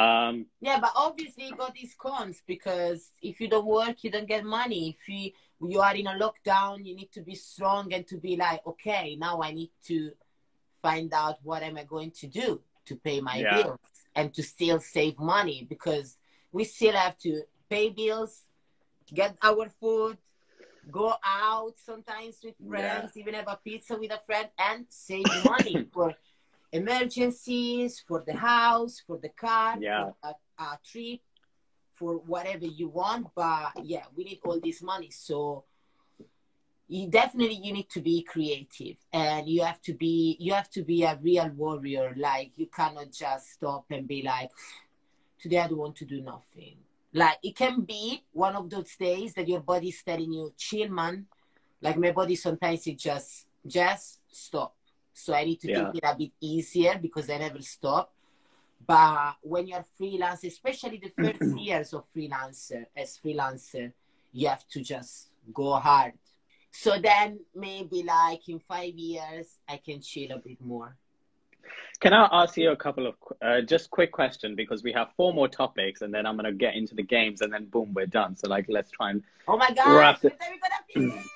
um 0.00 0.34
Yeah, 0.68 0.78
but 0.86 0.92
obviously 1.06 1.44
it 1.50 1.56
got 1.62 1.72
these 1.80 1.94
cons 2.04 2.36
because 2.54 3.00
if 3.30 3.34
you 3.40 3.48
don't 3.54 3.66
work, 3.80 3.96
you 4.04 4.10
don't 4.14 4.28
get 4.34 4.44
money. 4.60 4.82
If 4.94 5.02
you 5.12 5.24
you 5.68 5.80
are 5.80 5.94
in 5.94 6.06
a 6.06 6.18
lockdown, 6.18 6.84
you 6.84 6.94
need 6.96 7.12
to 7.12 7.22
be 7.22 7.34
strong 7.34 7.92
and 7.92 8.06
to 8.08 8.16
be 8.18 8.36
like, 8.36 8.66
okay, 8.66 9.16
now 9.16 9.40
I 9.42 9.52
need 9.52 9.70
to 9.86 10.12
find 10.80 11.12
out 11.14 11.38
what 11.42 11.62
am 11.62 11.76
I 11.76 11.84
going 11.84 12.10
to 12.12 12.26
do 12.26 12.60
to 12.86 12.96
pay 12.96 13.20
my 13.20 13.42
Yeah. 13.42 13.62
bills 13.62 13.78
and 14.14 14.34
to 14.34 14.42
still 14.42 14.80
save 14.80 15.18
money 15.18 15.66
because 15.68 16.16
we 16.52 16.64
still 16.64 16.94
have 16.94 17.16
to 17.18 17.42
pay 17.70 17.90
bills, 17.90 18.42
get 19.14 19.36
our 19.42 19.68
food, 19.80 20.18
go 20.90 21.14
out 21.24 21.74
sometimes 21.78 22.40
with 22.42 22.54
friends, 22.68 23.16
even 23.16 23.34
have 23.34 23.48
a 23.48 23.58
pizza 23.62 23.96
with 23.96 24.10
a 24.10 24.18
friend, 24.26 24.48
and 24.58 24.86
save 24.88 25.32
money 25.44 25.86
for 25.92 26.14
emergencies, 26.72 28.02
for 28.06 28.22
the 28.26 28.34
house, 28.34 29.00
for 29.06 29.18
the 29.18 29.28
car, 29.28 29.76
Yeah. 29.80 30.06
for 30.06 30.14
a, 30.58 30.62
a 30.62 30.78
trip, 30.84 31.20
for 31.92 32.14
whatever 32.16 32.66
you 32.66 32.88
want. 32.88 33.28
But 33.34 33.72
yeah, 33.84 34.04
we 34.16 34.24
need 34.24 34.40
all 34.44 34.60
this 34.60 34.82
money. 34.82 35.10
So 35.10 35.64
you 36.88 37.08
definitely 37.08 37.58
you 37.62 37.72
need 37.72 37.88
to 37.88 38.00
be 38.00 38.22
creative 38.22 38.96
and 39.12 39.48
you 39.48 39.62
have 39.62 39.80
to 39.80 39.94
be 39.94 40.36
you 40.38 40.52
have 40.52 40.68
to 40.70 40.82
be 40.82 41.04
a 41.04 41.18
real 41.22 41.48
warrior. 41.56 42.14
Like 42.16 42.52
you 42.56 42.66
cannot 42.66 43.12
just 43.12 43.52
stop 43.52 43.86
and 43.90 44.06
be 44.06 44.22
like, 44.22 44.50
today 45.40 45.58
I 45.58 45.68
don't 45.68 45.78
want 45.78 45.96
to 45.96 46.04
do 46.04 46.20
nothing. 46.20 46.76
Like 47.14 47.38
it 47.42 47.56
can 47.56 47.82
be 47.82 48.24
one 48.32 48.56
of 48.56 48.68
those 48.70 48.94
days 48.96 49.34
that 49.34 49.48
your 49.48 49.60
body's 49.60 50.02
telling 50.02 50.32
you, 50.32 50.52
chill 50.56 50.88
man. 50.90 51.26
Like 51.80 51.98
my 51.98 52.12
body 52.12 52.36
sometimes 52.36 52.86
it 52.86 52.98
just 52.98 53.46
just 53.66 54.20
stop. 54.30 54.74
So 55.12 55.34
I 55.34 55.44
need 55.44 55.60
to 55.60 55.68
Yeah. 55.68 55.84
take 55.92 55.96
it 55.96 56.04
a 56.04 56.16
bit 56.16 56.32
easier 56.40 56.98
because 57.00 57.28
I 57.30 57.38
never 57.38 57.60
stop. 57.60 58.12
But 58.86 59.34
when 59.42 59.66
you're 59.68 59.84
freelance, 59.98 60.44
especially 60.44 60.98
the 60.98 61.10
first 61.10 61.42
years 61.58 61.92
of 61.92 62.04
freelancer 62.14 62.86
as 62.96 63.18
freelancer, 63.24 63.92
you 64.32 64.48
have 64.48 64.66
to 64.68 64.80
just 64.82 65.28
go 65.52 65.74
hard. 65.74 66.14
So 66.70 66.98
then 66.98 67.40
maybe 67.54 68.02
like 68.02 68.48
in 68.48 68.58
five 68.58 68.94
years, 68.94 69.58
I 69.68 69.76
can 69.76 70.00
chill 70.00 70.32
a 70.32 70.38
bit 70.38 70.60
more. 70.60 70.96
can 72.00 72.12
i 72.12 72.28
ask 72.42 72.56
you 72.56 72.70
a 72.72 72.76
couple 72.86 73.06
of 73.10 73.14
uh, 73.48 73.60
just 73.72 73.84
quick 73.96 74.10
question 74.20 74.56
because 74.56 74.82
we 74.86 74.92
have 74.98 75.08
four 75.18 75.30
more 75.38 75.46
topics 75.62 76.02
and 76.02 76.10
then 76.14 76.24
i'm 76.26 76.36
going 76.38 76.50
to 76.54 76.58
get 76.66 76.74
into 76.80 76.94
the 77.00 77.06
games 77.16 77.38
and 77.42 77.50
then 77.52 77.64
boom 77.74 77.88
we're 77.96 78.06
done 78.20 78.32
so 78.40 78.48
like 78.54 78.66
let's 78.76 78.90
try 78.98 79.10
and 79.12 79.22
Oh 79.46 79.56
my 79.64 79.70
god, 79.78 79.94
Wrap 79.96 80.16
gosh, 80.22 80.32
it- 80.32 80.38
when 80.40 80.48
are 80.48 80.54
we 80.54 80.60
gonna 80.64 80.82
finish? 81.14 81.26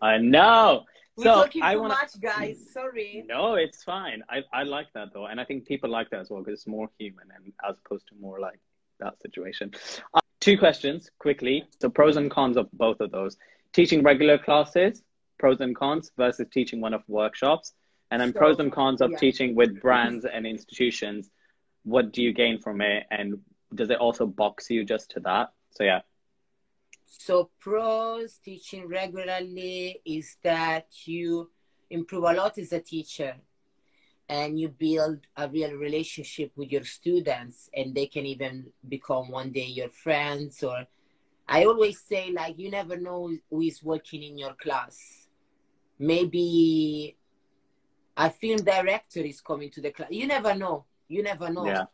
i 0.00 0.14
know 0.34 0.84
We're 1.20 1.24
So, 1.24 1.34
talking 1.42 1.62
I 1.62 1.74
too 1.74 1.80
wanna- 1.82 1.94
much, 1.94 2.20
guys. 2.20 2.72
Sorry. 2.72 3.24
No, 3.26 3.54
it's 3.54 3.84
fine. 3.84 4.22
I, 4.30 4.42
I 4.52 4.62
like 4.62 4.86
that 4.94 5.08
though, 5.12 5.26
and 5.26 5.38
I 5.40 5.44
think 5.44 5.66
people 5.66 5.90
like 5.90 6.08
that 6.10 6.20
as 6.20 6.30
well 6.30 6.40
because 6.40 6.54
it's 6.60 6.66
more 6.66 6.88
human 6.98 7.28
and 7.34 7.52
as 7.68 7.76
opposed 7.84 8.06
to 8.08 8.14
more 8.20 8.40
like 8.40 8.58
that 9.00 9.20
situation. 9.20 9.72
Uh, 10.14 10.20
two 10.40 10.56
questions 10.58 11.10
quickly. 11.18 11.64
So 11.80 11.88
pros 11.90 12.16
and 12.16 12.30
cons 12.30 12.56
of 12.56 12.70
both 12.72 13.00
of 13.00 13.10
those. 13.10 13.36
Teaching 13.72 14.02
regular 14.02 14.38
classes, 14.38 15.02
pros 15.38 15.60
and 15.60 15.76
cons 15.76 16.10
versus 16.16 16.46
teaching 16.50 16.80
one 16.80 16.94
of 16.94 17.02
workshops, 17.08 17.74
and 18.10 18.20
then 18.20 18.32
So, 18.32 18.38
pros 18.38 18.58
and 18.58 18.72
cons 18.72 19.00
of 19.02 19.10
yeah. 19.12 19.18
teaching 19.18 19.54
with 19.54 19.80
brands 19.80 20.24
and 20.24 20.46
institutions. 20.46 21.30
What 21.84 22.12
do 22.12 22.22
you 22.22 22.32
gain 22.32 22.58
from 22.60 22.80
it, 22.80 23.04
and 23.10 23.40
does 23.74 23.90
it 23.90 23.98
also 23.98 24.26
box 24.26 24.70
you 24.70 24.84
just 24.84 25.10
to 25.12 25.20
that? 25.20 25.50
So 25.72 25.84
yeah, 25.84 26.00
So 27.18 27.50
pros 27.58 28.38
teaching 28.38 28.86
regularly 28.86 30.00
is 30.04 30.36
that 30.44 30.86
you 31.06 31.50
improve 31.90 32.22
a 32.22 32.32
lot 32.32 32.56
as 32.56 32.72
a 32.72 32.80
teacher 32.80 33.34
and 34.28 34.58
you 34.58 34.68
build 34.68 35.18
a 35.36 35.48
real 35.48 35.72
relationship 35.72 36.52
with 36.54 36.70
your 36.70 36.84
students 36.84 37.68
and 37.74 37.94
they 37.96 38.06
can 38.06 38.26
even 38.26 38.66
become 38.88 39.28
one 39.28 39.50
day 39.50 39.64
your 39.64 39.88
friends 39.88 40.62
or 40.62 40.86
I 41.48 41.64
always 41.64 42.00
say 42.00 42.30
like 42.30 42.56
you 42.58 42.70
never 42.70 42.96
know 42.96 43.36
who 43.50 43.60
is 43.60 43.82
working 43.82 44.22
in 44.22 44.38
your 44.38 44.54
class. 44.54 45.26
Maybe 45.98 47.16
a 48.16 48.30
film 48.30 48.58
director 48.58 49.20
is 49.20 49.40
coming 49.40 49.70
to 49.70 49.80
the 49.80 49.90
class. 49.90 50.10
You 50.12 50.28
never 50.28 50.54
know. 50.54 50.84
You 51.08 51.24
never 51.24 51.50
know. 51.50 51.66
Yeah. 51.66 51.84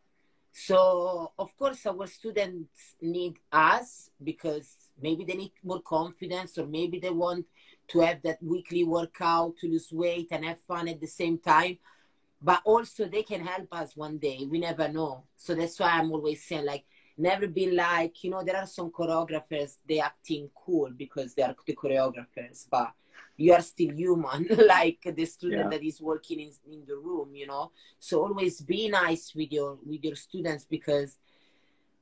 So 0.59 1.33
of 1.39 1.55
course 1.59 1.85
our 1.85 2.07
students 2.07 2.95
need 3.03 3.37
us 3.53 4.09
because 4.25 4.75
maybe 4.99 5.23
they 5.23 5.35
need 5.35 5.53
more 5.63 5.83
confidence 5.83 6.57
or 6.57 6.65
maybe 6.65 6.99
they 6.99 7.11
want 7.11 7.45
to 7.89 8.01
have 8.01 8.23
that 8.23 8.43
weekly 8.43 8.83
workout 8.83 9.59
to 9.59 9.69
lose 9.69 9.93
weight 9.93 10.29
and 10.31 10.47
have 10.47 10.59
fun 10.61 10.89
at 10.89 10.99
the 10.99 11.07
same 11.07 11.37
time. 11.37 11.77
But 12.41 12.63
also 12.65 13.05
they 13.05 13.23
can 13.23 13.45
help 13.45 13.69
us 13.73 13.99
one 13.99 14.17
day. 14.17 14.47
We 14.51 14.59
never 14.59 14.89
know. 14.89 15.25
So 15.37 15.55
that's 15.55 15.79
why 15.79 15.91
I'm 15.91 16.11
always 16.11 16.43
saying 16.43 16.65
like 16.65 16.87
never 17.19 17.49
be 17.49 17.73
like, 17.73 18.25
you 18.25 18.31
know, 18.31 18.43
there 18.43 18.57
are 18.57 18.67
some 18.67 18.91
choreographers 18.91 19.77
they 19.87 20.01
acting 20.01 20.49
cool 20.55 20.91
because 20.97 21.35
they 21.35 21.43
are 21.43 21.55
the 21.67 21.77
choreographers, 21.77 22.67
but 22.71 22.93
you 23.37 23.53
are 23.53 23.63
still 23.63 23.93
human, 23.93 24.47
like 24.67 25.01
the 25.15 25.25
student 25.27 25.65
Yeah. 25.65 25.69
that 25.79 25.85
is 25.85 26.01
working 26.01 26.41
in, 26.41 26.51
in 26.71 26.85
the 26.87 26.97
room, 26.97 27.35
you 27.35 27.47
know. 27.47 27.71
So 27.99 28.25
always 28.25 28.61
be 28.61 28.89
nice 28.89 29.35
with 29.35 29.53
your 29.53 29.79
with 29.85 30.03
your 30.05 30.17
students 30.17 30.65
because 30.65 31.19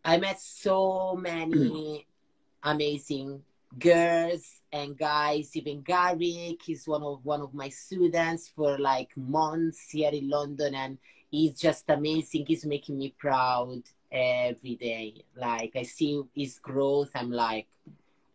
I 0.05 0.19
met 0.19 0.41
so 0.41 1.17
many 1.17 2.07
amazing 2.63 3.43
girls 3.79 4.63
and 4.73 4.97
guys. 4.97 5.57
Even 5.57 5.83
Garrick 5.83 6.69
is 6.69 6.87
one 6.87 7.03
of 7.03 7.25
one 7.25 7.41
of 7.41 7.53
my 7.55 7.69
students 7.69 8.49
for 8.55 8.79
like 8.79 9.11
months 9.17 9.91
here 9.91 10.11
in 10.13 10.29
London, 10.29 10.75
and 10.75 10.99
he's 11.31 11.59
just 11.59 11.85
amazing. 11.89 12.47
He's 12.47 12.65
making 12.65 12.99
me 12.99 13.15
proud 13.19 13.83
every 14.13 14.77
day. 14.77 15.25
Like 15.37 15.73
I 15.75 15.83
see 15.83 16.23
his 16.35 16.59
growth, 16.59 17.11
I'm 17.15 17.33
like, 17.33 17.67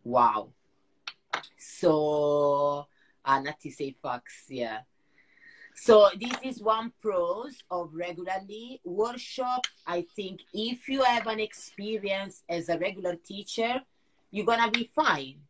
wow. 0.04 0.48
So, 1.60 2.86
uh, 3.22 3.40
not 3.40 3.60
to 3.60 3.70
say 3.70 3.94
facts, 4.02 4.46
yeah. 4.48 4.80
So 5.74 6.08
this 6.18 6.32
is 6.42 6.62
one 6.62 6.92
pros 7.02 7.62
of 7.70 7.90
regularly 7.92 8.80
workshop. 8.84 9.66
I 9.86 10.06
think 10.16 10.40
if 10.54 10.88
you 10.88 11.02
have 11.02 11.26
an 11.26 11.38
experience 11.38 12.42
as 12.48 12.70
a 12.70 12.78
regular 12.78 13.16
teacher, 13.16 13.80
you're 14.30 14.46
gonna 14.46 14.70
be 14.70 14.90
fine 14.94 15.40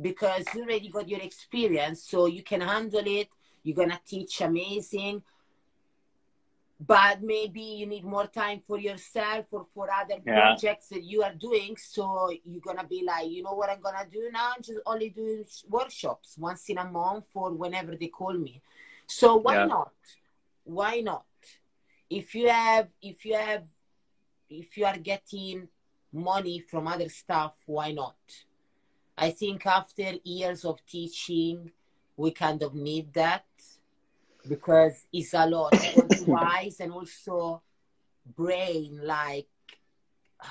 because 0.00 0.44
you 0.54 0.62
already 0.62 0.88
got 0.88 1.08
your 1.08 1.20
experience, 1.20 2.04
so 2.04 2.26
you 2.26 2.42
can 2.42 2.60
handle 2.60 3.04
it. 3.04 3.28
You're 3.64 3.76
gonna 3.76 4.00
teach 4.06 4.40
amazing, 4.40 5.22
but 6.80 7.22
maybe 7.22 7.60
you 7.60 7.86
need 7.86 8.04
more 8.04 8.26
time 8.26 8.60
for 8.66 8.78
yourself 8.78 9.46
or 9.52 9.66
for 9.74 9.90
other 9.90 10.20
Yeah. 10.24 10.34
projects 10.40 10.88
that 10.88 11.04
you 11.04 11.22
are 11.22 11.34
doing. 11.34 11.76
So 11.76 12.30
you're 12.44 12.60
gonna 12.60 12.84
be 12.86 13.02
like, 13.04 13.30
you 13.30 13.42
know 13.42 13.54
what 13.54 13.70
I'm 13.70 13.80
gonna 13.80 14.06
do 14.10 14.28
now? 14.32 14.52
I'm 14.56 14.62
just 14.62 14.80
only 14.84 15.10
doing 15.10 15.44
workshops 15.68 16.36
once 16.36 16.68
in 16.68 16.78
a 16.78 16.84
month 16.84 17.26
or 17.34 17.52
whenever 17.52 17.96
they 17.96 18.08
call 18.08 18.34
me. 18.34 18.60
So 19.06 19.36
why 19.36 19.56
Yeah. 19.56 19.66
not? 19.66 19.92
Why 20.64 21.00
not? 21.00 21.26
If 22.10 22.34
you 22.34 22.48
have, 22.48 22.88
if 23.00 23.24
you 23.24 23.34
have, 23.34 23.66
if 24.50 24.76
you 24.76 24.84
are 24.84 24.98
getting 24.98 25.68
money 26.12 26.60
from 26.60 26.86
other 26.86 27.08
stuff, 27.08 27.54
why 27.66 27.92
not? 27.92 28.16
I 29.16 29.30
think 29.30 29.64
after 29.66 30.14
years 30.24 30.64
of 30.64 30.84
teaching, 30.86 31.72
we 32.16 32.30
kind 32.32 32.62
of 32.62 32.74
need 32.74 33.12
that 33.14 33.46
because 34.48 35.06
it's 35.12 35.34
a 35.34 35.46
lot 35.46 35.74
wise 36.26 36.80
and 36.80 36.92
also 36.92 37.62
brain 38.36 39.00
like 39.02 39.46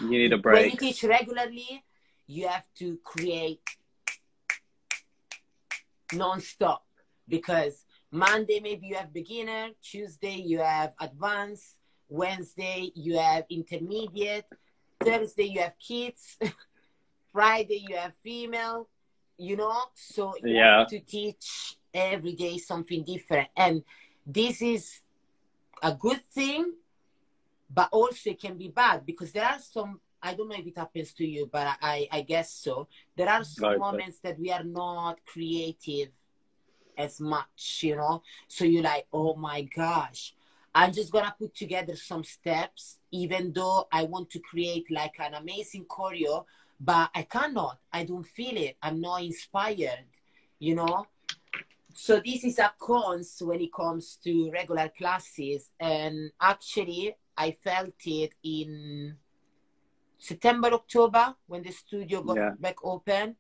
you 0.01 0.09
need 0.09 0.33
a 0.33 0.37
brain. 0.37 0.61
when 0.63 0.71
you 0.71 0.77
teach 0.77 1.03
regularly 1.03 1.83
you 2.27 2.47
have 2.47 2.65
to 2.77 2.97
create 3.03 3.61
non-stop 6.13 6.85
because 7.27 7.85
monday 8.11 8.59
maybe 8.61 8.87
you 8.87 8.95
have 8.95 9.11
beginner 9.13 9.69
tuesday 9.81 10.35
you 10.35 10.59
have 10.59 10.93
advanced 10.99 11.77
wednesday 12.09 12.91
you 12.95 13.17
have 13.17 13.43
intermediate 13.49 14.45
thursday 15.03 15.45
you 15.45 15.59
have 15.59 15.73
kids 15.79 16.37
friday 17.31 17.83
you 17.87 17.95
have 17.95 18.13
female 18.23 18.87
you 19.37 19.55
know 19.55 19.75
so 19.93 20.33
you 20.43 20.55
Yeah. 20.55 20.79
have 20.79 20.89
to 20.89 20.99
teach 20.99 21.77
every 21.93 22.33
day 22.33 22.57
something 22.57 23.03
different 23.03 23.47
and 23.55 23.83
this 24.25 24.61
is 24.61 25.01
a 25.83 25.93
good 25.93 26.23
thing 26.25 26.73
but 27.69 27.89
also 27.91 28.29
it 28.31 28.41
can 28.41 28.57
be 28.57 28.67
bad 28.69 29.05
because 29.05 29.31
there 29.31 29.45
are 29.45 29.59
some 29.59 29.99
I 30.21 30.35
don't 30.35 30.47
know 30.47 30.55
if 30.55 30.65
it 30.65 30.77
happens 30.77 31.11
to 31.15 31.27
you, 31.27 31.49
but 31.51 31.77
I, 31.81 32.07
I 32.09 32.21
guess 32.21 32.49
so. 32.53 32.87
There 33.17 33.27
are 33.27 33.43
some 33.43 33.75
Right, 33.75 33.77
moments 33.77 34.19
that 34.19 34.39
we 34.39 34.51
are 34.51 34.63
not 34.63 35.19
creative 35.25 36.09
as 36.97 37.19
much, 37.19 37.79
you 37.83 37.95
know. 37.95 38.23
So 38.47 38.65
you're 38.65 38.83
like, 38.83 39.07
oh 39.13 39.35
my 39.35 39.63
gosh, 39.63 40.33
I'm 40.73 40.93
just 40.93 41.11
gonna 41.11 41.35
put 41.37 41.55
together 41.55 41.95
some 41.95 42.23
steps, 42.23 42.99
even 43.11 43.53
though 43.53 43.87
I 43.91 44.03
want 44.03 44.29
to 44.31 44.39
create 44.39 44.89
like 44.91 45.15
an 45.19 45.33
amazing 45.35 45.85
choreo, 45.85 46.45
but 46.79 47.09
I 47.15 47.23
cannot. 47.23 47.79
I 47.91 48.03
don't 48.05 48.25
feel 48.25 48.57
it. 48.57 48.77
I'm 48.81 49.01
not 49.01 49.23
inspired, 49.23 50.05
you 50.59 50.75
know. 50.75 51.07
So 51.93 52.19
this 52.19 52.43
is 52.43 52.59
a 52.59 52.73
cons 52.79 53.41
when 53.45 53.61
it 53.61 53.71
comes 53.71 54.17
to 54.23 54.49
regular 54.51 54.89
classes, 54.89 55.69
and 55.79 56.31
actually 56.41 57.15
I 57.37 57.51
felt 57.51 57.93
it 58.05 58.33
in 58.43 59.15
September, 60.17 60.69
October 60.73 61.35
when 61.47 61.61
the 61.63 61.71
studio 61.71 62.21
got 62.23 62.37
Yeah. 62.37 62.51
back 62.59 62.83
open. 62.83 63.35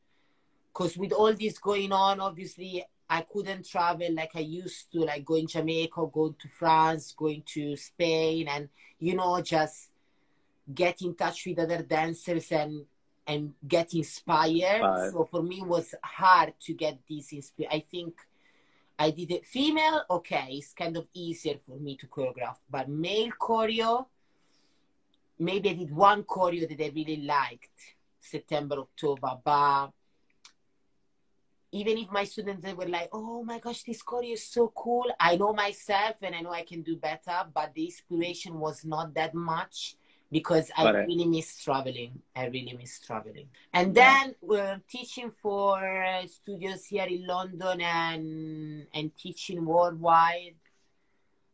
Because 0.71 0.97
with 0.97 1.13
all 1.13 1.33
this 1.33 1.57
going 1.59 1.91
on, 1.91 2.19
obviously 2.19 2.83
I 3.09 3.21
couldn't 3.21 3.67
travel 3.67 4.11
like 4.13 4.35
I 4.35 4.39
used 4.39 4.91
to, 4.91 4.99
like 5.01 5.23
going 5.25 5.47
to 5.47 5.53
Jamaica, 5.53 6.07
going 6.11 6.35
to 6.39 6.47
France, 6.47 7.13
going 7.13 7.43
to 7.53 7.75
Spain, 7.75 8.47
and 8.47 8.69
you 8.99 9.15
know, 9.15 9.41
just 9.41 9.91
get 10.73 11.01
in 11.01 11.15
touch 11.15 11.45
with 11.45 11.59
other 11.59 11.83
dancers 11.83 12.51
and 12.51 12.85
and 13.25 13.53
get 13.67 13.93
inspired. 13.93 14.81
So 15.11 15.25
for 15.25 15.41
me, 15.43 15.61
it 15.61 15.67
was 15.67 15.95
hard 16.03 16.53
to 16.65 16.73
get 16.73 16.99
this 17.09 17.31
inspired. 17.31 17.71
I 17.71 17.79
think 17.79 18.13
I 18.97 19.11
did 19.11 19.31
it 19.31 19.45
female. 19.45 20.03
Okay, 20.09 20.47
it's 20.51 20.73
kind 20.73 20.95
of 20.97 21.07
easier 21.13 21.57
for 21.65 21.77
me 21.77 21.97
to 21.97 22.07
choreograph, 22.07 22.57
but 22.69 22.89
male 22.89 23.31
choreo. 23.39 24.05
Maybe 25.39 25.69
I 25.69 25.73
did 25.73 25.91
one 25.91 26.23
choreo 26.23 26.67
that 26.69 26.83
I 26.83 26.91
really 26.93 27.23
liked, 27.23 27.95
September, 28.19 28.77
October, 28.79 29.37
but 29.43 29.89
even 31.71 31.97
if 31.97 32.11
my 32.11 32.23
students 32.23 32.63
they 32.63 32.73
were 32.73 32.87
like, 32.87 33.09
"Oh 33.11 33.43
my 33.43 33.59
gosh, 33.59 33.83
this 33.83 34.03
choreo 34.03 34.33
is 34.33 34.47
so 34.47 34.71
cool," 34.75 35.11
I 35.19 35.37
know 35.37 35.53
myself 35.53 36.17
and 36.21 36.35
I 36.35 36.41
know 36.41 36.51
I 36.51 36.63
can 36.63 36.83
do 36.83 36.95
better, 36.97 37.47
but 37.53 37.73
the 37.73 37.85
inspiration 37.85 38.59
was 38.59 38.85
not 38.85 39.13
that 39.15 39.33
much 39.33 39.95
because 40.33 40.71
I 40.75 40.89
really 40.89 41.25
miss 41.25 41.63
traveling. 41.63 42.19
I 42.35 42.47
really 42.47 42.75
miss 42.75 42.99
traveling. 42.99 43.47
And 43.71 43.93
then 43.93 44.33
we're 44.41 44.81
teaching 44.89 45.29
for 45.29 45.77
uh, 46.03 46.25
studios 46.25 46.85
here 46.85 47.05
in 47.05 47.27
London 47.27 47.79
and 47.81 48.87
and 48.95 49.15
teaching 49.15 49.63
worldwide. 49.63 50.55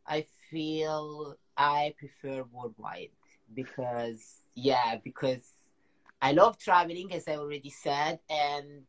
I 0.06 0.24
feel 0.50 1.36
I 1.56 1.94
prefer 1.98 2.44
worldwide 2.50 3.10
because 3.54 4.40
yeah, 4.54 4.96
because 5.04 5.46
I 6.22 6.32
love 6.32 6.58
traveling 6.58 7.12
as 7.12 7.28
I 7.28 7.36
already 7.36 7.70
said 7.70 8.18
and 8.30 8.84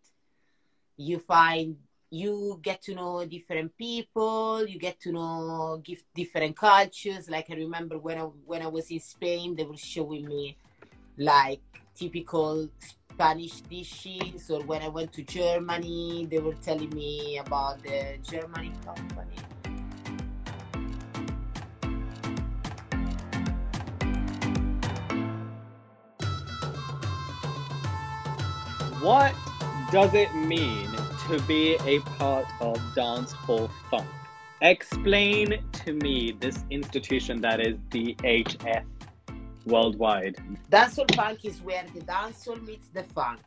you 0.95 1.19
find 1.19 1.75
you 2.13 2.59
get 2.61 2.81
to 2.81 2.93
know 2.93 3.25
different 3.25 3.75
people 3.77 4.67
you 4.67 4.77
get 4.77 4.99
to 4.99 5.13
know 5.13 5.81
different 6.13 6.57
cultures. 6.57 7.29
Like 7.29 7.49
i 7.49 7.55
remember 7.55 7.97
when 7.97 8.17
i 8.17 8.23
when 8.45 8.61
i 8.61 8.67
was 8.67 8.91
in 8.91 8.99
spain 8.99 9.55
they 9.55 9.63
were 9.63 9.77
showing 9.77 10.27
me 10.27 10.57
like 11.17 11.61
typical 11.95 12.67
spanish 12.79 13.61
dishes. 13.61 14.51
Or 14.51 14.61
when 14.63 14.81
i 14.81 14.89
went 14.89 15.13
to 15.13 15.23
germany 15.23 16.27
they 16.29 16.39
were 16.39 16.55
telling 16.55 16.89
me 16.89 17.37
about 17.37 17.81
the 17.81 18.17
germany 18.21 18.73
company. 18.85 19.37
What 28.99 29.33
does 29.91 30.13
it 30.13 30.35
mean 30.35 31.00
to 31.27 31.39
be 31.43 31.75
a 31.85 31.99
part 32.17 32.45
of 32.59 32.77
Dancehall 32.95 33.69
Funk? 33.89 34.07
Explain 34.61 35.63
to 35.71 35.93
me 35.93 36.31
this 36.39 36.63
institution 36.69 37.41
that 37.41 37.59
is 37.59 37.77
the 37.89 38.15
HF 38.23 38.85
worldwide. 39.65 40.37
dancehall 40.69 41.13
funk 41.15 41.45
is 41.45 41.61
where 41.61 41.85
the 41.93 42.01
dancehall 42.01 42.61
meets 42.65 42.87
the 42.89 43.03
funk 43.03 43.39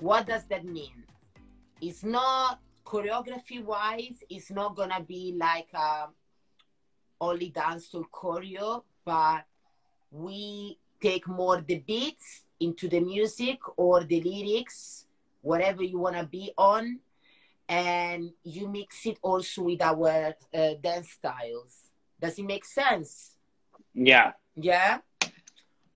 what 0.00 0.26
does 0.26 0.44
that 0.46 0.64
mean 0.64 1.04
it's 1.80 2.02
not 2.02 2.60
choreography 2.84 3.62
wise 3.62 4.22
it's 4.28 4.50
not 4.50 4.74
gonna 4.74 5.00
be 5.06 5.34
like 5.38 5.68
a 5.74 6.08
only 7.20 7.50
dancehall 7.50 8.04
choreo 8.12 8.82
but 9.04 9.44
we 10.10 10.78
take 11.00 11.28
more 11.28 11.60
the 11.60 11.78
beats 11.78 12.42
into 12.60 12.88
the 12.88 13.00
music 13.00 13.58
or 13.76 14.02
the 14.04 14.20
lyrics 14.22 15.03
whatever 15.50 15.82
you 15.82 15.98
want 16.04 16.16
to 16.16 16.26
be 16.26 16.46
on 16.56 16.98
and 17.68 18.30
you 18.42 18.68
mix 18.68 19.06
it 19.10 19.18
also 19.22 19.62
with 19.68 19.80
our 19.82 20.34
uh, 20.52 20.70
dance 20.82 21.10
styles 21.18 21.72
does 22.22 22.38
it 22.40 22.46
make 22.54 22.64
sense 22.64 23.10
Yeah. 23.94 24.32
yeah? 24.56 24.98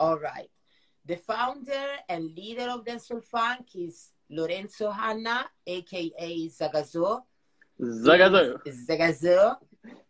All 0.04 0.18
right. 0.30 0.50
The 1.10 1.16
founder 1.30 1.86
and 2.08 2.22
leader 2.40 2.68
of 2.74 2.84
Dancehall 2.84 3.24
Funk 3.24 3.66
is 3.74 4.12
Lorenzo 4.30 4.90
Hanna, 5.00 5.36
aka 5.66 6.30
Zagazo. 6.58 7.22
zagazo 7.80 8.44
Zagazo. 8.88 9.56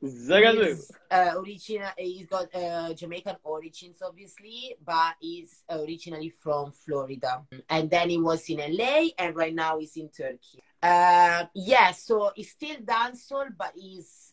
He's, 0.01 0.93
uh, 1.11 1.35
original, 1.37 1.91
he's 1.97 2.27
got 2.27 2.55
uh, 2.55 2.93
Jamaican 2.95 3.37
origins, 3.43 3.97
obviously, 4.03 4.77
but 4.85 5.15
he's 5.21 5.65
originally 5.69 6.31
from 6.31 6.71
Florida. 6.73 7.43
And 7.69 7.91
then 7.91 8.11
he 8.11 8.19
was 8.19 8.49
in 8.49 8.59
LA, 8.59 9.09
and 9.19 9.35
right 9.35 9.55
now 9.55 9.79
he's 9.79 9.97
in 9.97 10.09
Turkey. 10.09 10.63
Uh, 10.81 11.47
yeah, 11.55 11.91
so 11.91 12.31
it's 12.37 12.51
still 12.51 12.77
dancehall, 12.77 13.49
but 13.57 13.73
is 13.77 14.33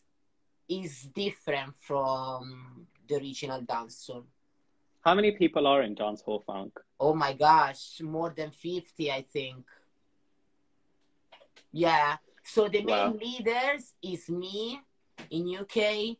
is 0.68 1.02
different 1.14 1.74
from 1.76 2.86
the 3.08 3.16
original 3.16 3.62
dancehall. 3.62 4.24
How 5.00 5.14
many 5.14 5.32
people 5.32 5.66
are 5.66 5.82
in 5.82 5.94
dancehall 5.94 6.44
Funk? 6.44 6.72
Oh 6.98 7.14
my 7.14 7.32
gosh, 7.34 8.00
more 8.00 8.30
than 8.36 8.50
50, 8.50 9.10
I 9.12 9.22
think. 9.22 9.64
Yeah. 11.72 12.16
So 12.42 12.68
the 12.68 12.82
main 12.82 13.12
Wow. 13.12 13.18
leaders 13.20 13.92
is 14.02 14.28
me 14.28 14.80
in 15.30 15.56
UK. 15.56 16.16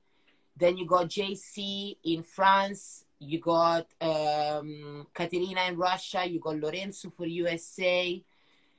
Then 0.56 0.76
you 0.76 0.86
got 0.86 1.08
JC 1.08 1.96
in 2.04 2.22
France. 2.22 3.04
You 3.18 3.40
got 3.40 3.86
um, 4.00 5.06
Katerina 5.14 5.64
in 5.68 5.76
Russia. 5.76 6.26
You 6.26 6.40
got 6.40 6.56
Lorenzo 6.56 7.10
for 7.10 7.26
USA. 7.26 8.22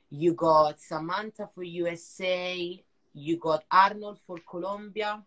You 0.10 0.34
got 0.34 0.80
Samantha 0.80 1.48
for 1.54 1.64
USA. 1.64 2.84
You 3.14 3.38
got 3.38 3.64
Arnold 3.72 4.20
for 4.26 4.38
Colombia. 4.50 5.24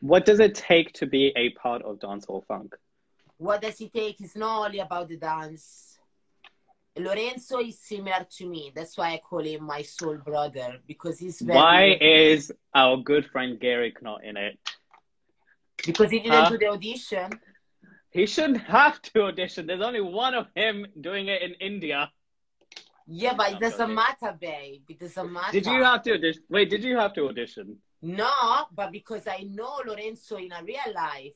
What 0.00 0.24
does 0.24 0.40
it 0.40 0.54
take 0.54 0.92
to 0.94 1.06
be 1.06 1.32
a 1.36 1.50
part 1.50 1.82
of 1.82 1.98
Dancehall 1.98 2.46
Funk? 2.46 2.74
what 3.38 3.62
does 3.62 3.80
it 3.80 3.92
take? 3.92 4.20
It's 4.20 4.36
not 4.36 4.66
only 4.66 4.80
about 4.80 5.08
the 5.08 5.16
dance. 5.16 5.97
Lorenzo 6.98 7.58
is 7.60 7.78
similar 7.80 8.26
to 8.38 8.46
me. 8.46 8.72
That's 8.74 8.96
why 8.98 9.12
I 9.14 9.18
call 9.18 9.40
him 9.40 9.64
my 9.64 9.82
soul 9.82 10.16
brother 10.16 10.78
because 10.86 11.18
he's 11.18 11.40
very. 11.40 11.58
Why 11.58 11.98
is 12.00 12.52
our 12.74 12.96
good 12.96 13.26
friend 13.26 13.58
Garrick 13.60 14.02
not 14.02 14.24
in 14.24 14.36
it? 14.36 14.58
Because 15.86 16.10
he 16.10 16.18
didn't 16.20 16.44
Huh? 16.44 16.50
do 16.50 16.58
the 16.58 16.68
audition. 16.68 17.30
He 18.10 18.26
shouldn't 18.26 18.62
have 18.62 19.00
to 19.02 19.24
audition. 19.24 19.66
There's 19.66 19.82
only 19.82 20.00
one 20.00 20.34
of 20.34 20.46
him 20.54 20.86
doing 21.00 21.28
it 21.28 21.42
in 21.42 21.52
India. 21.54 22.10
Yeah, 23.06 23.34
but 23.34 23.52
it 23.52 23.60
doesn't 23.60 23.94
matter, 23.94 24.36
babe. 24.38 24.82
It 24.88 24.98
doesn't 24.98 25.32
matter. 25.32 25.52
Did 25.52 25.66
you 25.66 25.82
have 25.84 26.02
to 26.02 26.14
audition? 26.14 26.42
Wait, 26.50 26.68
did 26.68 26.84
you 26.84 26.96
have 26.96 27.12
to 27.14 27.28
audition? 27.28 27.76
No, 28.02 28.30
but 28.74 28.92
because 28.92 29.26
I 29.26 29.46
know 29.50 29.80
Lorenzo 29.86 30.36
in 30.36 30.52
a 30.52 30.62
real 30.62 30.92
life. 30.94 31.32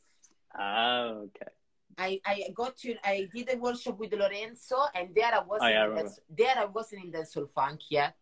Oh, 0.59 1.29
okay. 1.29 1.51
I, 1.99 2.21
I 2.25 2.45
got 2.55 2.77
to 2.79 2.95
I 3.05 3.29
did 3.33 3.53
a 3.53 3.59
workshop 3.59 3.99
with 3.99 4.13
Lorenzo 4.13 4.77
and 4.95 5.15
there 5.15 5.33
I 5.35 5.43
wasn't 5.43 5.63
Oh, 5.63 5.95
yeah, 5.95 6.03
I 6.03 6.09
there 6.31 6.59
I 6.59 6.65
wasn't 6.65 7.05
in 7.05 7.13
Dancehall 7.13 7.51
Funk 7.51 7.81
yet. 7.91 8.17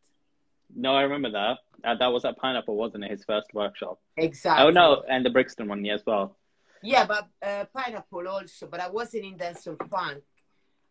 No, 0.74 0.94
I 0.94 1.02
remember 1.02 1.30
that. 1.30 1.58
Uh, 1.84 1.94
that 1.96 2.06
was 2.08 2.24
at 2.24 2.36
Pineapple, 2.36 2.76
wasn't 2.76 3.04
it? 3.04 3.10
His 3.10 3.24
first 3.24 3.48
workshop. 3.54 4.00
Exactly. 4.16 4.66
Oh 4.66 4.70
no, 4.70 5.02
and 5.08 5.24
the 5.24 5.30
Brixton 5.30 5.66
one, 5.68 5.84
yeah, 5.84 5.94
as 5.94 6.02
well. 6.06 6.36
Yeah, 6.82 7.06
but 7.06 7.28
uh, 7.42 7.64
pineapple 7.74 8.26
also. 8.28 8.66
But 8.66 8.80
I 8.80 8.88
wasn't 8.88 9.24
in 9.24 9.36
dancehall 9.36 9.88
funk. 9.88 10.22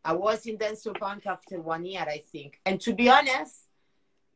I 0.04 0.14
was 0.14 0.46
in 0.46 0.58
dancehall 0.58 0.98
funk 0.98 1.26
after 1.26 1.62
one 1.62 1.86
year, 1.86 2.06
I 2.08 2.22
think. 2.32 2.60
And 2.66 2.80
to 2.82 2.94
be 2.94 3.10
honest, 3.10 3.68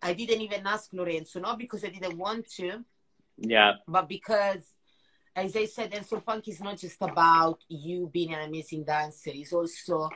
I 0.02 0.14
didn't 0.14 0.42
even 0.42 0.66
ask 0.66 0.92
Lorenzo, 0.94 1.40
not 1.40 1.58
because 1.58 1.84
I 1.86 1.90
didn't 1.90 2.18
want 2.18 2.50
to, 2.58 2.84
Yeah, 3.38 3.74
but 3.88 4.10
because, 4.10 4.64
as 5.36 5.56
I 5.56 5.66
said, 5.66 5.92
dancehall 5.92 6.24
funk 6.24 6.48
is 6.48 6.62
not 6.62 6.78
just 6.78 6.98
about 7.02 7.60
you 7.68 8.10
being 8.12 8.34
an 8.34 8.48
amazing 8.48 8.84
dancer. 8.84 9.32
It's 9.34 9.54
also 9.54 10.10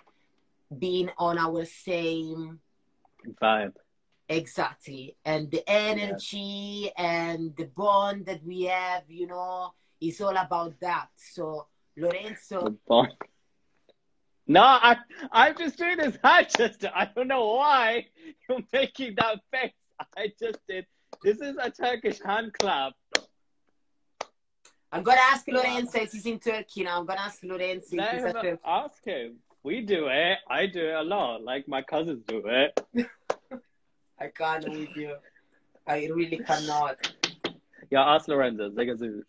being 0.78 1.10
on 1.18 1.38
our 1.38 1.66
same 1.66 2.60
vibe. 3.42 3.74
exactly 4.30 5.16
and 5.26 5.50
the 5.52 5.64
energy 5.68 6.92
and 6.98 7.56
the 7.56 7.66
bond 7.66 8.26
that 8.26 8.44
we 8.44 8.64
have. 8.64 9.04
You 9.08 9.28
know, 9.28 9.74
is 10.00 10.22
all 10.22 10.38
about 10.38 10.80
that. 10.82 11.08
So 11.16 11.68
Lorenzo. 11.98 12.78
No, 14.50 14.62
I, 14.62 14.96
I'm 15.32 15.58
just 15.58 15.78
doing 15.78 15.98
this 15.98 16.18
I 16.24 16.44
just, 16.44 16.86
I 16.86 17.10
don't 17.14 17.28
know 17.28 17.56
why 17.56 18.08
you're 18.48 18.62
making 18.72 19.16
that 19.18 19.40
face. 19.52 19.74
I 20.16 20.32
just 20.40 20.60
did. 20.68 20.86
This 21.24 21.42
is 21.42 21.58
a 21.60 21.70
Turkish 21.72 22.22
hand 22.22 22.54
clap. 22.54 22.94
I'm 24.92 25.04
gonna 25.04 25.22
ask 25.22 25.46
Lorenzo 25.48 26.00
if 26.00 26.12
he's 26.12 26.26
in 26.26 26.40
Turkey 26.40 26.84
now. 26.84 27.00
I'm 27.00 27.06
gonna 27.06 27.22
ask 27.22 27.44
Lorenzo 27.44 27.88
if 27.92 28.12
he's 28.12 28.24
him 28.24 28.34
Turkey. 28.34 28.58
ask 28.66 29.04
him. 29.06 29.36
We 29.64 29.82
do 29.82 30.08
it. 30.08 30.38
I 30.50 30.66
do 30.68 30.80
it 30.80 30.94
a 30.94 31.04
lot. 31.04 31.44
Like 31.44 31.68
my 31.68 31.82
cousins 31.82 32.24
do 32.26 32.42
it. 32.46 32.80
I 34.20 34.28
can't 34.28 34.68
with 34.70 34.96
you. 34.96 35.16
I 35.86 36.06
really 36.08 36.38
cannot. 36.38 36.96
Yeah, 37.90 38.04
ask 38.04 38.28
Lorenzo. 38.28 38.70
Zagazu. 38.70 39.24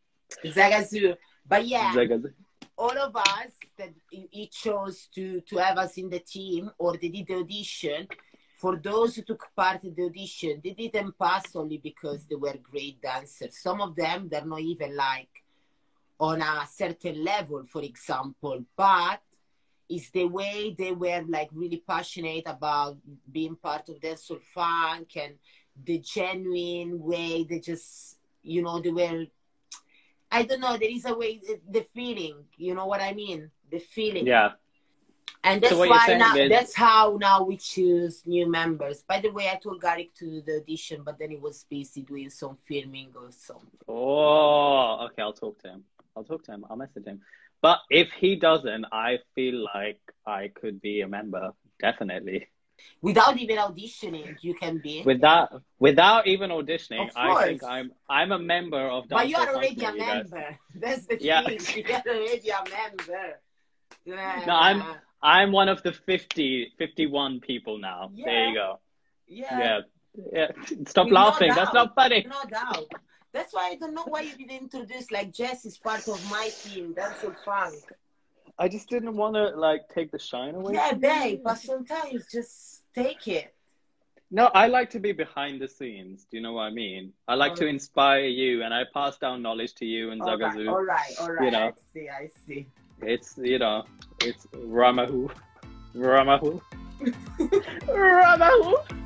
Zagazoo. 0.45 1.17
But 1.47 1.67
yeah, 1.67 1.93
Zagazu. 1.93 2.33
all 2.77 2.97
of 2.97 3.17
us 3.17 3.51
that 3.77 3.91
he 4.11 4.49
chose 4.53 5.09
to 5.15 5.41
to 5.43 5.57
have 5.57 5.77
us 5.79 5.99
in 5.99 6.09
the 6.09 6.21
team 6.21 6.71
or 6.79 6.97
they 6.97 7.09
did 7.09 7.27
the 7.27 7.35
audition 7.35 8.07
for 8.57 8.77
those 8.77 9.17
who 9.17 9.23
took 9.23 9.45
part 9.57 9.83
in 9.85 9.95
the 9.95 10.05
audition 10.05 10.61
they 10.63 10.71
didn't 10.71 11.17
pass 11.19 11.55
only 11.57 11.79
because 11.79 12.27
they 12.27 12.35
were 12.37 12.55
great 12.71 13.01
dancers 13.01 13.59
some 13.59 13.81
of 13.81 13.95
them 13.97 14.29
they're 14.29 14.45
not 14.45 14.61
even 14.61 14.97
like 14.97 15.29
on 16.21 16.43
a 16.43 16.67
certain 16.73 17.23
level 17.25 17.63
for 17.65 17.83
example 17.83 18.65
but 18.77 19.21
it's 19.89 20.11
the 20.11 20.25
way 20.25 20.75
they 20.77 20.93
were 20.93 21.23
like 21.29 21.49
really 21.53 21.83
passionate 21.87 22.45
about 22.47 22.97
being 23.31 23.57
part 23.57 23.89
of 23.89 24.01
dancehall 24.01 24.41
funk 24.55 25.17
and 25.17 25.35
the 25.85 25.99
genuine 25.99 27.01
way 27.03 27.45
they 27.49 27.61
just 27.61 28.19
you 28.43 28.63
know 28.63 28.81
they 28.81 28.91
were 28.91 29.27
I 30.31 30.43
don't 30.43 30.61
know. 30.61 30.77
There 30.77 30.91
is 30.91 31.07
a 31.07 31.15
way, 31.15 31.41
the, 31.71 31.87
feeling. 31.95 32.45
You 32.57 32.75
know 32.75 32.85
what 32.85 33.01
I 33.01 33.15
mean? 33.15 33.51
The 33.71 33.79
feeling. 33.79 34.27
Yeah. 34.27 34.53
And 35.43 35.63
that's 35.63 35.73
So 35.73 35.89
why 35.89 36.07
now. 36.19 36.37
is- 36.37 36.51
That's 36.51 36.75
how 36.75 37.17
now 37.19 37.45
we 37.45 37.57
choose 37.57 38.27
new 38.27 38.47
members. 38.51 39.03
By 39.03 39.21
the 39.21 39.31
way, 39.31 39.49
I 39.49 39.57
told 39.57 39.81
Garrick 39.81 40.13
to 40.17 40.27
do 40.27 40.43
the 40.43 40.57
audition, 40.61 41.03
but 41.03 41.19
then 41.19 41.31
he 41.31 41.37
was 41.37 41.65
busy 41.65 42.03
doing 42.03 42.29
some 42.29 42.57
filming 42.57 43.09
or 43.17 43.31
something. 43.31 43.79
Oh, 43.89 45.07
okay. 45.07 45.23
I'll 45.23 45.33
talk 45.33 45.59
to 45.63 45.69
him. 45.69 45.85
I'll 46.19 46.25
talk 46.25 46.45
to 46.45 46.53
him. 46.53 46.65
I'll 46.69 46.77
message 46.77 47.07
him. 47.07 47.21
But 47.63 47.79
if 47.91 48.09
he 48.21 48.37
doesn't, 48.37 48.85
I 48.93 49.19
feel 49.35 49.65
like 49.75 50.01
I 50.27 50.49
could 50.61 50.81
be 50.81 51.01
a 51.01 51.09
member. 51.09 51.53
Definitely. 51.81 52.49
Without 53.03 53.37
even 53.39 53.57
auditioning, 53.59 54.37
you 54.41 54.55
can 54.55 54.79
be. 54.79 55.03
Without 55.05 55.63
without 55.81 56.27
even 56.29 56.51
auditioning, 56.51 57.09
I 57.17 57.45
think. 57.47 57.65
I'm 57.65 57.93
I'm 58.09 58.31
a 58.33 58.39
member 58.39 58.81
of. 58.97 59.09
but 59.09 59.29
you 59.29 59.37
are 59.37 59.49
already 59.55 59.85
a 59.85 59.93
member. 59.95 60.59
That's 60.75 61.07
the 61.07 61.19
Yeah. 61.21 61.45
thing. 61.45 61.59
You 61.85 61.95
are 61.95 62.03
already 62.07 62.49
a 62.51 62.63
member. 62.79 63.41
Yeah. 64.05 64.45
No, 64.47 64.55
I'm- 64.55 64.83
I'm 65.21 65.51
one 65.51 65.69
of 65.69 65.83
the 65.83 65.93
50, 65.93 66.75
51 66.79 67.41
people 67.41 67.79
now. 67.79 68.13
There 68.15 68.49
you 68.49 68.55
go. 68.55 68.79
Yeah. 69.27 69.59
Yeah. 69.59 69.81
Yeah. 70.33 70.49
Stop 70.87 71.07
With 71.07 71.15
no 71.15 71.21
laughing. 71.21 71.53
That's 71.57 71.75
not 71.75 71.97
funny. 71.97 72.25
No 72.29 72.43
doubt. 72.49 72.87
That's 73.33 73.53
why 73.53 73.71
I 73.71 73.77
don't 73.77 73.95
know 73.95 74.05
why 74.07 74.23
you 74.23 74.37
didn't 74.37 74.63
introduce 74.63 75.11
like 75.11 75.33
Jess 75.33 75.65
is 75.65 75.77
part 75.79 76.09
of 76.09 76.31
my 76.31 76.51
team. 76.63 76.95
That's 76.97 77.21
so 77.21 77.33
fun. 77.45 77.73
I 78.59 78.69
just 78.69 78.89
didn't 78.89 79.17
want 79.17 79.35
to 79.35 79.51
like 79.51 79.89
take 79.89 80.11
the 80.11 80.19
shine 80.19 80.55
away. 80.55 80.75
Yeah, 80.75 80.95
babe, 80.95 81.41
but 81.45 81.59
sometimes 81.59 82.27
just 82.33 82.83
take 82.95 83.29
it. 83.29 83.55
No, 84.31 84.47
I 84.47 84.67
like 84.67 84.91
to 84.91 85.01
be 85.01 85.13
behind 85.13 85.61
the 85.61 85.69
scenes. 85.69 86.27
Do 86.31 86.37
you 86.37 86.43
know 86.43 86.53
what 86.55 86.63
I 86.63 86.71
mean? 86.71 87.13
I 87.27 87.35
like 87.35 87.55
to 87.57 87.67
inspire 87.67 88.27
you, 88.27 88.63
and 88.63 88.75
I 88.75 88.83
pass 88.93 89.17
down 89.17 89.41
knowledge 89.41 89.75
to 89.77 89.87
you 89.87 90.11
and 90.11 90.21
All 90.21 90.37
right, 90.37 90.67
all 90.69 90.83
right, 90.83 91.15
all 91.21 91.33
right. 91.33 91.45
You 91.45 91.51
know. 91.51 91.67
I 91.69 91.73
see, 91.95 92.09
I 92.09 92.29
see. 92.47 92.67
It's 93.01 93.39
you 93.39 93.59
know, 93.59 93.85
it's 94.21 94.47
Ramahu, 94.53 95.31
Ramahu, 95.95 96.61
Ramahu. 97.87 98.98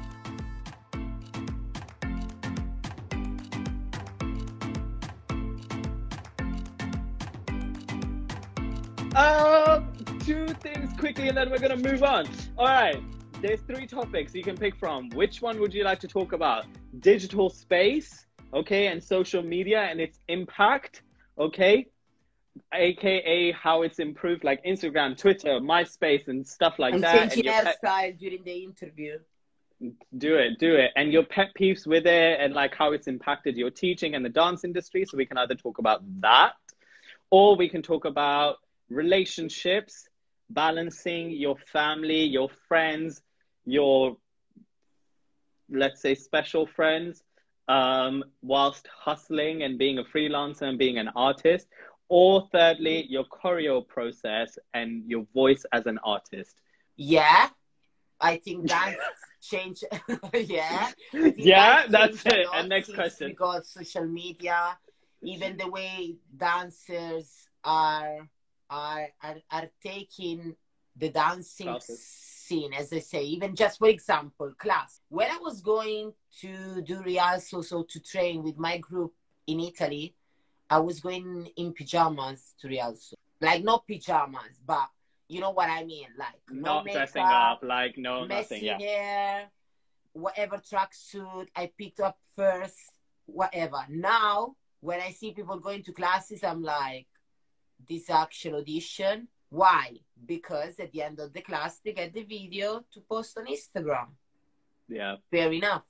Um, 9.15 9.93
two 10.21 10.47
things 10.49 10.91
quickly, 10.99 11.29
and 11.29 11.37
then 11.37 11.51
we're 11.51 11.59
gonna 11.59 11.77
move 11.77 12.03
on. 12.03 12.27
All 12.57 12.67
right, 12.67 13.03
there's 13.43 13.61
three 13.61 13.87
topics 13.87 14.35
you 14.35 14.43
can 14.43 14.57
pick 14.57 14.75
from. 14.77 15.11
Which 15.11 15.43
one 15.43 15.61
would 15.61 15.75
you 15.75 15.85
like 15.85 16.01
to 16.01 16.09
talk 16.09 16.33
about? 16.33 16.65
Digital 17.01 17.51
space, 17.51 18.25
okay, 18.55 18.87
and 18.87 19.05
social 19.05 19.43
media 19.43 19.81
and 19.83 20.01
its 20.01 20.19
impact, 20.29 21.03
okay, 21.39 21.89
aka 22.73 23.53
how 23.53 23.83
it's 23.83 23.99
improved, 23.99 24.45
like 24.45 24.65
Instagram, 24.65 25.19
Twitter, 25.19 25.61
MySpace, 25.61 26.29
and 26.29 26.47
stuff 26.47 26.79
like 26.79 26.95
and 26.95 27.03
that. 27.03 27.19
changing 27.19 27.45
your 27.45 27.53
pet- 27.53 27.77
hairstyle 27.85 28.19
during 28.19 28.43
the 28.45 28.65
interview. 28.65 29.19
do 30.17 30.37
it, 30.37 30.59
do 30.59 30.77
it, 30.77 30.91
and 30.97 31.13
your 31.13 31.25
pet 31.25 31.49
peeves 31.61 31.87
with 31.87 32.07
it, 32.07 32.41
and 32.41 32.55
like 32.55 32.75
how 32.75 32.93
it's 32.93 33.09
impacted 33.09 33.59
your 33.59 33.71
teaching 33.71 34.15
and 34.15 34.25
the 34.25 34.31
dance 34.31 34.65
industry. 34.65 35.05
So 35.05 35.19
we 35.19 35.27
can 35.27 35.37
either 35.37 35.55
talk 35.55 35.77
about 35.77 36.01
that, 36.23 36.53
or 37.31 37.57
we 37.57 37.69
can 37.69 37.83
talk 37.83 38.07
about 38.07 38.57
relationships, 38.89 40.09
balancing 40.51 41.31
your 41.31 41.57
family, 41.73 42.23
your 42.25 42.49
friends, 42.69 43.23
your 43.65 44.17
let's 45.71 46.01
say 46.01 46.15
special 46.15 46.67
friends, 46.67 47.23
um, 47.69 48.23
whilst 48.43 48.89
hustling 48.95 49.63
and 49.63 49.79
being 49.79 49.99
a 49.99 50.05
freelancer 50.05 50.63
and 50.63 50.79
being 50.79 50.99
an 50.99 51.09
artist. 51.17 51.67
Or 52.09 52.47
thirdly, 52.53 53.07
your 53.09 53.25
choreo 53.25 53.87
process 53.87 54.59
and 54.75 55.03
your 55.07 55.25
voice 55.33 55.65
as 55.73 55.87
an 55.87 55.99
artist. 56.05 56.61
Yeah, 56.97 57.49
I 58.21 58.37
think 58.37 58.69
that's 58.69 58.99
change. 59.43 59.83
yeah. 60.35 60.91
Yeah, 61.13 61.87
that's 61.89 62.23
that's 62.23 62.27
it. 62.27 62.47
And 62.55 62.69
next 62.69 62.93
question. 62.95 63.29
because 63.31 63.69
social 63.69 64.07
media, 64.07 64.79
even 65.23 65.57
the 65.57 65.69
way 65.71 66.17
dancers 66.37 67.49
are 67.65 68.29
are 68.73 69.09
are, 69.23 69.37
are 69.51 69.69
taking 69.83 70.57
the 70.97 71.11
dancing 71.11 71.67
Classes. 71.67 72.03
scene, 72.03 72.73
as 72.73 72.93
I 72.93 72.99
say. 72.99 73.25
Even 73.25 73.55
just 73.55 73.79
for 73.79 73.89
example, 73.89 74.53
class. 74.59 75.01
When 75.09 75.31
I 75.31 75.39
was 75.39 75.61
going 75.61 76.13
to 76.41 76.83
do 76.83 77.03
rehearsals 77.03 77.69
so 77.69 77.85
to 77.85 78.01
train 78.01 78.43
with 78.43 78.59
my 78.59 78.79
group 78.79 79.13
in 79.47 79.61
Italy, 79.61 80.15
I 80.69 80.79
was 80.79 81.01
going 81.01 81.51
in 81.57 81.73
pajamas 81.73 82.55
to 82.61 82.69
rehearsal. 82.69 83.19
Like 83.41 83.63
not 83.63 83.87
pajamas, 83.87 84.59
but 84.67 84.89
you 85.29 85.41
know 85.41 85.51
what 85.51 85.69
I 85.69 85.85
mean. 85.85 86.09
Like 86.19 86.41
no 86.51 86.83
Not 86.83 86.87
dressing 86.87 87.23
up, 87.23 87.61
like 87.63 87.99
no 87.99 88.27
messy 88.27 88.55
nothing. 88.55 88.65
Yeah. 88.65 88.79
hair, 88.79 89.51
whatever 90.13 90.59
tracksuit 90.59 91.49
I 91.57 91.71
picked 91.79 92.01
up 92.01 92.19
first, 92.35 92.77
whatever. 93.27 93.85
Now, 93.89 94.57
when 94.81 95.01
I 95.01 95.11
see 95.11 95.33
people 95.33 95.59
going 95.59 95.83
to 95.85 95.93
classes, 95.93 96.45
I'm 96.45 96.63
like, 96.63 97.07
this 97.89 98.11
actual 98.11 98.57
audition. 98.57 99.29
Why? 99.51 99.99
Because 100.25 100.79
at 100.81 100.93
the 100.93 101.03
end 101.03 101.21
of 101.21 101.33
the 101.33 101.43
class, 101.43 101.81
they 101.85 101.93
get 101.93 102.13
the 102.15 102.23
video 102.23 102.85
to 102.93 103.01
post 103.01 103.37
on 103.39 103.47
Instagram. 103.47 104.09
Yeah. 104.89 105.17
Fair 105.31 105.53
enough. 105.53 105.87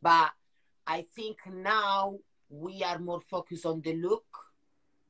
But 0.00 0.30
I 0.86 1.06
think 1.14 1.38
now 1.46 2.18
we 2.48 2.82
are 2.82 2.98
more 2.98 3.20
focused 3.20 3.66
on 3.66 3.80
the 3.80 3.94
look 3.94 4.26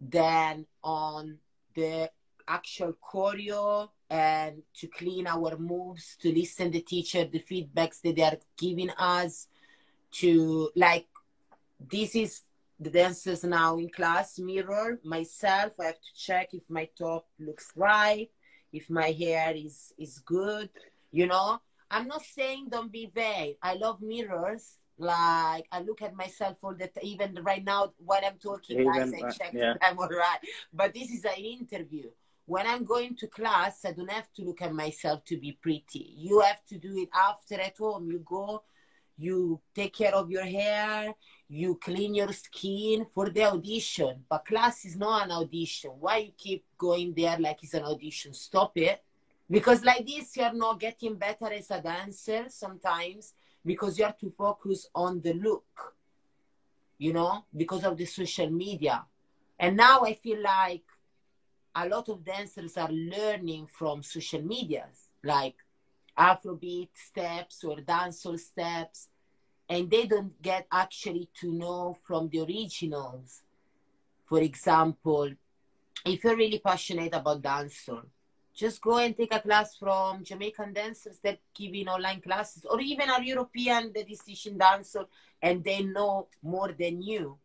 than 0.00 0.66
on 0.82 1.38
the 1.74 2.10
actual 2.48 2.94
choreo 3.02 3.88
and 4.08 4.62
to 4.74 4.86
clean 4.86 5.26
our 5.26 5.56
moves, 5.58 6.16
to 6.20 6.32
listen 6.32 6.70
the 6.70 6.80
teacher, 6.80 7.24
the 7.24 7.40
feedbacks 7.40 8.00
that 8.02 8.16
they 8.16 8.22
are 8.22 8.38
giving 8.56 8.90
us, 8.90 9.48
to 10.12 10.70
like 10.76 11.06
this 11.78 12.14
is 12.14 12.42
the 12.78 12.90
dancers 12.90 13.42
now 13.44 13.78
in 13.78 13.88
class 13.88 14.38
mirror 14.38 14.98
myself. 15.04 15.72
I 15.80 15.86
have 15.86 16.00
to 16.00 16.14
check 16.14 16.52
if 16.52 16.68
my 16.68 16.88
top 16.98 17.26
looks 17.38 17.72
right, 17.74 18.28
if 18.72 18.90
my 18.90 19.10
hair 19.10 19.52
is 19.54 19.92
is 19.98 20.18
good, 20.18 20.70
you 21.10 21.26
know. 21.26 21.60
I'm 21.90 22.08
not 22.08 22.22
saying 22.22 22.68
don't 22.70 22.90
be 22.90 23.10
vain. 23.14 23.54
I 23.62 23.74
love 23.74 24.02
mirrors. 24.02 24.78
Like 24.98 25.66
I 25.70 25.80
look 25.80 26.02
at 26.02 26.16
myself 26.16 26.58
all 26.62 26.74
the 26.74 26.88
time. 26.88 27.02
Even 27.02 27.38
right 27.42 27.64
now 27.64 27.92
when 27.98 28.24
I'm 28.24 28.38
talking, 28.38 28.84
guys, 28.84 29.12
I 29.12 29.26
uh, 29.26 29.32
check 29.32 29.52
yeah. 29.52 29.72
if 29.72 29.78
I'm 29.82 29.98
alright. 29.98 30.40
But 30.72 30.94
this 30.94 31.10
is 31.10 31.24
an 31.24 31.36
interview. 31.36 32.10
When 32.46 32.66
I'm 32.66 32.84
going 32.84 33.16
to 33.16 33.26
class, 33.26 33.84
I 33.84 33.92
don't 33.92 34.10
have 34.10 34.32
to 34.34 34.42
look 34.42 34.62
at 34.62 34.72
myself 34.72 35.24
to 35.26 35.36
be 35.36 35.58
pretty. 35.60 36.14
You 36.16 36.40
have 36.40 36.64
to 36.66 36.78
do 36.78 36.96
it 36.96 37.08
after 37.12 37.60
at 37.60 37.76
home. 37.76 38.10
You 38.10 38.20
go, 38.24 38.62
you 39.18 39.60
take 39.74 39.94
care 39.94 40.14
of 40.14 40.30
your 40.30 40.44
hair, 40.44 41.14
you 41.48 41.76
clean 41.76 42.14
your 42.14 42.32
skin 42.32 43.06
for 43.06 43.30
the 43.30 43.44
audition. 43.44 44.24
But 44.28 44.44
class 44.44 44.84
is 44.84 44.96
not 44.96 45.24
an 45.24 45.32
audition. 45.32 45.92
Why 45.98 46.16
you 46.18 46.32
keep 46.36 46.64
going 46.76 47.14
there 47.14 47.38
like 47.38 47.62
it's 47.62 47.74
an 47.74 47.84
audition? 47.84 48.32
Stop 48.32 48.76
it. 48.76 49.02
Because 49.50 49.84
like 49.84 50.06
this, 50.06 50.36
you're 50.36 50.52
not 50.52 50.80
getting 50.80 51.14
better 51.14 51.52
as 51.52 51.70
a 51.70 51.80
dancer 51.80 52.46
sometimes 52.48 53.34
because 53.64 53.98
you 53.98 54.04
are 54.04 54.14
too 54.18 54.32
focused 54.36 54.90
on 54.94 55.20
the 55.20 55.34
look, 55.34 55.94
you 56.98 57.12
know, 57.12 57.44
because 57.56 57.84
of 57.84 57.96
the 57.96 58.04
social 58.04 58.50
media. 58.50 59.04
And 59.58 59.76
now 59.76 60.00
I 60.02 60.14
feel 60.14 60.42
like 60.42 60.84
a 61.74 61.88
lot 61.88 62.08
of 62.08 62.24
dancers 62.24 62.76
are 62.76 62.90
learning 62.90 63.66
from 63.66 64.02
social 64.02 64.42
medias, 64.42 65.10
like 65.22 65.54
Afrobeat 66.18 66.88
steps 66.94 67.64
or 67.64 67.76
dancehall 67.76 68.38
steps, 68.38 69.08
and 69.68 69.90
they 69.90 70.06
don't 70.06 70.40
get 70.40 70.66
actually 70.70 71.28
to 71.40 71.52
know 71.52 71.96
from 72.06 72.28
the 72.28 72.40
originals. 72.40 73.42
For 74.24 74.40
example, 74.40 75.32
if 76.04 76.24
you're 76.24 76.36
really 76.36 76.58
passionate 76.58 77.14
about 77.14 77.42
dancehall, 77.42 78.04
just 78.54 78.80
go 78.80 78.96
and 78.96 79.14
take 79.14 79.34
a 79.34 79.40
class 79.40 79.76
from 79.76 80.24
Jamaican 80.24 80.72
dancers 80.72 81.18
that 81.22 81.38
give 81.54 81.74
in 81.74 81.88
online 81.88 82.20
classes, 82.22 82.64
or 82.64 82.80
even 82.80 83.10
a 83.10 83.22
European 83.22 83.92
that 83.94 84.10
is 84.10 84.20
teaching 84.20 84.58
dancehall 84.58 85.06
and 85.42 85.62
they 85.62 85.82
know 85.82 86.28
more 86.42 86.72
than 86.72 87.02
you. 87.02 87.36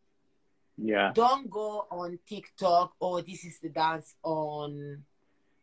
Yeah. 0.78 1.12
Don't 1.14 1.50
go 1.50 1.86
on 1.92 2.18
TikTok, 2.26 2.94
oh, 3.02 3.20
this 3.22 3.44
is 3.44 3.60
the 3.60 3.70
dance 3.70 4.16
on, 4.24 5.04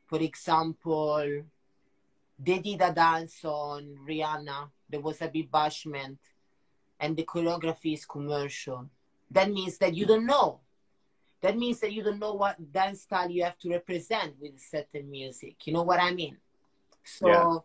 for 0.06 0.20
example, 0.20 1.44
they 2.38 2.58
did 2.60 2.80
a 2.80 2.92
dance 2.92 3.44
on 3.44 3.96
Rihanna. 4.08 4.70
There 4.88 5.00
was 5.00 5.20
a 5.22 5.28
big 5.28 5.50
bashment, 5.50 6.18
and 7.00 7.16
the 7.16 7.24
choreography 7.24 7.94
is 7.94 8.04
commercial. 8.06 8.88
That 9.30 9.50
means 9.50 9.78
that 9.78 9.94
you 9.94 10.06
don't 10.06 10.26
know. 10.26 10.60
That 11.40 11.56
means 11.56 11.78
that 11.80 11.92
you 11.92 12.02
don't 12.02 12.18
know 12.18 12.34
what 12.34 12.72
dance 12.72 13.02
style 13.02 13.30
you 13.30 13.44
have 13.44 13.58
to 13.58 13.70
represent 13.70 14.34
with 14.40 14.58
certain 14.58 15.10
music. 15.10 15.66
You 15.66 15.72
know 15.74 15.82
what 15.82 16.00
I 16.00 16.12
mean? 16.12 16.36
So 17.04 17.28
Yeah. 17.28 17.58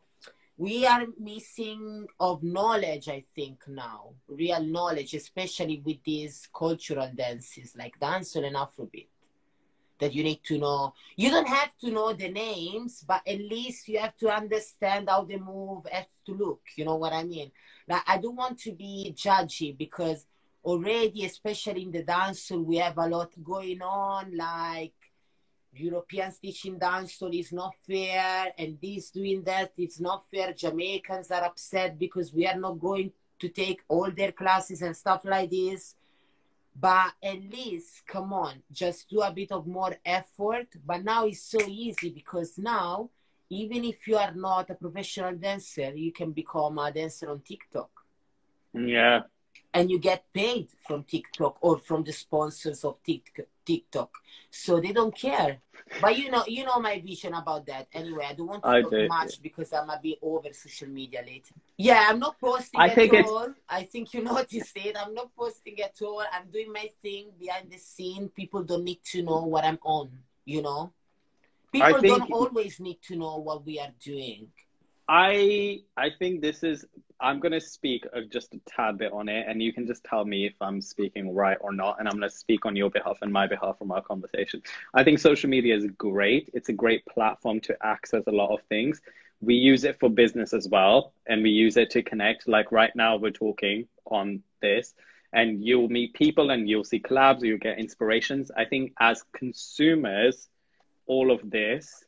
we 0.57 0.85
are 0.85 1.05
missing 1.17 2.07
of 2.19 2.43
knowledge, 2.43 3.09
I 3.09 3.23
think 3.35 3.67
now, 3.67 4.13
real 4.27 4.61
knowledge, 4.61 5.13
especially 5.15 5.81
with 5.83 6.03
these 6.03 6.47
cultural 6.53 7.09
dances 7.15 7.75
like 7.75 7.99
dancehall 7.99 8.45
and 8.45 8.55
Afrobeat. 8.55 9.07
That 9.99 10.13
you 10.13 10.23
need 10.23 10.43
to 10.45 10.57
know. 10.57 10.93
You 11.15 11.29
don't 11.29 11.47
have 11.47 11.77
to 11.81 11.91
know 11.91 12.13
the 12.13 12.29
names, 12.29 13.05
but 13.07 13.21
at 13.27 13.37
least 13.39 13.87
you 13.87 13.99
have 13.99 14.17
to 14.17 14.29
understand 14.29 15.07
how 15.09 15.23
the 15.23 15.37
move 15.37 15.85
has 15.89 16.05
to 16.25 16.33
look. 16.33 16.61
You 16.75 16.85
know 16.85 16.95
what 16.95 17.13
I 17.13 17.23
mean? 17.23 17.51
Like 17.87 18.01
I 18.07 18.17
don't 18.17 18.35
want 18.35 18.59
to 18.59 18.71
be 18.73 19.13
judgy 19.15 19.77
because 19.77 20.25
already, 20.63 21.25
especially 21.25 21.83
in 21.83 21.91
the 21.91 22.03
dancehall, 22.03 22.65
we 22.65 22.77
have 22.77 22.97
a 22.97 23.07
lot 23.07 23.31
going 23.43 23.81
on. 23.81 24.35
Like 24.35 24.93
Europeans 25.75 26.39
teaching 26.39 26.79
dancehall 26.79 27.37
is 27.37 27.51
not 27.51 27.73
fair, 27.87 28.53
and 28.57 28.77
this 28.81 29.09
doing 29.09 29.43
that 29.43 29.73
is 29.77 29.99
not 29.99 30.25
fair. 30.29 30.53
Jamaicans 30.53 31.31
are 31.31 31.43
upset 31.43 31.97
because 31.97 32.33
we 32.33 32.45
are 32.47 32.57
not 32.57 32.79
going 32.79 33.11
to 33.39 33.49
take 33.49 33.83
all 33.87 34.09
their 34.11 34.31
classes 34.31 34.81
and 34.81 34.95
stuff 34.95 35.25
like 35.25 35.49
this. 35.49 35.95
But 36.75 37.13
at 37.21 37.41
least, 37.51 38.05
come 38.07 38.33
on, 38.33 38.63
just 38.71 39.09
do 39.09 39.21
a 39.21 39.31
bit 39.31 39.51
of 39.51 39.67
more 39.67 39.95
effort. 40.03 40.67
But 40.85 41.03
now 41.03 41.25
it's 41.25 41.43
so 41.43 41.59
easy 41.67 42.09
because 42.09 42.57
now, 42.57 43.09
even 43.49 43.83
if 43.83 44.07
you 44.07 44.17
are 44.17 44.33
not 44.33 44.69
a 44.71 44.75
professional 44.75 45.35
dancer, 45.35 45.93
you 45.95 46.11
can 46.11 46.31
become 46.31 46.79
a 46.79 46.91
dancer 46.91 47.29
on 47.29 47.41
TikTok 47.41 47.91
Yeah. 48.73 49.21
and 49.73 49.91
you 49.91 49.99
get 49.99 50.31
paid 50.33 50.69
from 50.87 51.03
TikTok 51.03 51.57
or 51.61 51.77
from 51.77 52.03
the 52.03 52.11
sponsors 52.13 52.83
of 52.83 52.97
Tik- 53.03 53.47
TikTok. 53.65 54.11
So 54.49 54.79
they 54.79 54.91
don't 54.91 55.15
care. 55.15 55.59
But 56.01 56.17
you 56.17 56.31
know, 56.31 56.43
you 56.47 56.63
know 56.65 56.79
my 56.79 56.99
vision 57.05 57.33
about 57.33 57.65
that. 57.67 57.87
Anyway, 57.93 58.25
I 58.27 58.33
don't 58.33 58.47
want 58.47 58.63
to 58.63 58.69
I 58.69 58.81
talk 58.81 58.91
do, 58.91 59.07
much 59.07 59.41
because 59.41 59.73
I'm 59.73 59.89
a 59.89 59.99
bit 60.01 60.17
over 60.21 60.51
social 60.53 60.87
media 60.87 61.21
later. 61.25 61.53
Yeah, 61.77 62.07
I'm 62.09 62.19
not 62.19 62.39
posting 62.39 62.79
I 62.79 62.87
at 62.87 62.95
think 62.95 63.13
it's- 63.13 63.29
all. 63.29 63.53
I 63.69 63.83
think 63.83 64.13
you 64.13 64.23
noticed 64.23 64.71
it. 64.77 64.95
I'm 64.99 65.13
not 65.13 65.35
posting 65.35 65.79
at 65.81 65.95
all. 66.01 66.23
I'm 66.31 66.49
doing 66.49 66.71
my 66.71 66.89
thing 67.01 67.27
behind 67.39 67.69
the 67.69 67.77
scene. 67.77 68.29
People 68.29 68.63
don't 68.63 68.83
need 68.83 69.03
to 69.11 69.21
know 69.23 69.41
what 69.43 69.65
I'm 69.65 69.79
on. 69.83 70.09
You 70.45 70.61
know, 70.61 70.93
people 71.71 71.99
think- 71.99 72.17
don't 72.19 72.31
always 72.31 72.79
need 72.79 73.01
to 73.03 73.15
know 73.15 73.37
what 73.37 73.65
we 73.65 73.79
are 73.79 73.93
doing. 74.03 74.47
I 75.07 75.81
I 75.97 76.09
think 76.17 76.41
this 76.41 76.63
is 76.63 76.85
I'm 77.19 77.39
gonna 77.39 77.61
speak 77.61 78.05
just 78.29 78.53
a 78.53 78.59
tad 78.65 78.97
bit 78.97 79.11
on 79.11 79.29
it, 79.29 79.45
and 79.47 79.61
you 79.61 79.73
can 79.73 79.87
just 79.87 80.03
tell 80.03 80.25
me 80.25 80.45
if 80.45 80.53
I'm 80.61 80.81
speaking 80.81 81.33
right 81.33 81.57
or 81.61 81.73
not, 81.73 81.99
and 81.99 82.07
I'm 82.07 82.15
gonna 82.15 82.29
speak 82.29 82.65
on 82.65 82.75
your 82.75 82.89
behalf 82.89 83.17
and 83.21 83.31
my 83.31 83.47
behalf 83.47 83.77
from 83.77 83.91
our 83.91 84.01
conversation. 84.01 84.61
I 84.93 85.03
think 85.03 85.19
social 85.19 85.49
media 85.49 85.75
is 85.75 85.87
great. 85.97 86.49
It's 86.53 86.69
a 86.69 86.73
great 86.73 87.05
platform 87.05 87.59
to 87.61 87.77
access 87.85 88.23
a 88.27 88.31
lot 88.31 88.53
of 88.53 88.61
things. 88.67 89.01
We 89.41 89.55
use 89.55 89.83
it 89.83 89.99
for 89.99 90.09
business 90.09 90.53
as 90.53 90.67
well, 90.69 91.13
and 91.27 91.43
we 91.43 91.49
use 91.49 91.75
it 91.77 91.89
to 91.91 92.01
connect. 92.03 92.47
Like 92.47 92.71
right 92.71 92.95
now, 92.95 93.17
we're 93.17 93.31
talking 93.31 93.87
on 94.05 94.41
this, 94.61 94.93
and 95.33 95.63
you'll 95.63 95.89
meet 95.89 96.13
people, 96.13 96.49
and 96.51 96.69
you'll 96.69 96.85
see 96.85 96.99
collabs, 97.01 97.41
you'll 97.41 97.57
get 97.57 97.77
inspirations. 97.77 98.51
I 98.55 98.65
think 98.65 98.93
as 98.99 99.23
consumers, 99.33 100.47
all 101.07 101.31
of 101.31 101.49
this, 101.49 102.05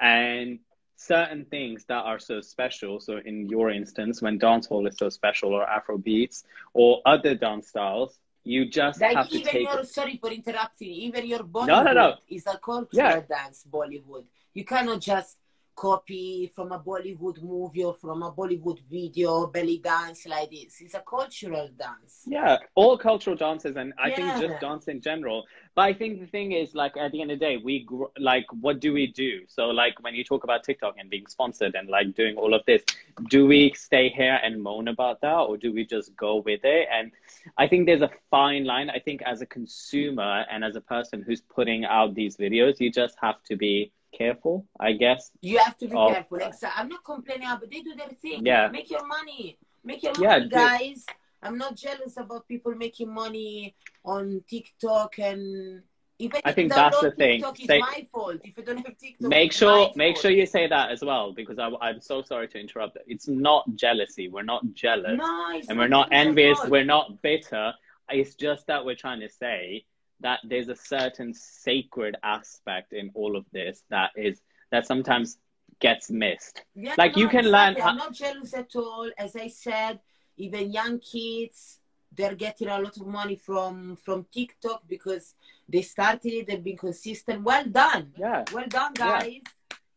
and 0.00 0.60
certain 0.98 1.44
things 1.46 1.84
that 1.86 2.02
are 2.04 2.18
so 2.18 2.40
special. 2.40 2.98
So 3.00 3.18
in 3.24 3.48
your 3.48 3.70
instance, 3.70 4.20
when 4.20 4.38
dancehall 4.38 4.86
is 4.88 4.96
so 4.98 5.08
special, 5.08 5.54
or 5.54 5.62
Afro 5.64 5.96
beats, 5.96 6.44
or 6.74 7.00
other 7.06 7.34
dance 7.36 7.68
styles, 7.68 8.18
you 8.44 8.68
just 8.68 9.00
Like 9.00 9.16
have 9.16 9.28
to 9.28 9.38
even 9.38 9.52
take 9.52 9.72
your 9.72 9.84
sorry 9.84 10.16
for 10.20 10.30
interrupting. 10.30 10.88
Even 10.88 11.26
your 11.26 11.40
Bollywood 11.40 11.66
No, 11.68 11.82
no, 11.82 11.92
no. 11.92 12.14
is 12.28 12.46
a 12.46 12.58
cultural 12.58 12.88
Yeah. 12.92 13.20
dance. 13.20 13.64
Bollywood. 13.70 14.24
You 14.54 14.64
cannot 14.64 15.00
just 15.00 15.38
copy 15.78 16.50
from 16.52 16.72
a 16.72 16.80
Bollywood 16.80 17.40
movie 17.40 17.84
or 17.84 17.94
from 17.94 18.24
a 18.24 18.32
Bollywood 18.32 18.80
video 18.90 19.46
belly 19.46 19.78
dance 19.78 20.26
like 20.26 20.50
this. 20.50 20.80
It's 20.80 20.94
a 20.94 21.04
cultural 21.08 21.68
dance. 21.78 22.24
Yeah, 22.26 22.56
all 22.74 22.98
cultural 22.98 23.36
dances, 23.36 23.76
and 23.76 23.92
I 23.96 24.10
think 24.10 24.40
just 24.40 24.60
dance 24.60 24.88
in 24.88 25.00
general. 25.00 25.44
But 25.76 25.82
I 25.82 25.92
think 25.92 26.18
the 26.18 26.26
thing 26.26 26.50
is, 26.50 26.74
like, 26.74 26.96
at 26.96 27.12
the 27.12 27.22
end 27.22 27.30
of 27.30 27.38
the 27.38 27.46
day, 27.46 27.56
we 27.58 27.84
gr- 27.84 28.06
like, 28.18 28.46
what 28.60 28.80
do 28.80 28.92
we 28.92 29.06
do? 29.06 29.42
So, 29.46 29.66
like, 29.66 30.02
when 30.02 30.16
you 30.16 30.24
talk 30.24 30.42
about 30.42 30.64
TikTok 30.64 30.96
and 30.98 31.08
being 31.08 31.28
sponsored 31.28 31.76
and 31.76 31.88
like 31.88 32.12
doing 32.16 32.36
all 32.36 32.54
of 32.54 32.62
this, 32.66 32.82
do 33.30 33.46
we 33.46 33.72
stay 33.76 34.08
here 34.08 34.40
and 34.42 34.60
moan 34.60 34.88
about 34.88 35.20
that, 35.20 35.38
or 35.48 35.56
do 35.56 35.72
we 35.72 35.86
just 35.86 36.16
go 36.16 36.36
with 36.36 36.64
it? 36.64 36.88
And 36.92 37.12
I 37.56 37.68
think 37.68 37.86
there's 37.86 38.02
a 38.02 38.10
fine 38.32 38.64
line. 38.64 38.90
I 38.90 38.98
think 38.98 39.22
as 39.22 39.42
a 39.42 39.46
consumer 39.46 40.44
and 40.50 40.64
as 40.64 40.74
a 40.74 40.80
person 40.80 41.22
who's 41.22 41.40
putting 41.40 41.84
out 41.84 42.14
these 42.14 42.36
videos, 42.36 42.80
you 42.80 42.90
just 42.90 43.16
have 43.22 43.40
to 43.44 43.56
be 43.56 43.92
careful, 44.16 44.66
I 44.78 44.92
guess. 44.92 45.30
You 45.40 45.58
have 45.58 45.76
to 45.78 45.88
be 45.88 45.94
Oh. 45.96 46.08
careful. 46.12 46.38
I'm 46.76 46.88
not 46.88 47.04
complaining, 47.04 47.48
but 47.60 47.70
they 47.70 47.80
do 47.80 47.94
their 47.94 48.08
thing. 48.08 48.44
Yeah. 48.44 48.68
Make 48.68 48.90
your 48.90 49.06
money. 49.06 49.58
Make 49.84 50.02
your 50.02 50.12
Yeah, 50.20 50.38
money, 50.38 50.48
guys. 50.48 51.06
I'm 51.42 51.56
not 51.56 51.76
jealous 51.76 52.16
about 52.16 52.48
people 52.48 52.74
making 52.74 53.12
money 53.12 53.74
on 54.04 54.42
TikTok 54.48 55.18
and 55.18 55.82
if 56.18 56.32
I, 56.44 56.50
think 56.50 56.72
that's 56.72 57.00
the 57.00 57.12
thing. 57.12 57.44
It's 57.46 57.66
Say- 57.66 57.78
my 57.78 58.04
fault. 58.12 58.40
If 58.42 58.56
you 58.56 58.64
don't 58.64 58.78
have 58.84 58.98
TikTok, 58.98 59.28
make 59.28 59.52
sure 59.52 59.92
make 59.94 60.16
sure 60.16 60.32
you 60.32 60.46
say 60.46 60.66
that 60.66 60.90
as 60.90 61.00
well 61.00 61.32
because 61.32 61.60
I, 61.60 61.70
i'm 61.80 62.00
so 62.00 62.22
sorry 62.22 62.48
to 62.48 62.58
interrupt 62.58 62.98
it's 63.06 63.28
not 63.28 63.62
jealousy 63.76 64.26
we're 64.28 64.42
not 64.42 64.64
jealous 64.74 65.16
No, 65.16 65.60
and 65.68 65.78
we're 65.78 65.86
not 65.86 66.08
envious 66.10 66.58
all. 66.58 66.70
we're 66.70 66.84
not 66.84 67.22
bitter 67.22 67.72
it's 68.10 68.34
just 68.34 68.66
that 68.66 68.84
we're 68.84 68.96
trying 68.96 69.20
to 69.20 69.28
say 69.28 69.84
that 70.20 70.40
there's 70.44 70.68
a 70.68 70.76
certain 70.76 71.32
sacred 71.34 72.16
aspect 72.22 72.92
in 72.92 73.10
all 73.14 73.36
of 73.36 73.44
this 73.52 73.84
that 73.90 74.10
is 74.16 74.40
that 74.70 74.86
sometimes 74.86 75.38
gets 75.80 76.10
missed 76.10 76.64
Yeah, 76.74 76.94
like, 76.98 77.16
you 77.16 77.28
can 77.28 77.44
learn 77.44 77.72
exactly. 77.74 77.82
how- 77.82 77.88
I'm 77.90 77.96
not 77.96 78.12
jealous 78.12 78.52
at 78.54 78.74
all. 78.74 79.10
As 79.16 79.36
I 79.36 79.48
said, 79.48 80.00
even 80.36 80.72
young 80.72 80.98
kids, 80.98 81.78
they're 82.16 82.34
getting 82.34 82.68
a 82.68 82.78
lot 82.80 82.96
of 82.96 83.06
money 83.06 83.36
from 83.36 83.96
from 83.96 84.26
TikTok 84.32 84.82
because 84.88 85.34
they 85.68 85.82
started 85.82 86.32
it. 86.32 86.46
They've 86.46 86.64
been 86.64 86.76
consistent. 86.78 87.42
Well 87.44 87.64
done. 87.66 88.12
yeah 88.16 88.44
Well 88.52 88.66
done, 88.68 88.92
Yeah. 88.98 89.20
guys. 89.20 89.40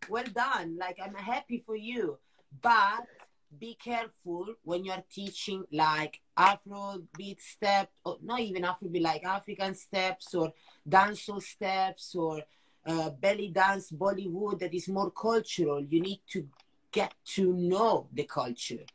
Well 0.10 0.26
done. 0.34 0.78
Like 0.78 0.98
I'm 1.04 1.16
happy 1.16 1.64
for 1.66 1.76
you, 1.76 2.18
but 2.62 3.08
be 3.60 3.76
careful 3.76 4.48
when 4.64 4.86
you're 4.86 5.04
teaching 5.12 5.64
like 5.72 6.22
Afrobeat 6.38 7.40
step, 7.40 7.92
or 8.06 8.18
not 8.22 8.40
even 8.40 8.64
Afrobeat, 8.64 9.02
like 9.02 9.24
African 9.24 9.76
steps 9.76 10.34
or 10.34 10.54
dancehall 10.88 11.42
steps 11.42 12.16
or 12.16 12.42
uh, 12.86 13.10
belly 13.10 13.50
dance 13.50 13.92
Bollywood 13.92 14.60
that 14.60 14.74
is 14.74 14.88
more 14.88 15.12
cultural. 15.12 15.82
You 15.82 16.02
need 16.02 16.22
to 16.32 16.48
get 16.92 17.14
to 17.36 17.54
know 17.54 18.08
the 18.14 18.24
culture. 18.24 18.86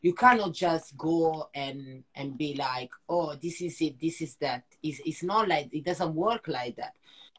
You 0.00 0.14
cannot 0.14 0.52
just 0.52 0.96
go 0.96 1.48
and 1.54 2.04
and 2.14 2.36
be 2.36 2.54
like, 2.54 2.90
oh, 3.08 3.34
this 3.36 3.60
is 3.62 3.80
it, 3.80 4.00
this 4.00 4.20
is 4.20 4.36
that. 4.36 4.64
It's, 4.82 5.00
it's 5.04 5.22
not 5.22 5.48
like 5.48 5.70
it 5.72 5.84
doesn't 5.84 6.14
work 6.14 6.46
like 6.48 6.76
that. 6.76 6.94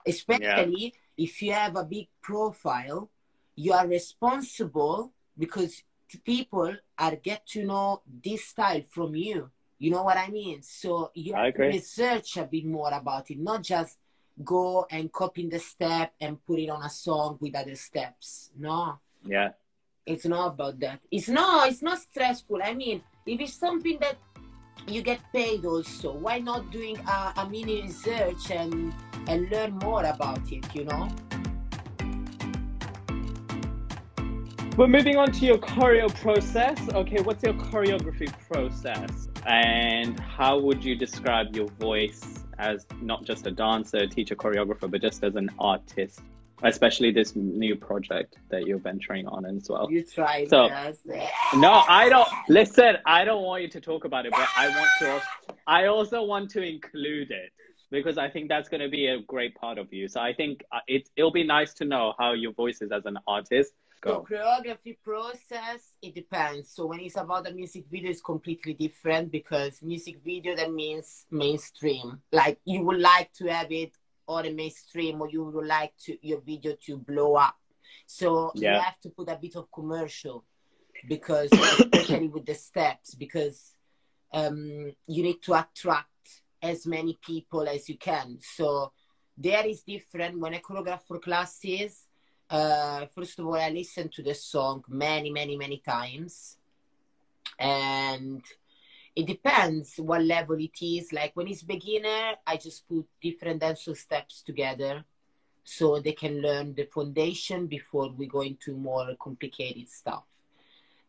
Especially 0.06 0.94
if 1.18 1.42
you 1.42 1.54
have 1.54 1.76
a 1.76 1.84
big 1.84 2.08
profile, 2.22 3.10
you 3.56 3.74
are 3.74 3.88
responsible 3.88 5.14
because 5.38 5.84
people 6.24 6.76
are 6.98 7.16
get 7.16 7.46
to 7.48 7.66
know 7.66 8.02
this 8.24 8.46
style 8.46 8.82
from 8.90 9.16
you. 9.16 9.50
You 9.78 9.92
know 9.92 10.04
what 10.04 10.18
I 10.18 10.30
mean? 10.30 10.62
So 10.62 11.12
you 11.14 11.34
have 11.34 11.54
to 11.56 11.64
research 11.64 12.38
a 12.38 12.46
bit 12.46 12.66
more 12.66 12.94
about 12.94 13.30
it, 13.30 13.40
not 13.40 13.64
just 13.64 13.98
go 14.44 14.86
and 14.90 15.12
copy 15.12 15.48
the 15.48 15.60
step 15.60 16.14
and 16.20 16.44
put 16.46 16.60
it 16.60 16.70
on 16.70 16.84
a 16.84 16.90
song 16.90 17.38
with 17.40 17.56
other 17.56 17.76
steps. 17.76 18.52
No, 18.58 19.00
yeah 19.26 19.52
it's 20.06 20.26
not 20.26 20.54
about 20.54 20.80
that. 20.80 21.00
It's 21.12 21.28
not. 21.30 21.70
It's 21.70 21.82
not 21.82 22.00
stressful. 22.00 22.62
I 22.64 22.74
mean, 22.74 23.02
if 23.26 23.40
it's 23.40 23.54
something 23.54 23.98
that 24.00 24.18
you 24.88 25.02
get 25.02 25.20
paid 25.34 25.66
also, 25.66 26.14
why 26.14 26.40
not 26.40 26.72
doing 26.72 26.98
a, 27.00 27.34
a 27.38 27.48
mini 27.50 27.82
research 27.82 28.52
and 28.52 28.94
and 29.28 29.50
learn 29.50 29.78
more 29.82 30.06
about 30.06 30.52
it? 30.52 30.64
You 30.76 30.86
know. 30.86 31.10
But 34.78 34.90
moving 34.90 35.16
on 35.16 35.32
to 35.32 35.46
your 35.46 35.58
choreo 35.58 36.14
process, 36.14 36.78
okay, 36.94 37.22
what's 37.22 37.42
your 37.42 37.54
choreography 37.54 38.30
process? 38.52 39.30
And 39.46 40.20
how 40.20 40.60
would 40.60 40.84
you 40.84 40.98
describe 40.98 41.56
your 41.56 41.70
voice 41.80 42.44
as 42.60 42.86
not 43.02 43.24
just 43.24 43.48
a 43.48 43.52
dancer, 43.52 44.06
teacher, 44.06 44.36
choreographer, 44.36 44.92
but 44.92 45.00
just 45.00 45.24
as 45.24 45.38
an 45.38 45.50
artist? 45.60 46.20
Especially 46.62 47.12
this 47.12 47.38
new 47.38 47.78
project 47.78 48.36
that 48.50 48.68
you're 48.68 48.80
venturing 48.80 49.26
on 49.28 49.46
as 49.46 49.70
well. 49.70 49.90
You 49.90 50.04
try. 50.04 50.46
So, 50.46 50.68
no, 51.56 51.84
I 51.88 52.10
don't. 52.10 52.28
Listen, 52.50 52.98
I 53.06 53.24
don't 53.24 53.44
want 53.44 53.62
you 53.62 53.70
to 53.70 53.80
talk 53.80 54.04
about 54.04 54.26
it, 54.26 54.34
but 54.34 54.50
I 54.58 54.68
want 54.68 54.90
to. 55.00 55.22
I 55.68 55.86
also 55.86 56.22
want 56.24 56.50
to 56.52 56.62
include 56.62 57.32
it 57.32 57.54
because 57.92 58.18
I 58.18 58.30
think 58.30 58.50
that's 58.50 58.68
going 58.68 58.82
to 58.82 58.90
be 58.90 59.08
a 59.08 59.22
great 59.22 59.56
part 59.56 59.78
of 59.78 59.94
you. 59.94 60.10
So 60.10 60.20
I 60.20 60.34
think 60.34 60.66
uh, 60.74 60.80
it 60.88 61.10
it'll 61.16 61.32
be 61.32 61.46
nice 61.46 61.74
to 61.76 61.86
know 61.86 62.14
how 62.20 62.34
your 62.34 62.52
voice 62.52 62.82
is 62.82 62.92
as 62.92 63.06
an 63.06 63.18
artist 63.26 63.72
Go. 64.02 64.26
The 64.30 64.36
choreography 64.36 64.98
process, 65.04 65.94
it 66.02 66.14
depends. 66.14 66.72
So 66.72 66.86
when 66.86 67.00
it's 67.00 67.18
about 67.18 67.46
the 67.46 67.54
music 67.54 67.86
video, 67.90 68.12
it's 68.12 68.22
completely 68.22 68.74
different 68.74 69.32
because 69.32 69.82
music 69.82 70.18
video 70.24 70.56
that 70.56 70.72
means 70.72 71.26
mainstream. 71.32 72.22
Like 72.32 72.60
you 72.66 72.84
would 72.84 73.00
like 73.00 73.34
to 73.34 73.48
have 73.48 73.72
it 73.72 73.92
on 74.28 74.46
a 74.46 74.52
mainstream, 74.52 75.22
or 75.22 75.30
you 75.30 75.44
would 75.44 75.66
like 75.66 75.94
to 76.06 76.18
your 76.26 76.42
video 76.42 76.76
to 76.86 76.98
blow 76.98 77.36
up. 77.36 77.56
So 78.06 78.52
yeah. 78.56 78.76
you 78.76 78.82
have 78.82 79.00
to 79.02 79.10
put 79.10 79.30
a 79.30 79.38
bit 79.42 79.56
of 79.56 79.72
commercial 79.72 80.46
because 81.08 81.50
especially 81.52 82.28
with 82.30 82.46
the 82.46 82.56
steps 82.56 83.16
because 83.16 83.74
um, 84.34 84.92
you 85.08 85.24
need 85.24 85.42
to 85.44 85.54
attract 85.54 86.10
as 86.62 86.86
many 86.86 87.18
people 87.22 87.68
as 87.68 87.88
you 87.90 87.98
can. 87.98 88.38
So 88.42 88.92
there 89.38 89.66
is 89.66 89.82
different 89.82 90.40
when 90.40 90.54
I 90.54 90.60
choreograph 90.60 91.02
for 91.08 91.20
classes 91.20 92.05
uh, 92.50 93.06
first 93.08 93.40
of 93.40 93.48
all, 93.48 93.56
I 93.56 93.70
listened 93.70 94.12
to 94.14 94.24
the 94.24 94.34
song 94.34 94.84
many, 94.88 95.32
many, 95.32 95.56
many 95.58 95.78
times. 95.78 96.58
And 97.60 98.44
it 99.16 99.26
depends 99.26 99.96
what 99.98 100.24
level 100.24 100.58
it 100.60 100.82
is. 100.82 101.14
Like 101.14 101.32
when 101.36 101.48
it's 101.48 101.64
beginner, 101.64 102.34
I 102.46 102.58
just 102.58 102.88
put 102.88 103.06
different 103.22 103.62
dancehall 103.62 103.98
steps 103.98 104.42
together 104.42 105.06
so 105.64 106.00
they 106.00 106.12
can 106.12 106.42
learn 106.42 106.76
the 106.76 106.86
foundation 106.86 107.66
before 107.66 108.10
we 108.10 108.28
go 108.28 108.42
into 108.42 108.76
more 108.76 109.16
complicated 109.20 109.90
stuff. 109.90 110.26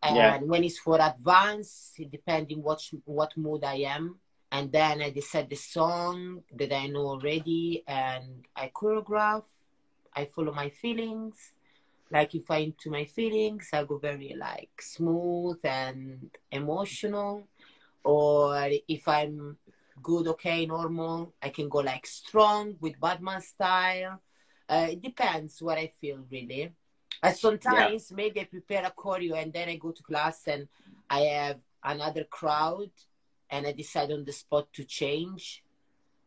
And 0.02 0.16
yeah. 0.16 0.38
when 0.38 0.62
it's 0.64 0.78
for 0.78 1.00
advanced, 1.00 2.00
depending 2.10 2.62
what 2.62 2.80
what 3.04 3.36
mood 3.36 3.64
I 3.64 3.76
am, 3.96 4.16
and 4.52 4.70
then 4.70 5.02
I 5.02 5.10
decide 5.10 5.50
the 5.50 5.56
song 5.56 6.42
that 6.54 6.72
I 6.72 6.86
know 6.86 7.06
already, 7.08 7.82
and 7.88 8.46
I 8.54 8.70
choreograph 8.74 9.42
I 10.16 10.24
follow 10.24 10.52
my 10.52 10.70
feelings. 10.70 11.52
Like 12.10 12.34
if 12.34 12.50
I'm 12.50 12.62
into 12.64 12.90
my 12.90 13.04
feelings, 13.04 13.68
I 13.72 13.84
go 13.84 13.98
very 13.98 14.34
like 14.36 14.80
smooth 14.80 15.60
and 15.64 16.30
emotional. 16.50 17.46
Or 18.02 18.68
if 18.88 19.06
I'm 19.06 19.58
good, 20.02 20.26
okay, 20.28 20.64
normal, 20.66 21.34
I 21.42 21.50
can 21.50 21.68
go 21.68 21.78
like 21.78 22.06
strong 22.06 22.76
with 22.80 22.98
Batman 22.98 23.42
style. 23.42 24.22
Uh, 24.68 24.88
it 24.90 25.02
depends 25.02 25.60
what 25.60 25.78
I 25.78 25.88
feel 26.00 26.24
really. 26.30 26.72
Uh, 27.22 27.32
sometimes 27.32 28.10
yeah. 28.10 28.16
maybe 28.16 28.40
I 28.40 28.44
prepare 28.44 28.84
a 28.84 28.90
choreo 28.90 29.40
and 29.40 29.52
then 29.52 29.68
I 29.68 29.76
go 29.76 29.90
to 29.90 30.02
class 30.02 30.42
and 30.46 30.68
I 31.10 31.20
have 31.20 31.58
another 31.82 32.24
crowd 32.24 32.90
and 33.50 33.66
I 33.66 33.72
decide 33.72 34.12
on 34.12 34.24
the 34.24 34.32
spot 34.32 34.72
to 34.74 34.84
change 34.84 35.62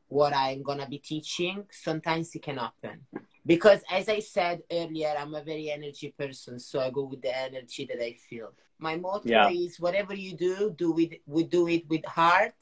what 0.08 0.34
I'm 0.36 0.62
gonna 0.64 0.88
be 0.88 1.00
teaching. 1.00 1.66
Sometimes 1.70 2.36
it 2.36 2.42
can 2.42 2.58
happen 2.58 3.06
because 3.50 3.82
as 3.90 4.08
i 4.08 4.20
said 4.20 4.62
earlier 4.72 5.12
i'm 5.18 5.34
a 5.34 5.44
very 5.44 5.72
energy 5.72 6.14
person 6.16 6.60
so 6.60 6.80
i 6.80 6.92
go 6.92 7.04
with 7.06 7.22
the 7.24 7.36
energy 7.36 7.84
that 7.90 8.02
i 8.02 8.14
feel. 8.14 8.54
My 8.82 8.96
motto 8.96 9.28
yeah. 9.28 9.50
is 9.50 9.80
whatever 9.80 10.14
you 10.14 10.34
do 10.38 10.74
do 10.78 10.98
it 11.00 11.22
we 11.26 11.44
do 11.44 11.68
it 11.68 11.90
with 11.90 12.06
heart. 12.06 12.62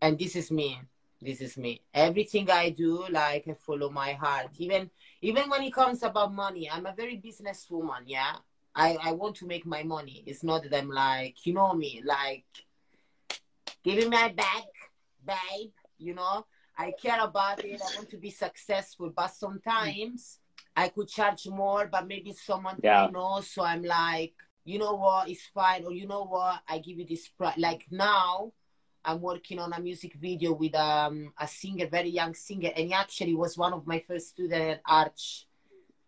And 0.00 0.16
this 0.16 0.36
is 0.36 0.52
me. 0.52 0.78
This 1.20 1.40
is 1.40 1.56
me. 1.56 1.80
Everything 1.92 2.48
i 2.50 2.68
do 2.68 3.06
like 3.10 3.48
i 3.48 3.54
follow 3.54 3.88
my 3.90 4.12
heart. 4.12 4.50
Even 4.58 4.90
even 5.22 5.48
when 5.50 5.62
it 5.62 5.72
comes 5.72 6.02
about 6.02 6.32
money 6.44 6.70
i'm 6.70 6.86
a 6.86 6.94
very 6.94 7.16
businesswoman 7.26 8.02
yeah? 8.06 8.34
I 8.74 8.98
i 9.08 9.12
want 9.12 9.34
to 9.36 9.46
make 9.46 9.64
my 9.64 9.82
money. 9.82 10.22
It's 10.26 10.44
not 10.44 10.62
that 10.64 10.78
i'm 10.78 10.90
like 10.90 11.46
you 11.46 11.54
know 11.54 11.72
me 11.72 12.02
like 12.04 12.44
give 13.82 13.96
me 13.96 14.06
my 14.08 14.28
bag 14.42 14.68
babe 15.26 15.72
you 15.98 16.14
know 16.14 16.44
I 16.78 16.92
care 16.92 17.20
about 17.20 17.64
it. 17.64 17.80
I 17.80 17.96
want 17.96 18.10
to 18.10 18.18
be 18.18 18.30
successful, 18.30 19.12
but 19.14 19.28
sometimes 19.28 20.38
I 20.74 20.88
could 20.88 21.08
charge 21.08 21.46
more, 21.48 21.88
but 21.90 22.06
maybe 22.06 22.32
someone 22.32 22.78
yeah. 22.82 23.08
know. 23.12 23.40
So 23.40 23.62
I'm 23.62 23.82
like, 23.82 24.34
you 24.64 24.78
know 24.78 24.94
what, 24.94 25.28
it's 25.28 25.46
fine, 25.54 25.84
or 25.84 25.92
you 25.92 26.06
know 26.06 26.24
what, 26.24 26.60
I 26.68 26.78
give 26.78 26.98
you 26.98 27.06
this 27.06 27.28
price. 27.28 27.56
Like 27.56 27.86
now, 27.90 28.52
I'm 29.04 29.20
working 29.20 29.58
on 29.58 29.72
a 29.72 29.80
music 29.80 30.14
video 30.14 30.52
with 30.52 30.74
um, 30.74 31.32
a 31.38 31.46
singer, 31.46 31.86
very 31.86 32.10
young 32.10 32.34
singer, 32.34 32.70
and 32.76 32.88
he 32.88 32.92
actually 32.92 33.34
was 33.34 33.56
one 33.56 33.72
of 33.72 33.86
my 33.86 34.02
first 34.06 34.30
students 34.30 34.54
at 34.56 34.80
Arch 34.86 35.46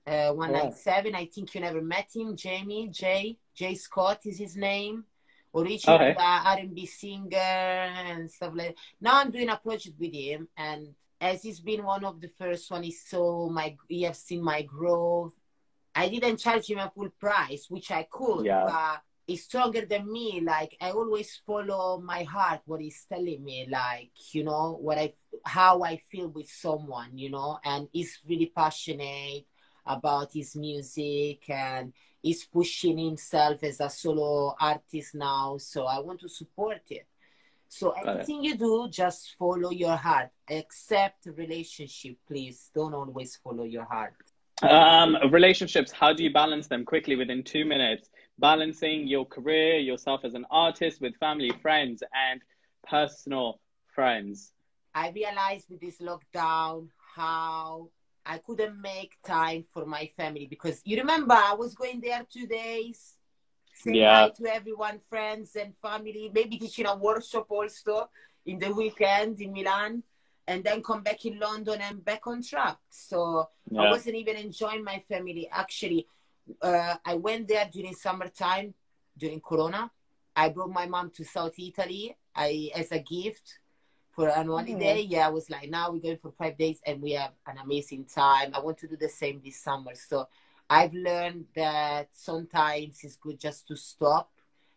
uh, 0.07 0.33
197. 0.33 1.15
I 1.15 1.27
think 1.27 1.55
you 1.55 1.61
never 1.61 1.81
met 1.81 2.09
him, 2.15 2.37
Jamie, 2.37 2.89
Jay, 2.89 3.39
Jay 3.55 3.75
Scott 3.75 4.21
is 4.25 4.39
his 4.39 4.57
name 4.57 5.05
original 5.55 5.97
okay. 5.97 6.15
uh, 6.19 6.43
R&B 6.57 6.87
singer 6.87 7.37
and 7.37 8.31
stuff 8.31 8.53
like 8.55 8.69
that. 8.69 8.77
Now 9.01 9.21
I'm 9.21 9.31
doing 9.31 9.49
a 9.49 9.57
project 9.57 9.97
with 9.99 10.13
him, 10.13 10.49
and 10.57 10.95
as 11.21 11.43
he's 11.43 11.61
been 11.61 11.85
one 11.85 12.05
of 12.05 12.21
the 12.21 12.29
first 12.29 12.71
one, 12.71 12.83
he 12.83 12.93
saw 12.93 13.49
my, 13.49 13.77
he 13.89 14.03
have 14.03 14.17
seen 14.17 14.43
my 14.43 14.63
growth. 14.63 15.35
I 15.95 16.09
didn't 16.09 16.39
charge 16.39 16.71
him 16.71 16.79
a 16.79 16.93
full 16.95 17.11
price, 17.19 17.67
which 17.69 17.91
I 17.91 18.07
could, 18.09 18.45
yeah. 18.45 18.65
but 18.67 19.03
he's 19.27 19.45
stronger 19.45 19.85
than 19.85 20.11
me. 20.11 20.41
Like 20.41 20.77
I 20.81 20.91
always 20.91 21.41
follow 21.47 22.01
my 22.01 22.23
heart, 22.23 22.61
what 22.67 22.81
he's 22.81 23.05
telling 23.09 23.43
me, 23.45 23.67
like 23.71 24.11
you 24.33 24.45
know 24.45 24.79
what 24.81 24.99
I, 24.99 25.13
how 25.45 25.83
I 25.83 26.01
feel 26.11 26.29
with 26.29 26.49
someone, 26.49 27.17
you 27.19 27.31
know, 27.31 27.59
and 27.65 27.89
he's 27.93 28.19
really 28.29 28.53
passionate 28.55 29.45
about 29.87 30.33
his 30.33 30.55
music 30.55 31.49
and 31.49 31.93
he's 32.23 32.45
pushing 32.45 32.99
himself 32.99 33.63
as 33.63 33.81
a 33.81 33.91
solo 33.91 34.55
artist 34.61 35.15
now. 35.15 35.57
So 35.59 35.87
I 35.87 36.01
want 36.01 36.21
to 36.21 36.29
support 36.29 36.83
it. 36.91 37.07
So 37.67 37.91
anything 37.91 38.45
you 38.45 38.57
do, 38.57 38.89
just 38.91 39.37
follow 39.39 39.71
your 39.71 39.97
heart. 39.97 40.31
Accept 40.51 41.27
relationship, 41.27 42.17
please. 42.27 42.71
Don't 42.75 42.95
always 42.95 43.37
follow 43.37 43.65
your 43.65 43.85
heart. 43.85 44.15
Um, 44.63 45.17
relationships, 45.31 45.93
how 45.93 46.13
do 46.13 46.25
you 46.25 46.33
balance 46.33 46.67
them 46.67 46.85
quickly 46.85 47.15
within 47.15 47.45
two 47.45 47.65
minutes? 47.65 48.09
Balancing 48.39 49.07
your 49.07 49.27
career, 49.27 49.79
yourself 49.79 50.25
as 50.25 50.35
an 50.35 50.47
artist 50.51 51.01
with 51.01 51.15
family, 51.17 51.53
friends, 51.61 52.03
and 52.31 52.41
personal 52.89 53.61
friends. 53.95 54.53
I 54.95 55.11
realized 55.11 55.67
with 55.69 55.81
this 55.81 55.99
lockdown 55.99 56.89
how 57.15 57.91
I 58.29 58.39
couldn't 58.39 58.81
make 58.81 59.17
time 59.25 59.65
for 59.73 59.87
my 59.87 60.11
family 60.15 60.47
because 60.47 60.83
you 60.85 60.99
remember 60.99 61.33
I 61.33 61.55
was 61.55 61.75
going 61.75 61.99
there 61.99 62.27
two 62.31 62.47
days, 62.47 63.15
saying 63.73 63.97
yeah. 63.97 64.25
hi 64.25 64.29
to 64.37 64.55
everyone, 64.55 65.01
friends 65.09 65.57
and 65.57 65.75
family, 65.75 66.31
maybe 66.35 66.59
teaching 66.59 66.85
a 66.85 66.95
workshop 66.95 67.47
also 67.49 68.11
in 68.45 68.59
the 68.59 68.73
weekend 68.75 69.41
in 69.41 69.55
Milan, 69.55 70.03
and 70.47 70.63
then 70.63 70.83
come 70.83 71.03
back 71.03 71.25
in 71.25 71.39
London 71.39 71.81
and 71.81 72.05
back 72.05 72.27
on 72.27 72.43
track. 72.43 72.77
So 72.91 73.49
yeah. 73.71 73.81
I 73.81 73.91
wasn't 73.91 74.17
even 74.17 74.37
enjoying 74.37 74.85
my 74.85 75.03
family. 75.09 75.49
Actually, 75.51 76.07
uh, 76.61 76.97
I 77.03 77.15
went 77.15 77.49
there 77.49 77.67
during 77.73 77.95
summertime, 77.95 78.75
during 79.17 79.41
Corona. 79.41 79.91
I 80.37 80.51
brought 80.51 80.71
my 80.71 80.87
mom 80.87 81.11
to 81.17 81.25
South 81.25 81.55
Italy 81.59 82.15
I, 82.35 82.71
as 82.75 82.93
a 82.93 82.99
gift 82.99 83.58
for 84.19 84.29
an 84.31 84.49
holiday. 84.49 85.05
Mm-hmm. 85.05 85.13
Yeah, 85.13 85.27
I 85.29 85.31
was 85.31 85.49
like, 85.49 85.71
now 85.71 85.93
we're 85.93 86.01
going 86.01 86.17
for 86.17 86.33
five 86.33 86.59
days 86.59 86.81
and 86.85 87.01
we 87.01 87.13
have 87.13 87.31
an 87.47 87.59
amazing 87.63 88.05
time. 88.05 88.51
I 88.53 88.59
want 88.59 88.79
to 88.79 88.89
do 88.89 88.97
the 88.97 89.09
same 89.09 89.41
this 89.45 89.61
summer. 89.61 89.93
So 89.95 90.27
I've 90.69 90.93
learned 90.93 91.45
that 91.55 92.09
sometimes 92.11 92.99
it's 93.05 93.15
good 93.15 93.39
just 93.39 93.69
to 93.69 93.77
stop 93.77 94.29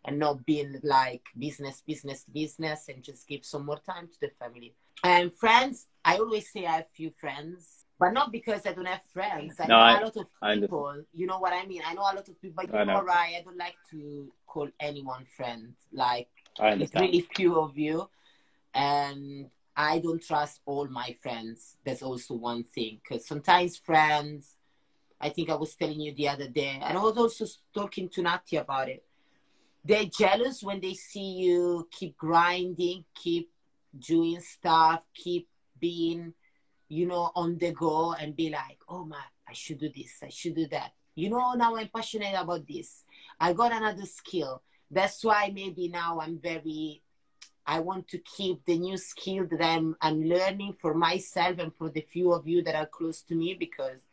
and 0.04 0.20
not 0.20 0.46
being 0.46 0.78
like 0.84 1.24
business, 1.36 1.82
business, 1.84 2.24
business, 2.32 2.88
and 2.88 3.02
just 3.02 3.26
give 3.26 3.44
some 3.44 3.66
more 3.66 3.80
time 3.80 4.06
to 4.06 4.20
the 4.20 4.28
family. 4.28 4.74
And 5.02 5.34
friends, 5.34 5.88
I 6.04 6.18
always 6.18 6.48
say 6.52 6.64
I 6.64 6.76
have 6.76 6.86
few 6.94 7.10
friends, 7.10 7.86
but 7.98 8.12
not 8.12 8.30
because 8.30 8.64
I 8.64 8.74
don't 8.74 8.86
have 8.86 9.02
friends. 9.12 9.56
I 9.58 9.66
no, 9.66 9.74
know 9.74 9.80
I, 9.80 9.98
a 9.98 10.04
lot 10.04 10.16
of 10.18 10.26
people. 10.60 11.02
You 11.12 11.26
know 11.26 11.40
what 11.40 11.52
I 11.52 11.66
mean? 11.66 11.82
I 11.84 11.94
know 11.94 12.02
a 12.02 12.14
lot 12.14 12.28
of 12.28 12.40
people, 12.40 12.64
but 12.64 12.78
you 12.78 12.84
know, 12.84 13.02
right? 13.02 13.34
I 13.38 13.42
don't 13.44 13.58
like 13.58 13.74
to 13.90 14.32
call 14.46 14.68
anyone 14.78 15.26
friend. 15.36 15.74
Like, 15.92 16.28
it's 16.60 16.94
really 16.94 17.26
few 17.34 17.58
of 17.58 17.76
you 17.76 18.08
and 18.74 19.48
I 19.76 19.98
don't 20.00 20.22
trust 20.22 20.60
all 20.66 20.86
my 20.88 21.16
friends. 21.22 21.76
That's 21.84 22.02
also 22.02 22.34
one 22.34 22.64
thing 22.64 23.00
because 23.02 23.26
sometimes 23.26 23.76
friends, 23.78 24.56
I 25.20 25.28
think 25.30 25.50
I 25.50 25.54
was 25.54 25.74
telling 25.74 26.00
you 26.00 26.14
the 26.14 26.28
other 26.28 26.48
day, 26.48 26.78
and 26.82 26.98
I 26.98 27.02
was 27.02 27.16
also 27.16 27.46
talking 27.74 28.08
to 28.10 28.22
Nati 28.22 28.56
about 28.56 28.88
it. 28.88 29.04
They're 29.84 30.04
jealous 30.04 30.62
when 30.62 30.80
they 30.80 30.94
see 30.94 31.32
you 31.42 31.88
keep 31.90 32.16
grinding, 32.16 33.04
keep 33.14 33.50
doing 33.98 34.40
stuff, 34.40 35.04
keep 35.14 35.48
being, 35.80 36.34
you 36.88 37.06
know, 37.06 37.32
on 37.34 37.58
the 37.58 37.72
go 37.72 38.12
and 38.14 38.36
be 38.36 38.50
like, 38.50 38.78
oh 38.88 39.04
my, 39.04 39.22
I 39.48 39.52
should 39.52 39.78
do 39.78 39.90
this, 39.94 40.22
I 40.22 40.28
should 40.28 40.54
do 40.54 40.66
that. 40.68 40.92
you 41.14 41.28
know, 41.28 41.52
now 41.54 41.76
I'm 41.76 41.88
passionate 41.94 42.34
about 42.38 42.66
this. 42.66 43.04
I 43.38 43.52
got 43.52 43.72
another 43.72 44.06
skill. 44.06 44.62
That's 44.90 45.22
why 45.24 45.50
maybe 45.54 45.88
now 45.88 46.20
I'm 46.20 46.38
very 46.38 47.02
I 47.66 47.80
want 47.80 48.08
to 48.08 48.18
keep 48.18 48.64
the 48.64 48.78
new 48.78 48.96
skill 48.96 49.46
that 49.50 49.62
I'm 49.62 49.96
I'm 50.00 50.24
learning 50.24 50.74
for 50.74 50.94
myself 50.94 51.58
and 51.58 51.74
for 51.74 51.90
the 51.90 52.00
few 52.00 52.32
of 52.32 52.46
you 52.46 52.62
that 52.62 52.74
are 52.74 52.86
close 52.86 53.22
to 53.22 53.34
me 53.34 53.54
because 53.54 54.06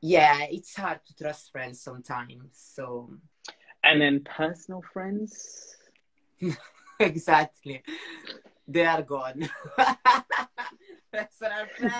yeah, 0.00 0.46
it's 0.50 0.76
hard 0.76 1.00
to 1.06 1.16
trust 1.16 1.50
friends 1.50 1.80
sometimes. 1.80 2.52
So 2.54 3.10
And 3.82 4.00
then 4.00 4.24
personal 4.24 4.82
friends? 4.92 5.76
exactly. 7.00 7.82
They 8.66 8.84
are 8.84 9.02
gone. 9.02 9.48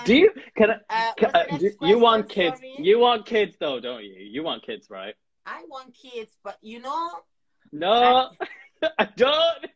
Do 0.05 0.15
you 0.15 0.31
can, 0.55 0.71
I, 0.91 0.91
Uh, 0.91 1.13
can 1.17 1.31
uh, 1.35 1.59
do, 1.59 1.71
you 1.81 1.99
want 1.99 2.29
kids? 2.29 2.61
You 2.79 2.99
want 2.99 3.27
kids 3.27 3.57
though, 3.59 3.81
don't 3.81 4.05
you? 4.05 4.17
You 4.21 4.43
want 4.43 4.65
kids, 4.65 4.89
right? 4.91 5.15
I 5.47 5.65
want 5.69 5.95
kids, 5.95 6.33
but 6.45 6.59
you 6.61 6.81
know, 6.81 7.11
No, 7.73 8.31
I 8.99 9.05
don't. 9.17 9.67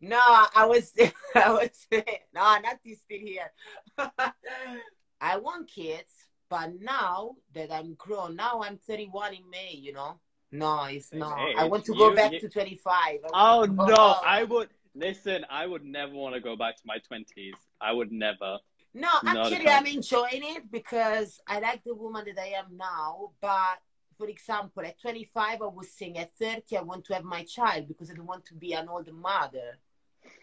No, 0.00 0.20
I 0.20 0.66
was, 0.66 0.92
I 1.34 1.50
was, 1.52 1.86
no, 1.92 2.02
not 2.34 2.78
this 2.84 2.98
thing 3.08 3.26
here. 3.26 3.52
I 5.20 5.36
want 5.36 5.68
kids, 5.68 6.10
but 6.48 6.80
now 6.80 7.36
that 7.54 7.70
I'm 7.70 7.94
grown, 7.94 8.36
now 8.36 8.62
I'm 8.62 8.78
31 8.78 9.34
in 9.34 9.50
May, 9.50 9.72
you 9.74 9.92
know. 9.92 10.18
No, 10.52 10.84
it's 10.84 11.12
not. 11.12 11.38
I 11.56 11.64
want 11.64 11.84
to 11.84 11.94
go 11.94 12.14
back 12.14 12.32
you- 12.32 12.40
to 12.40 12.48
25. 12.48 12.92
I 12.94 13.18
Oh 13.32 13.66
to 13.66 13.68
go- 13.72 13.86
no, 13.86 14.16
I 14.24 14.42
would 14.42 14.68
listen. 14.94 15.46
I 15.48 15.66
would 15.66 15.84
never 15.84 16.12
want 16.12 16.34
to 16.34 16.40
go 16.40 16.56
back 16.56 16.76
to 16.76 16.82
my 16.84 16.98
twenties. 16.98 17.54
I 17.80 17.92
would 17.92 18.10
never. 18.10 18.58
No, 18.92 19.08
actually, 19.24 19.68
I'm 19.68 19.86
enjoying 19.86 20.42
it 20.42 20.72
because 20.72 21.40
I 21.46 21.60
like 21.60 21.84
the 21.84 21.94
woman 21.94 22.24
that 22.26 22.40
I 22.42 22.54
am 22.58 22.76
now. 22.76 23.30
But 23.40 23.78
for 24.18 24.26
example, 24.28 24.84
at 24.84 25.00
25, 25.00 25.62
I 25.62 25.66
was 25.66 25.92
saying 25.92 26.18
at 26.18 26.34
30, 26.34 26.76
I 26.78 26.82
want 26.82 27.04
to 27.04 27.14
have 27.14 27.22
my 27.22 27.44
child 27.44 27.86
because 27.86 28.10
I 28.10 28.14
don't 28.14 28.26
want 28.26 28.44
to 28.46 28.54
be 28.54 28.72
an 28.72 28.88
old 28.88 29.10
mother. 29.12 29.78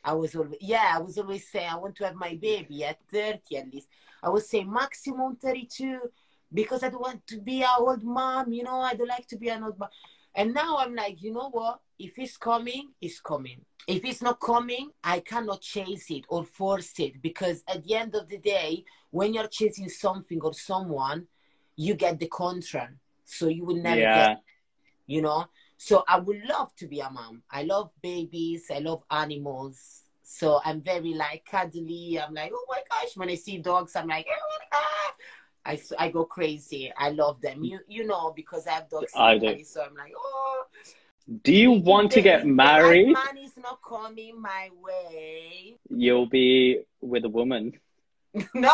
I 0.04 0.14
was 0.14 0.36
always, 0.36 0.58
yeah, 0.62 0.91
I 0.94 0.99
was 0.99 1.18
always 1.18 1.48
saying 1.49 1.70
I 1.70 1.76
want 1.76 1.95
to 1.98 2.06
have 2.06 2.16
my 2.16 2.38
baby 2.41 2.84
at 2.84 2.99
30 3.12 3.58
at 3.58 3.74
least. 3.74 3.88
I 4.24 4.30
was 4.30 4.49
saying 4.49 4.72
maximum 4.72 5.36
32 5.36 5.99
because 6.54 6.84
I 6.84 6.90
don't 6.90 7.02
want 7.02 7.26
to 7.28 7.40
be 7.40 7.62
an 7.62 7.70
old 7.80 8.04
mom, 8.04 8.54
you 8.54 8.64
know, 8.64 8.80
I 8.80 8.94
don't 8.94 9.08
like 9.08 9.28
to 9.28 9.38
be 9.38 9.49
an 9.49 9.64
old 9.64 9.78
mom. 9.78 9.90
And 10.36 10.54
now 10.54 10.78
I'm 10.78 10.95
like, 10.95 11.22
you 11.22 11.34
know 11.34 11.49
what? 11.49 11.80
If 11.99 12.18
it's 12.20 12.38
coming, 12.38 12.90
it's 13.02 13.20
coming. 13.20 13.62
If 13.88 14.06
it's 14.06 14.22
not 14.22 14.40
coming, 14.40 14.91
I 15.04 15.20
cannot 15.20 15.62
chase 15.62 16.12
it 16.12 16.26
or 16.30 16.44
force 16.44 16.94
it 16.99 17.22
because 17.22 17.64
at 17.68 17.84
the 17.84 17.95
end 17.95 18.16
of 18.16 18.28
the 18.30 18.38
day, 18.38 18.84
when 19.12 19.34
you're 19.34 19.48
chasing 19.48 19.90
something 19.90 20.40
or 20.41 20.54
someone, 20.54 21.28
you 21.76 21.95
get 21.95 22.20
the 22.20 22.28
contra. 22.28 22.90
So 23.24 23.48
you 23.48 23.66
will 23.66 23.82
never 23.82 24.02
yeah, 24.02 24.28
get, 24.28 24.41
you 25.08 25.22
know. 25.22 25.45
So 25.78 26.04
I 26.08 26.20
would 26.20 26.41
love 26.45 26.76
to 26.78 26.88
be 26.88 26.99
a 26.99 27.10
mom. 27.10 27.44
I 27.52 27.64
love 27.64 27.91
babies. 28.02 28.66
I 28.74 28.80
love 28.80 29.04
animals. 29.12 30.02
So 30.24 30.60
I'm 30.66 30.82
very 30.82 31.14
like 31.14 31.45
cuddly. 31.49 32.20
I'm 32.20 32.34
like, 32.34 32.52
oh 32.54 32.66
my 32.68 32.82
gosh. 32.90 33.16
When 33.16 33.30
I 33.30 33.36
see 33.36 33.60
dogs, 33.60 33.95
I'm 33.95 34.08
like, 34.08 34.28
oh 34.30 34.58
my 34.60 34.66
God. 34.80 35.14
I, 35.99 36.06
I 36.06 36.10
go 36.10 36.26
crazy. 36.26 36.91
I 36.98 37.10
love 37.12 37.41
them. 37.41 37.64
You 37.64 37.80
you 37.88 38.08
know 38.08 38.34
because 38.36 38.68
I 38.68 38.72
have 38.72 38.90
dogs. 38.90 39.12
I 39.16 39.38
do. 39.38 39.64
So 39.64 39.84
I'm 39.84 39.95
like, 39.95 40.14
oh. 40.18 40.64
Do 41.44 41.54
you 41.54 41.72
want 41.72 42.12
to 42.12 42.22
get 42.22 42.45
married? 42.45 43.10
man 43.10 43.38
is 43.38 43.58
not 43.58 43.80
coming 43.88 44.41
my 44.41 44.70
way. 44.82 45.76
You'll 45.90 46.26
be 46.26 46.80
with 47.02 47.26
a 47.26 47.30
woman. 47.30 47.74
no, 48.54 48.72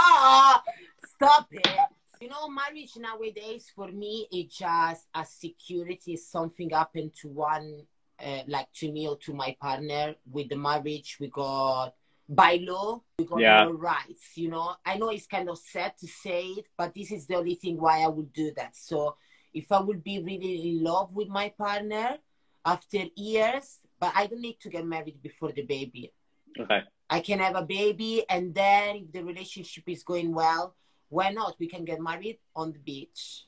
stop 1.16 1.48
it. 1.52 1.80
You 2.24 2.30
know, 2.30 2.48
marriage 2.48 2.95
nowadays 2.95 3.70
for 3.76 3.90
me 3.90 4.30
is 4.32 4.56
just 4.56 5.08
a 5.14 5.26
security. 5.26 6.16
Something 6.16 6.70
happened 6.70 7.12
to 7.16 7.28
one, 7.28 7.86
uh, 8.18 8.44
like 8.48 8.72
to 8.76 8.90
me 8.90 9.10
or 9.10 9.18
to 9.26 9.34
my 9.34 9.58
partner. 9.60 10.16
With 10.32 10.48
the 10.48 10.56
marriage, 10.56 11.18
we 11.20 11.28
got 11.28 11.95
by 12.30 12.62
law, 12.62 13.02
we 13.20 13.26
got 13.26 13.41
Yeah. 13.41 13.66
no 13.66 13.72
rights. 13.72 14.38
You 14.38 14.52
know, 14.52 14.74
I 14.86 14.98
know 14.98 15.10
it's 15.10 15.28
kind 15.28 15.50
of 15.50 15.58
sad 15.58 15.98
to 15.98 16.08
say 16.08 16.45
it, 16.60 16.68
but 16.78 16.94
this 16.94 17.12
is 17.12 17.28
the 17.28 17.36
only 17.36 17.56
thing 17.56 17.76
why 17.76 18.04
I 18.04 18.08
would 18.08 18.32
do 18.32 18.54
that. 18.56 18.74
So, 18.78 19.18
if 19.54 19.70
I 19.70 19.82
would 19.82 20.02
be 20.02 20.20
really 20.24 20.70
in 20.70 20.82
love 20.82 21.14
with 21.14 21.28
my 21.28 21.50
partner 21.50 22.20
after 22.64 23.04
years, 23.18 23.80
but 24.00 24.14
I 24.16 24.28
don't 24.28 24.40
need 24.40 24.62
to 24.62 24.70
get 24.70 24.86
married 24.86 25.22
before 25.22 25.52
the 25.52 25.64
baby. 25.64 26.14
Okay. 26.58 26.84
I 27.10 27.20
can 27.20 27.40
have 27.40 27.58
a 27.58 27.66
baby, 27.66 28.24
and 28.30 28.56
then 28.56 28.95
if 28.95 29.12
the 29.12 29.26
relationship 29.26 29.84
is 29.90 30.04
going 30.04 30.34
well, 30.34 30.74
why 31.10 31.30
not? 31.32 31.56
We 31.60 31.68
can 31.68 31.86
get 31.86 32.02
married 32.02 32.40
on 32.56 32.72
the 32.72 32.80
beach, 32.80 33.46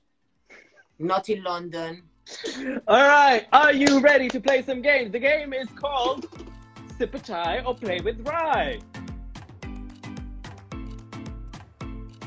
not 1.00 1.30
in 1.30 1.44
London. 1.44 2.04
All 2.88 3.08
right. 3.08 3.46
Are 3.54 3.74
you 3.74 4.00
ready 4.00 4.28
to 4.30 4.40
play 4.40 4.62
some 4.62 4.82
games? 4.82 5.12
The 5.12 5.20
game 5.20 5.54
is 5.54 5.68
called 5.76 6.28
Sip 6.98 7.14
a 7.14 7.20
Chai 7.20 7.62
or 7.66 7.76
Play 7.76 8.00
with 8.02 8.26
Rai. 8.28 8.80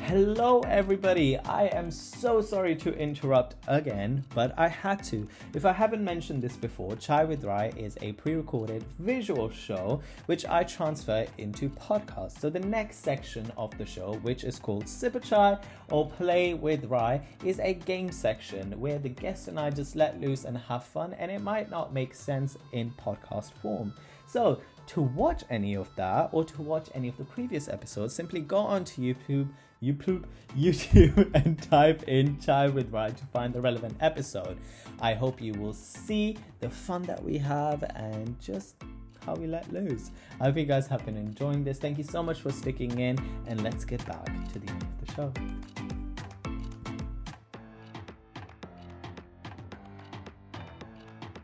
Hello, 0.08 0.60
everybody. 0.60 1.36
I 1.36 1.64
am 1.66 1.90
so 1.90 2.40
sorry 2.40 2.74
to 2.76 2.96
interrupt 2.96 3.56
again, 3.66 4.24
but 4.34 4.58
I 4.58 4.66
had 4.66 5.04
to. 5.04 5.28
If 5.52 5.66
I 5.66 5.72
haven't 5.74 6.02
mentioned 6.02 6.40
this 6.40 6.56
before, 6.56 6.96
Chai 6.96 7.24
with 7.24 7.44
Rai 7.44 7.74
is 7.76 7.98
a 8.00 8.12
pre 8.12 8.32
recorded 8.32 8.84
visual 8.98 9.50
show 9.50 10.00
which 10.24 10.46
I 10.46 10.64
transfer 10.64 11.26
into 11.36 11.68
podcast. 11.68 12.40
So, 12.40 12.48
the 12.48 12.58
next 12.58 13.04
section 13.04 13.52
of 13.58 13.76
the 13.76 13.84
show, 13.84 14.14
which 14.22 14.44
is 14.44 14.58
called 14.58 14.88
Sip 14.88 15.22
Chai 15.22 15.58
or 15.90 16.08
Play 16.08 16.54
with 16.54 16.86
Rai, 16.86 17.20
is 17.44 17.60
a 17.60 17.74
game 17.74 18.10
section 18.10 18.80
where 18.80 18.98
the 18.98 19.10
guests 19.10 19.48
and 19.48 19.60
I 19.60 19.68
just 19.68 19.94
let 19.94 20.18
loose 20.18 20.46
and 20.46 20.56
have 20.56 20.84
fun, 20.84 21.12
and 21.18 21.30
it 21.30 21.42
might 21.42 21.70
not 21.70 21.92
make 21.92 22.14
sense 22.14 22.56
in 22.72 22.92
podcast 22.92 23.52
form. 23.60 23.92
So, 24.24 24.62
to 24.86 25.02
watch 25.02 25.44
any 25.50 25.74
of 25.74 25.94
that 25.96 26.30
or 26.32 26.44
to 26.44 26.62
watch 26.62 26.88
any 26.94 27.08
of 27.08 27.18
the 27.18 27.24
previous 27.24 27.68
episodes, 27.68 28.14
simply 28.14 28.40
go 28.40 28.56
onto 28.56 29.02
YouTube, 29.02 29.50
YouTube, 29.82 30.24
YouTube, 30.56 31.30
and 31.34 31.60
type 31.62 32.02
in 32.04 32.38
Chai 32.40 32.68
with 32.68 32.90
Ryan 32.92 33.14
to 33.14 33.24
find 33.26 33.52
the 33.54 33.60
relevant 33.60 33.96
episode. 34.00 34.58
I 35.00 35.14
hope 35.14 35.40
you 35.40 35.52
will 35.54 35.72
see 35.72 36.36
the 36.60 36.68
fun 36.70 37.02
that 37.04 37.22
we 37.22 37.38
have 37.38 37.82
and 37.94 38.38
just 38.40 38.76
how 39.24 39.34
we 39.34 39.46
let 39.46 39.70
loose. 39.72 40.10
I 40.40 40.44
hope 40.44 40.56
you 40.56 40.64
guys 40.64 40.86
have 40.88 41.04
been 41.04 41.16
enjoying 41.16 41.62
this. 41.64 41.78
Thank 41.78 41.98
you 41.98 42.04
so 42.04 42.22
much 42.22 42.40
for 42.40 42.50
sticking 42.50 42.98
in, 42.98 43.18
and 43.46 43.62
let's 43.62 43.84
get 43.84 44.04
back 44.06 44.24
to 44.52 44.58
the 44.58 44.68
end 44.70 44.82
of 44.82 45.06
the 45.06 45.12
show. 45.14 45.32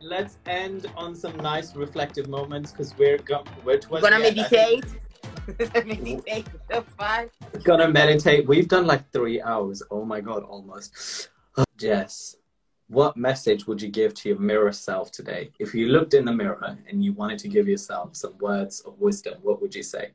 Let's 0.01 0.37
end 0.47 0.87
on 0.97 1.15
some 1.15 1.37
nice 1.39 1.75
reflective 1.75 2.29
moments 2.29 2.73
because 2.73 2.97
we're 2.99 3.19
go- 3.19 3.45
we're 3.65 3.79
towards 3.79 4.03
Gonna 4.05 4.19
meditate. 4.19 4.85
end. 4.85 4.97
Meditate. 5.59 6.05
meditate. 6.05 6.47
So 6.71 6.83
fun. 6.97 7.31
we're 7.53 7.61
Gonna 7.61 7.89
meditate. 7.89 8.47
We've 8.47 8.69
done 8.69 8.87
like 8.87 9.11
three 9.13 9.41
hours. 9.43 9.83
Oh 9.91 10.05
my 10.05 10.21
god, 10.21 10.43
almost. 10.45 11.29
Jess, 11.77 12.37
what 12.89 13.17
message 13.17 13.67
would 13.67 13.81
you 13.83 13.89
give 13.89 14.15
to 14.15 14.29
your 14.31 14.39
mirror 14.39 14.73
self 14.73 15.11
today? 15.11 15.51
If 15.59 15.75
you 15.75 15.89
looked 15.89 16.15
in 16.15 16.25
the 16.25 16.33
mirror 16.33 16.79
and 16.89 17.05
you 17.05 17.13
wanted 17.13 17.39
to 17.41 17.49
give 17.49 17.69
yourself 17.69 18.17
some 18.17 18.37
words 18.39 18.81
of 18.81 18.99
wisdom, 18.99 19.35
what 19.43 19.61
would 19.61 19.75
you 19.75 19.83
say? 19.83 20.13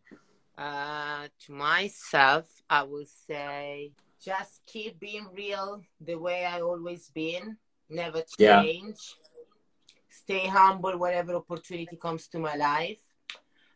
Uh, 0.58 1.28
to 1.46 1.52
myself, 1.54 2.46
I 2.70 2.84
would 2.84 3.08
say 3.08 3.92
just 4.24 4.62
keep 4.66 5.00
being 5.00 5.28
real 5.34 5.82
the 6.02 6.16
way 6.16 6.46
I 6.46 6.62
always 6.62 7.10
been. 7.10 7.58
Never 7.90 8.24
Yeah. 8.38 8.62
change. 8.62 9.16
Stay 10.10 10.48
humble 10.48 10.98
whatever 10.98 11.36
opportunity 11.36 11.96
comes 11.96 12.28
to 12.30 12.40
my 12.40 12.56
life. 12.56 13.00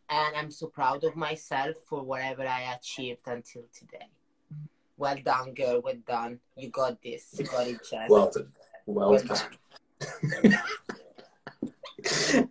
And 0.08 0.36
I'm 0.36 0.50
so 0.50 0.66
proud 0.66 1.04
of 1.04 1.16
myself 1.16 1.76
for 1.88 2.02
whatever 2.02 2.46
I 2.46 2.74
achieved 2.74 3.22
until 3.26 3.64
today. 3.72 4.08
Well 4.96 5.16
done, 5.24 5.54
girl. 5.54 5.80
Well 5.82 5.96
done. 6.06 6.40
You 6.56 6.68
got 6.70 7.02
this. 7.02 7.34
You 7.38 7.46
got 7.46 7.66
it, 7.66 7.80
Jess. 7.90 8.08
Well 8.08 8.30
done. 8.30 8.48
Well, 8.86 9.10
Well 9.10 9.22
done. 9.22 10.58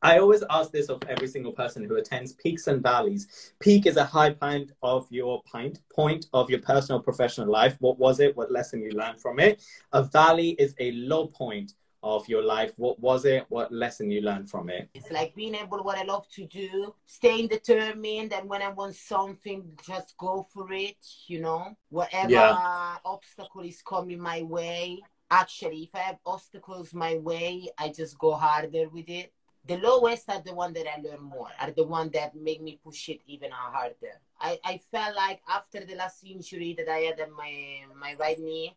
I 0.01 0.17
always 0.17 0.43
ask 0.49 0.71
this 0.71 0.89
of 0.89 1.03
every 1.07 1.27
single 1.27 1.51
person 1.51 1.83
who 1.83 1.97
attends 1.97 2.33
peaks 2.33 2.67
and 2.67 2.81
valleys. 2.81 3.53
Peak 3.59 3.85
is 3.85 3.97
a 3.97 4.03
high 4.03 4.31
point 4.31 4.71
of 4.81 5.05
your 5.11 5.43
point, 5.43 5.79
point 5.93 6.25
of 6.33 6.49
your 6.49 6.59
personal 6.59 6.99
professional 6.99 7.47
life. 7.47 7.75
What 7.79 7.99
was 7.99 8.19
it? 8.19 8.35
What 8.35 8.51
lesson 8.51 8.81
you 8.81 8.91
learned 8.91 9.21
from 9.21 9.39
it? 9.39 9.63
A 9.91 10.03
valley 10.03 10.51
is 10.51 10.73
a 10.79 10.91
low 10.93 11.27
point 11.27 11.73
of 12.03 12.27
your 12.27 12.43
life. 12.43 12.73
What 12.77 12.99
was 12.99 13.25
it? 13.25 13.45
What 13.49 13.71
lesson 13.71 14.11
you 14.11 14.21
learned 14.21 14.49
from 14.49 14.69
it? 14.69 14.89
It's 14.93 15.09
like 15.09 15.33
being 15.35 15.55
able 15.55 15.83
what 15.83 15.97
I 15.97 16.03
love 16.03 16.27
to 16.31 16.45
do, 16.45 16.93
staying 17.05 17.47
determined, 17.47 18.33
and 18.33 18.47
when 18.49 18.61
I 18.61 18.69
want 18.69 18.95
something, 18.95 19.71
just 19.87 20.15
go 20.17 20.45
for 20.53 20.71
it. 20.71 20.97
You 21.27 21.41
know, 21.41 21.75
whatever 21.89 22.29
Yeah. 22.29 22.97
obstacle 23.05 23.61
is 23.61 23.81
coming 23.81 24.19
my 24.19 24.41
way. 24.43 25.01
Actually, 25.31 25.83
if 25.83 25.95
I 25.95 25.99
have 25.99 26.19
obstacles 26.25 26.93
my 26.93 27.15
way, 27.15 27.69
I 27.77 27.89
just 27.89 28.19
go 28.19 28.33
harder 28.33 28.87
with 28.89 29.09
it. 29.09 29.33
The 29.65 29.77
lowest 29.77 30.29
are 30.29 30.41
the 30.41 30.53
one 30.53 30.73
that 30.73 30.87
I 30.93 30.99
learn 31.01 31.21
more, 31.21 31.47
are 31.59 31.71
the 31.71 31.85
one 31.85 32.09
that 32.09 32.35
make 32.35 32.61
me 32.61 32.79
push 32.83 33.07
it 33.07 33.21
even 33.25 33.49
harder. 33.51 34.19
I, 34.39 34.59
I 34.63 34.77
felt 34.91 35.15
like 35.15 35.41
after 35.47 35.85
the 35.85 35.95
last 35.95 36.21
injury 36.25 36.75
that 36.77 36.89
I 36.89 36.99
had 36.99 37.19
at 37.21 37.31
my 37.31 37.85
my 37.97 38.13
right 38.19 38.37
knee, 38.37 38.75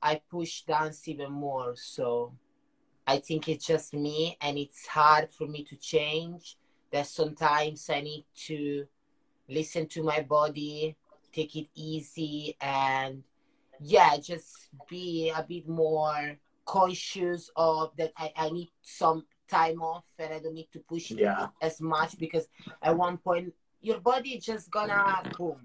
I 0.00 0.22
pushed 0.30 0.68
dance 0.68 1.08
even 1.08 1.32
more. 1.32 1.74
So 1.74 2.32
I 3.08 3.18
think 3.18 3.48
it's 3.48 3.66
just 3.66 3.94
me, 3.94 4.36
and 4.42 4.58
it's 4.58 4.86
hard 4.86 5.30
for 5.30 5.46
me 5.48 5.64
to 5.64 5.76
change. 5.76 6.56
That 6.92 7.06
sometimes 7.06 7.88
I 7.90 8.00
need 8.02 8.26
to 8.48 8.86
listen 9.48 9.88
to 9.88 10.02
my 10.02 10.20
body, 10.20 10.94
take 11.32 11.56
it 11.56 11.68
easy, 11.74 12.56
and 12.60 13.22
yeah, 13.80 14.16
just 14.18 14.68
be 14.90 15.32
a 15.34 15.42
bit 15.42 15.66
more 15.66 16.36
conscious 16.66 17.50
of 17.56 17.96
that. 17.96 18.12
I, 18.18 18.32
I 18.36 18.50
need 18.50 18.70
some 18.82 19.24
time 19.48 19.80
off, 19.80 20.04
and 20.18 20.34
I 20.34 20.38
don't 20.40 20.54
need 20.54 20.68
to 20.74 20.80
push 20.80 21.10
it 21.12 21.18
Yeah. 21.20 21.46
as 21.62 21.80
much 21.80 22.18
because 22.18 22.46
at 22.82 22.94
one 22.96 23.16
point 23.16 23.54
your 23.80 24.00
body 24.00 24.38
just 24.38 24.70
gonna 24.70 25.24
boom 25.38 25.64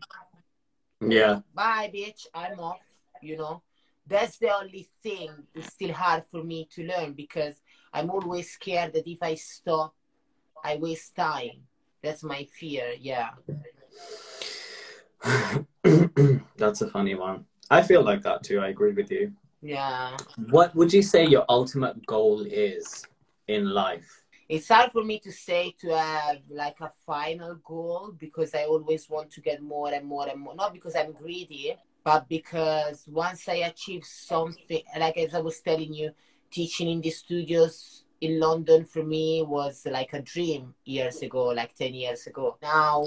Yeah. 1.01 1.39
bye 1.53 1.89
bitch 1.93 2.27
i'm 2.33 2.59
off 2.59 2.79
you 3.21 3.35
know 3.37 3.61
that's 4.07 4.37
the 4.37 4.49
only 4.53 4.87
thing 5.01 5.29
it's 5.55 5.73
still 5.73 5.93
hard 5.93 6.23
for 6.29 6.43
me 6.43 6.67
to 6.73 6.83
learn 6.85 7.13
because 7.13 7.61
i'm 7.93 8.09
always 8.09 8.51
scared 8.51 8.93
that 8.93 9.07
if 9.09 9.21
i 9.23 9.33
stop 9.35 9.93
i 10.63 10.75
waste 10.75 11.15
time 11.15 11.61
that's 12.01 12.23
my 12.23 12.45
fear 12.59 12.93
yeah 12.99 13.29
That's 16.57 16.81
a 16.81 16.89
funny 16.89 17.15
one. 17.15 17.45
I 17.69 17.81
feel 17.81 18.03
like 18.03 18.21
that 18.23 18.43
too. 18.43 18.59
I 18.59 18.67
agree 18.69 18.93
with 18.93 19.09
you. 19.11 19.31
yeah 19.61 20.15
What 20.49 20.75
would 20.75 20.91
you 20.93 21.01
say 21.01 21.25
your 21.25 21.45
ultimate 21.49 22.05
goal 22.05 22.41
is 22.45 23.03
in 23.47 23.69
life? 23.69 24.09
it's 24.49 24.67
hard 24.67 24.91
for 24.91 25.03
me 25.03 25.17
to 25.19 25.31
say 25.31 25.73
to 25.79 25.87
have 25.97 26.37
like 26.49 26.79
a 26.81 26.91
final 27.05 27.55
goal 27.63 28.13
because 28.19 28.53
i 28.53 28.65
always 28.65 29.09
want 29.09 29.31
to 29.31 29.39
get 29.39 29.61
more 29.61 29.91
and 29.93 30.05
more 30.05 30.27
and 30.27 30.39
more 30.39 30.53
not 30.53 30.73
because 30.73 30.95
i'm 30.97 31.13
greedy 31.13 31.73
but 32.03 32.27
because 32.29 33.05
once 33.07 33.47
i 33.47 33.55
achieve 33.55 34.03
something 34.03 34.81
like 34.99 35.17
as 35.17 35.33
i 35.33 35.39
was 35.39 35.59
telling 35.61 35.93
you 35.93 36.11
teaching 36.51 36.89
in 36.89 37.01
the 37.01 37.09
studios 37.09 38.03
in 38.21 38.39
london 38.39 38.85
for 38.85 39.03
me 39.03 39.41
was 39.41 39.85
like 39.89 40.13
a 40.13 40.21
dream 40.21 40.73
years 40.85 41.21
ago 41.21 41.45
like 41.47 41.73
10 41.75 41.93
years 41.93 42.27
ago 42.27 42.57
now 42.61 43.03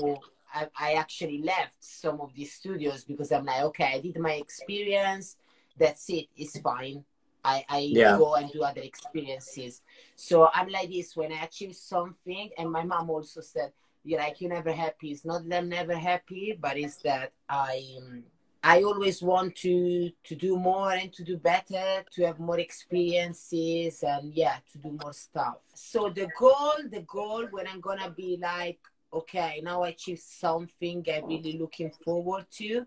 I, 0.54 0.68
I 0.78 0.92
actually 0.94 1.42
left 1.42 1.76
some 1.80 2.20
of 2.20 2.34
these 2.34 2.52
studios 2.52 3.04
because 3.04 3.32
i'm 3.32 3.44
like 3.44 3.62
okay 3.62 3.92
i 3.94 4.00
did 4.00 4.18
my 4.18 4.32
experience 4.32 5.36
that's 5.78 6.08
it 6.10 6.26
it's 6.36 6.58
fine 6.60 7.04
I, 7.44 7.64
I 7.68 7.80
Yeah. 7.92 8.16
go 8.18 8.34
and 8.34 8.50
do 8.50 8.62
other 8.64 8.80
experiences. 8.80 9.82
So 10.16 10.48
I'm 10.52 10.68
like 10.68 10.90
this 10.90 11.16
when 11.16 11.32
I 11.32 11.44
achieve 11.44 11.76
something, 11.76 12.50
and 12.58 12.70
my 12.72 12.82
mom 12.82 13.08
also 13.08 13.40
said, 13.40 13.72
"You're 14.02 14.18
like 14.18 14.40
you're 14.40 14.50
never 14.50 14.72
happy." 14.72 15.12
It's 15.12 15.24
not 15.24 15.48
that 15.48 15.58
I'm 15.58 15.68
never 15.68 15.94
happy, 15.94 16.58
but 16.58 16.76
it's 16.76 16.96
that 17.02 17.32
I 17.48 17.94
um, 17.98 18.24
I 18.68 18.82
always 18.82 19.22
want 19.22 19.54
to 19.64 20.10
to 20.24 20.34
do 20.34 20.56
more 20.56 20.90
and 20.90 21.12
to 21.12 21.22
do 21.22 21.36
better, 21.36 22.04
to 22.14 22.26
have 22.26 22.40
more 22.40 22.58
experiences, 22.58 24.02
and 24.02 24.34
yeah, 24.34 24.56
to 24.72 24.78
do 24.78 24.98
more 25.02 25.12
stuff. 25.12 25.58
So 25.74 26.10
the 26.10 26.28
goal, 26.36 26.78
the 26.90 27.02
goal 27.02 27.46
when 27.52 27.68
I'm 27.68 27.80
gonna 27.80 28.10
be 28.10 28.38
like, 28.42 28.80
okay, 29.12 29.60
now 29.62 29.82
I 29.84 29.90
achieve 29.90 30.18
something 30.18 31.06
I'm 31.14 31.28
really 31.28 31.56
looking 31.62 31.92
forward 32.04 32.46
to, 32.58 32.86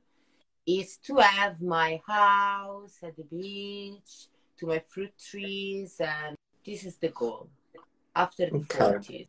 is 0.67 0.97
to 1.07 1.15
have 1.15 1.61
my 1.61 2.01
house 2.05 2.97
at 3.01 3.15
the 3.15 3.23
beach, 3.23 4.27
to 4.57 4.65
my 4.67 4.79
fruit 4.79 5.13
trees, 5.17 6.01
and 6.01 6.35
this 6.65 6.83
is 6.83 6.97
the 6.97 7.09
goal. 7.09 7.47
After 8.13 8.47
the 8.49 8.57
Okay. 8.57 8.77
40s. 8.77 9.27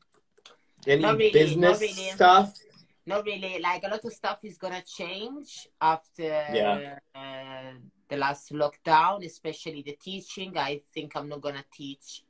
Any 0.85 1.05
really, 1.05 1.31
business 1.31 1.81
really. 1.81 2.11
stuff? 2.17 2.59
Not 3.07 3.25
really. 3.25 3.59
Like 3.61 3.83
a 3.85 3.89
lot 3.89 4.05
of 4.05 4.13
stuff 4.13 4.39
is 4.45 4.59
gonna 4.59 4.83
change 4.83 5.69
after 5.81 6.23
Yeah. 6.23 6.99
uh, 7.15 7.73
the 8.09 8.17
last 8.17 8.53
lockdown, 8.53 9.25
especially 9.25 9.83
the 9.83 9.97
teaching. 10.01 10.57
I 10.57 10.83
think 10.93 11.17
I'm 11.17 11.29
not 11.29 11.41
gonna 11.41 11.65
teach 11.73 12.23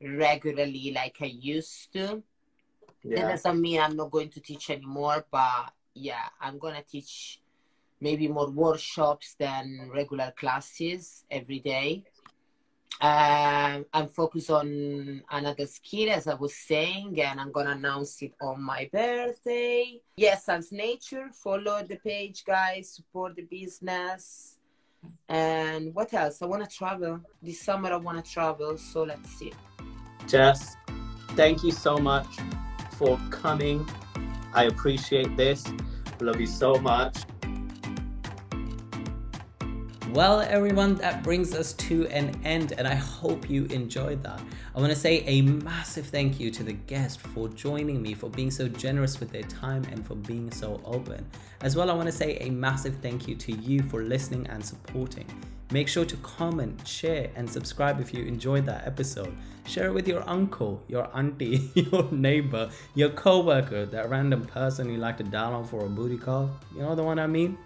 regularly 0.00 0.92
like 0.92 1.16
I 1.20 1.26
used 1.26 1.92
to. 1.94 2.22
That 3.04 3.28
doesn't 3.30 3.60
mean 3.60 3.80
I'm 3.80 3.96
not 3.96 4.10
going 4.10 4.28
to 4.30 4.40
teach 4.40 4.70
anymore, 4.70 5.24
but 5.30 5.72
yeah, 5.94 6.28
I'm 6.40 6.58
gonna 6.58 6.82
teach 6.82 7.40
maybe 8.00 8.28
more 8.28 8.50
workshops 8.50 9.34
than 9.38 9.90
regular 9.92 10.32
classes 10.36 11.24
every 11.30 11.58
day. 11.60 12.04
Um, 13.00 13.86
I'm 13.92 14.08
focused 14.08 14.50
on 14.50 15.22
another 15.30 15.66
skill, 15.66 16.10
as 16.10 16.26
I 16.26 16.34
was 16.34 16.56
saying, 16.56 17.20
and 17.20 17.40
I'm 17.40 17.52
gonna 17.52 17.70
announce 17.70 18.20
it 18.22 18.32
on 18.40 18.60
my 18.60 18.90
birthday. 18.92 20.00
Yes, 20.16 20.46
Suns 20.46 20.72
Nature. 20.72 21.30
Follow 21.32 21.84
the 21.84 21.96
page, 21.96 22.44
guys. 22.44 22.90
Support 22.90 23.36
the 23.36 23.42
business. 23.42 24.58
And 25.28 25.94
what 25.94 26.12
else? 26.12 26.42
I 26.42 26.46
wanna 26.46 26.66
travel 26.66 27.20
this 27.40 27.60
summer. 27.60 27.92
I 27.92 27.96
wanna 27.96 28.22
travel, 28.22 28.76
so 28.76 29.04
let's 29.04 29.30
see. 29.30 29.52
Jess, 30.26 30.76
thank 31.36 31.62
you 31.62 31.70
so 31.70 31.98
much 31.98 32.26
for 32.98 33.16
coming. 33.30 33.88
I 34.52 34.64
appreciate 34.64 35.36
this. 35.36 35.64
Love 36.20 36.40
you 36.40 36.48
so 36.48 36.74
much. 36.80 37.16
Well, 40.12 40.40
everyone, 40.40 40.94
that 40.96 41.22
brings 41.22 41.54
us 41.54 41.74
to 41.74 42.08
an 42.08 42.34
end, 42.42 42.72
and 42.78 42.88
I 42.88 42.94
hope 42.94 43.50
you 43.50 43.66
enjoyed 43.66 44.22
that. 44.22 44.40
I 44.74 44.80
want 44.80 44.90
to 44.90 44.98
say 44.98 45.22
a 45.26 45.42
massive 45.42 46.06
thank 46.06 46.40
you 46.40 46.50
to 46.50 46.64
the 46.64 46.72
guest 46.72 47.20
for 47.20 47.46
joining 47.50 48.00
me, 48.00 48.14
for 48.14 48.30
being 48.30 48.50
so 48.50 48.68
generous 48.68 49.20
with 49.20 49.30
their 49.30 49.42
time, 49.42 49.84
and 49.92 50.04
for 50.04 50.14
being 50.14 50.50
so 50.50 50.80
open. 50.86 51.26
As 51.60 51.76
well, 51.76 51.90
I 51.90 51.94
want 51.94 52.06
to 52.06 52.12
say 52.12 52.38
a 52.38 52.48
massive 52.48 52.96
thank 53.02 53.28
you 53.28 53.34
to 53.36 53.52
you 53.52 53.82
for 53.82 54.02
listening 54.02 54.46
and 54.46 54.64
supporting. 54.64 55.26
Make 55.70 55.88
sure 55.88 56.06
to 56.06 56.16
comment, 56.16 56.88
share, 56.88 57.30
and 57.36 57.48
subscribe 57.48 58.00
if 58.00 58.14
you 58.14 58.24
enjoyed 58.24 58.64
that 58.64 58.86
episode. 58.86 59.36
Share 59.66 59.88
it 59.88 59.92
with 59.92 60.08
your 60.08 60.26
uncle, 60.26 60.82
your 60.88 61.14
auntie, 61.14 61.70
your 61.74 62.10
neighbor, 62.10 62.70
your 62.94 63.10
coworker, 63.10 63.84
that 63.84 64.08
random 64.08 64.46
person 64.46 64.90
you 64.90 64.96
like 64.96 65.18
to 65.18 65.24
dial 65.24 65.52
on 65.52 65.66
for 65.66 65.84
a 65.84 65.88
booty 65.88 66.16
call. 66.16 66.50
You 66.74 66.80
know 66.80 66.94
the 66.94 67.04
one 67.04 67.18
I 67.18 67.26
mean? 67.26 67.58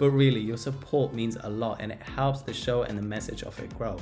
But 0.00 0.12
really, 0.12 0.40
your 0.40 0.56
support 0.56 1.12
means 1.12 1.36
a 1.42 1.50
lot 1.50 1.82
and 1.82 1.92
it 1.92 2.02
helps 2.02 2.40
the 2.40 2.54
show 2.54 2.84
and 2.84 2.96
the 2.96 3.02
message 3.02 3.42
of 3.42 3.58
it 3.60 3.76
grow. 3.76 3.98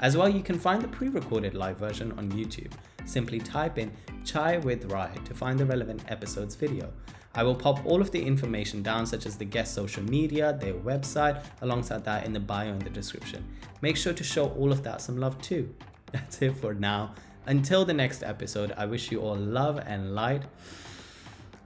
As 0.00 0.16
well, 0.16 0.28
you 0.28 0.42
can 0.42 0.58
find 0.58 0.82
the 0.82 0.88
pre 0.88 1.06
recorded 1.06 1.54
live 1.54 1.76
version 1.76 2.10
on 2.18 2.32
YouTube. 2.32 2.72
Simply 3.04 3.38
type 3.38 3.78
in 3.78 3.92
Chai 4.24 4.58
with 4.58 4.90
Rai 4.90 5.10
to 5.24 5.34
find 5.34 5.56
the 5.56 5.64
relevant 5.64 6.02
episode's 6.08 6.56
video. 6.56 6.92
I 7.32 7.44
will 7.44 7.54
pop 7.54 7.86
all 7.86 8.00
of 8.00 8.10
the 8.10 8.20
information 8.20 8.82
down, 8.82 9.06
such 9.06 9.24
as 9.24 9.38
the 9.38 9.44
guest 9.44 9.72
social 9.72 10.02
media, 10.02 10.52
their 10.60 10.74
website, 10.74 11.44
alongside 11.62 12.02
that 12.06 12.26
in 12.26 12.32
the 12.32 12.40
bio 12.40 12.72
and 12.72 12.82
the 12.82 12.90
description. 12.90 13.46
Make 13.82 13.96
sure 13.96 14.14
to 14.14 14.24
show 14.24 14.48
all 14.48 14.72
of 14.72 14.82
that 14.82 15.00
some 15.00 15.16
love 15.16 15.40
too. 15.40 15.72
That's 16.12 16.42
it 16.42 16.56
for 16.56 16.74
now. 16.74 17.14
Until 17.46 17.84
the 17.84 17.94
next 17.94 18.24
episode, 18.24 18.72
I 18.76 18.86
wish 18.86 19.12
you 19.12 19.20
all 19.20 19.36
love 19.36 19.78
and 19.86 20.12
light. 20.12 20.42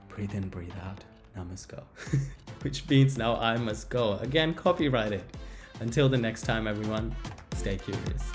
Breathe 0.07 0.35
in, 0.35 0.49
breathe 0.49 0.77
out. 0.85 1.03
Go. 1.67 1.83
Which 2.61 2.87
means 2.89 3.17
now 3.17 3.35
I 3.37 3.57
must 3.57 3.89
go. 3.89 4.17
Again, 4.21 4.53
copyrighted. 4.53 5.23
Until 5.79 6.07
the 6.07 6.17
next 6.17 6.43
time, 6.43 6.67
everyone, 6.67 7.15
stay 7.55 7.77
curious. 7.77 8.31